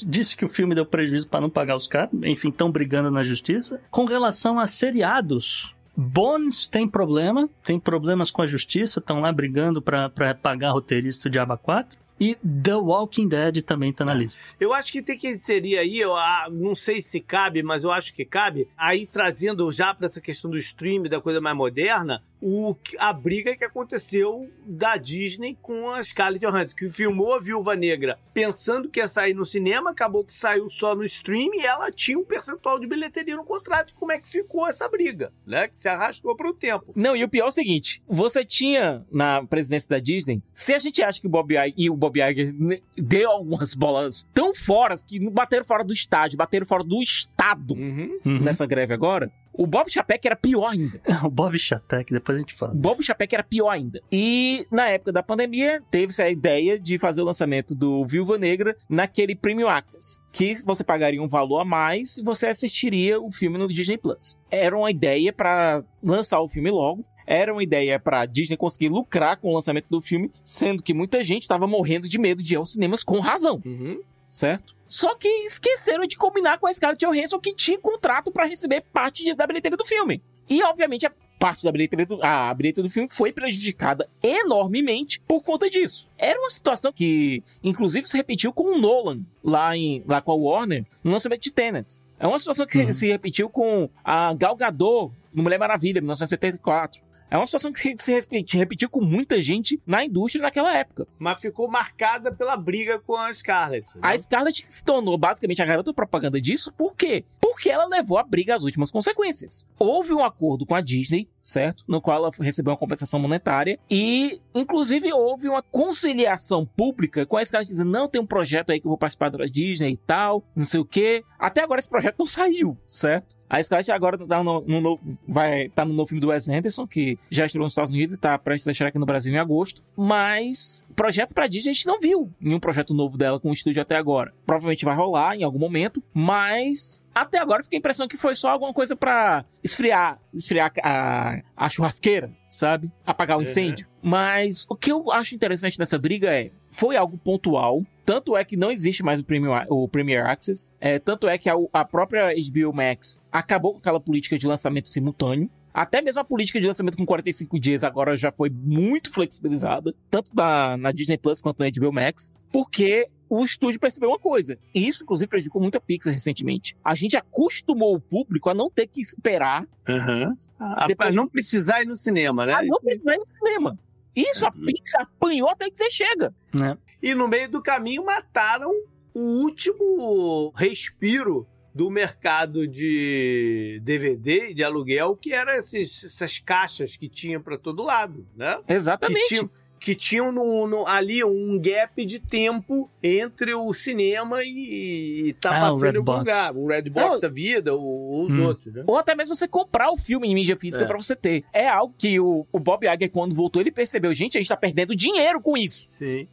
disse 0.07 0.37
que 0.37 0.45
o 0.45 0.49
filme 0.49 0.75
deu 0.75 0.85
prejuízo 0.85 1.29
para 1.29 1.41
não 1.41 1.51
pagar 1.51 1.77
os 1.77 1.87
caras, 1.87 2.11
enfim, 2.25 2.49
estão 2.49 2.71
brigando 2.71 3.11
na 3.11 3.23
justiça. 3.23 3.81
Com 3.91 4.05
relação 4.05 4.59
a 4.59 4.67
seriados, 4.67 5.75
Bones 5.97 6.67
tem 6.67 6.89
problema, 6.89 7.49
tem 7.63 7.79
problemas 7.79 8.31
com 8.31 8.41
a 8.43 8.47
justiça, 8.47 9.01
estão 9.01 9.21
lá 9.21 9.33
brigando 9.33 9.83
para 9.83 10.35
pagar 10.35 10.71
roteirista 10.71 11.29
de 11.29 11.39
Aba 11.39 11.59
4. 11.59 11.99
E 12.21 12.35
The 12.35 12.75
Walking 12.75 13.29
Dead 13.29 13.62
também 13.62 13.93
tá 13.93 14.05
na 14.05 14.12
lista. 14.12 14.43
Eu 14.61 14.75
acho 14.75 14.93
que 14.93 15.01
tem 15.01 15.16
que 15.16 15.29
inserir 15.29 15.79
aí, 15.79 15.99
eu 15.99 16.14
ah, 16.14 16.49
não 16.51 16.75
sei 16.75 17.01
se 17.01 17.18
cabe, 17.18 17.62
mas 17.62 17.83
eu 17.83 17.91
acho 17.91 18.12
que 18.12 18.27
cabe, 18.27 18.68
aí 18.77 19.07
trazendo 19.07 19.71
já 19.73 19.95
para 19.95 20.07
essa 20.07 20.21
questão 20.21 20.51
do 20.51 20.59
stream, 20.59 21.05
da 21.05 21.21
coisa 21.21 21.41
mais 21.41 21.57
moderna, 21.57 22.23
o, 22.41 22.74
a 22.99 23.12
briga 23.12 23.57
que 23.57 23.64
aconteceu 23.64 24.49
da 24.66 24.97
Disney 24.97 25.57
com 25.61 25.91
a 25.91 26.03
Scarlett 26.03 26.45
Johansson, 26.45 26.76
que 26.76 26.88
filmou 26.88 27.34
a 27.34 27.41
Viúva 27.41 27.74
Negra 27.76 28.18
pensando 28.32 28.88
que 28.88 29.01
ia 29.01 29.09
sair 29.09 29.34
no 29.34 29.45
cinema, 29.45 29.91
acabou 29.91 30.24
que 30.24 30.32
saiu 30.32 30.70
só 30.70 30.95
no 30.95 31.05
stream 31.05 31.51
e 31.55 31.61
ela 31.61 31.91
tinha 31.91 32.18
um 32.18 32.24
percentual 32.24 32.78
de 32.78 32.86
bilheteria 32.86 33.36
no 33.36 33.45
contrato. 33.45 33.95
Como 33.95 34.12
é 34.12 34.18
que 34.18 34.28
ficou 34.28 34.66
essa 34.66 34.88
briga, 34.88 35.32
né? 35.47 35.68
Que 35.68 35.76
se 35.76 35.88
arrastou 35.88 36.34
para 36.34 36.49
o 36.49 36.55
tempo. 36.55 36.93
Não, 36.95 37.14
e 37.14 37.22
o 37.24 37.28
pior 37.28 37.47
é 37.47 37.49
o 37.49 37.53
seguinte, 37.53 38.03
você 38.09 38.45
tinha 38.45 39.05
na 39.11 39.45
presidência 39.45 39.88
da 39.91 39.99
Disney, 39.99 40.43
se 40.55 40.72
a 40.72 40.78
gente 40.78 41.03
acha 41.03 41.20
que 41.20 41.26
o 41.26 41.30
Bob 41.30 41.53
Iger, 41.53 41.74
e 41.76 41.91
o 41.91 41.97
Bob 41.97 42.20
Iger 42.20 42.55
deu 42.97 43.30
algumas 43.30 43.74
bolas 43.74 44.28
tão 44.32 44.55
fora 44.55 44.95
que 45.07 45.18
bateram 45.30 45.64
fora 45.64 45.84
do 45.84 45.93
estádio, 45.93 46.38
bateram 46.38 46.66
fora 46.66 46.84
do 46.84 47.01
estado 47.03 47.74
uhum. 47.74 48.07
nessa 48.41 48.66
greve 48.66 48.95
agora, 48.95 49.30
o 49.61 49.67
Bob 49.67 49.91
Chapek 49.91 50.27
era 50.27 50.35
pior 50.35 50.69
ainda. 50.69 50.99
o 51.23 51.29
Bob 51.29 51.59
Chapek, 51.59 52.15
depois 52.15 52.39
a 52.39 52.41
gente 52.41 52.55
fala. 52.55 52.73
O 52.73 52.77
Bob 52.77 53.03
Chapek 53.03 53.35
era 53.35 53.45
pior 53.45 53.69
ainda. 53.69 54.01
E 54.11 54.67
na 54.71 54.89
época 54.89 55.13
da 55.13 55.23
pandemia, 55.23 55.83
teve-se 55.91 56.23
a 56.23 56.31
ideia 56.31 56.81
de 56.81 56.99
fazer 56.99 57.21
o 57.21 57.27
lançamento 57.27 57.75
do 57.75 58.03
Viúva 58.07 58.39
Negra 58.39 58.75
naquele 58.89 59.35
Premium 59.35 59.69
Access. 59.69 60.19
Que 60.33 60.55
você 60.65 60.83
pagaria 60.83 61.23
um 61.23 61.29
valor 61.29 61.59
a 61.59 61.65
mais 61.67 62.17
e 62.17 62.23
você 62.23 62.47
assistiria 62.47 63.21
o 63.21 63.31
filme 63.31 63.59
no 63.59 63.69
Disney 63.69 63.99
Plus. 63.99 64.41
Era 64.51 64.75
uma 64.75 64.91
ideia 64.91 65.31
para 65.31 65.85
lançar 66.03 66.41
o 66.41 66.49
filme 66.49 66.71
logo. 66.71 67.05
Era 67.27 67.53
uma 67.53 67.63
ideia 67.63 68.01
para 68.01 68.25
Disney 68.25 68.57
conseguir 68.57 68.89
lucrar 68.89 69.37
com 69.37 69.51
o 69.51 69.55
lançamento 69.55 69.89
do 69.91 70.01
filme, 70.01 70.33
sendo 70.43 70.83
que 70.83 70.95
muita 70.95 71.23
gente 71.23 71.43
estava 71.43 71.67
morrendo 71.67 72.09
de 72.09 72.19
medo 72.19 72.43
de 72.43 72.55
ir 72.55 72.57
aos 72.57 72.73
cinemas 72.73 73.05
com 73.05 73.21
razão. 73.21 73.61
Uhum 73.63 74.01
certo? 74.31 74.74
Só 74.87 75.14
que 75.14 75.28
esqueceram 75.28 76.07
de 76.07 76.16
combinar 76.16 76.59
com 76.59 76.66
a 76.66 76.72
Scarlett 76.72 77.05
Johansson 77.05 77.39
que 77.39 77.55
tinha 77.55 77.78
contrato 77.78 78.31
para 78.33 78.47
receber 78.47 78.83
parte 78.93 79.33
da 79.35 79.47
bilheteria 79.47 79.76
do 79.76 79.85
filme. 79.85 80.22
E, 80.49 80.62
obviamente, 80.62 81.07
a 81.07 81.12
parte 81.39 81.62
da 81.64 81.70
bilheteria 81.72 82.05
do, 82.07 82.22
a 82.22 82.53
bilheteria 82.53 82.89
do 82.89 82.93
filme 82.93 83.09
foi 83.09 83.33
prejudicada 83.33 84.09
enormemente 84.22 85.20
por 85.20 85.43
conta 85.45 85.70
disso. 85.70 86.09
Era 86.18 86.39
uma 86.39 86.51
situação 86.51 86.93
que, 86.93 87.43
inclusive, 87.62 88.07
se 88.09 88.16
repetiu 88.16 88.53
com 88.53 88.74
o 88.74 88.78
Nolan 88.78 89.20
lá, 89.45 89.76
em, 89.76 90.03
lá 90.07 90.20
com 90.20 90.33
a 90.33 90.35
Warner 90.35 90.85
no 91.05 91.12
lançamento 91.12 91.43
de 91.43 91.51
Tenet. 91.53 92.01
É 92.18 92.26
uma 92.26 92.39
situação 92.39 92.66
que 92.66 92.78
Uhum. 92.83 92.93
se 92.93 93.09
repetiu 93.09 93.49
com 93.49 93.89
a 94.05 94.35
Gal 94.35 94.55
Gadot 94.57 95.12
no 95.33 95.43
Mulher 95.43 95.59
Maravilha, 95.59 96.01
1974. 96.01 97.01
É 97.31 97.37
uma 97.37 97.47
situação 97.47 97.72
que 97.72 97.97
se 97.97 98.12
repeti- 98.12 98.59
repetiu 98.59 98.91
com 98.91 99.01
muita 99.01 99.41
gente 99.41 99.81
na 99.87 100.05
indústria 100.05 100.43
naquela 100.43 100.76
época. 100.76 101.07
Mas 101.18 101.41
ficou 101.41 101.70
marcada 101.70 102.33
pela 102.33 102.57
briga 102.57 102.99
com 102.99 103.14
a 103.16 103.33
Scarlett. 103.33 103.87
né? 103.97 104.01
A 104.03 104.18
Scarlett 104.18 104.66
se 104.68 104.85
tornou 104.85 105.16
basicamente 105.16 105.62
a 105.62 105.64
garota 105.66 105.95
propaganda 105.95 106.41
disso, 106.41 106.72
por 106.72 106.97
quê? 106.97 107.24
Porque 107.41 107.70
ela 107.70 107.87
levou 107.87 108.18
a 108.18 108.22
briga 108.22 108.55
às 108.55 108.64
últimas 108.64 108.91
consequências. 108.91 109.64
Houve 109.78 110.12
um 110.12 110.24
acordo 110.24 110.66
com 110.66 110.74
a 110.74 110.81
Disney, 110.81 111.28
certo? 111.43 111.84
No 111.86 112.01
qual 112.01 112.18
ela 112.18 112.30
recebeu 112.41 112.72
uma 112.72 112.78
compensação 112.78 113.20
monetária 113.20 113.78
e, 113.91 114.41
inclusive, 114.55 115.12
houve 115.12 115.49
uma 115.49 115.62
conciliação 115.62 116.64
pública 116.64 117.26
com 117.26 117.36
a 117.36 117.45
Scarlett 117.45 117.70
dizendo: 117.70 117.91
não, 117.91 118.09
tem 118.09 118.20
um 118.20 118.26
projeto 118.26 118.70
aí 118.70 118.80
que 118.80 118.86
eu 118.86 118.91
vou 118.91 118.99
participar 118.99 119.30
da 119.30 119.45
Disney 119.45 119.93
e 119.93 119.97
tal, 119.97 120.45
não 120.55 120.64
sei 120.64 120.80
o 120.80 120.84
quê. 120.84 121.22
Até 121.38 121.62
agora 121.62 121.78
esse 121.78 121.88
projeto 121.88 122.16
não 122.18 122.26
saiu, 122.26 122.76
certo? 122.86 123.36
A 123.49 123.62
Scarlett 123.62 123.91
agora 123.91 124.18
tá 124.26 124.45
no, 124.45 124.61
no 124.61 124.80
novo, 124.80 125.18
vai, 125.26 125.68
tá 125.70 125.84
no 125.84 125.93
novo 125.93 126.09
filme 126.09 126.20
do 126.20 126.28
Wes 126.28 126.49
Anderson, 126.49 126.86
que 126.86 127.18
já 127.30 127.47
estreou 127.47 127.64
nos 127.64 127.72
Estados 127.72 127.91
Unidos 127.91 128.14
e 128.14 128.20
tá 128.20 128.38
prestes 128.38 128.68
a 128.68 128.70
estrear 128.70 128.91
aqui 128.91 128.99
no 128.99 129.07
Brasil 129.07 129.32
em 129.32 129.38
agosto. 129.38 129.82
Mas 129.97 130.84
projetos 131.01 131.33
pra 131.33 131.47
Disney 131.47 131.71
a 131.71 131.73
gente 131.73 131.87
não 131.87 131.99
viu 131.99 132.31
nenhum 132.39 132.61
projeto 132.61 132.93
novo 132.93 133.17
dela 133.17 133.41
com 133.41 133.49
o 133.49 133.53
estúdio 133.55 133.81
até 133.81 133.97
agora. 133.97 134.35
Provavelmente 134.45 134.85
vai 134.85 134.95
rolar 134.95 135.35
em 135.35 135.43
algum 135.43 135.59
momento, 135.59 136.03
mas 136.13 137.03
até 137.15 137.39
agora 137.39 137.63
fica 137.63 137.75
a 137.75 137.79
impressão 137.79 138.07
que 138.07 138.19
foi 138.19 138.35
só 138.35 138.51
alguma 138.51 138.75
coisa 138.75 138.95
pra 138.95 139.45
esfriar, 139.65 140.21
esfriar 140.35 140.71
a, 140.83 141.41
a 141.57 141.69
churrasqueira, 141.71 142.31
sabe? 142.51 142.91
Apagar 143.07 143.37
o 143.37 143.41
Uhum. 143.41 143.45
incêndio. 143.45 143.87
Mas 144.03 144.67
o 144.69 144.77
que 144.77 144.93
eu 144.93 145.11
acho 145.11 145.35
interessante 145.35 145.79
nessa 145.79 145.99
briga 145.99 146.29
é, 146.39 146.51
foi 146.71 146.97
algo 146.97 147.17
pontual, 147.17 147.83
tanto 148.05 148.37
é 148.37 148.45
que 148.45 148.57
não 148.57 148.71
existe 148.71 149.03
mais 149.03 149.21
o 149.21 149.25
Premier, 149.25 149.67
o 149.71 149.89
Premier 149.89 150.27
Access, 150.27 150.71
é, 150.81 150.99
tanto 150.99 151.29
é 151.29 151.39
que 151.39 151.49
a, 151.49 151.55
a 151.73 151.85
própria 151.85 152.29
HBO 152.35 152.75
Max 152.75 153.19
acabou 153.33 153.73
com 153.73 153.79
aquela 153.79 154.01
política 154.01 154.39
de 154.39 154.47
lançamento 154.47 154.89
simultâneo. 154.89 155.49
Até 155.73 156.03
mesmo 156.03 156.21
a 156.21 156.25
política 156.25 156.61
de 156.61 156.66
lançamento 156.66 156.97
com 156.97 157.07
45 157.07 157.59
dias 157.61 157.85
agora 157.85 158.16
já 158.16 158.31
foi 158.33 158.51
muito 158.51 159.12
flexibilizada, 159.12 159.95
tanto 160.11 160.31
na, 160.35 160.77
na 160.77 160.93
Disney 160.93 161.16
Plus 161.18 161.41
quanto 161.41 161.61
na 161.61 161.71
HBO 161.71 161.93
Max, 161.93 162.33
porque 162.53 163.09
o 163.29 163.45
estúdio 163.45 163.79
percebeu 163.79 164.09
uma 164.11 164.18
coisa. 164.18 164.59
E 164.75 164.89
isso, 164.89 165.05
inclusive, 165.05 165.29
prejudicou 165.29 165.62
muito 165.62 165.77
a 165.77 165.81
Pixar 165.81 166.12
recentemente. 166.12 166.77
A 166.85 166.97
gente 166.97 167.16
acostumou 167.16 167.95
o 167.95 168.01
público 168.01 168.51
a 168.51 168.55
não 168.55 168.68
ter 168.68 168.87
que 168.89 169.01
esperar 169.01 169.64
Uhum. 169.89 170.37
A- 170.59 170.87
Depois- 170.87 171.09
a 171.11 171.12
não 171.12 171.29
precisar 171.29 171.83
ir 171.83 171.87
no 171.87 171.97
cinema, 171.97 172.45
né? 172.47 172.55
a 172.55 172.62
não 172.62 172.81
precisar 172.81 173.14
ir 173.14 173.18
no 173.18 173.27
cinema. 173.29 173.79
Isso 174.16 174.45
a 174.45 174.51
Pixar 174.51 175.03
apanhou 175.03 175.49
até 175.49 175.71
que 175.71 175.77
você 175.79 175.89
chega. 175.91 176.35
né? 176.53 176.77
E 177.03 177.14
no 177.14 177.29
meio 177.29 177.49
do 177.49 177.62
caminho 177.62 178.05
mataram 178.05 178.71
o 179.14 179.21
último 179.45 180.53
respiro 180.57 181.47
do 181.81 181.89
mercado 181.91 182.68
de 182.68 183.81
DVD 183.83 184.51
e 184.51 184.55
de 184.55 184.62
aluguel, 184.62 185.16
que 185.16 185.33
eram 185.33 185.53
essas 185.53 186.39
caixas 186.39 186.95
que 186.95 187.09
tinha 187.09 187.41
para 187.41 187.57
todo 187.57 187.83
lado, 187.83 188.26
né? 188.37 188.59
Que 188.66 188.74
Exatamente. 188.74 189.28
tinham, 189.28 189.51
que 189.78 189.95
tinham 189.95 190.31
no- 190.31 190.66
no- 190.66 190.87
ali 190.87 191.24
um 191.24 191.59
gap 191.59 192.05
de 192.05 192.18
tempo 192.18 192.91
entre 193.03 193.55
o 193.55 193.72
cinema 193.72 194.45
e, 194.45 195.28
e 195.28 195.33
tá 195.33 195.57
Ah, 195.57 195.61
passando 195.61 195.95
em 195.95 195.99
algum 196.01 196.18
lugar. 196.18 196.55
O 196.55 196.66
Redbox 196.66 197.12
Não. 197.14 197.20
da 197.20 197.28
vida, 197.31 197.74
ou, 197.74 197.83
ou 197.83 198.26
os 198.26 198.31
Hum. 198.31 198.45
outros, 198.45 198.74
né? 198.74 198.85
Ou 198.87 198.99
até 198.99 199.14
mesmo 199.14 199.35
você 199.35 199.49
comprar 199.49 199.91
o 199.91 199.97
filme 199.97 200.28
em 200.28 200.35
mídia 200.35 200.59
física 200.59 200.85
É. 200.85 200.87
pra 200.87 200.99
você 200.99 201.16
ter. 201.16 201.45
É 201.51 201.66
algo 201.66 201.95
que 201.97 202.20
o, 202.20 202.47
o 202.53 202.61
Bob 202.61 202.85
Iger, 202.87 203.11
quando 203.11 203.35
voltou, 203.35 203.62
ele 203.62 203.72
percebeu, 203.72 204.12
gente, 204.12 204.37
a 204.37 204.41
gente 204.43 204.51
tá 204.51 204.57
perdendo 204.57 204.95
dinheiro 204.95 205.41
com 205.41 205.57
isso. 205.57 205.87
Sim. 205.89 206.28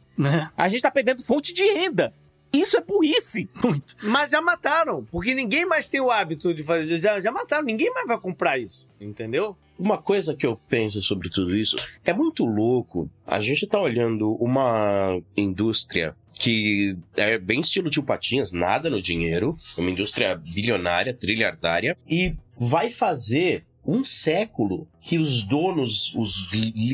A 0.54 0.68
gente 0.68 0.82
tá 0.82 0.90
perdendo 0.90 1.24
fonte 1.24 1.54
de 1.54 1.62
renda. 1.64 2.12
Isso 2.52 2.76
é 2.76 2.80
burrice. 2.80 3.48
Muito. 3.62 3.96
Mas 4.02 4.30
já 4.30 4.40
mataram, 4.40 5.04
porque 5.10 5.34
ninguém 5.34 5.66
mais 5.66 5.88
tem 5.88 6.00
o 6.00 6.10
hábito 6.10 6.54
de 6.54 6.62
fazer. 6.62 7.00
Já, 7.00 7.20
já 7.20 7.30
mataram, 7.30 7.64
ninguém 7.64 7.92
mais 7.92 8.06
vai 8.06 8.18
comprar 8.18 8.58
isso, 8.58 8.88
entendeu? 9.00 9.56
Uma 9.78 9.98
coisa 9.98 10.34
que 10.34 10.44
eu 10.44 10.58
penso 10.68 11.00
sobre 11.02 11.30
tudo 11.30 11.54
isso 11.54 11.76
é 12.04 12.12
muito 12.12 12.44
louco. 12.44 13.08
A 13.26 13.40
gente 13.40 13.66
tá 13.66 13.78
olhando 13.78 14.32
uma 14.34 15.20
indústria 15.36 16.16
que 16.38 16.96
é 17.16 17.38
bem 17.38 17.60
estilo 17.60 17.90
tio 17.90 18.02
Patinhas, 18.02 18.52
nada 18.52 18.88
no 18.88 19.02
dinheiro, 19.02 19.56
uma 19.76 19.90
indústria 19.90 20.36
bilionária, 20.36 21.12
trilhardária, 21.12 21.96
e 22.08 22.34
vai 22.56 22.90
fazer 22.90 23.64
um 23.90 24.04
século 24.04 24.86
que 25.00 25.18
os 25.18 25.44
donos, 25.44 26.12
os, 26.14 26.46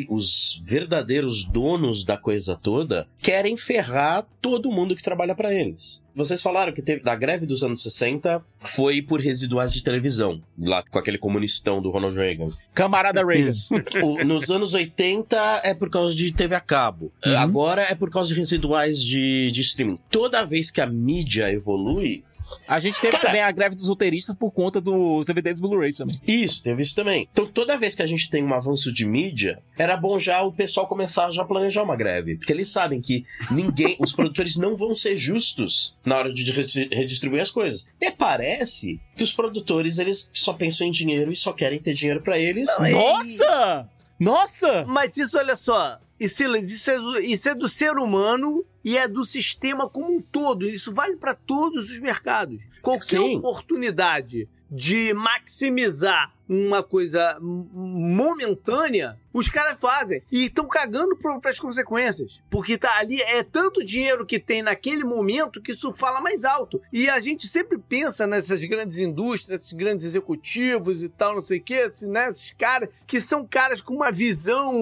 os 0.08 0.62
verdadeiros 0.64 1.44
donos 1.44 2.04
da 2.04 2.16
coisa 2.16 2.54
toda, 2.54 3.08
querem 3.20 3.56
ferrar 3.56 4.24
todo 4.40 4.70
mundo 4.70 4.94
que 4.94 5.02
trabalha 5.02 5.34
pra 5.34 5.52
eles. 5.52 6.00
Vocês 6.14 6.40
falaram 6.40 6.72
que 6.72 6.80
teve, 6.80 7.02
da 7.02 7.16
greve 7.16 7.46
dos 7.46 7.64
anos 7.64 7.82
60 7.82 8.40
foi 8.60 9.02
por 9.02 9.20
residuais 9.20 9.72
de 9.72 9.82
televisão, 9.82 10.40
lá 10.56 10.84
com 10.84 10.96
aquele 10.96 11.18
comunistão 11.18 11.82
do 11.82 11.90
Ronald 11.90 12.14
Reagan. 12.16 12.46
Camarada 12.72 13.24
Reagan. 13.26 13.48
Isso. 13.50 13.68
O- 14.00 14.22
nos 14.24 14.48
anos 14.50 14.74
80 14.74 15.62
é 15.64 15.74
por 15.74 15.90
causa 15.90 16.14
de 16.14 16.30
TV 16.32 16.54
a 16.54 16.60
cabo. 16.60 17.10
Uhum. 17.26 17.36
Agora 17.36 17.82
é 17.82 17.94
por 17.96 18.08
causa 18.10 18.28
de 18.32 18.38
residuais 18.38 19.02
de, 19.02 19.50
de 19.50 19.60
streaming. 19.62 19.98
Toda 20.10 20.44
vez 20.44 20.70
que 20.70 20.80
a 20.80 20.86
mídia 20.86 21.50
evolui, 21.50 22.22
A 22.68 22.80
gente 22.80 23.00
teve 23.00 23.12
Cara- 23.12 23.26
também 23.26 23.42
a 23.42 23.50
greve 23.50 23.76
dos 23.76 23.88
roteiristas 23.88 24.34
por 24.36 24.50
conta 24.50 24.80
dos 24.80 25.26
DVDs 25.26 25.60
Blu-rays 25.60 25.96
também. 25.96 26.20
isso, 26.26 26.62
teve 26.62 26.82
isso 26.82 26.94
também. 26.94 27.28
Então 27.32 27.46
toda 27.46 27.76
vez 27.76 27.94
que 27.94 28.02
a 28.02 28.06
gente 28.06 28.28
tem 28.30 28.42
um 28.44 28.54
avanço 28.54 28.92
de 28.92 29.06
mídia, 29.06 29.62
era 29.78 29.96
bom 29.96 30.18
já 30.18 30.42
o 30.42 30.52
pessoal 30.52 30.86
começar 30.86 31.26
a 31.26 31.30
já 31.30 31.44
planejar 31.44 31.82
uma 31.82 31.96
greve. 31.96 32.36
Porque 32.36 32.52
eles 32.52 32.70
sabem 32.70 33.00
que 33.00 33.24
ninguém, 33.50 33.96
os 34.00 34.12
produtores 34.12 34.56
não 34.56 34.76
vão 34.76 34.94
ser 34.96 35.16
justos 35.18 35.94
na 36.04 36.16
hora 36.16 36.32
de 36.32 36.50
redi- 36.52 36.88
redistribuir 36.92 37.42
as 37.42 37.50
coisas. 37.50 37.86
E 38.00 38.10
parece 38.10 39.00
que 39.16 39.22
os 39.22 39.32
produtores, 39.32 39.98
eles 39.98 40.30
só 40.34 40.52
pensam 40.52 40.86
em 40.86 40.90
dinheiro 40.90 41.30
e 41.32 41.36
só 41.36 41.52
querem 41.52 41.78
ter 41.78 41.94
dinheiro 41.94 42.20
pra 42.22 42.38
eles. 42.38 42.68
É- 42.80 42.90
Nossa! 42.90 43.88
Nossa! 44.18 44.84
Mas 44.86 45.16
isso, 45.16 45.36
olha 45.38 45.56
só, 45.56 45.98
isso, 46.18 46.36
Silas, 46.36 46.70
isso, 46.70 46.90
é 46.90 46.98
do, 46.98 47.20
isso 47.20 47.48
é 47.48 47.54
do 47.54 47.68
ser 47.68 47.96
humano 47.96 48.64
e 48.84 48.96
é 48.96 49.08
do 49.08 49.24
sistema 49.24 49.88
como 49.88 50.16
um 50.16 50.20
todo. 50.20 50.66
Isso 50.68 50.92
vale 50.92 51.16
para 51.16 51.34
todos 51.34 51.90
os 51.90 51.98
mercados. 51.98 52.64
Qualquer 52.82 53.20
Sim. 53.20 53.36
oportunidade 53.36 54.48
de 54.70 55.12
maximizar 55.14 56.33
uma 56.48 56.82
coisa 56.82 57.38
momentânea, 57.40 59.18
os 59.34 59.48
caras 59.48 59.80
fazem. 59.80 60.22
E 60.30 60.46
estão 60.46 60.68
cagando 60.68 61.16
para 61.16 61.50
as 61.50 61.58
consequências. 61.58 62.40
Porque 62.48 62.78
tá 62.78 62.98
ali, 62.98 63.20
é 63.22 63.42
tanto 63.42 63.84
dinheiro 63.84 64.24
que 64.24 64.38
tem 64.38 64.62
naquele 64.62 65.02
momento 65.02 65.60
que 65.60 65.72
isso 65.72 65.90
fala 65.90 66.20
mais 66.20 66.44
alto. 66.44 66.80
E 66.92 67.08
a 67.08 67.18
gente 67.18 67.48
sempre 67.48 67.76
pensa 67.76 68.26
nessas 68.26 68.64
grandes 68.64 68.98
indústrias, 68.98 69.62
esses 69.62 69.72
grandes 69.72 70.04
executivos 70.04 71.02
e 71.02 71.08
tal, 71.08 71.34
não 71.34 71.42
sei 71.42 71.58
o 71.58 71.62
quê, 71.62 71.74
assim, 71.86 72.06
né? 72.06 72.30
esses 72.30 72.52
caras 72.52 72.88
que 73.06 73.20
são 73.20 73.44
caras 73.44 73.80
com 73.80 73.94
uma 73.94 74.12
visão 74.12 74.72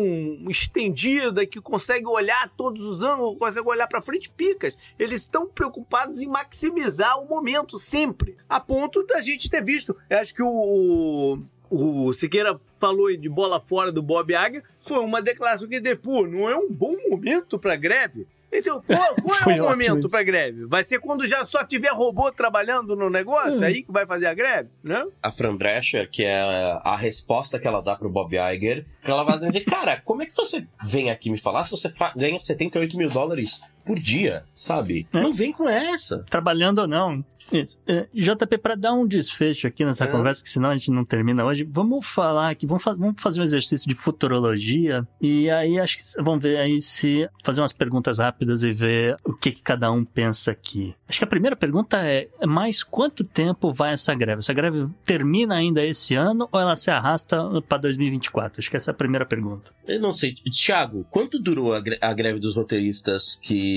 estendida, 0.49 1.47
que 1.47 1.61
conseguem 1.61 2.07
olhar 2.07 2.53
todos 2.57 2.83
os 2.83 3.03
anos, 3.03 3.39
conseguem 3.39 3.71
olhar 3.71 3.87
para 3.87 4.03
frente 4.03 4.31
picas. 4.31 4.77
Eles 4.99 5.23
estão 5.23 5.49
preocupados 5.49 6.21
em 6.21 6.27
maximizar 6.27 7.19
o 7.21 7.29
momento 7.29 7.79
sempre. 7.79 8.37
A 8.49 8.61
ponto 8.61 9.03
da 9.07 9.23
gente 9.23 9.49
ter 9.49 9.65
visto. 9.65 9.97
Eu 10.11 10.19
acho 10.19 10.35
que 10.35 10.43
o. 10.43 11.39
O 11.75 12.13
Siqueira 12.13 12.61
falou 12.79 13.07
aí 13.07 13.17
de 13.17 13.29
bola 13.29 13.59
fora 13.59 13.91
do 13.91 14.03
Bob 14.03 14.33
Iger, 14.33 14.63
foi 14.79 14.99
uma 14.99 15.23
declaração 15.23 15.67
que 15.67 15.97
pô, 15.97 16.27
não 16.27 16.49
é 16.49 16.55
um 16.55 16.71
bom 16.71 16.95
momento 17.09 17.59
pra 17.59 17.77
greve? 17.77 18.27
Então, 18.53 18.83
qual, 18.87 19.15
qual 19.17 19.51
é 19.51 19.63
o 19.63 19.65
momento 19.71 20.11
pra 20.11 20.23
greve? 20.23 20.67
Vai 20.67 20.85
ser 20.85 21.01
quando 21.01 21.27
já 21.27 21.47
só 21.47 21.65
tiver 21.65 21.91
robô 21.91 22.31
trabalhando 22.31 22.95
no 22.95 23.09
negócio? 23.09 23.61
Hum. 23.61 23.65
Aí 23.65 23.83
que 23.83 23.91
vai 23.91 24.07
fazer 24.07 24.27
a 24.27 24.35
greve, 24.35 24.69
né? 24.85 25.07
a 25.23 25.33
Fran 25.33 25.57
Drescher, 25.57 26.11
que 26.11 26.23
é 26.23 26.41
a 26.85 26.95
resposta 26.95 27.59
que 27.59 27.67
ela 27.67 27.81
dá 27.81 27.97
pro 27.97 28.11
Bob 28.11 28.37
Iger, 28.37 28.85
que 29.03 29.11
ela 29.11 29.25
vai 29.25 29.39
dizer, 29.39 29.65
cara, 29.65 30.01
como 30.05 30.23
é 30.23 30.27
que 30.27 30.37
você 30.37 30.67
vem 30.85 31.11
aqui 31.11 31.31
me 31.31 31.39
falar 31.39 31.65
se 31.65 31.71
você 31.71 31.91
ganha 32.15 32.39
78 32.39 32.97
mil 32.97 33.09
dólares 33.09 33.63
por 33.85 33.99
dia, 33.99 34.45
sabe? 34.55 35.07
É. 35.13 35.21
Não 35.21 35.33
vem 35.33 35.53
com 35.53 35.69
essa. 35.69 36.25
Trabalhando 36.31 36.81
ou 36.81 36.89
não. 36.89 37.25
Isso. 37.53 37.79
É, 37.89 38.07
JP, 38.15 38.57
para 38.59 38.77
dar 38.77 38.93
um 38.95 39.05
desfecho 39.07 39.67
aqui 39.67 39.85
nessa 39.85 40.05
É. 40.05 40.09
conversa, 40.09 40.43
que 40.45 40.49
senão 40.49 40.71
a 40.71 40.77
gente 40.77 40.93
não 40.93 41.05
termina 41.05 41.45
hoje, 41.45 41.65
vamos 41.69 42.07
falar 42.07 42.51
aqui, 42.51 42.67
vamos, 42.67 42.85
fa- 42.85 42.95
vamos 42.95 43.21
fazer 43.21 43.41
um 43.41 43.45
exercício 43.45 43.89
de 43.89 43.97
futurologia 43.97 45.07
e 45.21 45.51
aí 45.51 45.79
acho 45.79 45.97
que 45.99 46.23
vamos 46.23 46.41
ver 46.43 46.57
aí 46.59 46.81
se 46.81 47.29
fazer 47.43 47.61
umas 47.61 47.73
perguntas 47.73 48.19
rápidas 48.19 48.63
e 48.63 48.73
ver 48.73 49.17
o 49.25 49.33
que, 49.33 49.51
que 49.51 49.61
cada 49.63 49.91
um 49.91 50.05
pensa 50.05 50.53
aqui. 50.53 50.95
Acho 51.09 51.19
que 51.19 51.25
a 51.25 51.29
primeira 51.29 51.57
pergunta 51.57 51.97
é: 51.99 52.29
mais 52.47 52.83
quanto 52.85 53.25
tempo 53.25 53.73
vai 53.73 53.93
essa 53.95 54.15
greve? 54.15 54.39
Essa 54.39 54.55
greve 54.55 54.89
termina 55.05 55.57
ainda 55.57 55.85
esse 55.85 56.15
ano 56.15 56.49
ou 56.53 56.61
ela 56.61 56.77
se 56.77 56.91
arrasta 56.93 57.37
para 57.69 57.79
2024? 57.79 58.61
Acho 58.61 58.71
que 58.71 58.77
essa 58.77 58.91
é 58.91 58.93
a 58.93 58.97
primeira 58.97 59.27
pergunta. 59.27 59.73
Eu 59.87 60.01
não 60.01 60.13
sei. 60.13 60.33
Thiago, 60.35 61.05
quanto 61.11 61.39
durou 61.41 61.75
a, 61.75 61.81
gre- 61.81 61.99
a 62.01 62.13
greve 62.15 62.39
dos 62.39 62.55
roteiristas 62.55 63.39
que 63.43 63.72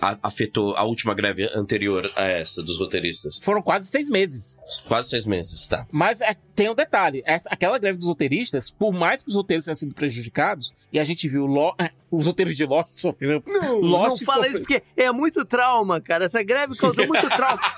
a- 0.00 0.18
afetou 0.22 0.74
a 0.76 0.82
última 0.82 1.14
greve 1.14 1.44
anterior 1.54 2.10
a 2.16 2.24
essa 2.24 2.62
dos 2.62 2.78
roteiristas? 2.78 3.38
Foram 3.42 3.62
quase 3.62 3.86
seis 3.86 4.10
meses. 4.10 4.56
Quase 4.88 5.10
seis 5.10 5.24
meses, 5.26 5.66
tá. 5.68 5.86
Mas 5.92 6.20
é, 6.20 6.34
tem 6.54 6.68
um 6.70 6.74
detalhe: 6.74 7.22
essa, 7.24 7.48
aquela 7.50 7.78
greve 7.78 7.98
dos 7.98 8.08
roteiristas, 8.08 8.70
por 8.70 8.92
mais 8.92 9.22
que 9.22 9.28
os 9.28 9.34
roteiros 9.34 9.64
tenham 9.64 9.76
sido 9.76 9.94
prejudicados, 9.94 10.72
e 10.92 10.98
a 10.98 11.04
gente 11.04 11.28
viu 11.28 11.46
Lo, 11.46 11.74
os 12.10 12.26
roteiros 12.26 12.56
de 12.56 12.64
Lost 12.66 12.92
sofreram. 12.94 13.42
Não, 13.46 13.78
Lost 13.78 14.20
não 14.20 14.26
fala 14.26 14.44
sofreu- 14.46 14.50
isso 14.52 14.60
porque 14.60 14.82
é 14.96 15.12
muito 15.12 15.44
trauma, 15.44 16.00
cara. 16.00 16.24
Essa 16.24 16.42
greve 16.42 16.76
causou 16.76 17.06
muito 17.06 17.28
trauma. 17.28 17.60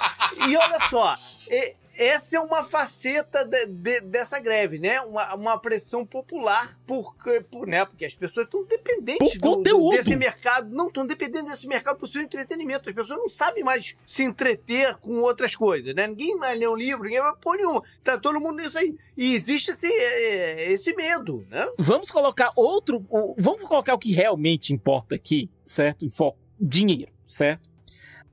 E 0.49 0.57
olha 0.57 0.80
só, 0.90 1.14
E- 1.49 1.74
essa 1.97 2.36
é 2.36 2.40
uma 2.40 2.64
faceta 2.64 3.45
de- 3.45 3.66
de- 3.66 4.01
dessa 4.01 4.38
greve, 4.40 4.78
né? 4.78 5.01
Uma, 5.01 5.34
uma 5.34 5.59
pressão 5.59 6.05
popular 6.07 6.78
por, 6.86 7.14
por, 7.51 7.66
né? 7.66 7.84
Porque 7.84 8.05
as 8.05 8.14
pessoas 8.14 8.47
estão 8.47 8.64
dependentes 8.64 9.34
do- 9.34 9.40
do- 9.40 9.57
conteúdo. 9.57 9.97
desse 9.97 10.16
mercado. 10.16 10.68
Não, 10.74 10.88
estão 10.88 11.07
dependentes 11.07 11.51
desse 11.53 11.66
mercado 11.66 11.99
por 11.99 12.07
seu 12.07 12.22
entretenimento. 12.22 12.88
As 12.88 12.95
pessoas 12.95 13.18
não 13.18 13.28
sabem 13.28 13.62
mais 13.64 13.95
se 14.07 14.22
entreter 14.22 14.97
com 14.97 15.20
outras 15.20 15.55
coisas, 15.55 15.95
né? 15.95 16.07
Ninguém 16.07 16.34
mais 16.36 16.59
lê 16.59 16.66
um 16.68 16.76
livro, 16.76 17.05
ninguém 17.05 17.20
vai 17.20 17.34
pôr 17.40 17.57
nenhum. 17.57 17.80
Tá 18.03 18.18
todo 18.18 18.40
mundo 18.40 18.62
nisso 18.62 18.78
aí. 18.78 18.95
E 19.16 19.34
existe 19.34 19.70
esse, 19.70 19.86
eh, 19.86 20.72
esse 20.72 20.95
medo, 20.95 21.47
né? 21.51 21.66
Vamos 21.78 22.11
colocar 22.11 22.51
outro. 22.57 23.05
o- 23.11 23.34
Vamos 23.38 23.62
colocar 23.62 23.95
o 23.95 23.99
que 23.99 24.12
realmente 24.12 24.72
importa 24.72 25.14
aqui, 25.14 25.51
certo? 25.66 26.05
Em 26.05 26.11
foco. 26.11 26.38
Dinheiro, 26.61 27.12
certo? 27.26 27.68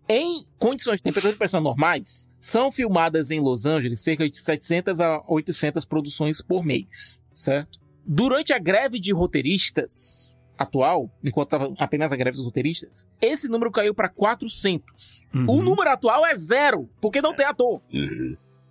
Em 0.10 0.46
condições 0.60 0.98
de 0.98 1.04
temperatura 1.04 1.34
e 1.34 1.38
pressão 1.38 1.62
normais, 1.62 2.28
são 2.40 2.72
filmadas 2.72 3.32
em 3.32 3.40
Los 3.40 3.66
Angeles 3.66 4.02
cerca 4.02 4.30
de 4.30 4.38
700 4.38 5.00
a 5.00 5.24
800 5.28 5.86
produções 5.86 6.42
por 6.42 6.66
mês, 6.66 7.24
certo? 7.34 7.80
Durante 8.06 8.52
a 8.52 8.60
greve 8.60 9.00
de 9.00 9.14
roteiristas 9.14 10.38
atual, 10.58 11.10
enquanto 11.24 11.48
estava 11.56 11.74
apenas 11.80 12.12
a 12.12 12.16
greve 12.16 12.36
dos 12.38 12.46
roteiristas, 12.46 13.08
esse 13.22 13.48
número 13.48 13.72
caiu 13.72 13.94
para 13.96 14.10
400. 14.10 15.22
Uhum. 15.34 15.46
O 15.48 15.62
número 15.62 15.90
atual 15.90 16.26
é 16.26 16.36
zero, 16.36 16.90
porque 17.00 17.22
não 17.22 17.34
tem 17.34 17.46
ator. 17.46 17.82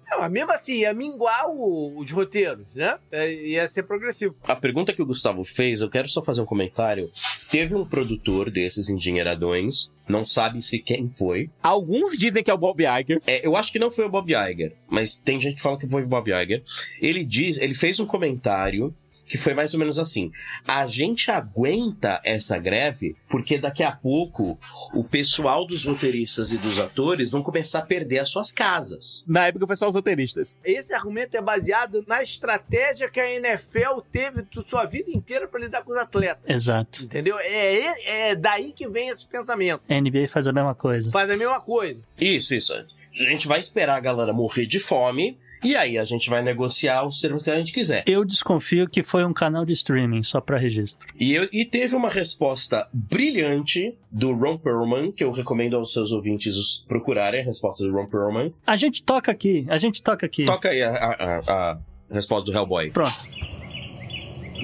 Não, 0.09 0.19
mas 0.21 0.31
mesmo 0.33 0.53
assim, 0.53 0.79
ia 0.81 0.93
minguar 0.93 1.49
o- 1.49 1.99
os 2.01 2.11
roteiros, 2.11 2.75
né? 2.75 2.99
É, 3.13 3.33
ia 3.33 3.67
ser 3.69 3.85
progressivo. 3.85 4.35
A 4.43 4.57
pergunta 4.57 4.93
que 4.93 5.01
o 5.01 5.07
Gustavo 5.07 5.45
fez, 5.45 5.81
eu 5.81 5.89
quero 5.89 6.09
só 6.09 6.21
fazer 6.23 6.41
um 6.41 6.45
comentário. 6.47 7.09
Teve 7.49 7.77
um 7.77 7.85
produtor 7.87 8.51
desses 8.51 8.89
endinheiradões, 8.91 9.89
não 10.11 10.25
sabe 10.27 10.61
se 10.61 10.79
quem 10.79 11.09
foi. 11.09 11.49
Alguns 11.63 12.17
dizem 12.17 12.43
que 12.43 12.51
é 12.51 12.55
o 12.55 12.59
Bob 12.59 12.83
Iger. 12.83 13.21
É, 13.27 13.47
eu 13.47 13.57
acho 13.57 13.73
que 13.73 13.79
não 13.79 13.91
foi 13.91 14.05
o 14.05 14.11
Bob 14.11 14.33
Iger, 14.33 14.73
mas 14.89 15.17
tem 15.17 15.41
gente 15.41 15.57
que 15.57 15.63
fala 15.63 15.79
que 15.79 15.87
foi 15.87 16.03
o 16.03 16.07
Bob 16.07 16.31
Iger. 16.31 16.63
Ele 17.01 17.25
diz, 17.25 17.57
ele 17.59 17.75
fez 17.75 18.01
um 18.01 18.07
comentário 18.07 18.95
que 19.31 19.39
foi 19.39 19.55
mais 19.55 19.73
ou 19.73 19.79
menos 19.79 19.97
assim: 19.99 20.33
a 20.67 20.85
gente 20.87 21.31
aguenta 21.31 22.21
essa 22.25 22.59
greve 22.59 23.15
porque 23.29 23.59
daqui 23.59 23.85
a 23.85 23.93
pouco 23.93 24.59
o 24.93 25.05
pessoal 25.05 25.65
dos 25.65 25.85
roteiristas 25.85 26.51
e 26.51 26.59
dos 26.59 26.81
atores 26.81 27.31
vão 27.31 27.41
começar 27.41 27.79
a 27.79 27.83
perder 27.83 28.19
as 28.19 28.29
suas 28.29 28.51
casas. 28.51 29.25
Na 29.29 29.47
época 29.47 29.69
foi 29.69 29.77
só 29.77 29.89
os 29.89 29.95
roteiristas. 29.95 30.57
Esse 30.65 30.93
argumento 30.93 31.37
é 31.37 31.41
baseado 31.41 32.05
na 32.09 32.21
estratégia 32.23 33.09
que 33.09 33.21
a 33.21 33.33
NFL 33.37 34.01
teve 34.11 34.45
sua 34.67 34.85
vida 34.85 35.11
inteira 35.13 35.47
para 35.47 35.61
lidar 35.61 35.85
com 35.85 35.93
os 35.93 35.99
atletas. 35.99 36.45
Exato. 36.49 37.05
Entendeu? 37.05 37.39
É, 37.39 38.31
é 38.31 38.35
daí 38.35 38.73
que 38.73 38.89
vem 38.89 39.09
esse 39.09 39.27
pensamento. 39.27 39.83
A 39.89 40.01
NBA 40.01 40.27
faz 40.27 40.49
a 40.49 40.53
mesma 40.53 40.75
coisa. 40.75 41.11
Faz 41.13 41.31
a 41.31 41.37
mesma 41.37 41.61
coisa. 41.61 42.03
Isso, 42.21 42.55
isso. 42.55 42.75
A 42.75 42.85
gente 43.25 43.47
vai 43.47 43.61
esperar 43.61 43.97
a 43.97 44.01
galera 44.01 44.33
morrer 44.33 44.67
de 44.67 44.81
fome 44.81 45.39
e 45.63 45.77
aí 45.77 45.99
a 45.99 46.05
gente 46.05 46.29
vai 46.31 46.43
negociar 46.43 47.07
os 47.07 47.21
termos 47.21 47.43
que 47.43 47.51
a 47.51 47.57
gente 47.59 47.73
quiser. 47.73 48.05
Eu 48.07 48.25
desconfio 48.25 48.89
que 48.89 49.03
foi 49.03 49.25
um 49.25 49.33
canal 49.33 49.65
de 49.65 49.73
streaming, 49.73 50.23
só 50.23 50.41
pra 50.41 50.59
registro. 50.59 51.09
E, 51.19 51.33
eu- 51.33 51.49
e 51.53 51.65
teve 51.65 51.95
uma 51.95 52.09
resposta 52.09 52.87
brilhante 52.93 53.97
do 54.11 54.33
Ron 54.33 54.57
Perlman, 54.59 55.13
que 55.13 55.23
eu 55.25 55.31
recomendo 55.31 55.77
aos 55.77 55.93
seus 55.93 56.13
ouvintes 56.13 56.85
procurarem 56.89 57.41
a 57.41 57.45
resposta 57.45 57.85
do 57.85 57.93
Ron 57.93 58.07
Perlman. 58.07 58.53
A 58.67 58.77
gente 58.77 59.03
toca 59.03 59.31
aqui, 59.31 59.67
a 59.69 59.77
gente 59.77 60.03
toca 60.03 60.27
aqui. 60.27 60.45
Toca 60.47 60.69
aí 60.71 60.83
a, 60.83 60.91
a- 60.91 61.15
a- 61.15 61.79
a 62.11 62.15
resposta 62.15 62.51
do 62.51 62.57
Hellboy. 62.57 62.91
Pronto. 62.91 63.29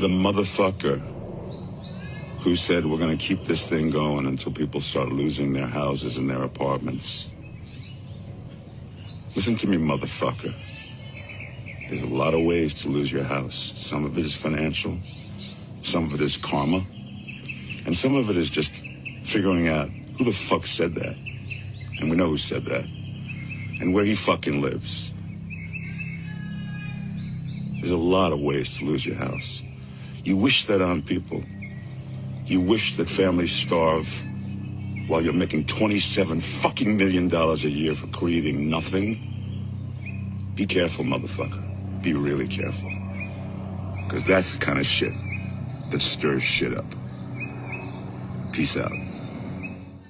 the 0.01 0.09
motherfucker 0.09 1.01
who 2.45 2.55
said 2.55 2.85
we're 2.85 2.99
going 2.99 3.17
to 3.17 3.23
keep 3.25 3.43
this 3.45 3.67
thing 3.67 3.91
going 3.91 4.27
until 4.27 4.53
people 4.53 4.81
start 4.81 5.09
losing 5.11 5.53
their 5.53 5.67
houses 5.67 6.17
and 6.19 6.29
their 6.29 6.43
apartments. 6.45 7.31
Listen 9.35 9.57
to 9.57 9.67
me, 9.67 9.77
motherfucker. 9.79 10.53
There's 11.89 12.03
a 12.03 12.09
lot 12.09 12.35
of 12.35 12.45
ways 12.45 12.75
to 12.83 12.89
lose 12.89 13.13
your 13.13 13.23
house. 13.23 13.73
Some 13.77 14.05
of 14.05 14.19
it 14.19 14.25
is 14.25 14.35
financial, 14.35 14.99
some 15.83 16.05
of 16.05 16.15
it 16.15 16.21
is 16.21 16.37
karma, 16.37 16.85
and 17.85 17.97
some 17.97 18.17
of 18.17 18.29
it 18.29 18.37
is 18.37 18.51
just 18.51 18.75
figuring 19.23 19.69
out 19.69 19.89
who 20.19 20.25
the 20.25 20.33
fuck 20.33 20.67
said 20.67 20.95
that. 20.95 21.17
And 22.01 22.11
we 22.11 22.17
know 22.17 22.29
who 22.29 22.39
said 22.39 22.65
that. 22.65 22.85
And 23.81 23.95
where 23.95 24.05
he 24.05 24.15
fucking 24.15 24.61
lives. 24.61 25.13
There's 27.81 27.91
a 27.91 27.97
lot 27.97 28.33
of 28.33 28.41
ways 28.41 28.79
to 28.79 28.85
lose 28.85 29.07
your 29.07 29.17
house. 29.17 29.63
You 30.25 30.37
wish 30.37 30.65
that 30.65 30.83
on 30.83 31.03
people. 31.03 31.43
You 32.47 32.61
wish 32.61 32.97
that 32.97 33.09
families 33.09 33.53
starve 33.53 34.25
while 35.07 35.23
you're 35.23 35.33
making 35.33 35.67
27 35.67 36.41
fucking 36.41 36.97
million 36.97 37.29
dollars 37.29 37.65
a 37.65 37.71
year 37.71 37.95
for 37.95 38.09
creating 38.09 38.69
nothing. 38.69 40.53
Be 40.57 40.67
careful, 40.67 41.05
motherfucker. 41.05 41.66
Be 42.07 42.13
really 42.15 42.47
careful. 42.47 42.89
Because 44.05 44.23
that's 44.23 44.57
the 44.57 44.65
kind 44.65 44.79
of 44.79 44.87
shit 44.87 45.13
that 45.91 46.01
stirs 46.01 46.41
shit 46.45 46.73
up. 46.79 46.87
Peace 48.53 48.77
out. 48.77 48.93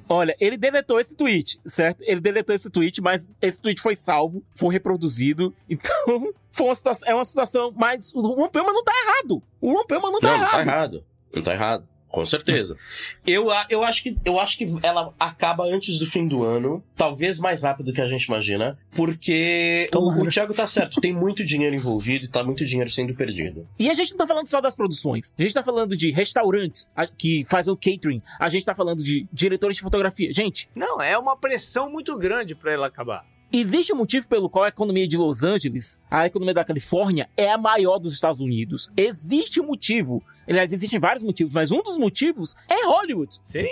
Olha, 0.07 0.37
ele 0.39 0.59
deletou 0.59 1.01
esse 1.01 1.17
tweet, 1.17 1.59
certo? 1.67 2.03
Ele 2.07 2.21
deletou 2.21 2.55
esse 2.55 2.69
tweet, 2.69 3.01
mas 3.01 3.31
esse 3.41 3.63
tweet 3.63 3.81
foi 3.81 3.97
salvo, 3.97 4.45
foi 4.53 4.75
reproduzido. 4.75 5.55
Então, 5.71 5.95
foi 6.53 6.67
uma 6.67 6.75
situação, 6.75 7.09
é 7.09 7.15
uma 7.15 7.25
situação. 7.25 7.73
Mas 7.75 8.13
o 8.15 8.21
Ron 8.21 8.49
Perlman 8.51 8.75
não 8.75 8.85
tá 8.85 8.93
errado. 8.93 9.43
O 9.59 9.73
Ron 9.73 9.85
Perlman 9.87 10.13
não 10.13 10.21
tá 10.21 10.29
Não, 10.29 10.37
não 10.37 10.43
errado. 10.45 10.53
tá 10.53 10.61
errado. 10.61 11.05
Não 11.35 11.43
tá 11.43 11.53
errado. 11.55 11.89
Com 12.09 12.25
certeza. 12.25 12.77
Eu, 13.27 13.49
eu, 13.69 13.83
acho 13.83 14.03
que, 14.03 14.17
eu 14.25 14.39
acho 14.39 14.57
que 14.57 14.67
ela 14.83 15.13
acaba 15.19 15.65
antes 15.65 15.99
do 15.99 16.07
fim 16.07 16.27
do 16.27 16.45
ano, 16.45 16.83
talvez 16.97 17.39
mais 17.39 17.63
rápido 17.63 17.87
do 17.87 17.93
que 17.93 18.01
a 18.01 18.07
gente 18.07 18.25
imagina, 18.25 18.79
porque 18.95 19.87
o, 19.89 19.93
Tomara. 19.93 20.23
o 20.23 20.29
Thiago 20.29 20.55
tá 20.55 20.67
certo, 20.67 21.01
tem 21.01 21.13
muito 21.13 21.45
dinheiro 21.45 21.75
envolvido 21.75 22.25
e 22.25 22.29
tá 22.29 22.43
muito 22.43 22.65
dinheiro 22.65 22.91
sendo 22.91 23.15
perdido. 23.15 23.67
E 23.79 23.91
a 23.91 23.95
gente 23.95 24.13
não 24.13 24.19
tá 24.19 24.27
falando 24.27 24.47
só 24.47 24.61
das 24.61 24.75
produções. 24.75 25.35
A 25.39 25.43
gente 25.43 25.55
tá 25.55 25.63
falando 25.63 25.97
de 25.97 26.11
restaurantes 26.11 26.91
que 27.19 27.45
fazem 27.45 27.73
o 27.73 27.77
catering. 27.77 28.23
A 28.39 28.49
gente 28.49 28.65
tá 28.65 28.75
falando 28.75 29.03
de 29.03 29.27
diretores 29.33 29.77
de 29.77 29.83
fotografia. 29.83 30.33
Gente, 30.33 30.69
Não, 30.75 31.01
é 31.03 31.19
uma 31.19 31.37
pressão 31.37 31.91
muito 31.91 32.17
grande 32.17 32.55
para 32.55 32.73
ela 32.73 32.87
acabar. 32.87 33.25
Existe 33.59 33.93
um 33.93 33.97
motivo 33.97 34.29
pelo 34.29 34.49
qual 34.49 34.65
a 34.65 34.69
economia 34.69 35.07
de 35.07 35.17
Los 35.17 35.43
Angeles, 35.45 35.99
a 36.11 36.27
economia 36.27 36.55
da 36.55 36.65
Califórnia, 36.65 37.29
é 37.37 37.51
a 37.51 37.59
maior 37.59 37.99
dos 37.99 38.13
Estados 38.13 38.41
Unidos. 38.41 38.91
Existe 38.97 39.61
um 39.61 39.67
motivo. 39.67 40.23
Aliás, 40.49 40.73
existem 40.73 40.99
vários 41.01 41.23
motivos, 41.23 41.53
mas 41.55 41.71
um 41.71 41.83
dos 41.83 41.99
motivos 41.99 42.55
é 42.69 42.87
Hollywood. 42.87 43.41
Sim. 43.45 43.67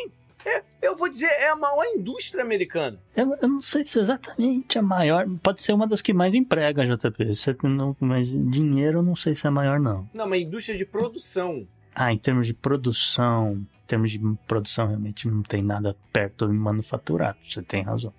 É, 0.46 0.62
eu 0.82 0.94
vou 0.94 1.08
dizer, 1.08 1.24
é 1.26 1.48
a 1.48 1.56
maior 1.56 1.84
indústria 1.96 2.44
americana. 2.44 2.98
Eu, 3.16 3.34
eu 3.40 3.48
não 3.48 3.62
sei 3.62 3.82
se 3.84 3.98
é 3.98 4.02
exatamente 4.02 4.78
a 4.78 4.82
maior. 4.82 5.26
Pode 5.42 5.62
ser 5.62 5.72
uma 5.72 5.86
das 5.86 6.02
que 6.02 6.12
mais 6.12 6.34
emprega, 6.34 6.84
JP. 6.84 7.34
Você 7.34 7.56
não- 7.62 7.96
mas 7.98 8.28
dinheiro 8.28 8.98
eu 8.98 9.02
não 9.02 9.14
sei 9.16 9.34
se 9.34 9.46
é 9.46 9.48
a 9.48 9.50
maior, 9.50 9.80
não. 9.80 10.06
Não, 10.12 10.26
uma 10.26 10.36
indústria 10.36 10.76
de 10.76 10.84
produção. 10.84 11.66
Ah, 11.94 12.12
em 12.12 12.18
termos 12.18 12.46
de 12.46 12.52
produção. 12.52 13.52
Em 13.84 13.86
termos 13.86 14.10
de 14.10 14.18
produção, 14.46 14.88
realmente 14.88 15.26
não 15.28 15.42
tem 15.42 15.62
nada 15.62 15.96
perto 16.12 16.46
de 16.46 16.52
manufaturado. 16.52 17.38
Você 17.42 17.62
tem 17.62 17.82
razão. 17.82 18.12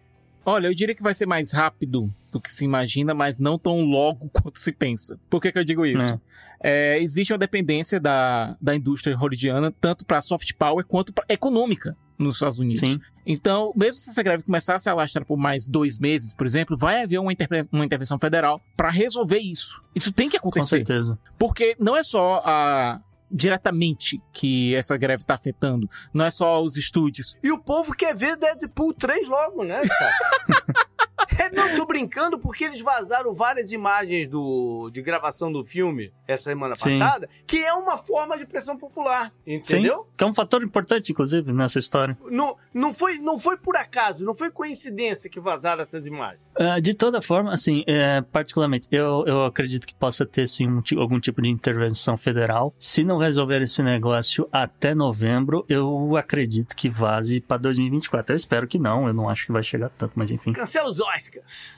Olha, 0.46 0.68
eu 0.68 0.74
diria 0.76 0.94
que 0.96 1.02
vai 1.04 1.14
ser 1.14 1.26
mais 1.26 1.52
rápido 1.52 2.14
do 2.32 2.40
que 2.40 2.54
se 2.54 2.64
imagina, 2.64 3.14
mas 3.14 3.40
não 3.40 3.58
tão 3.58 3.82
logo 3.84 4.30
quanto 4.34 4.60
se 4.60 4.72
pensa. 4.72 5.20
Por 5.30 5.42
que, 5.42 5.52
que 5.52 5.58
eu 5.60 5.64
digo 5.64 5.86
isso? 5.86 6.20
É, 6.62 6.98
existe 7.00 7.34
uma 7.34 7.40
dependência 7.40 8.00
da, 8.00 8.56
da 8.62 8.76
indústria 8.76 9.16
hollywoodiana, 9.16 9.72
tanto 9.82 10.06
para 10.06 10.22
soft 10.22 10.52
power 10.54 10.86
quanto 10.86 11.14
para 11.14 11.26
econômica 11.30 11.96
nos 12.18 12.36
Estados 12.36 12.60
Unidos. 12.60 12.88
Sim. 12.90 13.00
Então, 13.26 13.74
mesmo 13.76 13.94
se 14.00 14.10
essa 14.10 14.24
greve 14.24 14.44
começasse 14.44 14.88
a 14.88 14.92
alastrar 14.94 15.26
por 15.26 15.36
mais 15.38 15.68
dois 15.68 16.00
meses, 16.00 16.34
por 16.34 16.46
exemplo, 16.46 16.78
vai 16.78 17.04
haver 17.04 17.20
uma, 17.20 17.34
interve- 17.34 17.68
uma 17.72 17.84
intervenção 17.84 18.18
federal 18.18 18.62
para 18.78 18.90
resolver 18.90 19.40
isso. 19.40 19.82
Isso 19.94 20.14
tem 20.14 20.30
que 20.30 20.40
Com 20.40 20.48
acontecer. 20.50 20.78
certeza. 20.86 21.20
Porque 21.38 21.76
não 21.80 21.96
é 21.96 22.04
só 22.04 22.42
a 22.46 23.02
diretamente 23.30 24.22
que 24.32 24.76
essa 24.76 24.98
greve 24.98 25.22
está 25.24 25.36
afetando, 25.36 25.90
não 26.14 26.26
é 26.26 26.32
só 26.32 26.62
os 26.62 26.78
estúdios. 26.78 27.38
E 27.44 27.52
o 27.52 27.60
povo 27.60 27.94
quer 27.94 28.16
ver 28.16 28.38
Deadpool 28.38 28.94
3 28.94 29.28
logo, 29.28 29.64
né, 29.64 29.82
cara? 29.88 30.14
É, 31.38 31.50
não, 31.50 31.76
tô 31.76 31.86
brincando 31.86 32.40
porque 32.40 32.64
eles 32.64 32.82
vazaram 32.82 33.34
várias 33.34 33.72
imagens 33.72 34.28
do, 34.28 34.90
de 34.92 35.02
gravação 35.02 35.52
do 35.52 35.64
filme 35.64 36.12
essa 36.28 36.46
semana 36.46 36.76
Sim. 36.76 36.98
passada, 36.98 37.30
que 37.46 37.64
é 37.64 37.74
uma 37.74 37.98
forma 37.98 38.38
de 38.38 38.46
pressão 38.46 38.78
popular, 38.78 39.32
entendeu? 39.46 40.04
Sim, 40.04 40.10
que 40.18 40.24
é 40.24 40.28
um 40.28 40.34
fator 40.34 40.64
importante, 40.64 41.12
inclusive, 41.12 41.52
nessa 41.52 41.78
história. 41.78 42.18
Não, 42.32 42.56
não, 42.74 42.94
foi, 42.94 43.18
não 43.20 43.38
foi 43.38 43.58
por 43.58 43.76
acaso, 43.76 44.26
não 44.26 44.34
foi 44.34 44.50
coincidência 44.50 45.30
que 45.30 45.40
vazaram 45.40 45.82
essas 45.82 46.06
imagens. 46.06 46.42
Ah, 46.58 46.80
de 46.80 46.94
toda 46.94 47.22
forma, 47.22 47.52
assim, 47.54 47.84
é, 47.86 48.22
particularmente, 48.22 48.88
eu, 48.90 49.24
eu 49.28 49.46
acredito 49.46 49.86
que 49.86 49.94
possa 49.94 50.26
ter, 50.26 50.48
sim, 50.48 50.68
um 50.68 50.82
algum 50.98 51.20
tipo 51.20 51.42
de 51.42 51.50
intervenção 51.50 52.16
federal. 52.16 52.74
Se 52.78 53.04
não 53.04 53.18
resolver 53.18 53.62
esse 53.62 53.84
negócio 53.84 54.48
até 54.52 54.96
novembro, 54.96 55.66
eu 55.68 56.16
acredito 56.16 56.76
que 56.76 56.90
vaze 56.90 57.42
para 57.42 57.58
2024. 57.58 58.34
Eu 58.34 58.38
espero 58.38 58.68
que 58.68 58.80
não, 58.80 59.08
eu 59.08 59.14
não 59.14 59.30
acho 59.30 59.48
que 59.48 59.52
vai 59.52 59.64
chegar 59.64 59.90
tanto, 59.90 60.14
mas 60.16 60.32
enfim. 60.32 60.54
Cancela 60.54 60.90
os 60.90 61.00
Oscars. 61.00 61.15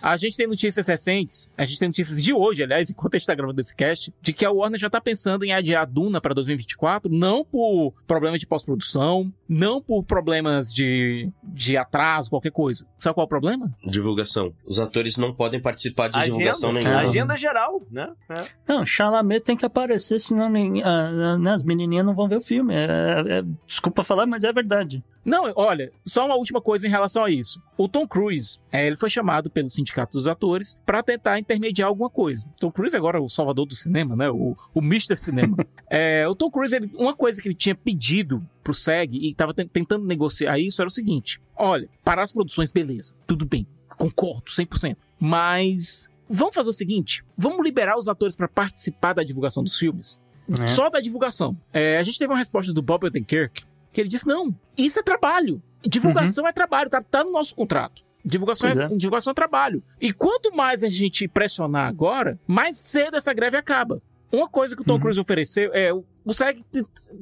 A 0.01 0.17
gente 0.17 0.35
tem 0.37 0.47
notícias 0.47 0.87
recentes, 0.87 1.49
a 1.57 1.65
gente 1.65 1.79
tem 1.79 1.89
notícias 1.89 2.21
de 2.21 2.33
hoje, 2.33 2.63
aliás, 2.63 2.89
enquanto 2.91 3.15
a 3.15 3.17
gente 3.17 3.27
tá 3.27 3.35
gravando 3.35 3.59
esse 3.61 3.75
cast, 3.75 4.13
de 4.21 4.33
que 4.33 4.45
a 4.45 4.51
Warner 4.51 4.79
já 4.79 4.89
tá 4.89 4.99
pensando 5.01 5.43
em 5.43 5.51
adiar 5.53 5.85
Duna 5.85 6.19
para 6.21 6.33
2024, 6.33 7.11
não 7.11 7.43
por 7.45 7.93
problemas 8.05 8.39
de 8.39 8.47
pós-produção, 8.47 9.31
não 9.47 9.81
por 9.81 10.03
problemas 10.03 10.73
de, 10.73 11.29
de 11.43 11.77
atraso, 11.77 12.29
qualquer 12.29 12.51
coisa. 12.51 12.85
Sabe 12.97 13.13
qual 13.15 13.23
é 13.23 13.25
o 13.25 13.29
problema? 13.29 13.71
Divulgação. 13.85 14.53
Os 14.65 14.79
atores 14.79 15.17
não 15.17 15.33
podem 15.33 15.61
participar 15.61 16.09
de 16.09 16.21
divulgação 16.23 16.69
Agenda, 16.71 16.89
nenhuma. 16.89 17.09
agenda 17.09 17.35
geral, 17.37 17.81
né? 17.91 18.11
É. 18.29 18.43
Não, 18.67 18.85
Chalamet 18.85 19.41
tem 19.43 19.55
que 19.57 19.65
aparecer, 19.65 20.19
senão 20.19 20.49
nem- 20.49 20.83
ah, 20.83 21.09
ah, 21.33 21.37
né, 21.37 21.51
as 21.51 21.63
menininhas 21.63 22.05
não 22.05 22.13
vão 22.13 22.27
ver 22.27 22.37
o 22.37 22.41
filme. 22.41 22.73
É- 22.73 22.85
é- 22.85 23.39
é- 23.39 23.43
desculpa 23.65 24.03
falar, 24.03 24.25
mas 24.25 24.43
é 24.43 24.51
verdade. 24.51 25.03
Não, 25.27 25.51
olha, 25.57 25.91
só 26.05 26.25
uma 26.25 26.35
última 26.35 26.61
coisa 26.61 26.87
em 26.87 26.89
relação 26.89 27.25
a 27.25 27.29
isso. 27.29 27.61
O 27.77 27.87
Tom 27.89 28.07
Cruise, 28.07 28.59
é, 28.71 28.87
ele 28.87 28.95
foi 28.95 29.09
chamado 29.09 29.49
pelo 29.49 29.69
Sindicato 29.69 30.17
dos 30.17 30.25
Atores 30.25 30.79
para 30.85 31.03
tentar 31.03 31.37
intermediar 31.37 31.89
alguma 31.89 32.09
coisa. 32.09 32.45
Tom 32.57 32.71
Cruise 32.71 32.95
agora 32.95 33.17
é 33.17 33.21
o 33.21 33.27
salvador 33.27 33.65
do 33.65 33.75
cinema, 33.75 34.15
né? 34.15 34.29
O, 34.29 34.55
o 34.73 34.79
Mr. 34.79 35.17
Cinema. 35.17 35.57
É, 35.89 36.27
o 36.27 36.35
Tom 36.35 36.51
Cruise, 36.51 36.75
ele- 36.75 36.91
uma 36.95 37.13
coisa 37.13 37.41
que 37.41 37.47
ele 37.47 37.55
tinha 37.55 37.73
pedido 37.73 38.45
pro 38.61 38.73
SEG 38.73 39.17
e 39.17 39.29
estava 39.29 39.53
tentando 39.53 40.05
negociar 40.05 40.59
isso 40.59 40.81
era 40.81 40.87
o 40.87 40.91
seguinte: 40.91 41.39
olha, 41.55 41.87
parar 42.03 42.23
as 42.23 42.33
produções, 42.33 42.73
beleza, 42.73 43.15
tudo 43.25 43.45
bem, 43.45 43.65
concordo 43.97 44.51
100%. 44.51 44.97
Mas 45.17 46.09
vamos 46.29 46.53
fazer 46.55 46.69
o 46.69 46.73
seguinte: 46.73 47.23
vamos 47.37 47.63
liberar 47.63 47.97
os 47.97 48.07
atores 48.09 48.35
para 48.35 48.47
participar 48.49 49.13
da 49.13 49.23
divulgação 49.23 49.63
dos 49.63 49.77
filmes. 49.77 50.19
né? 50.47 50.67
Só 50.67 50.89
da 50.89 50.99
divulgação. 50.99 51.55
É, 51.71 51.97
a 51.97 52.03
gente 52.03 52.19
teve 52.19 52.31
uma 52.33 52.37
resposta 52.39 52.73
do 52.73 52.81
Bob 52.81 53.05
Odenkirk 53.05 53.63
que 53.97 54.01
ele 54.01 54.09
disse: 54.09 54.27
não, 54.27 54.55
isso 54.77 54.99
é 54.99 55.01
trabalho. 55.01 55.59
Divulgação 55.81 56.47
é 56.47 56.53
trabalho, 56.53 56.87
tá, 56.87 57.01
tá 57.01 57.23
no 57.23 57.31
nosso 57.31 57.55
contrato. 57.55 58.03
Divulgação 58.23 58.69
é, 58.69 58.73
é. 58.73 58.87
divulgação 58.89 59.31
é 59.31 59.33
trabalho. 59.33 59.83
E 59.99 60.13
quanto 60.13 60.55
mais 60.55 60.83
a 60.83 60.89
gente 60.89 61.27
pressionar 61.27 61.87
agora, 61.87 62.39
mais 62.45 62.77
cedo 62.77 63.17
essa 63.17 63.33
greve 63.33 63.57
acaba. 63.57 63.99
Uma 64.31 64.47
coisa 64.47 64.75
que 64.75 64.83
o 64.83 64.85
Tom 64.85 64.93
Uhum. 64.93 64.99
Cruise 64.99 65.19
ofereceu 65.19 65.71
é. 65.73 65.91
O 65.91 66.33
SEG 66.33 66.63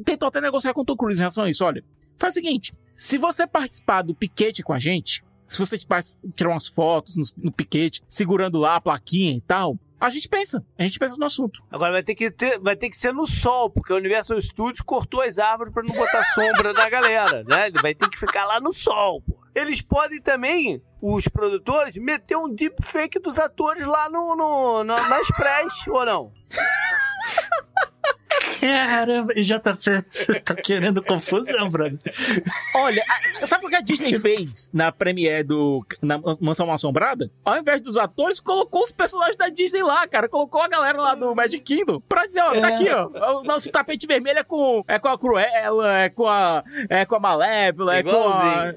tentou 0.03 0.27
até 0.27 0.41
negociar 0.41 0.73
com 0.73 0.81
o 0.81 0.85
Tom 0.85 0.97
Cruise 0.97 1.17
em 1.17 1.21
relação 1.21 1.45
a 1.45 1.49
isso. 1.49 1.63
Olha, 1.63 1.81
faz 2.17 2.33
o 2.33 2.35
seguinte: 2.35 2.73
se 2.97 3.17
você 3.17 3.47
participar 3.47 4.01
do 4.01 4.13
piquete 4.13 4.61
com 4.61 4.73
a 4.73 4.79
gente, 4.79 5.23
se 5.47 5.57
você 5.57 5.77
tirar 5.77 6.49
umas 6.49 6.67
fotos 6.67 7.15
no, 7.15 7.45
no 7.45 7.51
piquete, 7.53 8.03
segurando 8.05 8.57
lá 8.57 8.75
a 8.75 8.81
plaquinha 8.81 9.33
e 9.33 9.41
tal, 9.41 9.79
a 9.99 10.09
gente 10.09 10.27
pensa. 10.29 10.63
A 10.77 10.83
gente 10.83 10.99
pensa 10.99 11.15
no 11.17 11.25
assunto. 11.25 11.61
Agora 11.71 11.91
vai 11.91 12.03
ter, 12.03 12.15
que 12.15 12.29
ter, 12.31 12.59
vai 12.59 12.75
ter 12.75 12.89
que 12.89 12.97
ser 12.97 13.13
no 13.13 13.25
sol, 13.27 13.69
porque 13.69 13.91
o 13.93 13.95
Universal 13.97 14.39
Studios 14.41 14.81
cortou 14.81 15.21
as 15.21 15.39
árvores 15.39 15.73
pra 15.73 15.83
não 15.83 15.93
botar 15.95 16.23
sombra 16.33 16.73
na 16.73 16.89
galera, 16.89 17.43
né? 17.43 17.67
Ele 17.67 17.81
vai 17.81 17.93
ter 17.95 18.09
que 18.09 18.17
ficar 18.19 18.45
lá 18.45 18.59
no 18.59 18.73
sol, 18.73 19.21
pô. 19.21 19.39
Eles 19.55 19.81
podem 19.81 20.21
também, 20.21 20.81
os 21.01 21.27
produtores, 21.29 21.95
meter 21.97 22.35
um 22.35 22.53
deepfake 22.53 23.19
dos 23.19 23.39
atores 23.39 23.85
lá 23.87 24.09
no, 24.09 24.35
no, 24.35 24.83
na- 24.83 25.07
nas 25.07 25.27
press, 25.27 25.87
ou 25.87 26.05
não? 26.05 26.31
Caramba, 28.59 29.33
e 29.35 29.43
JP, 29.43 30.03
você 30.09 30.39
tá 30.41 30.55
querendo 30.55 31.03
confusão, 31.03 31.69
brother. 31.69 31.99
Olha, 32.75 33.03
a- 33.41 33.45
sabe 33.47 33.65
o 33.65 33.69
que 33.69 33.75
a 33.75 33.81
Disney 33.81 34.17
fez 34.19 34.69
na 34.73 34.91
premiere 34.91 35.43
do 35.43 35.85
na 36.01 36.19
Mansão 36.39 36.71
Assombrada? 36.71 37.29
Ao 37.43 37.57
invés 37.57 37.81
dos 37.81 37.97
atores, 37.97 38.39
colocou 38.39 38.83
os 38.83 38.91
personagens 38.91 39.35
da 39.35 39.49
Disney 39.49 39.83
lá, 39.83 40.07
cara. 40.07 40.27
Colocou 40.29 40.61
a 40.61 40.67
galera 40.67 40.99
lá 40.99 41.15
do 41.15 41.33
Magic 41.35 41.59
Kingdom 41.63 41.99
pra 42.07 42.25
dizer, 42.25 42.41
ó, 42.41 42.51
tá 42.59 42.69
É. 42.69 42.73
aqui, 42.73 42.89
ó. 42.89 43.39
O 43.39 43.43
nosso 43.43 43.69
tapete 43.71 44.07
vermelho 44.07 44.39
é 44.39 44.43
com, 44.43 44.83
é 44.87 44.99
com 44.99 45.07
a 45.07 45.17
Cruella, 45.17 45.99
é 46.01 46.09
com 46.09 46.27
a, 46.27 46.63
é 46.89 47.05
com 47.05 47.15
a 47.15 47.19
Malévola, 47.19 47.95
é 47.97 48.03
com 48.03 48.09
a, 48.29 48.73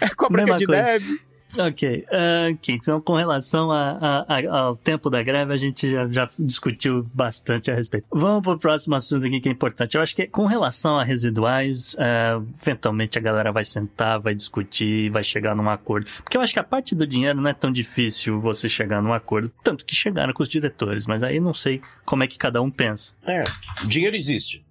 é 0.00 0.14
com 0.14 0.26
a 0.26 0.28
Branca 0.28 0.52
Mesma 0.52 0.58
de 0.58 0.66
coisa. 0.66 0.82
Neve. 0.82 1.20
Ok, 1.58 2.04
ah, 2.12 2.48
ok, 2.52 2.74
então 2.74 3.00
com 3.00 3.14
relação 3.14 3.70
a- 3.70 3.98
a- 4.00 4.24
a- 4.36 4.58
ao 4.60 4.76
tempo 4.76 5.08
da 5.08 5.22
greve, 5.22 5.52
a 5.52 5.56
gente 5.56 5.90
já, 5.90 6.06
já 6.08 6.28
discutiu 6.38 7.06
bastante 7.14 7.70
a 7.70 7.74
respeito. 7.74 8.06
Vamos 8.12 8.42
pro 8.42 8.58
próximo 8.58 8.94
assunto 8.94 9.24
aqui 9.26 9.40
que 9.40 9.48
é 9.48 9.52
importante. 9.52 9.96
Eu 9.96 10.02
acho 10.02 10.14
que 10.14 10.26
com 10.26 10.46
relação 10.46 10.98
a 10.98 11.04
residuais, 11.04 11.96
ah, 11.98 12.40
eventualmente 12.62 13.18
a 13.18 13.20
galera 13.22 13.52
vai 13.52 13.64
sentar, 13.64 14.18
vai 14.20 14.34
discutir, 14.34 15.10
vai 15.10 15.22
chegar 15.22 15.54
num 15.54 15.68
acordo. 15.70 16.10
Porque 16.22 16.36
eu 16.36 16.40
acho 16.40 16.52
que 16.52 16.58
a 16.60 16.64
parte 16.64 16.94
do 16.94 17.06
dinheiro 17.06 17.40
não 17.40 17.48
é 17.50 17.54
tão 17.54 17.70
difícil 17.72 18.40
você 18.40 18.68
chegar 18.68 19.02
num 19.02 19.12
acordo, 19.12 19.50
tanto 19.62 19.84
que 19.84 19.94
chegaram 19.94 20.32
com 20.32 20.42
os 20.42 20.48
diretores, 20.48 21.06
mas 21.06 21.22
aí 21.22 21.40
não 21.40 21.54
sei 21.54 21.80
como 22.04 22.22
é 22.22 22.26
que 22.26 22.36
cada 22.38 22.60
um 22.60 22.70
pensa. 22.70 23.14
É, 23.26 23.44
dinheiro 23.86 24.16
existe. 24.16 24.65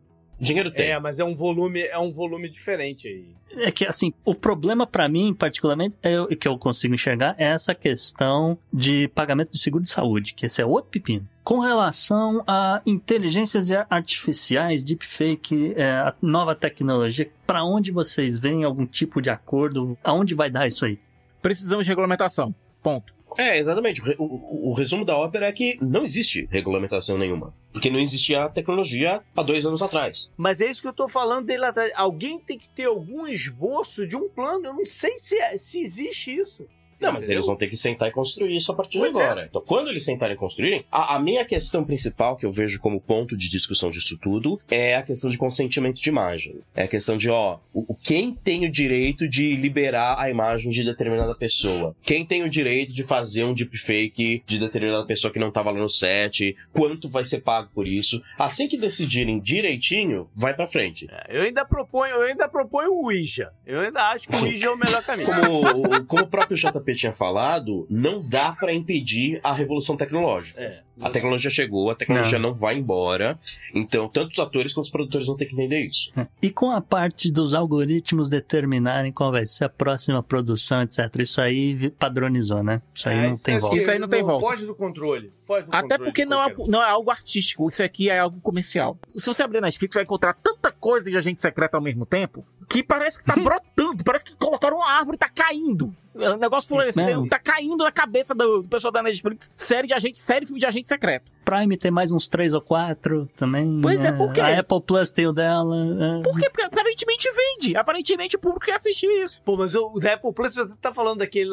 Dinheiro 0.46 0.72
tem. 0.72 0.92
É, 0.92 1.00
mas 1.00 1.20
é 1.20 1.24
um 1.24 1.34
volume, 1.34 1.82
é 1.82 1.98
um 1.98 2.12
volume 2.12 2.50
diferente 2.50 3.08
aí. 3.08 3.26
É 3.66 3.72
que, 3.72 3.86
assim, 3.86 4.14
o 4.24 4.34
problema 4.34 4.86
pra 4.88 5.08
mim, 5.08 5.34
particularmente, 5.34 5.96
é, 6.04 6.36
que 6.36 6.48
eu 6.48 6.58
consigo 6.58 6.94
enxergar 6.94 7.36
é 7.38 7.46
essa 7.46 7.74
questão 7.74 8.58
de 8.72 9.08
pagamento 9.10 9.52
de 9.52 9.60
seguro 9.60 9.84
de 9.84 9.90
saúde, 9.90 10.34
que 10.34 10.46
esse 10.46 10.62
é 10.62 10.66
outro 10.66 10.92
pepino. 10.92 11.28
Com 11.44 11.60
relação 11.60 12.44
a 12.48 12.82
inteligências 12.86 13.70
artificiais, 13.90 14.84
deepfake, 14.84 15.74
é, 15.76 15.92
a 15.92 16.14
nova 16.22 16.56
tecnologia, 16.56 17.30
pra 17.46 17.64
onde 17.64 17.92
vocês 17.92 18.38
veem 18.38 18.64
algum 18.64 18.86
tipo 18.86 19.22
de 19.22 19.30
acordo? 19.30 19.98
Aonde 20.04 20.34
vai 20.34 20.50
dar 20.50 20.66
isso 20.68 20.86
aí? 20.86 20.98
Precisamos 21.42 21.86
de 21.86 21.92
regulamentação. 21.92 22.54
Ponto. 22.86 23.16
É, 23.36 23.58
exatamente. 23.58 24.00
O, 24.20 24.24
o- 24.24 24.70
o 24.70 24.74
resumo 24.74 25.04
da 25.04 25.18
ópera 25.18 25.48
é 25.48 25.52
que 25.52 25.76
não 25.82 26.06
existe 26.06 26.48
regulamentação 26.52 27.18
nenhuma. 27.18 27.52
Porque 27.74 27.90
não 27.90 28.00
existia 28.00 28.44
a 28.46 28.50
tecnologia 28.50 29.22
há 29.36 29.42
dois 29.44 29.66
anos 29.66 29.82
atrás. 29.82 30.32
Mas 30.38 30.62
é 30.62 30.70
isso 30.70 30.82
que 30.84 30.88
eu 30.88 30.94
tô 30.94 31.08
falando 31.08 31.48
dele 31.48 31.62
lá 31.62 31.70
atrás. 31.70 31.92
Alguém 31.96 32.40
tem 32.40 32.58
que 32.60 32.70
ter 32.70 32.86
algum 32.86 33.26
esboço 33.28 34.06
de 34.08 34.16
um 34.16 34.30
plano. 34.30 34.68
Eu 34.68 34.74
não 34.76 34.86
sei 34.86 35.18
se, 35.18 35.36
é- 35.36 35.58
se 35.58 35.82
existe 35.82 36.34
isso. 36.34 36.68
Não, 37.00 37.12
mas 37.12 37.30
eles 37.30 37.46
vão 37.46 37.56
ter 37.56 37.68
que 37.68 37.76
sentar 37.76 38.08
e 38.08 38.12
construir 38.12 38.56
isso 38.56 38.72
a 38.72 38.76
partir 38.76 38.98
Pois 39.00 39.14
de 39.14 39.20
é. 39.20 39.24
agora. 39.24 39.46
Então, 39.50 39.62
quando 39.66 39.90
eles 39.90 40.04
sentarem 40.04 40.36
e 40.36 40.38
construírem, 40.40 40.84
a, 40.92 41.16
a 41.16 41.20
minha 41.20 41.44
questão 41.46 41.84
principal, 41.84 42.36
que 42.36 42.46
eu 42.46 42.52
vejo 42.52 42.80
como 42.80 43.00
ponto 43.02 43.36
de 43.38 43.50
discussão 43.50 43.90
disso 43.90 44.18
tudo, 44.22 44.60
é 44.70 44.96
a 44.96 45.04
questão 45.04 45.30
de 45.30 45.38
consentimento 45.38 46.02
de 46.02 46.10
imagem. 46.10 46.62
É 46.76 46.84
a 46.84 46.88
questão 46.88 47.18
de, 47.18 47.30
ó, 47.30 47.60
o, 47.74 47.94
o- 47.94 47.96
quem 47.96 48.34
tem 48.34 48.66
o 48.66 48.72
direito 48.72 49.28
de 49.28 49.56
liberar 49.56 50.20
a 50.20 50.30
imagem 50.30 50.72
de 50.72 50.84
determinada 50.84 51.36
pessoa? 51.36 51.96
Quem 52.02 52.26
tem 52.26 52.44
o 52.44 52.50
direito 52.50 52.94
de 52.94 53.04
fazer 53.04 53.44
um 53.44 53.54
deepfake 53.54 54.44
de 54.46 54.60
determinada 54.60 55.06
pessoa 55.06 55.32
que 55.32 55.40
não 55.40 55.52
tava 55.52 55.72
lá 55.72 55.80
no 55.80 55.90
set? 55.90 56.56
Quanto 56.74 57.10
vai 57.10 57.26
ser 57.26 57.42
pago 57.42 57.70
por 57.74 57.88
isso? 57.88 58.22
Assim 58.38 58.68
que 58.68 58.78
decidirem 58.78 59.40
direitinho, 59.40 60.30
vai 60.34 60.54
pra 60.54 60.68
frente. 60.68 61.08
É, 61.12 61.38
Eu 61.38 61.42
ainda 61.44 61.66
proponho, 61.66 62.16
eu 62.16 62.22
ainda 62.24 62.48
proponho 62.48 62.92
o 62.92 63.06
Ouija. 63.06 63.52
Eu 63.66 63.82
ainda 63.82 64.02
acho 64.12 64.28
que 64.28 64.36
o 64.36 64.42
Ouija 64.42 64.66
é 64.68 64.70
o 64.70 64.78
melhor 64.78 65.04
caminho. 65.04 65.28
Como, 65.28 66.06
como 66.06 66.24
o 66.24 66.28
próprio 66.28 66.58
JP 66.58 66.85
tinha 66.94 67.14
falado, 67.14 67.88
não 67.90 68.22
dá 68.22 68.52
pra 68.52 68.74
impedir 68.74 69.40
a 69.44 69.54
revolução 69.54 69.98
tecnológica. 69.98 70.62
É. 70.62 70.85
A 71.02 71.10
tecnologia 71.10 71.50
chegou, 71.50 71.90
a 71.90 71.96
tecnologia 71.96 72.40
não. 72.40 72.54
vai 72.54 72.78
embora. 72.78 73.38
Então, 73.74 74.08
tanto 74.08 74.32
os 74.32 74.40
atores 74.40 74.74
quanto 74.74 74.86
os 74.86 74.92
produtores 74.92 75.28
vão 75.28 75.36
ter 75.36 75.46
que 75.46 75.54
entender 75.54 75.86
isso. 75.86 76.12
E 76.42 76.50
com 76.50 76.72
a 76.72 76.80
parte 76.80 77.32
dos 77.32 77.54
algoritmos 77.54 78.30
determinarem 78.30 79.12
qual 79.12 79.32
vai 79.32 79.46
ser 79.46 79.66
a 79.66 79.70
próxima 79.70 80.24
produção, 80.24 80.82
etc. 80.82 81.00
Isso 81.20 81.42
aí 81.42 81.90
padronizou, 81.92 82.64
né? 82.64 82.82
Isso 82.94 83.10
aí 83.10 83.18
É, 83.18 83.30
não 83.30 83.38
tem 83.38 83.58
volta. 83.58 83.76
que 83.76 83.82
Isso 83.82 83.92
aí 83.92 84.00
não 84.00 84.08
tem 84.08 84.24
volta. 84.24 84.48
Foge 84.48 84.66
do 84.66 84.76
controle. 84.76 85.34
Foge 85.42 85.66
do 85.66 85.70
Até 85.76 85.82
controle 85.82 86.04
porque 86.06 86.26
não 86.26 86.44
é, 86.44 86.54
não 86.68 86.82
é 86.82 86.90
algo 86.90 87.12
artístico, 87.12 87.68
isso 87.68 87.84
aqui 87.84 88.10
é 88.10 88.20
algo 88.20 88.40
comercial. 88.42 88.98
Se 89.16 89.26
você 89.26 89.44
abrir 89.44 89.58
a 89.58 89.62
Netflix, 89.62 89.94
você 89.94 90.00
vai 90.00 90.04
encontrar 90.04 90.34
tanta 90.34 90.72
coisa 90.72 91.10
de 91.10 91.18
agente 91.18 91.42
secreto 91.42 91.76
ao 91.76 91.82
mesmo 91.82 92.06
tempo 92.06 92.46
que 92.68 92.82
parece 92.84 93.20
que 93.20 93.26
tá 93.26 93.36
brotando, 93.40 94.04
parece 94.04 94.26
que 94.26 94.36
colocaram 94.36 94.78
uma 94.78 94.90
árvore 94.90 95.16
e 95.16 95.20
tá 95.20 95.30
caindo. 95.30 95.94
O 96.16 96.38
negócio 96.38 96.70
floresceu, 96.70 97.22
Não. 97.22 97.28
tá 97.28 97.38
caindo 97.38 97.84
na 97.84 97.92
cabeça 97.92 98.34
do, 98.34 98.62
do 98.62 98.70
pessoal 98.70 98.92
da 98.92 99.04
Netflix. 99.04 99.52
Série 99.56 99.86
de 99.88 99.94
agente, 99.94 100.22
série 100.22 100.46
filme 100.46 100.60
de 100.60 100.66
agente 100.66 100.85
secreto. 100.88 101.32
Prime 101.44 101.78
tem 101.78 101.92
mais 101.92 102.12
uns 102.12 102.28
três 102.28 102.54
ou 102.54 102.62
quatro 102.62 103.30
também. 103.38 103.80
Pois 103.82 104.04
é, 104.04 104.12
por 104.12 104.32
quê? 104.34 104.42
A 104.42 104.60
Apple 104.60 104.82
Plus 104.82 105.12
tem 105.12 105.28
o 105.28 105.32
dela. 105.34 105.76
é. 105.76 106.24
Por 106.24 106.40
quê? 106.40 106.50
Porque 106.50 106.64
aparentemente 106.66 107.30
vende. 107.32 107.76
Aparentemente 107.78 108.36
o 108.36 108.40
público 108.40 108.66
quer 108.66 108.76
assistir 108.76 109.08
isso. 109.22 109.42
Pô, 109.44 109.56
mas 109.56 109.76
o, 109.76 110.00
da 110.00 110.14
Apple 110.16 110.34
Plus, 110.34 110.56
você 110.56 110.76
tá 110.82 110.92
falando 110.94 111.20
daquele 111.20 111.52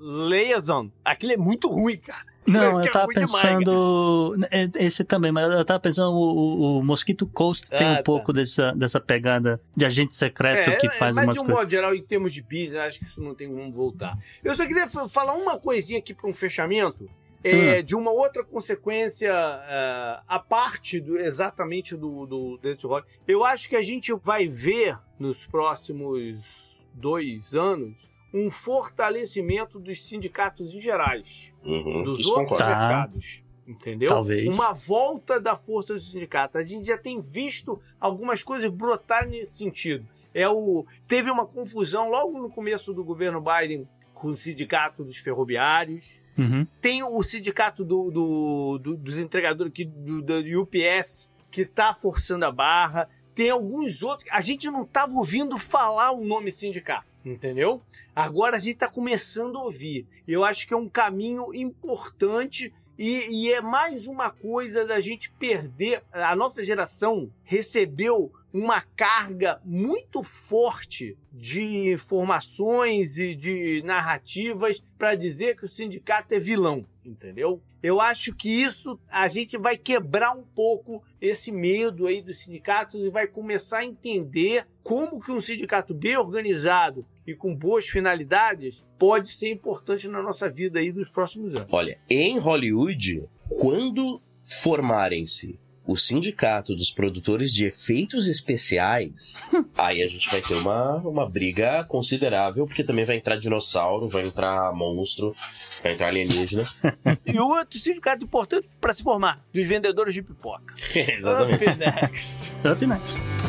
Liaison. 0.00 0.90
Aquele 1.04 1.34
é 1.34 1.36
muito 1.36 1.68
ruim, 1.68 1.96
cara. 1.98 2.24
Não, 2.46 2.62
eu 2.80 2.80
é 2.80 2.90
tava 2.90 3.04
ruim 3.06 3.14
demais, 3.14 3.30
pensando. 3.32 4.36
é, 4.50 4.70
Esse 4.76 5.04
também, 5.04 5.30
mas 5.30 5.50
eu 5.52 5.64
tava 5.64 5.80
pensando 5.80 6.12
o, 6.12 6.16
o, 6.16 6.78
o 6.78 6.84
Mosquito 6.84 7.26
Coast 7.26 7.68
tem 7.70 7.86
Ah, 7.86 7.92
um 7.92 7.96
tá. 7.96 8.02
pouco 8.02 8.32
dessa, 8.32 8.72
dessa 8.72 8.98
pegada 9.00 9.60
de 9.76 9.84
agente 9.84 10.14
secreto 10.14 10.70
É, 10.70 10.76
que 10.76 10.86
é, 10.86 10.90
faz 10.90 11.14
mas 11.16 11.24
umas 11.26 11.34
de 11.36 11.40
um 11.42 11.44
coisas. 11.44 11.60
modo 11.62 11.70
geral, 11.70 11.94
em 11.94 12.02
termos 12.02 12.32
de 12.32 12.40
business, 12.42 12.76
acho 12.76 12.98
que 13.00 13.04
isso 13.04 13.20
não 13.20 13.34
tem 13.34 13.48
como 13.48 13.70
voltar. 13.70 14.16
Eu 14.42 14.54
só 14.54 14.66
queria 14.66 14.86
fa- 14.88 15.06
falar 15.08 15.34
uma 15.34 15.58
coisinha 15.58 15.98
aqui 15.98 16.14
para 16.14 16.28
um 16.30 16.32
fechamento. 16.34 17.08
É, 17.42 17.82
De 17.82 17.94
uma 17.94 18.10
outra 18.10 18.44
consequência 18.44 19.30
é, 19.30 20.20
a 20.26 20.38
parte 20.38 21.00
do, 21.00 21.18
exatamente 21.18 21.96
do, 21.96 22.26
do 22.26 22.58
Death 22.58 22.84
Rock. 22.84 23.08
Eu 23.26 23.44
acho 23.44 23.68
que 23.68 23.76
a 23.76 23.82
gente 23.82 24.12
vai 24.12 24.46
ver 24.46 24.98
nos 25.18 25.46
próximos 25.46 26.78
dois 26.92 27.54
anos 27.54 28.10
um 28.32 28.50
fortalecimento 28.50 29.78
dos 29.78 30.06
sindicatos 30.06 30.74
em 30.74 30.80
gerais 30.80 31.52
Uhum, 31.64 32.02
dos 32.04 32.20
isso 32.20 32.30
outros 32.30 32.50
concordo. 32.50 32.64
Tá. 32.64 32.88
mercados. 32.88 33.42
Entendeu? 33.66 34.08
Talvez. 34.08 34.48
Uma 34.48 34.72
volta 34.72 35.38
da 35.38 35.54
força 35.54 35.92
dos 35.92 36.10
sindicatos. 36.10 36.56
A 36.56 36.62
gente 36.62 36.86
já 36.86 36.96
tem 36.96 37.20
visto 37.20 37.78
algumas 38.00 38.42
coisas 38.42 38.70
brotar 38.70 39.28
nesse 39.28 39.58
sentido. 39.58 40.06
É 40.32 40.48
o 40.48 40.86
teve 41.06 41.30
uma 41.30 41.46
confusão 41.46 42.08
logo 42.08 42.38
no 42.38 42.48
começo 42.48 42.94
do 42.94 43.04
governo 43.04 43.42
Biden 43.42 43.86
com 44.18 44.28
o 44.28 44.32
sindicato 44.34 45.04
dos 45.04 45.16
ferroviários. 45.18 46.22
Uhum. 46.36 46.66
Tem 46.80 47.02
o 47.02 47.22
sindicato 47.22 47.84
do, 47.84 48.10
do- 48.10 48.78
do- 48.78 48.96
dos 48.96 49.18
entregadores 49.18 49.70
aqui 49.72 49.84
do, 49.84 50.20
do 50.22 50.60
UPS 50.62 51.30
que 51.50 51.64
tá 51.64 51.94
forçando 51.94 52.44
a 52.44 52.52
barra. 52.52 53.08
Tem 53.34 53.50
alguns 53.50 54.02
outros. 54.02 54.28
A 54.32 54.40
gente 54.40 54.68
não 54.70 54.84
tava 54.84 55.12
ouvindo 55.14 55.56
falar 55.56 56.10
o 56.12 56.24
nome 56.24 56.50
sindicato, 56.50 57.06
entendeu? 57.24 57.80
Agora 58.14 58.56
a 58.56 58.60
gente 58.60 58.76
tá 58.78 58.88
começando 58.88 59.56
a 59.56 59.62
ouvir. 59.62 60.06
Eu 60.26 60.44
acho 60.44 60.66
que 60.66 60.74
é 60.74 60.76
um 60.76 60.88
caminho 60.88 61.54
importante 61.54 62.72
e, 62.98 63.28
e 63.30 63.52
é 63.52 63.60
mais 63.60 64.06
uma 64.08 64.28
coisa 64.30 64.84
da 64.84 64.98
gente 65.00 65.30
perder. 65.32 66.02
A 66.12 66.34
nossa 66.34 66.64
geração 66.64 67.30
recebeu 67.44 68.32
uma 68.52 68.80
carga 68.80 69.60
muito 69.64 70.22
forte 70.22 71.16
de 71.32 71.92
informações 71.92 73.18
e 73.18 73.34
de 73.34 73.82
narrativas 73.84 74.82
para 74.98 75.14
dizer 75.14 75.56
que 75.56 75.64
o 75.64 75.68
sindicato 75.68 76.34
é 76.34 76.38
vilão, 76.38 76.84
entendeu? 77.04 77.62
Eu 77.80 78.00
acho 78.00 78.34
que 78.34 78.48
isso 78.48 78.98
a 79.08 79.28
gente 79.28 79.56
vai 79.56 79.76
quebrar 79.76 80.32
um 80.32 80.42
pouco 80.42 81.02
esse 81.20 81.52
medo 81.52 82.06
aí 82.06 82.20
dos 82.20 82.38
sindicatos 82.38 83.00
e 83.00 83.08
vai 83.08 83.26
começar 83.28 83.78
a 83.78 83.84
entender 83.84 84.66
como 84.82 85.20
que 85.20 85.30
um 85.30 85.40
sindicato 85.40 85.94
bem 85.94 86.16
organizado 86.16 87.06
e 87.26 87.34
com 87.34 87.54
boas 87.54 87.86
finalidades 87.86 88.84
pode 88.98 89.28
ser 89.28 89.52
importante 89.52 90.08
na 90.08 90.22
nossa 90.22 90.48
vida 90.48 90.80
aí 90.80 90.90
dos 90.90 91.08
próximos 91.08 91.54
anos. 91.54 91.68
Olha, 91.70 92.00
em 92.10 92.38
Hollywood, 92.38 93.28
quando 93.48 94.20
formarem-se 94.44 95.58
o 95.88 95.96
sindicato 95.96 96.76
dos 96.76 96.90
produtores 96.90 97.50
de 97.50 97.66
efeitos 97.66 98.28
especiais, 98.28 99.40
aí 99.76 100.02
a 100.02 100.06
gente 100.06 100.28
vai 100.30 100.42
ter 100.42 100.52
uma, 100.52 100.96
uma 100.96 101.28
briga 101.28 101.82
considerável, 101.84 102.66
porque 102.66 102.84
também 102.84 103.06
vai 103.06 103.16
entrar 103.16 103.36
dinossauro, 103.36 104.06
vai 104.06 104.24
entrar 104.24 104.70
monstro, 104.74 105.34
vai 105.82 105.92
entrar 105.92 106.08
alienígena. 106.08 106.64
E 107.24 107.38
outro 107.38 107.78
sindicato 107.78 108.24
importante 108.24 108.68
para 108.80 108.92
se 108.92 109.02
formar, 109.02 109.42
dos 109.52 109.66
vendedores 109.66 110.12
de 110.12 110.22
pipoca. 110.22 110.74
Exatamente. 110.94 111.64
Up 111.64 111.78
next. 111.78 112.52
Up 112.64 112.86
next. 112.86 113.47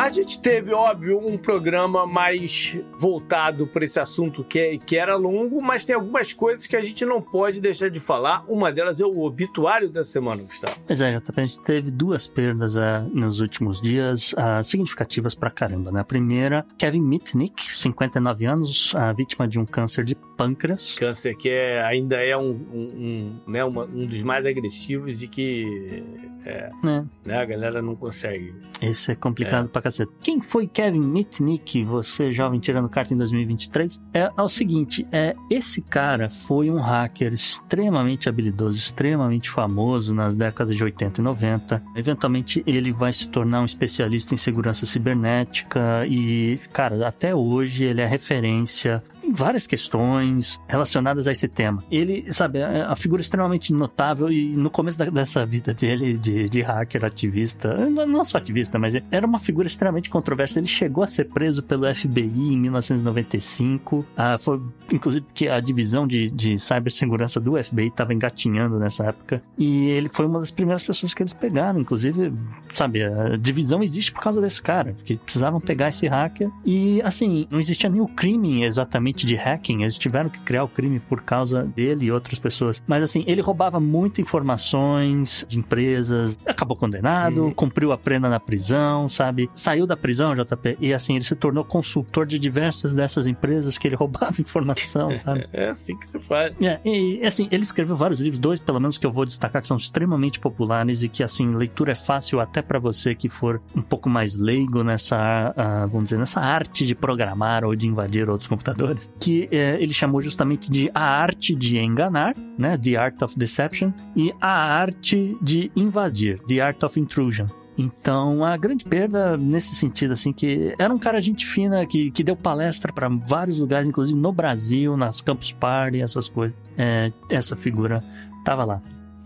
A 0.00 0.08
gente 0.08 0.40
teve, 0.40 0.72
óbvio, 0.72 1.18
um 1.18 1.36
programa 1.36 2.06
mais 2.06 2.74
voltado 2.98 3.66
para 3.66 3.84
esse 3.84 4.00
assunto 4.00 4.42
que, 4.42 4.58
é- 4.58 4.78
que 4.78 4.96
era 4.96 5.14
longo, 5.14 5.60
mas 5.60 5.84
tem 5.84 5.94
algumas 5.94 6.32
coisas 6.32 6.66
que 6.66 6.74
a 6.74 6.80
gente 6.80 7.04
não 7.04 7.20
pode 7.20 7.60
deixar 7.60 7.90
de 7.90 8.00
falar. 8.00 8.42
Uma 8.48 8.72
delas 8.72 8.98
é 8.98 9.04
o 9.04 9.18
obituário 9.20 9.90
da 9.90 10.02
semana, 10.02 10.42
Gustavo. 10.42 10.74
Pois 10.86 11.02
é, 11.02 11.14
JP, 11.18 11.40
a 11.40 11.44
gente 11.44 11.60
teve 11.60 11.90
duas 11.90 12.26
perdas 12.26 12.78
ah, 12.78 13.00
nos 13.12 13.40
últimos 13.40 13.78
dias 13.82 14.34
ah, 14.38 14.62
significativas 14.62 15.34
pra 15.34 15.50
caramba, 15.50 15.92
né? 15.92 16.00
A 16.00 16.04
primeira, 16.04 16.64
Kevin 16.78 17.02
Mitnick, 17.02 17.62
59 17.76 18.46
anos, 18.46 18.94
a 18.96 19.12
vítima 19.12 19.46
de 19.46 19.58
um 19.60 19.66
câncer 19.66 20.02
de 20.06 20.14
pâncreas. 20.14 20.96
Câncer 20.98 21.36
que 21.36 21.50
é- 21.50 21.82
ainda 21.82 22.16
é 22.16 22.34
um, 22.34 22.58
um- 22.72 23.36
um, 23.46 23.52
né, 23.52 23.62
uma- 23.62 23.84
um 23.84 24.06
dos 24.06 24.22
mais 24.22 24.46
agressivos 24.46 25.22
e 25.22 25.28
que 25.28 26.02
é, 26.46 26.70
né? 26.82 27.04
né, 27.22 27.36
a 27.36 27.44
galera 27.44 27.82
não 27.82 27.94
consegue. 27.94 28.54
Esse 28.80 29.12
é 29.12 29.14
complicado 29.14 29.68
pra 29.68 29.82
cacete. 29.90 30.12
Quem 30.20 30.40
foi 30.40 30.66
Kevin 30.66 31.00
Mitnick, 31.00 31.82
você 31.84 32.32
jovem 32.32 32.60
tirando 32.60 32.88
carta 32.88 33.12
em 33.12 33.16
2023? 33.16 34.00
É, 34.14 34.30
é 34.36 34.42
o 34.42 34.48
seguinte, 34.48 35.06
é, 35.12 35.34
esse 35.50 35.82
cara 35.82 36.28
foi 36.28 36.70
um 36.70 36.80
hacker 36.80 37.32
extremamente 37.32 38.28
habilidoso, 38.28 38.78
extremamente 38.78 39.50
famoso 39.50 40.14
nas 40.14 40.36
décadas 40.36 40.76
de 40.76 40.84
80 40.84 41.20
e 41.20 41.24
90. 41.24 41.82
Eventualmente 41.96 42.62
ele 42.66 42.92
vai 42.92 43.12
se 43.12 43.28
tornar 43.28 43.62
um 43.62 43.64
especialista 43.64 44.34
em 44.34 44.38
segurança 44.38 44.86
cibernética 44.86 46.06
e, 46.06 46.58
cara, 46.72 47.06
até 47.06 47.34
hoje 47.34 47.84
ele 47.84 48.00
é 48.00 48.06
referência 48.06 49.02
várias 49.32 49.66
questões 49.66 50.58
relacionadas 50.68 51.26
a 51.28 51.32
esse 51.32 51.48
tema. 51.48 51.82
Ele, 51.90 52.32
sabe, 52.32 52.58
é 52.58 52.82
a 52.82 52.96
figura 52.96 53.20
extremamente 53.20 53.72
notável 53.72 54.30
e 54.30 54.48
no 54.56 54.70
começo 54.70 54.98
da- 54.98 55.10
dessa 55.10 55.44
vida 55.46 55.72
dele 55.74 56.16
de, 56.16 56.48
de 56.48 56.62
hacker 56.62 57.04
ativista, 57.04 57.74
não 57.88 58.24
só 58.24 58.38
ativista, 58.38 58.78
mas 58.78 58.94
era 59.10 59.26
uma 59.26 59.38
figura 59.38 59.66
extremamente 59.66 60.10
controversa. 60.10 60.58
Ele 60.58 60.66
chegou 60.66 61.04
a 61.04 61.06
ser 61.06 61.24
preso 61.28 61.62
pelo 61.62 61.92
FBI 61.94 62.54
em 62.54 62.58
1995. 62.58 64.04
Ah, 64.16 64.38
foi, 64.38 64.60
inclusive, 64.92 65.24
que 65.34 65.48
a 65.48 65.60
divisão 65.60 66.06
de, 66.06 66.30
de 66.30 66.58
cibersegurança 66.58 67.40
do 67.40 67.62
FBI 67.62 67.88
estava 67.88 68.12
engatinhando 68.14 68.78
nessa 68.78 69.04
época. 69.06 69.42
E 69.58 69.88
ele 69.90 70.08
foi 70.08 70.26
uma 70.26 70.38
das 70.38 70.50
primeiras 70.50 70.84
pessoas 70.84 71.14
que 71.14 71.22
eles 71.22 71.34
pegaram. 71.34 71.80
Inclusive, 71.80 72.32
sabe, 72.74 73.02
a 73.02 73.36
divisão 73.36 73.82
existe 73.82 74.12
por 74.12 74.22
causa 74.22 74.40
desse 74.40 74.62
cara, 74.62 74.94
porque 74.94 75.16
precisavam 75.16 75.60
pegar 75.60 75.88
esse 75.88 76.06
hacker. 76.06 76.50
E, 76.64 77.00
assim, 77.02 77.46
não 77.50 77.60
existia 77.60 77.90
o 77.90 78.06
crime 78.08 78.62
exatamente 78.64 79.19
de 79.26 79.34
hacking, 79.36 79.82
eles 79.82 79.96
tiveram 79.96 80.28
que 80.28 80.38
criar 80.40 80.64
o 80.64 80.68
crime 80.68 81.00
por 81.00 81.22
causa 81.22 81.64
dele 81.64 82.06
e 82.06 82.12
outras 82.12 82.38
pessoas. 82.38 82.82
Mas, 82.86 83.02
assim, 83.02 83.24
ele 83.26 83.40
roubava 83.40 83.80
muitas 83.80 84.18
informações 84.18 85.44
de 85.48 85.58
empresas, 85.58 86.38
acabou 86.46 86.76
condenado, 86.76 87.52
cumpriu 87.54 87.92
a 87.92 87.98
pena 87.98 88.28
na 88.28 88.40
prisão, 88.40 89.08
sabe? 89.08 89.50
Saiu 89.54 89.86
da 89.86 89.96
prisão, 89.96 90.34
JP, 90.34 90.76
e, 90.80 90.92
assim, 90.92 91.14
ele 91.14 91.24
se 91.24 91.34
tornou 91.34 91.64
consultor 91.64 92.26
de 92.26 92.38
diversas 92.38 92.94
dessas 92.94 93.26
empresas 93.26 93.78
que 93.78 93.88
ele 93.88 93.96
roubava 94.00 94.40
informação, 94.40 95.14
sabe? 95.16 95.48
É 95.52 95.68
assim 95.68 95.96
que 95.98 96.06
se 96.06 96.18
faz. 96.18 96.54
É, 96.60 96.80
e 96.84 97.24
assim, 97.24 97.48
ele 97.50 97.62
escreveu 97.62 97.96
vários 97.96 98.20
livros, 98.20 98.38
dois 98.38 98.60
pelo 98.60 98.80
menos 98.80 98.98
que 98.98 99.06
eu 99.06 99.12
vou 99.12 99.24
destacar, 99.24 99.62
que 99.62 99.68
são 99.68 99.76
extremamente 99.76 100.38
populares 100.38 101.02
e 101.02 101.08
que, 101.08 101.22
assim, 101.22 101.54
leitura 101.54 101.92
é 101.92 101.94
fácil 101.94 102.40
até 102.40 102.62
pra 102.62 102.78
você 102.78 103.14
que 103.14 103.28
for 103.28 103.60
um 103.74 103.82
pouco 103.82 104.08
mais 104.08 104.34
leigo 104.34 104.82
nessa, 104.82 105.54
ah, 105.56 105.86
vamos 105.86 106.04
dizer, 106.04 106.18
nessa 106.18 106.40
arte 106.40 106.86
de 106.86 106.94
programar 106.94 107.64
ou 107.64 107.74
de 107.74 107.86
invadir 107.86 108.28
outros 108.28 108.48
computadores, 108.48 108.99
que 109.18 109.48
eh, 109.50 109.76
ele 109.80 109.92
chamou 109.92 110.20
justamente 110.20 110.70
de 110.70 110.90
a 110.94 111.02
arte 111.02 111.54
de 111.54 111.78
enganar, 111.78 112.34
né, 112.58 112.76
The 112.78 112.96
Art 112.96 113.22
of 113.22 113.38
Deception, 113.38 113.92
e 114.16 114.32
a 114.40 114.48
arte 114.48 115.36
de 115.40 115.70
invadir, 115.74 116.38
The 116.46 116.60
Art 116.60 116.82
of 116.82 116.98
Intrusion. 116.98 117.46
Então, 117.78 118.44
a 118.44 118.56
grande 118.58 118.84
perda 118.84 119.38
nesse 119.38 119.74
sentido, 119.74 120.12
assim, 120.12 120.32
que 120.32 120.74
era 120.78 120.92
um 120.92 120.98
cara 120.98 121.18
gente 121.18 121.46
fina 121.46 121.86
que, 121.86 122.10
que 122.10 122.22
deu 122.22 122.36
palestra 122.36 122.92
para 122.92 123.08
vários 123.08 123.58
lugares, 123.58 123.88
inclusive 123.88 124.18
no 124.18 124.32
Brasil, 124.32 124.96
nas 124.98 125.22
Campus 125.22 125.52
Party, 125.52 126.02
essas 126.02 126.28
coisas. 126.28 126.54
É, 126.76 127.10
essa 127.30 127.56
figura 127.56 128.04
tava 128.44 128.64
lá. 128.64 128.80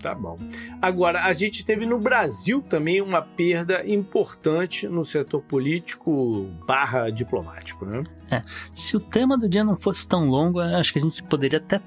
Tá 0.05 0.15
bom. 0.15 0.37
Agora, 0.83 1.25
a 1.25 1.33
gente 1.33 1.65
teve 1.65 1.87
no 1.87 1.99
Brasil 1.99 2.61
também 2.61 3.01
uma 3.01 3.23
perda 3.23 3.83
importante 3.87 4.87
no 4.87 5.03
setor 5.03 5.41
político 5.41 6.47
barra 6.67 7.09
diplomático, 7.09 7.87
né? 7.87 8.05
Se 8.75 8.99
o 8.99 9.01
tema 9.01 9.39
do 9.39 9.49
dia 9.49 9.65
não 9.65 9.75
fosse 9.75 10.07
tão 10.07 10.27
longo, 10.27 10.61
acho 10.61 10.93
que 10.93 10.99
a 10.99 11.03
gente 11.03 11.23
poderia 11.23 11.59
até 11.59 11.81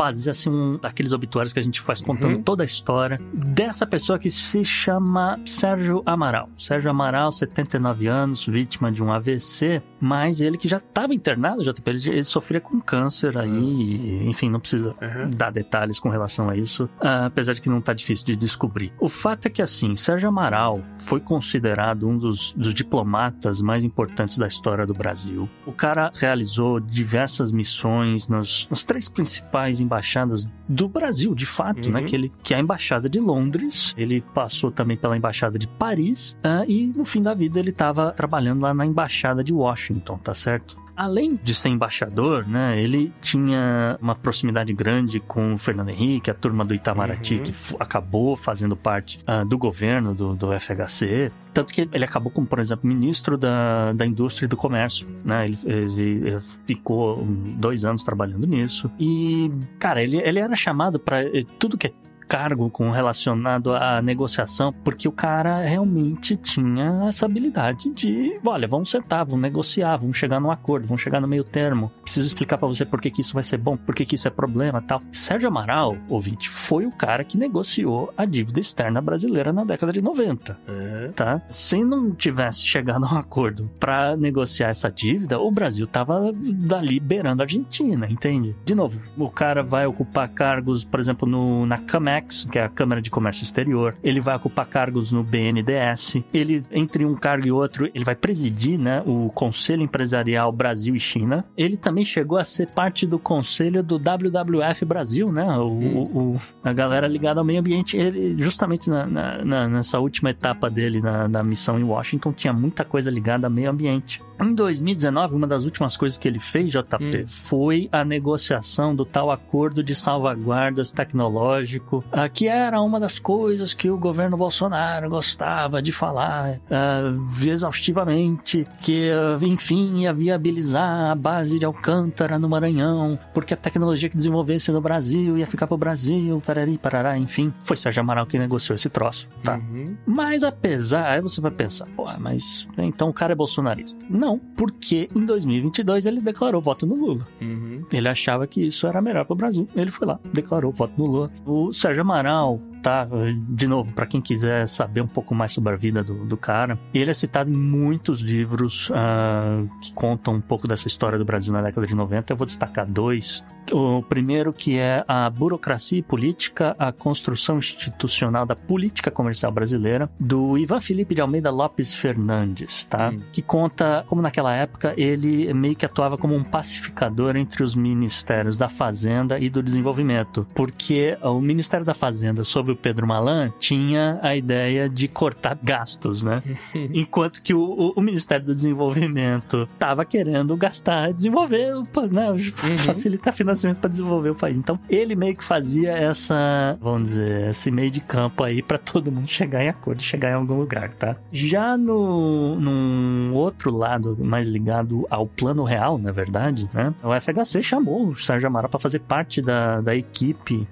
fazer 0.00 0.30
assim 0.30 0.48
um 0.48 0.78
daqueles 0.78 1.12
obituários 1.12 1.52
que 1.52 1.58
a 1.58 1.62
gente 1.62 1.78
faz 1.78 2.00
contando 2.00 2.36
Uhum. 2.36 2.42
toda 2.42 2.62
a 2.62 2.66
história 2.66 3.20
dessa 3.34 3.86
pessoa 3.86 4.18
que 4.18 4.30
se 4.30 4.64
chama 4.64 5.36
Sérgio 5.44 6.02
Amaral. 6.06 6.48
Sérgio 6.56 6.90
Amaral, 6.90 7.30
79 7.30 8.06
anos, 8.06 8.46
vítima 8.46 8.90
de 8.90 9.02
um 9.02 9.12
AVC, 9.12 9.82
mas 10.00 10.40
ele 10.40 10.56
que 10.56 10.66
já 10.68 10.78
estava 10.78 11.12
internado, 11.14 11.62
já 11.62 11.74
ele, 11.84 12.08
ele 12.08 12.24
sofria 12.24 12.60
com 12.62 12.80
câncer 12.80 13.36
aí, 13.36 13.50
e, 13.50 14.26
enfim, 14.26 14.48
não 14.48 14.58
precisa 14.58 14.94
Uhum. 15.02 15.30
dar 15.36 15.50
detalhes 15.52 15.98
com 16.00 16.08
relação 16.08 16.48
a 16.48 16.56
isso, 16.56 16.88
ah, 17.00 17.26
apesar 17.26 17.52
de 17.52 17.60
que 17.60 17.68
não 17.68 17.80
tá 17.82 17.92
difícil 17.92 18.24
de 18.24 18.36
descobrir. 18.36 18.92
O 18.98 19.08
fato 19.08 19.46
é 19.46 19.50
que, 19.50 19.60
assim, 19.60 19.94
Sérgio 19.96 20.28
Amaral 20.30 20.80
foi 20.98 21.20
considerado 21.20 22.08
um 22.08 22.16
dos, 22.16 22.54
dos 22.56 22.72
diplomatas 22.72 23.60
mais 23.60 23.84
importantes 23.84 24.38
da 24.38 24.46
história 24.46 24.86
do 24.86 24.94
Brasil. 24.94 25.46
O 25.66 25.72
cara 25.72 26.10
realizou 26.14 26.80
diversas 26.80 27.52
missões 27.52 28.28
nas 28.28 28.66
três 28.86 29.08
principais 29.08 29.80
embaixadas 29.90 30.46
do 30.68 30.88
Brasil, 30.88 31.34
de 31.34 31.44
fato, 31.46 31.86
Uhum. 31.86 31.92
né? 31.94 32.02
Que, 32.04 32.14
ele, 32.14 32.32
que 32.44 32.54
é 32.54 32.56
a 32.56 32.60
embaixada 32.60 33.08
de 33.08 33.18
Londres, 33.18 33.92
ele 33.98 34.20
passou 34.20 34.70
também 34.70 34.96
pela 34.96 35.16
embaixada 35.16 35.58
de 35.58 35.66
Paris, 35.66 36.36
ah, 36.44 36.62
e 36.68 36.86
no 36.86 37.04
fim 37.04 37.20
da 37.20 37.34
vida 37.34 37.58
ele 37.58 37.70
estava 37.70 38.12
trabalhando 38.12 38.60
lá 38.62 38.72
na 38.72 38.86
embaixada 38.86 39.42
de 39.42 39.52
Washington, 39.52 40.16
tá 40.18 40.32
certo? 40.32 40.76
Além 41.00 41.34
de 41.42 41.54
ser 41.54 41.70
embaixador, 41.70 42.46
né, 42.46 42.78
ele 42.78 43.10
tinha 43.22 43.96
uma 44.02 44.14
proximidade 44.14 44.70
grande 44.74 45.18
com 45.18 45.54
o 45.54 45.56
Fernando 45.56 45.88
Henrique, 45.88 46.30
a 46.30 46.34
turma 46.34 46.62
do 46.62 46.74
Itamaraty, 46.74 47.36
Uhum. 47.36 47.42
que 47.42 47.54
acabou 47.80 48.36
fazendo 48.36 48.76
parte 48.76 49.18
ah, 49.26 49.42
do 49.42 49.56
governo 49.56 50.14
do, 50.14 50.34
do 50.34 50.48
FHC. 50.60 51.32
Tanto 51.54 51.72
que 51.72 51.88
ele 51.90 52.04
acabou 52.04 52.30
como, 52.30 52.46
por 52.46 52.58
exemplo, 52.58 52.86
ministro 52.86 53.38
da, 53.38 53.94
da 53.94 54.04
Indústria 54.04 54.44
e 54.44 54.48
do 54.48 54.58
Comércio. 54.58 55.08
Né? 55.24 55.46
Ele, 55.46 55.58
ele, 55.64 56.30
eh, 56.32 56.40
ficou 56.66 57.24
dois 57.56 57.82
anos 57.86 58.04
trabalhando 58.04 58.46
nisso. 58.46 58.90
E, 59.00 59.50
cara, 59.78 60.02
ele, 60.02 60.18
ele 60.18 60.38
era 60.38 60.54
chamado 60.54 61.00
para 61.00 61.22
tudo 61.58 61.78
que 61.78 61.86
é 61.86 61.92
cargo 62.30 62.70
com 62.70 62.92
relacionado 62.92 63.74
à 63.74 64.00
negociação, 64.00 64.72
porque 64.84 65.08
o 65.08 65.12
cara 65.12 65.58
realmente 65.62 66.36
tinha 66.36 67.06
essa 67.08 67.26
habilidade 67.26 67.90
de, 67.92 68.38
olha, 68.46 68.68
vamos 68.68 68.88
sentar, 68.88 69.24
vamos 69.24 69.40
negociar, 69.42 69.96
vamos 69.96 70.16
chegar 70.16 70.38
num 70.38 70.52
acordo, 70.52 70.86
vamos 70.86 71.02
chegar 71.02 71.20
no 71.20 71.26
meio 71.26 71.42
termo. 71.42 71.90
Preciso 72.02 72.24
explicar 72.24 72.56
para 72.56 72.68
você 72.68 72.84
por 72.84 73.00
que, 73.00 73.10
que 73.10 73.20
isso 73.20 73.34
vai 73.34 73.42
ser 73.42 73.58
bom, 73.58 73.76
por 73.76 73.96
que, 73.96 74.04
que 74.04 74.14
isso 74.14 74.28
é 74.28 74.30
problema, 74.30 74.80
tal. 74.80 75.02
Sérgio 75.10 75.48
Amaral, 75.48 75.96
ouvinte, 76.08 76.48
foi 76.48 76.86
o 76.86 76.92
cara 76.92 77.24
que 77.24 77.36
negociou 77.36 78.14
a 78.16 78.24
dívida 78.24 78.60
externa 78.60 79.00
brasileira 79.00 79.52
na 79.52 79.64
década 79.64 79.92
de 79.92 80.00
90, 80.00 80.56
Uhum. 80.68 81.12
tá? 81.12 81.42
Se 81.48 81.82
não 81.82 82.12
tivesse 82.12 82.64
chegado 82.64 83.04
a 83.06 83.12
um 83.12 83.18
acordo 83.18 83.68
para 83.80 84.16
negociar 84.16 84.68
essa 84.68 84.88
dívida, 84.88 85.40
o 85.40 85.50
Brasil 85.50 85.84
tava 85.84 86.32
dali 86.32 87.00
beirando 87.00 87.42
a 87.42 87.44
Argentina, 87.44 88.06
entende? 88.08 88.54
De 88.64 88.74
novo, 88.74 89.00
o 89.18 89.28
cara 89.28 89.64
vai 89.64 89.84
ocupar 89.84 90.28
cargos, 90.28 90.84
por 90.84 91.00
exemplo, 91.00 91.28
no, 91.28 91.66
na 91.66 91.78
CAMEX, 91.78 92.19
que 92.20 92.58
é 92.58 92.64
a 92.64 92.68
Câmara 92.68 93.00
de 93.02 93.10
Comércio 93.10 93.42
Exterior, 93.42 93.96
ele 94.02 94.20
vai 94.20 94.36
ocupar 94.36 94.66
cargos 94.66 95.10
no 95.12 95.22
BNDES, 95.22 96.16
ele, 96.32 96.62
entre 96.70 97.04
um 97.04 97.14
cargo 97.14 97.46
e 97.46 97.52
outro, 97.52 97.88
ele 97.94 98.04
vai 98.04 98.14
presidir, 98.14 98.78
né, 98.78 99.02
o 99.06 99.30
Conselho 99.30 99.82
Empresarial 99.82 100.52
Brasil 100.52 100.94
e 100.94 101.00
China. 101.00 101.44
Ele 101.56 101.76
também 101.76 102.04
chegou 102.04 102.38
a 102.38 102.44
ser 102.44 102.68
parte 102.68 103.06
do 103.06 103.18
conselho 103.18 103.82
do 103.82 103.98
WWF 103.98 104.84
Brasil, 104.84 105.30
né, 105.32 105.46
o, 105.58 105.62
o- 105.68 106.18
o- 106.34 106.40
a 106.62 106.72
galera 106.72 107.06
ligada 107.06 107.40
ao 107.40 107.44
meio 107.46 107.60
ambiente. 107.60 107.96
Ele, 107.96 108.34
justamente 108.36 108.88
na- 108.90 109.06
na- 109.06 109.68
nessa 109.68 109.98
última 109.98 110.30
etapa 110.30 110.68
dele 110.70 111.00
na, 111.00 111.28
na 111.28 111.42
missão 111.42 111.78
em 111.78 111.84
Washington, 111.84 112.32
tinha 112.32 112.52
muita 112.52 112.84
coisa 112.84 113.10
ligada 113.10 113.46
ao 113.46 113.50
meio 113.52 113.70
ambiente. 113.70 114.22
Em 114.42 114.54
2019, 114.54 115.34
uma 115.34 115.46
das 115.46 115.64
últimas 115.64 115.96
coisas 115.96 116.16
que 116.18 116.26
ele 116.26 116.38
fez, 116.38 116.72
JP, 116.72 117.26
foi 117.26 117.88
a 117.92 118.04
negociação 118.04 118.94
do 118.94 119.04
tal 119.04 119.30
acordo 119.30 119.82
de 119.82 119.94
salvaguardas 119.94 120.90
tecnológico, 120.90 122.02
ah, 122.10 122.28
que 122.28 122.48
era 122.48 122.80
uma 122.80 122.98
das 122.98 123.18
coisas 123.18 123.74
que 123.74 123.90
o 123.90 123.98
governo 123.98 124.36
Bolsonaro 124.36 125.10
gostava 125.10 125.82
de 125.82 125.92
falar 125.92 126.58
ah, 126.70 127.10
exaustivamente, 127.42 128.66
que, 128.80 129.10
ah, 129.10 129.36
enfim, 129.42 130.00
ia 130.00 130.12
viabilizar 130.12 131.10
a 131.10 131.14
base 131.14 131.58
de 131.58 131.64
Alcântara 131.64 132.38
no 132.38 132.48
Maranhão, 132.48 133.18
porque 133.34 133.54
a 133.54 133.56
tecnologia 133.56 134.08
que 134.08 134.16
desenvolvesse 134.16 134.72
no 134.72 134.80
Brasil 134.80 135.36
ia 135.36 135.46
ficar 135.46 135.66
pro 135.66 135.76
Brasil, 135.76 136.42
parari, 136.44 136.78
parará, 136.78 137.18
enfim. 137.18 137.52
Foi 137.62 137.76
Sérgio 137.76 138.00
Amaral 138.00 138.26
que 138.26 138.38
negociou 138.38 138.74
esse 138.74 138.88
troço, 138.88 139.28
tá? 139.44 139.56
Uhum. 139.56 139.96
Mas 140.06 140.42
apesar, 140.42 141.12
aí 141.12 141.20
você 141.20 141.40
vai 141.40 141.50
pensar, 141.50 141.86
pô, 141.94 142.06
mas 142.18 142.66
então 142.78 143.08
o 143.08 143.12
cara 143.12 143.32
é 143.32 143.36
bolsonarista. 143.36 144.04
Não, 144.08 144.29
porque 144.38 145.08
em 145.14 145.24
2022 145.24 146.06
ele 146.06 146.20
declarou 146.20 146.60
voto 146.60 146.86
no 146.86 146.94
Lula. 146.94 147.26
Uhum. 147.40 147.84
Ele 147.92 148.08
achava 148.08 148.46
que 148.46 148.64
isso 148.64 148.86
era 148.86 149.00
melhor 149.00 149.24
pro 149.24 149.36
Brasil. 149.36 149.66
Ele 149.74 149.90
foi 149.90 150.06
lá, 150.06 150.18
declarou 150.32 150.70
voto 150.70 150.94
no 150.96 151.06
Lula. 151.06 151.30
O 151.46 151.72
Sérgio 151.72 152.02
Amaral, 152.02 152.60
tá? 152.82 153.06
De 153.48 153.66
novo, 153.66 153.92
para 153.92 154.06
quem 154.06 154.20
quiser 154.20 154.68
saber 154.68 155.00
um 155.00 155.06
pouco 155.06 155.34
mais 155.34 155.52
sobre 155.52 155.72
a 155.72 155.76
vida 155.76 156.02
do, 156.02 156.24
do 156.24 156.36
cara, 156.36 156.78
ele 156.92 157.10
é 157.10 157.14
citado 157.14 157.50
em 157.50 157.56
muitos 157.56 158.20
livros 158.20 158.90
ah, 158.94 159.62
que 159.82 159.92
contam 159.92 160.34
um 160.34 160.40
pouco 160.40 160.66
dessa 160.66 160.88
história 160.88 161.18
do 161.18 161.24
Brasil 161.24 161.52
na 161.52 161.62
década 161.62 161.86
de 161.86 161.94
90. 161.94 162.32
Eu 162.32 162.36
vou 162.36 162.46
destacar 162.46 162.86
dois. 162.86 163.44
O 163.72 164.02
primeiro 164.02 164.52
que 164.52 164.78
é 164.78 165.04
a 165.06 165.30
burocracia 165.30 165.98
e 165.98 166.02
política, 166.02 166.74
a 166.78 166.90
construção 166.90 167.58
institucional 167.58 168.44
da 168.44 168.56
política 168.56 169.10
comercial 169.10 169.52
brasileira, 169.52 170.10
do 170.18 170.58
Ivan 170.58 170.80
Felipe 170.80 171.14
de 171.14 171.20
Almeida 171.20 171.50
Lopes 171.50 171.94
Fernandes, 171.94 172.84
tá? 172.84 173.10
Hum. 173.10 173.20
Que 173.32 173.42
conta 173.42 174.04
como 174.08 174.22
naquela 174.22 174.54
época 174.54 174.94
ele 174.96 175.52
meio 175.54 175.76
que 175.76 175.86
atuava 175.86 176.16
como 176.18 176.34
um 176.34 176.42
pacificador 176.42 177.36
entre 177.36 177.62
os 177.62 177.74
ministérios 177.74 178.58
da 178.58 178.68
Fazenda 178.68 179.38
e 179.38 179.48
do 179.48 179.62
Desenvolvimento, 179.62 180.46
porque 180.54 181.16
o 181.22 181.40
Ministério 181.40 181.86
da 181.86 181.94
Fazenda, 181.94 182.42
sob 182.42 182.69
o 182.70 182.76
Pedro 182.76 183.06
Malan, 183.06 183.52
tinha 183.58 184.18
a 184.22 184.34
ideia 184.36 184.88
de 184.88 185.08
cortar 185.08 185.58
gastos, 185.62 186.22
né? 186.22 186.42
Enquanto 186.94 187.42
que 187.42 187.52
o, 187.54 187.60
o- 187.60 187.92
o 187.96 188.00
Ministério 188.00 188.46
do 188.46 188.54
Desenvolvimento 188.54 189.62
estava 189.72 190.04
querendo 190.04 190.56
gastar, 190.56 191.12
desenvolver, 191.12 191.74
né, 192.10 192.76
facilitar 192.78 193.32
financiamento 193.32 193.78
para 193.78 193.88
desenvolver 193.90 194.30
o 194.30 194.34
país. 194.34 194.56
Então, 194.58 194.78
ele 194.88 195.14
meio 195.14 195.36
que 195.36 195.44
fazia 195.44 195.92
essa, 195.92 196.76
vamos 196.80 197.08
dizer, 197.10 197.48
esse 197.48 197.70
meio 197.70 197.90
de 197.90 198.00
campo 198.00 198.42
aí 198.44 198.62
para 198.62 198.78
todo 198.78 199.10
mundo 199.12 199.28
chegar 199.28 199.62
em 199.62 199.68
acordo, 199.68 200.02
chegar 200.02 200.30
em 200.30 200.34
algum 200.34 200.54
lugar, 200.54 200.90
tá? 200.90 201.16
Já 201.32 201.76
no 201.76 202.56
num 202.56 203.32
outro 203.34 203.74
lado, 203.76 204.16
mais 204.22 204.48
ligado 204.48 205.06
ao 205.10 205.26
plano 205.26 205.64
real, 205.64 205.98
na 205.98 206.12
verdade, 206.12 206.68
né? 206.72 206.92
O 207.02 207.08
FHC 207.18 207.62
chamou 207.62 208.08
o 208.08 208.14
Sérgio 208.18 208.46
Amaral 208.48 208.68
para 208.70 208.78
fazer 208.80 209.00
parte 209.00 209.40
da, 209.42 209.80
da 209.80 209.94
equipe 209.94 210.66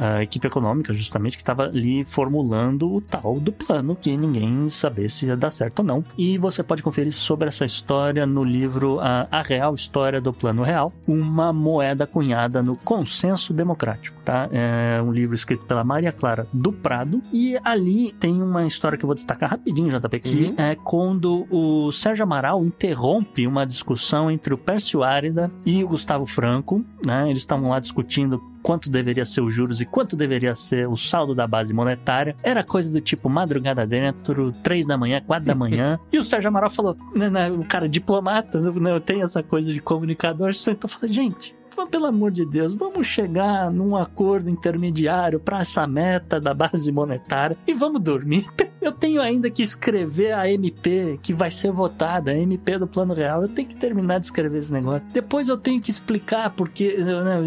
a 0.00 0.22
equipe 0.22 0.46
econômica, 0.46 0.92
justamente, 0.94 1.36
que 1.36 1.42
estava 1.42 1.64
ali 1.64 2.02
formulando 2.02 2.90
o 2.94 3.00
tal 3.00 3.38
do 3.38 3.52
plano 3.52 3.94
que 3.94 4.16
ninguém 4.16 4.68
sabia 4.70 5.08
se 5.08 5.26
ia 5.26 5.36
dar 5.36 5.50
certo 5.50 5.80
ou 5.80 5.84
não. 5.84 6.04
E 6.16 6.38
você 6.38 6.62
pode 6.62 6.82
conferir 6.82 7.12
sobre 7.12 7.48
essa 7.48 7.64
história 7.64 8.24
no 8.26 8.42
livro 8.42 8.98
A, 9.00 9.28
a 9.30 9.42
Real 9.42 9.74
História 9.74 10.20
do 10.20 10.32
Plano 10.32 10.62
Real, 10.62 10.92
uma 11.06 11.52
moeda 11.52 12.06
cunhada 12.06 12.62
no 12.62 12.76
consenso 12.76 13.52
democrático, 13.52 14.16
tá? 14.24 14.48
É 14.50 15.02
um 15.02 15.12
livro 15.12 15.34
escrito 15.34 15.64
pela 15.66 15.84
Maria 15.84 16.12
Clara 16.12 16.46
do 16.52 16.72
Prado. 16.72 17.20
E 17.32 17.58
ali 17.62 18.12
tem 18.12 18.42
uma 18.42 18.64
história 18.66 18.96
que 18.96 19.04
eu 19.04 19.08
vou 19.08 19.14
destacar 19.14 19.50
rapidinho, 19.50 19.90
JP, 19.90 20.20
que 20.20 20.40
Uhum. 20.44 20.54
é 20.56 20.74
quando 20.74 21.46
o 21.50 21.92
Sérgio 21.92 22.22
Amaral 22.22 22.64
interrompe 22.64 23.46
uma 23.46 23.66
discussão 23.66 24.30
entre 24.30 24.54
o 24.54 24.58
Pércio 24.58 25.02
Árida 25.02 25.50
e 25.66 25.84
o 25.84 25.88
Gustavo 25.88 26.24
Franco, 26.24 26.82
né? 27.04 27.26
Eles 27.28 27.40
estavam 27.40 27.68
lá 27.70 27.80
discutindo 27.80 28.40
quanto 28.62 28.90
deveria 28.90 29.24
ser 29.24 29.40
os 29.40 29.52
juros 29.52 29.80
e 29.80 29.86
quanto 29.86 30.16
deveria 30.16 30.54
ser 30.54 30.88
o 30.88 30.96
saldo 30.96 31.34
da 31.34 31.46
base 31.46 31.72
monetária. 31.72 32.36
Era 32.42 32.62
coisa 32.62 32.92
do 32.92 33.00
tipo 33.00 33.28
madrugada 33.28 33.86
dentro, 33.86 34.52
três 34.62 34.86
da 34.86 34.96
manhã, 34.96 35.20
quatro 35.20 35.46
da 35.46 35.54
manhã. 35.54 35.98
e 36.12 36.18
o 36.18 36.24
Sérgio 36.24 36.48
Amaral 36.48 36.70
falou, 36.70 36.96
né, 37.14 37.30
né, 37.30 37.50
o 37.50 37.64
cara 37.64 37.88
diplomata, 37.88 38.60
né, 38.60 39.00
tem 39.00 39.22
essa 39.22 39.42
coisa 39.42 39.72
de 39.72 39.80
comunicador, 39.80 40.54
sentou 40.54 40.88
e 40.88 40.92
falou, 40.92 41.12
gente, 41.12 41.54
pelo 41.86 42.06
amor 42.06 42.30
de 42.30 42.44
Deus, 42.44 42.74
vamos 42.74 43.06
chegar 43.06 43.70
num 43.70 43.96
acordo 43.96 44.48
intermediário 44.50 45.38
para 45.40 45.60
essa 45.60 45.86
meta 45.86 46.40
da 46.40 46.52
base 46.54 46.90
monetária 46.92 47.56
e 47.66 47.72
vamos 47.74 48.02
dormir. 48.02 48.46
Eu 48.80 48.92
tenho 48.92 49.20
ainda 49.20 49.50
que 49.50 49.62
escrever 49.62 50.32
a 50.32 50.50
MP 50.50 51.18
que 51.22 51.34
vai 51.34 51.50
ser 51.50 51.70
votada, 51.70 52.30
a 52.30 52.34
MP 52.38 52.78
do 52.78 52.86
Plano 52.86 53.12
Real. 53.12 53.42
Eu 53.42 53.48
tenho 53.48 53.68
que 53.68 53.76
terminar 53.76 54.18
de 54.20 54.24
escrever 54.24 54.56
esse 54.58 54.72
negócio. 54.72 55.06
Depois 55.12 55.50
eu 55.50 55.58
tenho 55.58 55.82
que 55.82 55.90
explicar 55.90 56.48
porque, 56.56 56.96
né, 56.96 57.40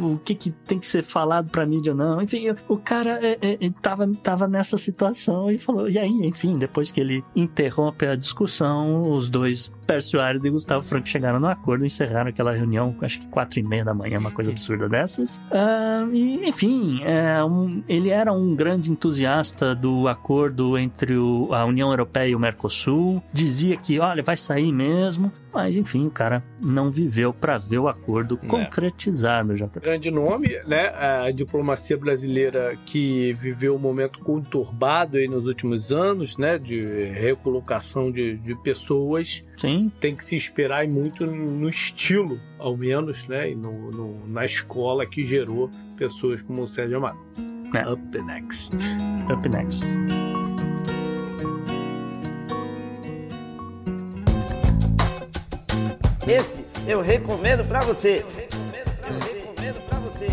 o 0.00 0.16
que, 0.24 0.32
que 0.36 0.50
tem 0.52 0.78
que 0.78 0.86
ser 0.86 1.02
falado 1.02 1.50
pra 1.50 1.66
mídia 1.66 1.90
ou 1.92 1.98
não. 1.98 2.22
Enfim, 2.22 2.42
eu- 2.42 2.54
o 2.68 2.76
cara 2.76 3.18
é, 3.20 3.36
é, 3.66 3.70
tava, 3.82 4.06
tava 4.22 4.46
nessa 4.46 4.78
situação 4.78 5.50
e 5.50 5.58
falou. 5.58 5.88
E 5.90 5.98
aí, 5.98 6.08
enfim, 6.24 6.56
depois 6.56 6.92
que 6.92 7.00
ele 7.00 7.24
interrompe 7.34 8.06
a 8.06 8.14
discussão, 8.14 9.10
os 9.10 9.28
dois, 9.28 9.72
Pércio 9.86 10.20
Árido 10.20 10.46
e 10.46 10.50
Gustavo 10.50 10.82
Franco, 10.82 11.06
chegaram 11.08 11.38
no 11.38 11.46
acordo, 11.46 11.84
encerraram 11.84 12.28
aquela 12.30 12.52
reunião, 12.52 12.94
acho 13.02 13.20
que 13.20 13.26
quatro 13.28 13.60
e 13.60 13.62
meia 13.62 13.84
da 13.84 13.94
manhã, 13.94 14.18
uma 14.18 14.30
coisa 14.30 14.50
absurda 14.50 14.88
dessas. 14.88 15.40
Ah, 15.50 16.06
e, 16.12 16.48
enfim, 16.48 17.00
é 17.04 17.42
um- 17.44 17.82
ele 17.88 18.10
era 18.10 18.32
um 18.32 18.54
grande 18.54 18.90
entusiasta 18.90 19.74
do 19.74 20.08
acordo 20.08 20.76
entre 20.76 21.16
o- 21.16 21.48
a 21.52 21.64
União 21.64 21.90
Europeia 21.90 22.28
e 22.30 22.34
o 22.34 22.38
Mercosul. 22.38 23.22
Dizia 23.32 23.76
que, 23.76 23.98
olha, 24.00 24.22
vai 24.22 24.36
sair 24.36 24.72
mesmo. 24.72 25.30
Mas, 25.56 25.74
enfim, 25.76 26.06
o 26.06 26.10
cara 26.10 26.42
não 26.62 26.90
viveu 26.90 27.32
para 27.32 27.56
ver 27.58 27.78
o 27.78 27.88
acordo 27.88 28.38
É. 28.42 28.46
concretizado, 28.46 29.56
já. 29.56 29.66
grande 29.66 30.10
nome, 30.10 30.48
né? 30.66 30.88
A 30.94 31.30
diplomacia 31.30 31.96
brasileira 31.96 32.76
que 32.84 33.32
viveu 33.32 33.74
um 33.74 33.78
momento 33.78 34.18
conturbado 34.20 35.16
aí 35.16 35.26
nos 35.26 35.46
últimos 35.46 35.90
anos, 35.92 36.36
né? 36.36 36.58
De 36.58 36.82
recolocação 37.06 38.10
de, 38.12 38.36
de 38.36 38.54
pessoas. 38.62 39.42
Sim, 39.56 39.90
Tem 39.98 40.14
que 40.14 40.24
se 40.24 40.36
esperar 40.36 40.84
e 40.84 40.88
muito 40.88 41.24
no 41.26 41.68
estilo, 41.68 42.38
ao 42.58 42.76
menos, 42.76 43.26
né? 43.26 43.50
E 43.50 43.54
no, 43.54 43.72
no- 43.90 44.26
na 44.26 44.44
escola 44.44 45.06
que 45.06 45.24
gerou 45.24 45.70
pessoas 45.96 46.42
como 46.42 46.62
o 46.62 46.68
Sérgio 46.68 46.98
Amaro. 46.98 47.18
É. 47.74 47.90
Up 47.90 48.18
next. 48.22 48.74
up 49.32 49.48
next. 49.48 49.82
Esse 56.26 56.66
eu 56.88 57.00
recomendo 57.00 57.64
pra 57.68 57.80
você. 57.82 58.24
Eu 59.08 59.18
recomendo 59.18 59.80
pra 59.88 59.98
você. 60.00 60.26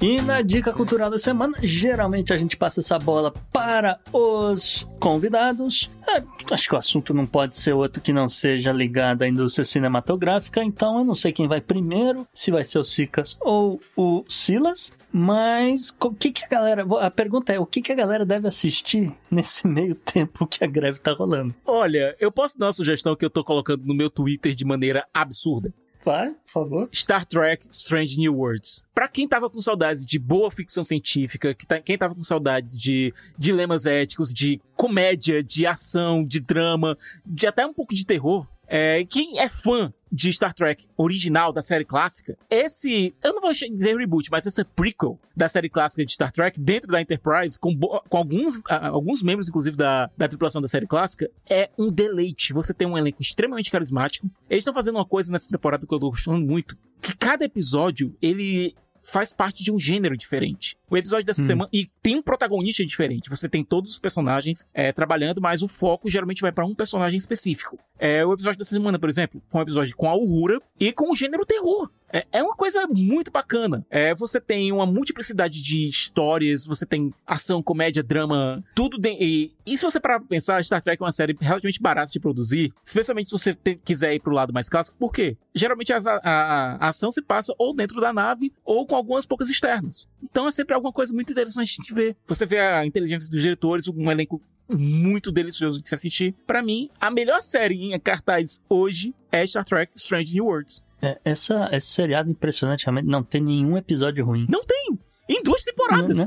E 0.00 0.22
na 0.22 0.40
dica 0.40 0.72
cultural 0.72 1.10
da 1.10 1.18
semana, 1.18 1.58
geralmente 1.62 2.32
a 2.32 2.36
gente 2.36 2.56
passa 2.56 2.78
essa 2.78 2.96
bola 2.96 3.32
para 3.52 3.98
os 4.12 4.86
convidados. 5.00 5.90
É, 6.08 6.22
acho 6.54 6.68
que 6.68 6.74
o 6.74 6.78
assunto 6.78 7.12
não 7.12 7.26
pode 7.26 7.56
ser 7.56 7.72
outro 7.72 8.00
que 8.00 8.12
não 8.12 8.28
seja 8.28 8.72
ligado 8.72 9.22
à 9.22 9.28
indústria 9.28 9.64
cinematográfica, 9.64 10.62
então 10.62 10.98
eu 10.98 11.04
não 11.04 11.14
sei 11.14 11.32
quem 11.32 11.48
vai 11.48 11.60
primeiro, 11.60 12.24
se 12.32 12.52
vai 12.52 12.64
ser 12.64 12.78
o 12.78 12.84
Sicas 12.84 13.36
ou 13.40 13.80
o 13.96 14.24
Silas. 14.28 14.92
Mas 15.12 15.94
o 16.00 16.10
que, 16.12 16.30
que 16.30 16.44
a 16.44 16.48
galera. 16.48 16.86
A 17.00 17.10
pergunta 17.10 17.52
é: 17.52 17.58
o 17.58 17.66
que, 17.66 17.82
que 17.82 17.92
a 17.92 17.94
galera 17.96 18.24
deve 18.24 18.48
assistir 18.48 19.12
nesse 19.30 19.66
meio 19.66 19.94
tempo 19.94 20.46
que 20.46 20.62
a 20.64 20.66
greve 20.66 20.98
tá 21.00 21.12
rolando? 21.12 21.54
Olha, 21.66 22.16
eu 22.20 22.30
posso 22.30 22.58
dar 22.58 22.66
uma 22.66 22.72
sugestão 22.72 23.16
que 23.16 23.24
eu 23.24 23.30
tô 23.30 23.42
colocando 23.42 23.84
no 23.84 23.94
meu 23.94 24.08
Twitter 24.10 24.54
de 24.54 24.64
maneira 24.64 25.06
absurda. 25.12 25.72
Vai, 26.02 26.30
por 26.30 26.50
favor. 26.50 26.88
Star 26.94 27.26
Trek 27.26 27.66
Strange 27.70 28.18
New 28.18 28.34
Worlds. 28.34 28.82
Pra 28.94 29.06
quem 29.06 29.28
tava 29.28 29.50
com 29.50 29.60
saudades 29.60 30.04
de 30.06 30.18
boa 30.18 30.50
ficção 30.50 30.82
científica, 30.82 31.52
que 31.52 31.66
tá- 31.66 31.78
quem 31.80 31.98
tava 31.98 32.14
com 32.14 32.22
saudades 32.22 32.72
de 32.78 33.12
dilemas 33.38 33.84
éticos, 33.84 34.32
de 34.32 34.58
comédia, 34.76 35.42
de 35.42 35.66
ação, 35.66 36.24
de 36.24 36.40
drama, 36.40 36.96
de 37.26 37.46
até 37.46 37.66
um 37.66 37.74
pouco 37.74 37.94
de 37.94 38.06
terror, 38.06 38.46
é, 38.66 39.04
quem 39.04 39.38
é 39.40 39.46
fã 39.48 39.92
de 40.10 40.32
Star 40.32 40.52
Trek 40.52 40.86
original 40.96 41.52
da 41.52 41.62
série 41.62 41.84
clássica, 41.84 42.36
esse, 42.48 43.14
eu 43.22 43.34
não 43.34 43.40
vou 43.40 43.52
dizer 43.52 43.96
reboot, 43.96 44.30
mas 44.30 44.46
essa 44.46 44.64
prequel 44.64 45.18
da 45.36 45.48
série 45.48 45.68
clássica 45.68 46.04
de 46.04 46.12
Star 46.12 46.32
Trek 46.32 46.60
dentro 46.60 46.90
da 46.90 47.00
Enterprise, 47.00 47.58
com, 47.58 47.76
com 47.76 48.16
alguns, 48.16 48.60
ah, 48.68 48.88
alguns 48.88 49.22
membros, 49.22 49.48
inclusive, 49.48 49.76
da, 49.76 50.10
da 50.16 50.28
tripulação 50.28 50.60
da 50.60 50.68
série 50.68 50.86
clássica, 50.86 51.30
é 51.48 51.70
um 51.78 51.90
deleite. 51.90 52.52
Você 52.52 52.74
tem 52.74 52.86
um 52.86 52.98
elenco 52.98 53.22
extremamente 53.22 53.70
carismático. 53.70 54.28
Eles 54.48 54.62
estão 54.62 54.74
fazendo 54.74 54.96
uma 54.96 55.06
coisa 55.06 55.32
nessa 55.32 55.48
temporada 55.48 55.86
que 55.86 55.94
eu 55.94 55.98
tô 55.98 56.10
gostando 56.10 56.44
muito, 56.44 56.76
que 57.00 57.16
cada 57.16 57.44
episódio, 57.44 58.14
ele 58.20 58.74
faz 59.02 59.32
parte 59.32 59.62
de 59.64 59.72
um 59.72 59.78
gênero 59.78 60.16
diferente. 60.16 60.76
O 60.88 60.96
episódio 60.96 61.24
dessa 61.26 61.42
Hum. 61.42 61.46
semana. 61.46 61.70
E 61.72 61.88
tem 62.02 62.16
um 62.16 62.22
protagonista 62.22 62.84
diferente. 62.84 63.28
Você 63.30 63.48
tem 63.48 63.64
todos 63.64 63.90
os 63.92 63.98
personagens 63.98 64.68
é, 64.74 64.92
trabalhando, 64.92 65.40
mas 65.40 65.62
o 65.62 65.68
foco 65.68 66.08
geralmente 66.08 66.42
vai 66.42 66.52
pra 66.52 66.64
um 66.66 66.74
personagem 66.74 67.16
específico. 67.18 67.78
É, 67.98 68.24
o 68.24 68.32
episódio 68.32 68.58
dessa 68.58 68.70
semana, 68.70 68.98
por 68.98 69.08
exemplo, 69.08 69.42
foi 69.48 69.60
um 69.60 69.62
episódio 69.62 69.96
com 69.96 70.08
a 70.08 70.14
Uhura 70.14 70.60
e 70.78 70.92
com 70.92 71.10
o 71.12 71.16
gênero 71.16 71.44
terror. 71.44 71.90
É, 72.12 72.26
é 72.32 72.42
uma 72.42 72.54
coisa 72.56 72.86
muito 72.88 73.30
bacana. 73.30 73.86
É, 73.88 74.14
você 74.14 74.40
tem 74.40 74.72
uma 74.72 74.84
multiplicidade 74.86 75.62
de 75.62 75.86
histórias, 75.86 76.66
você 76.66 76.84
tem 76.84 77.12
ação, 77.26 77.62
comédia, 77.62 78.02
drama, 78.02 78.62
tudo. 78.74 78.98
de- 78.98 79.16
e, 79.20 79.52
e 79.64 79.78
se 79.78 79.84
você 79.84 80.00
parar 80.00 80.18
pra 80.18 80.28
pensar, 80.28 80.62
Star 80.64 80.82
Trek 80.82 81.00
é 81.00 81.04
uma 81.04 81.12
série 81.12 81.36
relativamente 81.40 81.80
barata 81.80 82.10
de 82.12 82.18
produzir, 82.20 82.72
especialmente 82.84 83.26
se 83.28 83.32
você 83.32 83.54
te- 83.54 83.76
quiser 83.84 84.14
ir 84.14 84.20
pro 84.20 84.34
lado 84.34 84.52
mais 84.52 84.68
clássico, 84.68 84.96
por 84.98 85.12
quê? 85.12 85.36
Geralmente 85.54 85.92
a, 85.92 85.98
a- 85.98 86.76
a 86.80 86.88
ação 86.88 87.10
se 87.12 87.22
passa 87.22 87.54
ou 87.58 87.74
dentro 87.74 88.00
da 88.00 88.12
nave 88.12 88.52
ou 88.64 88.84
com 88.86 88.96
algumas 88.96 89.24
poucas 89.26 89.48
externas. 89.48 90.08
Então 90.22 90.46
é 90.46 90.50
sempre 90.50 90.74
alguma 90.74 90.92
coisa 90.92 91.12
muito 91.14 91.32
interessante 91.32 91.80
de 91.82 91.94
ver. 91.94 92.16
Você 92.26 92.44
vê 92.46 92.58
a 92.58 92.84
inteligência 92.86 93.30
dos 93.30 93.40
diretores, 93.40 93.86
um 93.88 94.10
elenco 94.10 94.40
muito 94.68 95.32
delicioso 95.32 95.80
de 95.82 95.88
se 95.88 95.94
assistir. 95.94 96.34
Pra 96.46 96.62
mim, 96.62 96.88
a 97.00 97.10
melhor 97.10 97.42
série 97.42 97.92
em 97.92 97.98
cartaz 97.98 98.60
hoje 98.68 99.12
é 99.32 99.44
Star 99.46 99.64
Trek 99.64 99.92
Strange 99.96 100.32
New 100.34 100.44
Worlds. 100.44 100.84
É, 101.02 101.18
essa, 101.24 101.68
esse 101.72 101.88
seriado, 101.88 102.30
impressionantemente, 102.30 103.06
não 103.08 103.22
tem 103.22 103.40
nenhum 103.40 103.76
episódio 103.76 104.24
ruim. 104.24 104.46
Não 104.48 104.62
tem! 104.64 104.98
Em 105.28 105.42
duas 105.42 105.62
temporadas! 105.62 106.18
Né? 106.18 106.26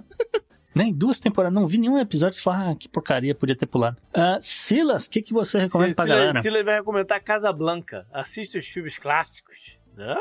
Nem 0.76 0.92
duas 0.92 1.20
temporadas, 1.20 1.54
não 1.54 1.68
vi 1.68 1.78
nenhum 1.78 2.00
episódio 2.00 2.42
fala, 2.42 2.72
ah, 2.72 2.76
que 2.76 2.90
porcaria, 2.90 3.36
podia 3.36 3.56
ter 3.56 3.68
pulado. 3.68 4.02
Ah, 4.12 4.40
Silas, 4.42 5.06
o 5.06 5.10
que, 5.12 5.22
que 5.22 5.32
você 5.32 5.60
recomenda 5.60 5.94
pra 5.94 6.04
Sila- 6.06 6.16
galera? 6.16 6.42
Sila 6.42 6.64
vai 6.64 6.76
recomendar 6.78 7.24
Casablanca. 7.24 8.08
Assista 8.12 8.58
os 8.58 8.66
filmes 8.66 8.98
clássicos. 8.98 9.78
Hã? 9.96 10.16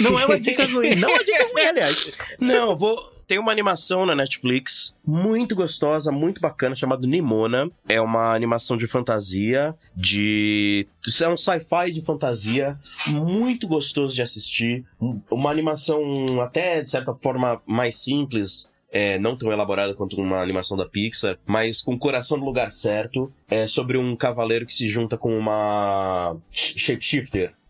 Não 0.00 0.18
é 0.18 0.24
uma 0.26 0.38
dica 0.38 0.64
ruim, 0.66 0.94
não 0.94 1.08
é 1.08 1.14
uma 1.14 1.24
dica 1.24 1.48
ruim, 1.52 1.62
aliás. 1.62 2.10
Não, 2.40 2.76
vou. 2.76 2.98
Tem 3.26 3.38
uma 3.38 3.52
animação 3.52 4.06
na 4.06 4.14
Netflix 4.14 4.94
muito 5.06 5.54
gostosa, 5.54 6.10
muito 6.12 6.40
bacana, 6.40 6.74
chamada 6.74 7.06
Nimona. 7.06 7.70
É 7.88 8.00
uma 8.00 8.32
animação 8.34 8.76
de 8.76 8.86
fantasia, 8.86 9.74
de. 9.96 10.86
É 11.20 11.28
um 11.28 11.36
sci-fi 11.36 11.90
de 11.92 12.02
fantasia, 12.04 12.78
muito 13.08 13.66
gostoso 13.66 14.14
de 14.14 14.22
assistir. 14.22 14.84
Um- 15.00 15.20
Uma 15.30 15.50
animação 15.50 16.40
até, 16.40 16.80
de 16.82 16.90
certa 16.90 17.14
forma, 17.14 17.60
mais 17.66 17.96
simples. 17.96 18.68
É, 18.90 19.18
não 19.18 19.36
tão 19.36 19.52
elaborada 19.52 19.92
quanto 19.92 20.16
uma 20.18 20.40
animação 20.40 20.74
da 20.74 20.86
Pixar, 20.86 21.36
mas 21.44 21.82
com 21.82 21.92
o 21.92 21.98
coração 21.98 22.38
no 22.38 22.44
lugar 22.46 22.72
certo. 22.72 23.30
É 23.50 23.66
sobre 23.66 23.98
um 23.98 24.16
cavaleiro 24.16 24.64
que 24.64 24.72
se 24.74 24.88
junta 24.88 25.18
com 25.18 25.36
uma 25.38 26.34
sh- 26.50 26.74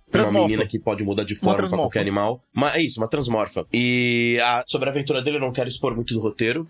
shapeshifter. 0.08 0.20
Uma 0.20 0.22
Transmorfa. 0.24 0.48
menina 0.48 0.66
que 0.66 0.78
pode 0.78 1.04
mudar 1.04 1.24
de 1.24 1.34
forma 1.34 1.54
pra 1.54 1.62
transmorfa. 1.66 1.82
qualquer 1.84 2.00
animal. 2.00 2.42
Mas 2.52 2.74
é 2.76 2.80
isso, 2.82 3.00
uma 3.00 3.08
transmorfa. 3.08 3.66
E 3.72 4.38
a- 4.42 4.64
sobre 4.66 4.88
a 4.88 4.92
aventura 4.92 5.22
dele 5.22 5.36
eu 5.36 5.40
não 5.40 5.52
quero 5.52 5.68
expor 5.68 5.94
muito 5.94 6.14
do 6.14 6.20
roteiro. 6.20 6.66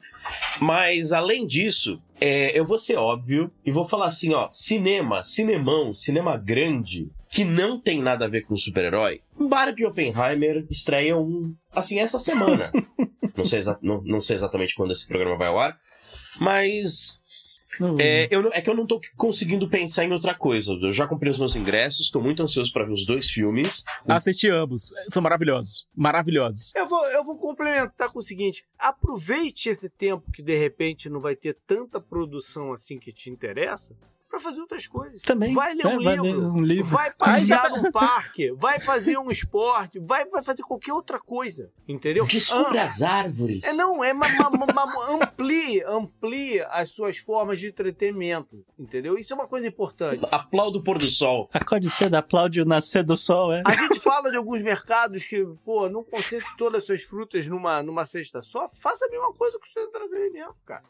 Mas 0.60 1.12
além 1.12 1.46
disso, 1.46 2.00
é, 2.20 2.58
eu 2.58 2.64
vou 2.64 2.78
ser 2.78 2.96
óbvio 2.96 3.50
e 3.64 3.70
vou 3.70 3.84
falar 3.84 4.06
assim, 4.06 4.34
ó, 4.34 4.48
cinema, 4.50 5.22
cinemão, 5.22 5.94
cinema 5.94 6.36
grande, 6.36 7.08
que 7.30 7.44
não 7.44 7.78
tem 7.80 8.02
nada 8.02 8.24
a 8.24 8.28
ver 8.28 8.42
com 8.46 8.56
super-herói. 8.56 9.20
Barbie 9.38 9.82
e 9.82 9.86
Oppenheimer 9.86 10.64
estreiam, 10.70 11.52
assim, 11.72 11.98
essa 12.00 12.18
semana. 12.18 12.72
não, 13.36 13.44
sei 13.44 13.60
não, 13.82 14.02
não 14.02 14.20
sei 14.20 14.34
exatamente 14.36 14.74
quando 14.74 14.92
esse 14.92 15.06
programa 15.06 15.36
vai 15.36 15.48
ao 15.48 15.60
ar. 15.60 15.78
Mas 16.40 17.20
Não- 17.78 17.96
é, 18.00 18.28
eu 18.30 18.42
não- 18.42 18.50
é 18.52 18.60
que 18.60 18.68
eu 18.70 18.74
não 18.74 18.86
tô 18.86 19.00
conseguindo 19.16 19.68
pensar 19.68 20.04
em 20.04 20.12
outra 20.12 20.34
coisa. 20.34 20.72
Eu 20.72 20.92
já 20.92 21.06
comprei 21.06 21.30
os 21.30 21.38
meus 21.38 21.54
ingressos, 21.56 22.10
tô 22.10 22.20
muito 22.20 22.42
ansioso 22.42 22.72
pra 22.72 22.84
ver 22.84 22.92
os 22.92 23.04
dois 23.06 23.28
filmes. 23.30 23.84
Assisti 24.06 24.48
ambos. 24.48 24.92
São 25.08 25.22
maravilhosos. 25.22 25.88
Maravilhosos. 25.94 26.74
Eu 26.74 26.86
vou, 26.86 27.04
eu 27.06 27.22
vou 27.24 27.36
complementar 27.38 28.10
com 28.10 28.18
o 28.18 28.22
seguinte: 28.22 28.64
aproveite 28.78 29.68
esse 29.68 29.88
tempo 29.88 30.30
que 30.32 30.42
de 30.42 30.56
repente 30.56 31.08
não 31.08 31.20
vai 31.20 31.36
ter 31.36 31.56
tanta 31.66 32.00
produção 32.00 32.72
assim 32.72 32.98
que 32.98 33.12
te 33.12 33.30
interessa 33.30 33.94
pra 34.28 34.38
fazer 34.38 34.60
outras 34.60 34.86
coisas. 34.86 35.22
Também, 35.22 35.52
Vai 35.54 35.74
ler 35.74 35.84
é, 35.86 35.88
um 35.88 36.02
vai 36.02 36.14
livro. 36.16 36.22
ler 36.40 36.46
um 36.46 36.60
livro. 36.60 36.84
Vai 36.90 37.12
passear 37.12 37.70
no 37.70 37.90
parque, 37.90 38.52
vai 38.52 38.78
fazer 38.78 39.16
um 39.18 39.30
esporte, 39.30 39.98
vai, 39.98 40.24
vai 40.26 40.42
fazer 40.42 40.62
qualquer 40.62 40.92
outra 40.92 41.18
coisa, 41.18 41.70
entendeu? 41.88 42.26
Descubra 42.26 42.82
Ah, 42.82 42.84
as 42.84 43.02
árvores. 43.02 43.64
É, 43.64 43.72
não, 43.72 44.04
é 44.04 44.12
ma, 44.12 44.26
ma- 44.28 44.50
ma- 44.50 44.86
ma- 44.86 45.08
amplie, 45.10 45.82
amplie 45.84 46.60
as 46.70 46.90
suas 46.90 47.16
formas 47.18 47.58
de 47.58 47.68
entretenimento, 47.68 48.64
entendeu? 48.78 49.18
Isso 49.18 49.32
é 49.32 49.36
uma 49.36 49.48
coisa 49.48 49.66
importante. 49.66 50.24
Aplaudo 50.30 50.78
o 50.78 50.82
pôr 50.82 50.98
do 50.98 51.08
sol. 51.08 51.48
Acorde 51.52 51.88
cedo, 51.90 52.14
aplaude 52.14 52.60
o 52.60 52.64
nascer 52.64 53.04
do 53.04 53.16
sol, 53.16 53.52
é. 53.52 53.62
A 53.64 53.72
gente 53.72 53.98
fala 54.00 54.30
de 54.30 54.36
alguns 54.36 54.62
mercados 54.62 55.24
que, 55.24 55.44
pô, 55.64 55.88
não 55.88 56.04
concentre 56.04 56.48
todas 56.56 56.80
as 56.82 56.86
suas 56.86 57.02
frutas 57.02 57.46
numa, 57.46 57.82
numa 57.82 58.04
cesta 58.06 58.42
só. 58.42 58.68
Faça 58.68 59.06
a 59.06 59.08
mesma 59.10 59.32
coisa 59.32 59.58
com 59.58 59.64
o 59.64 59.68
seu 59.68 59.82
entretenimento, 59.84 60.54
cara. 60.66 60.82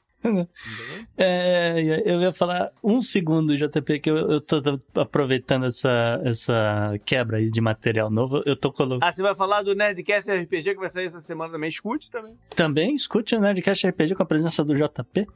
É, 1.17 2.03
eu 2.05 2.21
ia 2.21 2.33
falar 2.33 2.71
um 2.83 3.01
segundo, 3.03 3.57
JP, 3.57 4.01
que 4.01 4.11
eu, 4.11 4.17
eu 4.17 4.41
tô 4.41 4.61
aproveitando 4.95 5.67
essa, 5.67 6.21
essa 6.25 6.99
quebra 7.05 7.39
aí 7.39 7.51
de 7.51 7.61
material 7.61 8.11
novo. 8.11 8.43
Eu 8.45 8.57
tô 8.57 8.73
colocando. 8.73 9.03
Ah, 9.03 9.13
você 9.13 9.23
vai 9.23 9.35
falar 9.35 9.63
do 9.63 9.75
Nerdcast 9.75 10.31
RPG 10.31 10.75
que 10.75 10.81
vai 10.81 10.89
sair 10.89 11.07
essa 11.07 11.21
semana 11.21 11.53
também. 11.53 11.69
Escute 11.69 12.11
também. 12.11 12.37
Também 12.55 12.95
escute 12.95 13.35
o 13.35 13.41
Nerdcast 13.41 13.89
RPG 13.89 14.15
com 14.15 14.23
a 14.23 14.27
presença 14.27 14.65
do 14.65 14.75
JP. 14.75 15.27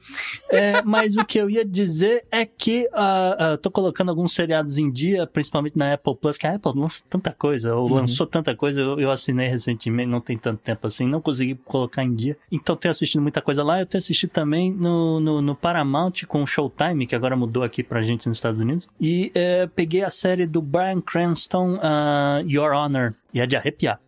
É, 0.50 0.82
mas 0.82 1.16
o 1.16 1.24
que 1.24 1.38
eu 1.38 1.48
ia 1.48 1.64
dizer 1.64 2.24
é 2.30 2.44
que 2.44 2.88
ah, 2.92 3.52
ah, 3.52 3.56
tô 3.56 3.70
colocando 3.70 4.10
alguns 4.10 4.34
seriados 4.34 4.78
em 4.78 4.90
dia, 4.90 5.26
principalmente 5.26 5.76
na 5.76 5.94
Apple 5.94 6.16
Plus, 6.16 6.36
que 6.36 6.46
a 6.46 6.54
Apple 6.54 6.72
lança 6.74 7.02
tanta 7.08 7.32
coisa, 7.32 7.74
ou 7.74 7.88
lançou 7.88 8.26
tanta 8.26 8.54
coisa, 8.54 8.80
eu, 8.80 9.00
eu 9.00 9.10
assinei 9.10 9.48
recentemente, 9.48 10.08
não 10.08 10.20
tem 10.20 10.36
tanto 10.36 10.60
tempo 10.60 10.86
assim, 10.86 11.06
não 11.06 11.20
consegui 11.20 11.54
colocar 11.54 12.04
em 12.04 12.14
dia. 12.14 12.36
Então 12.50 12.76
tenho 12.76 12.90
assistido 12.90 13.20
muita 13.20 13.40
coisa 13.40 13.62
lá, 13.62 13.80
eu 13.80 13.86
tenho 13.86 13.98
assistido 14.00 14.30
também 14.30 14.71
no, 14.72 15.20
no, 15.20 15.42
no 15.42 15.54
Paramount 15.54 16.12
com 16.26 16.42
o 16.42 16.46
Showtime, 16.46 17.06
que 17.06 17.14
agora 17.14 17.36
mudou 17.36 17.62
aqui 17.62 17.82
pra 17.82 18.02
gente 18.02 18.28
nos 18.28 18.38
Estados 18.38 18.58
Unidos. 18.60 18.88
E 19.00 19.30
é, 19.34 19.66
peguei 19.66 20.02
a 20.02 20.10
série 20.10 20.46
do 20.46 20.60
Brian 20.62 21.00
Cranston, 21.00 21.78
ah, 21.82 22.42
Your 22.46 22.72
Honor, 22.72 23.14
e 23.32 23.40
é 23.40 23.46
de 23.46 23.56
arrepiar. 23.56 24.00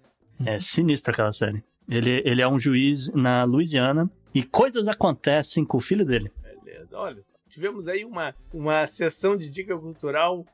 É 0.45 0.59
sinistra 0.59 1.13
aquela 1.13 1.33
série. 1.33 1.63
Ele, 1.89 2.23
ele 2.25 2.43
é 2.43 2.49
um 2.49 2.59
juiz 2.59 3.11
na 3.13 3.45
Louisiana 3.45 4.11
e 4.35 4.43
coisas 4.43 4.89
acontecem 4.89 5.65
com 5.65 5.77
o 5.77 5.81
filho 5.81 6.05
dele. 6.05 6.31
Beleza, 6.43 6.89
olha 6.97 7.23
só. 7.23 7.37
Tivemos 7.49 7.87
aí 7.87 8.05
uma, 8.05 8.35
uma 8.53 8.85
sessão 8.87 9.37
de 9.37 9.49
dica 9.49 9.79
cultural 9.79 10.45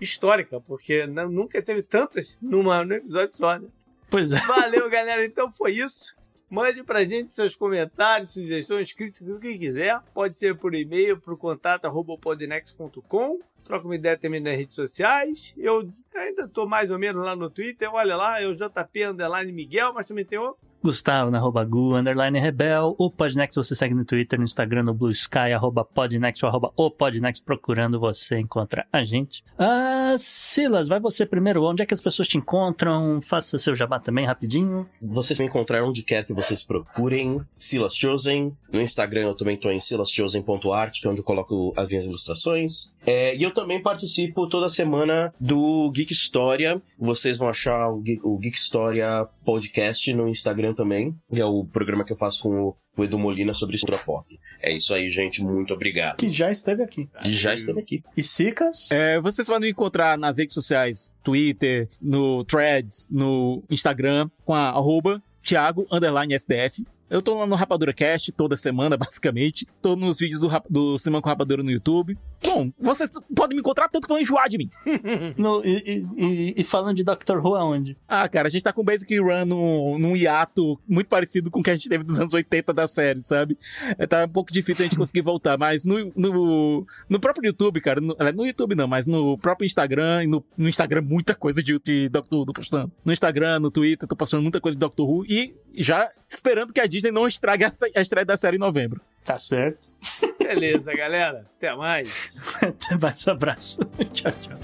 histórica, 0.00 0.60
porque 0.60 1.06
não- 1.06 1.30
nunca 1.30 1.62
teve 1.62 1.82
tantas 1.82 2.38
numa, 2.42 2.84
num 2.84 2.94
episódio 2.94 3.34
só, 3.36 3.58
né? 3.58 3.68
Pois 4.10 4.32
é. 4.32 4.38
Valeu, 4.46 4.88
galera. 4.90 5.24
Então 5.24 5.50
foi 5.50 5.72
isso. 5.72 6.14
Mande 6.48 6.84
pra 6.84 7.04
gente 7.04 7.34
seus 7.34 7.56
comentários, 7.56 8.34
sugestões, 8.34 8.92
críticas, 8.92 9.28
o 9.28 9.40
que 9.40 9.58
quiser. 9.58 10.00
Pode 10.14 10.38
ser 10.38 10.56
por 10.56 10.74
e-mail, 10.74 11.20
pro 11.20 11.36
contato 11.36 11.86
arroba 11.86 12.16
podnext.com. 12.16 13.40
Troca 13.64 13.84
uma 13.84 13.96
ideia 13.96 14.16
também 14.16 14.40
nas 14.40 14.56
redes 14.56 14.76
sociais. 14.76 15.52
Eu 15.58 15.92
ainda 16.14 16.46
tô 16.46 16.66
mais 16.66 16.88
ou 16.88 16.98
menos 17.00 17.24
lá 17.24 17.34
no 17.34 17.50
Twitter. 17.50 17.92
Olha 17.92 18.14
lá, 18.14 18.40
é 18.40 18.46
o 18.46 18.54
JP 18.54 19.04
Underline 19.06 19.52
Miguel, 19.52 19.92
mas 19.92 20.06
também 20.06 20.24
tem 20.24 20.38
outro. 20.38 20.65
Gustavo 20.86 21.32
na 21.32 21.38
arroba 21.38 21.64
Gu, 21.64 21.96
underline 21.96 22.38
Rebel. 22.38 22.94
O 22.96 23.10
Podnext 23.10 23.56
você 23.56 23.74
segue 23.74 23.92
no 23.92 24.04
Twitter, 24.04 24.38
no 24.38 24.44
Instagram, 24.44 24.84
no 24.84 24.94
Blue 24.94 25.10
Sky, 25.10 25.52
arroba 25.52 25.84
Podnext 25.84 26.44
ou 26.44 26.48
arroba 26.48 26.72
o 26.76 26.88
Podnext. 26.88 27.44
Procurando 27.44 27.98
você 27.98 28.38
encontra 28.38 28.86
a 28.92 29.02
gente. 29.02 29.42
Ah, 29.58 30.14
Silas, 30.16 30.86
vai 30.86 31.00
você 31.00 31.26
primeiro. 31.26 31.64
Onde 31.64 31.82
é 31.82 31.86
que 31.86 31.92
as 31.92 32.00
pessoas 32.00 32.28
te 32.28 32.38
encontram? 32.38 33.20
Faça 33.20 33.58
seu 33.58 33.74
jabá 33.74 33.98
também, 33.98 34.24
rapidinho. 34.26 34.88
Vocês 35.02 35.40
me 35.40 35.46
encontrarão 35.46 35.88
onde 35.88 36.04
quer 36.04 36.24
que 36.24 36.32
vocês 36.32 36.62
procurem. 36.62 37.40
Silas 37.58 37.96
Chosen. 37.96 38.56
No 38.72 38.80
Instagram 38.80 39.22
eu 39.22 39.34
também 39.34 39.56
tô 39.56 39.68
em 39.68 39.80
silaschosen.art, 39.80 41.00
que 41.00 41.08
é 41.08 41.10
onde 41.10 41.18
eu 41.18 41.24
coloco 41.24 41.74
as 41.76 41.88
minhas 41.88 42.04
ilustrações. 42.04 42.94
É, 43.06 43.36
e 43.36 43.42
eu 43.42 43.52
também 43.54 43.80
participo 43.80 44.48
toda 44.48 44.68
semana 44.68 45.32
do 45.40 45.88
Geek 45.92 46.12
História. 46.12 46.82
Vocês 46.98 47.38
vão 47.38 47.48
achar 47.48 47.88
o 47.88 48.00
Geek, 48.00 48.20
o 48.24 48.36
Geek 48.36 48.56
História 48.56 49.26
podcast 49.44 50.12
no 50.12 50.28
Instagram 50.28 50.74
também, 50.74 51.14
que 51.32 51.40
é 51.40 51.44
o 51.46 51.64
programa 51.64 52.04
que 52.04 52.12
eu 52.12 52.16
faço 52.16 52.42
com 52.42 52.48
o, 52.68 52.76
o 52.96 53.04
Edu 53.04 53.16
Molina 53.18 53.54
sobre 53.54 53.78
cultura 53.78 53.98
pop. 53.98 54.26
É 54.60 54.72
isso 54.72 54.92
aí, 54.92 55.08
gente. 55.08 55.42
Muito 55.42 55.72
obrigado. 55.72 56.16
Que 56.16 56.28
já 56.30 56.50
esteve 56.50 56.82
aqui. 56.82 57.08
E 57.24 57.32
já 57.32 57.54
esteve 57.54 57.78
aqui. 57.78 58.02
E 58.16 58.22
Sicas? 58.22 58.90
É, 58.90 59.20
vocês 59.20 59.46
podem 59.46 59.68
me 59.68 59.70
encontrar 59.70 60.18
nas 60.18 60.38
redes 60.38 60.54
sociais, 60.54 61.10
Twitter, 61.22 61.88
no 62.02 62.42
Threads, 62.44 63.06
no 63.10 63.62
Instagram, 63.70 64.28
com 64.44 64.54
a 64.54 64.70
arroba 64.70 65.22
Thiago 65.42 65.86
Underline 65.92 66.34
SDF. 66.34 66.84
Eu 67.08 67.22
tô 67.22 67.38
lá 67.38 67.46
no 67.46 67.54
Rapadura 67.54 67.92
Cast 67.92 68.32
toda 68.32 68.56
semana, 68.56 68.96
basicamente. 68.98 69.64
Tô 69.80 69.94
nos 69.94 70.18
vídeos 70.18 70.40
do, 70.40 70.48
Rap- 70.48 70.66
do 70.68 70.98
Semana 70.98 71.22
com 71.22 71.28
Rapadura 71.28 71.62
no 71.62 71.70
YouTube. 71.70 72.18
Bom, 72.46 72.70
vocês 72.78 73.10
podem 73.34 73.56
me 73.56 73.60
encontrar 73.60 73.88
tanto 73.88 74.06
que 74.06 74.12
vão 74.12 74.20
enjoar 74.20 74.48
de 74.48 74.56
mim. 74.58 74.70
E, 75.64 76.04
e- 76.16 76.54
e- 76.60 76.64
falando 76.64 76.96
de 76.96 77.02
Doctor 77.04 77.44
Who 77.44 77.54
aonde? 77.56 77.96
Ah, 78.06 78.28
cara, 78.28 78.46
a 78.46 78.50
gente 78.50 78.62
tá 78.62 78.72
com 78.72 78.80
o 78.82 78.84
Basic 78.84 79.18
Run 79.18 79.44
num, 79.44 79.98
num 79.98 80.16
hiato 80.16 80.78
muito 80.88 81.08
parecido 81.08 81.50
com 81.50 81.60
o 81.60 81.62
que 81.62 81.70
a 81.70 81.74
gente 81.74 81.88
teve 81.88 82.04
dos 82.04 82.18
anos 82.20 82.32
80 82.34 82.72
da 82.72 82.86
série, 82.86 83.20
sabe? 83.22 83.58
É, 83.98 84.06
tá 84.06 84.24
um 84.24 84.28
pouco 84.28 84.52
difícil 84.52 84.84
a 84.84 84.88
gente 84.88 84.96
conseguir 84.98 85.22
voltar, 85.22 85.58
mas 85.58 85.84
no, 85.84 86.12
no, 86.14 86.86
no 87.08 87.20
próprio 87.20 87.48
YouTube, 87.48 87.80
cara, 87.80 88.00
no, 88.00 88.14
é, 88.18 88.32
no 88.32 88.46
YouTube 88.46 88.74
não, 88.74 88.86
mas 88.86 89.06
no 89.06 89.36
próprio 89.38 89.66
Instagram, 89.66 90.24
e 90.24 90.26
no, 90.26 90.44
no 90.56 90.68
Instagram 90.68 91.02
muita 91.02 91.34
coisa 91.34 91.62
de, 91.62 91.78
de 91.80 92.08
Doctor 92.08 92.38
Who 92.38 92.46
tô 92.46 92.52
postando. 92.52 92.92
No 93.04 93.12
Instagram, 93.12 93.58
no 93.60 93.70
Twitter, 93.70 94.08
tô 94.08 94.14
postando 94.16 94.42
muita 94.42 94.60
coisa 94.60 94.76
de 94.76 94.80
Doctor 94.80 95.08
Who 95.08 95.24
e 95.26 95.54
já 95.74 96.08
esperando 96.28 96.72
que 96.72 96.80
a 96.80 96.86
Disney 96.86 97.10
não 97.12 97.26
estrague 97.26 97.64
a, 97.64 97.70
a 97.94 98.00
estreia 98.00 98.24
da 98.24 98.36
série 98.36 98.56
em 98.56 98.60
novembro. 98.60 99.00
Tá 99.26 99.38
certo. 99.40 99.88
Beleza, 100.38 100.94
galera. 100.94 101.44
Até 101.56 101.74
mais. 101.74 102.40
Até 102.62 102.96
mais 102.96 103.26
abraço. 103.26 103.80
tchau, 104.14 104.30
tchau. 104.30 104.56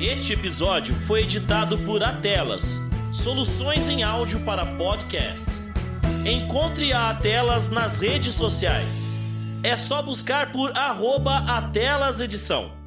Este 0.00 0.32
episódio 0.32 0.94
foi 0.94 1.22
editado 1.22 1.78
por 1.78 2.02
Atelas, 2.02 2.80
soluções 3.12 3.88
em 3.88 4.02
áudio 4.02 4.42
para 4.44 4.64
podcasts. 4.64 5.70
Encontre 6.26 6.92
a 6.92 7.10
Atelas 7.10 7.68
nas 7.70 8.00
redes 8.00 8.34
sociais. 8.34 9.13
É 9.64 9.78
só 9.78 10.02
buscar 10.02 10.52
por 10.52 10.76
arroba 10.76 11.38
Atelas 11.38 12.20
Edição. 12.20 12.83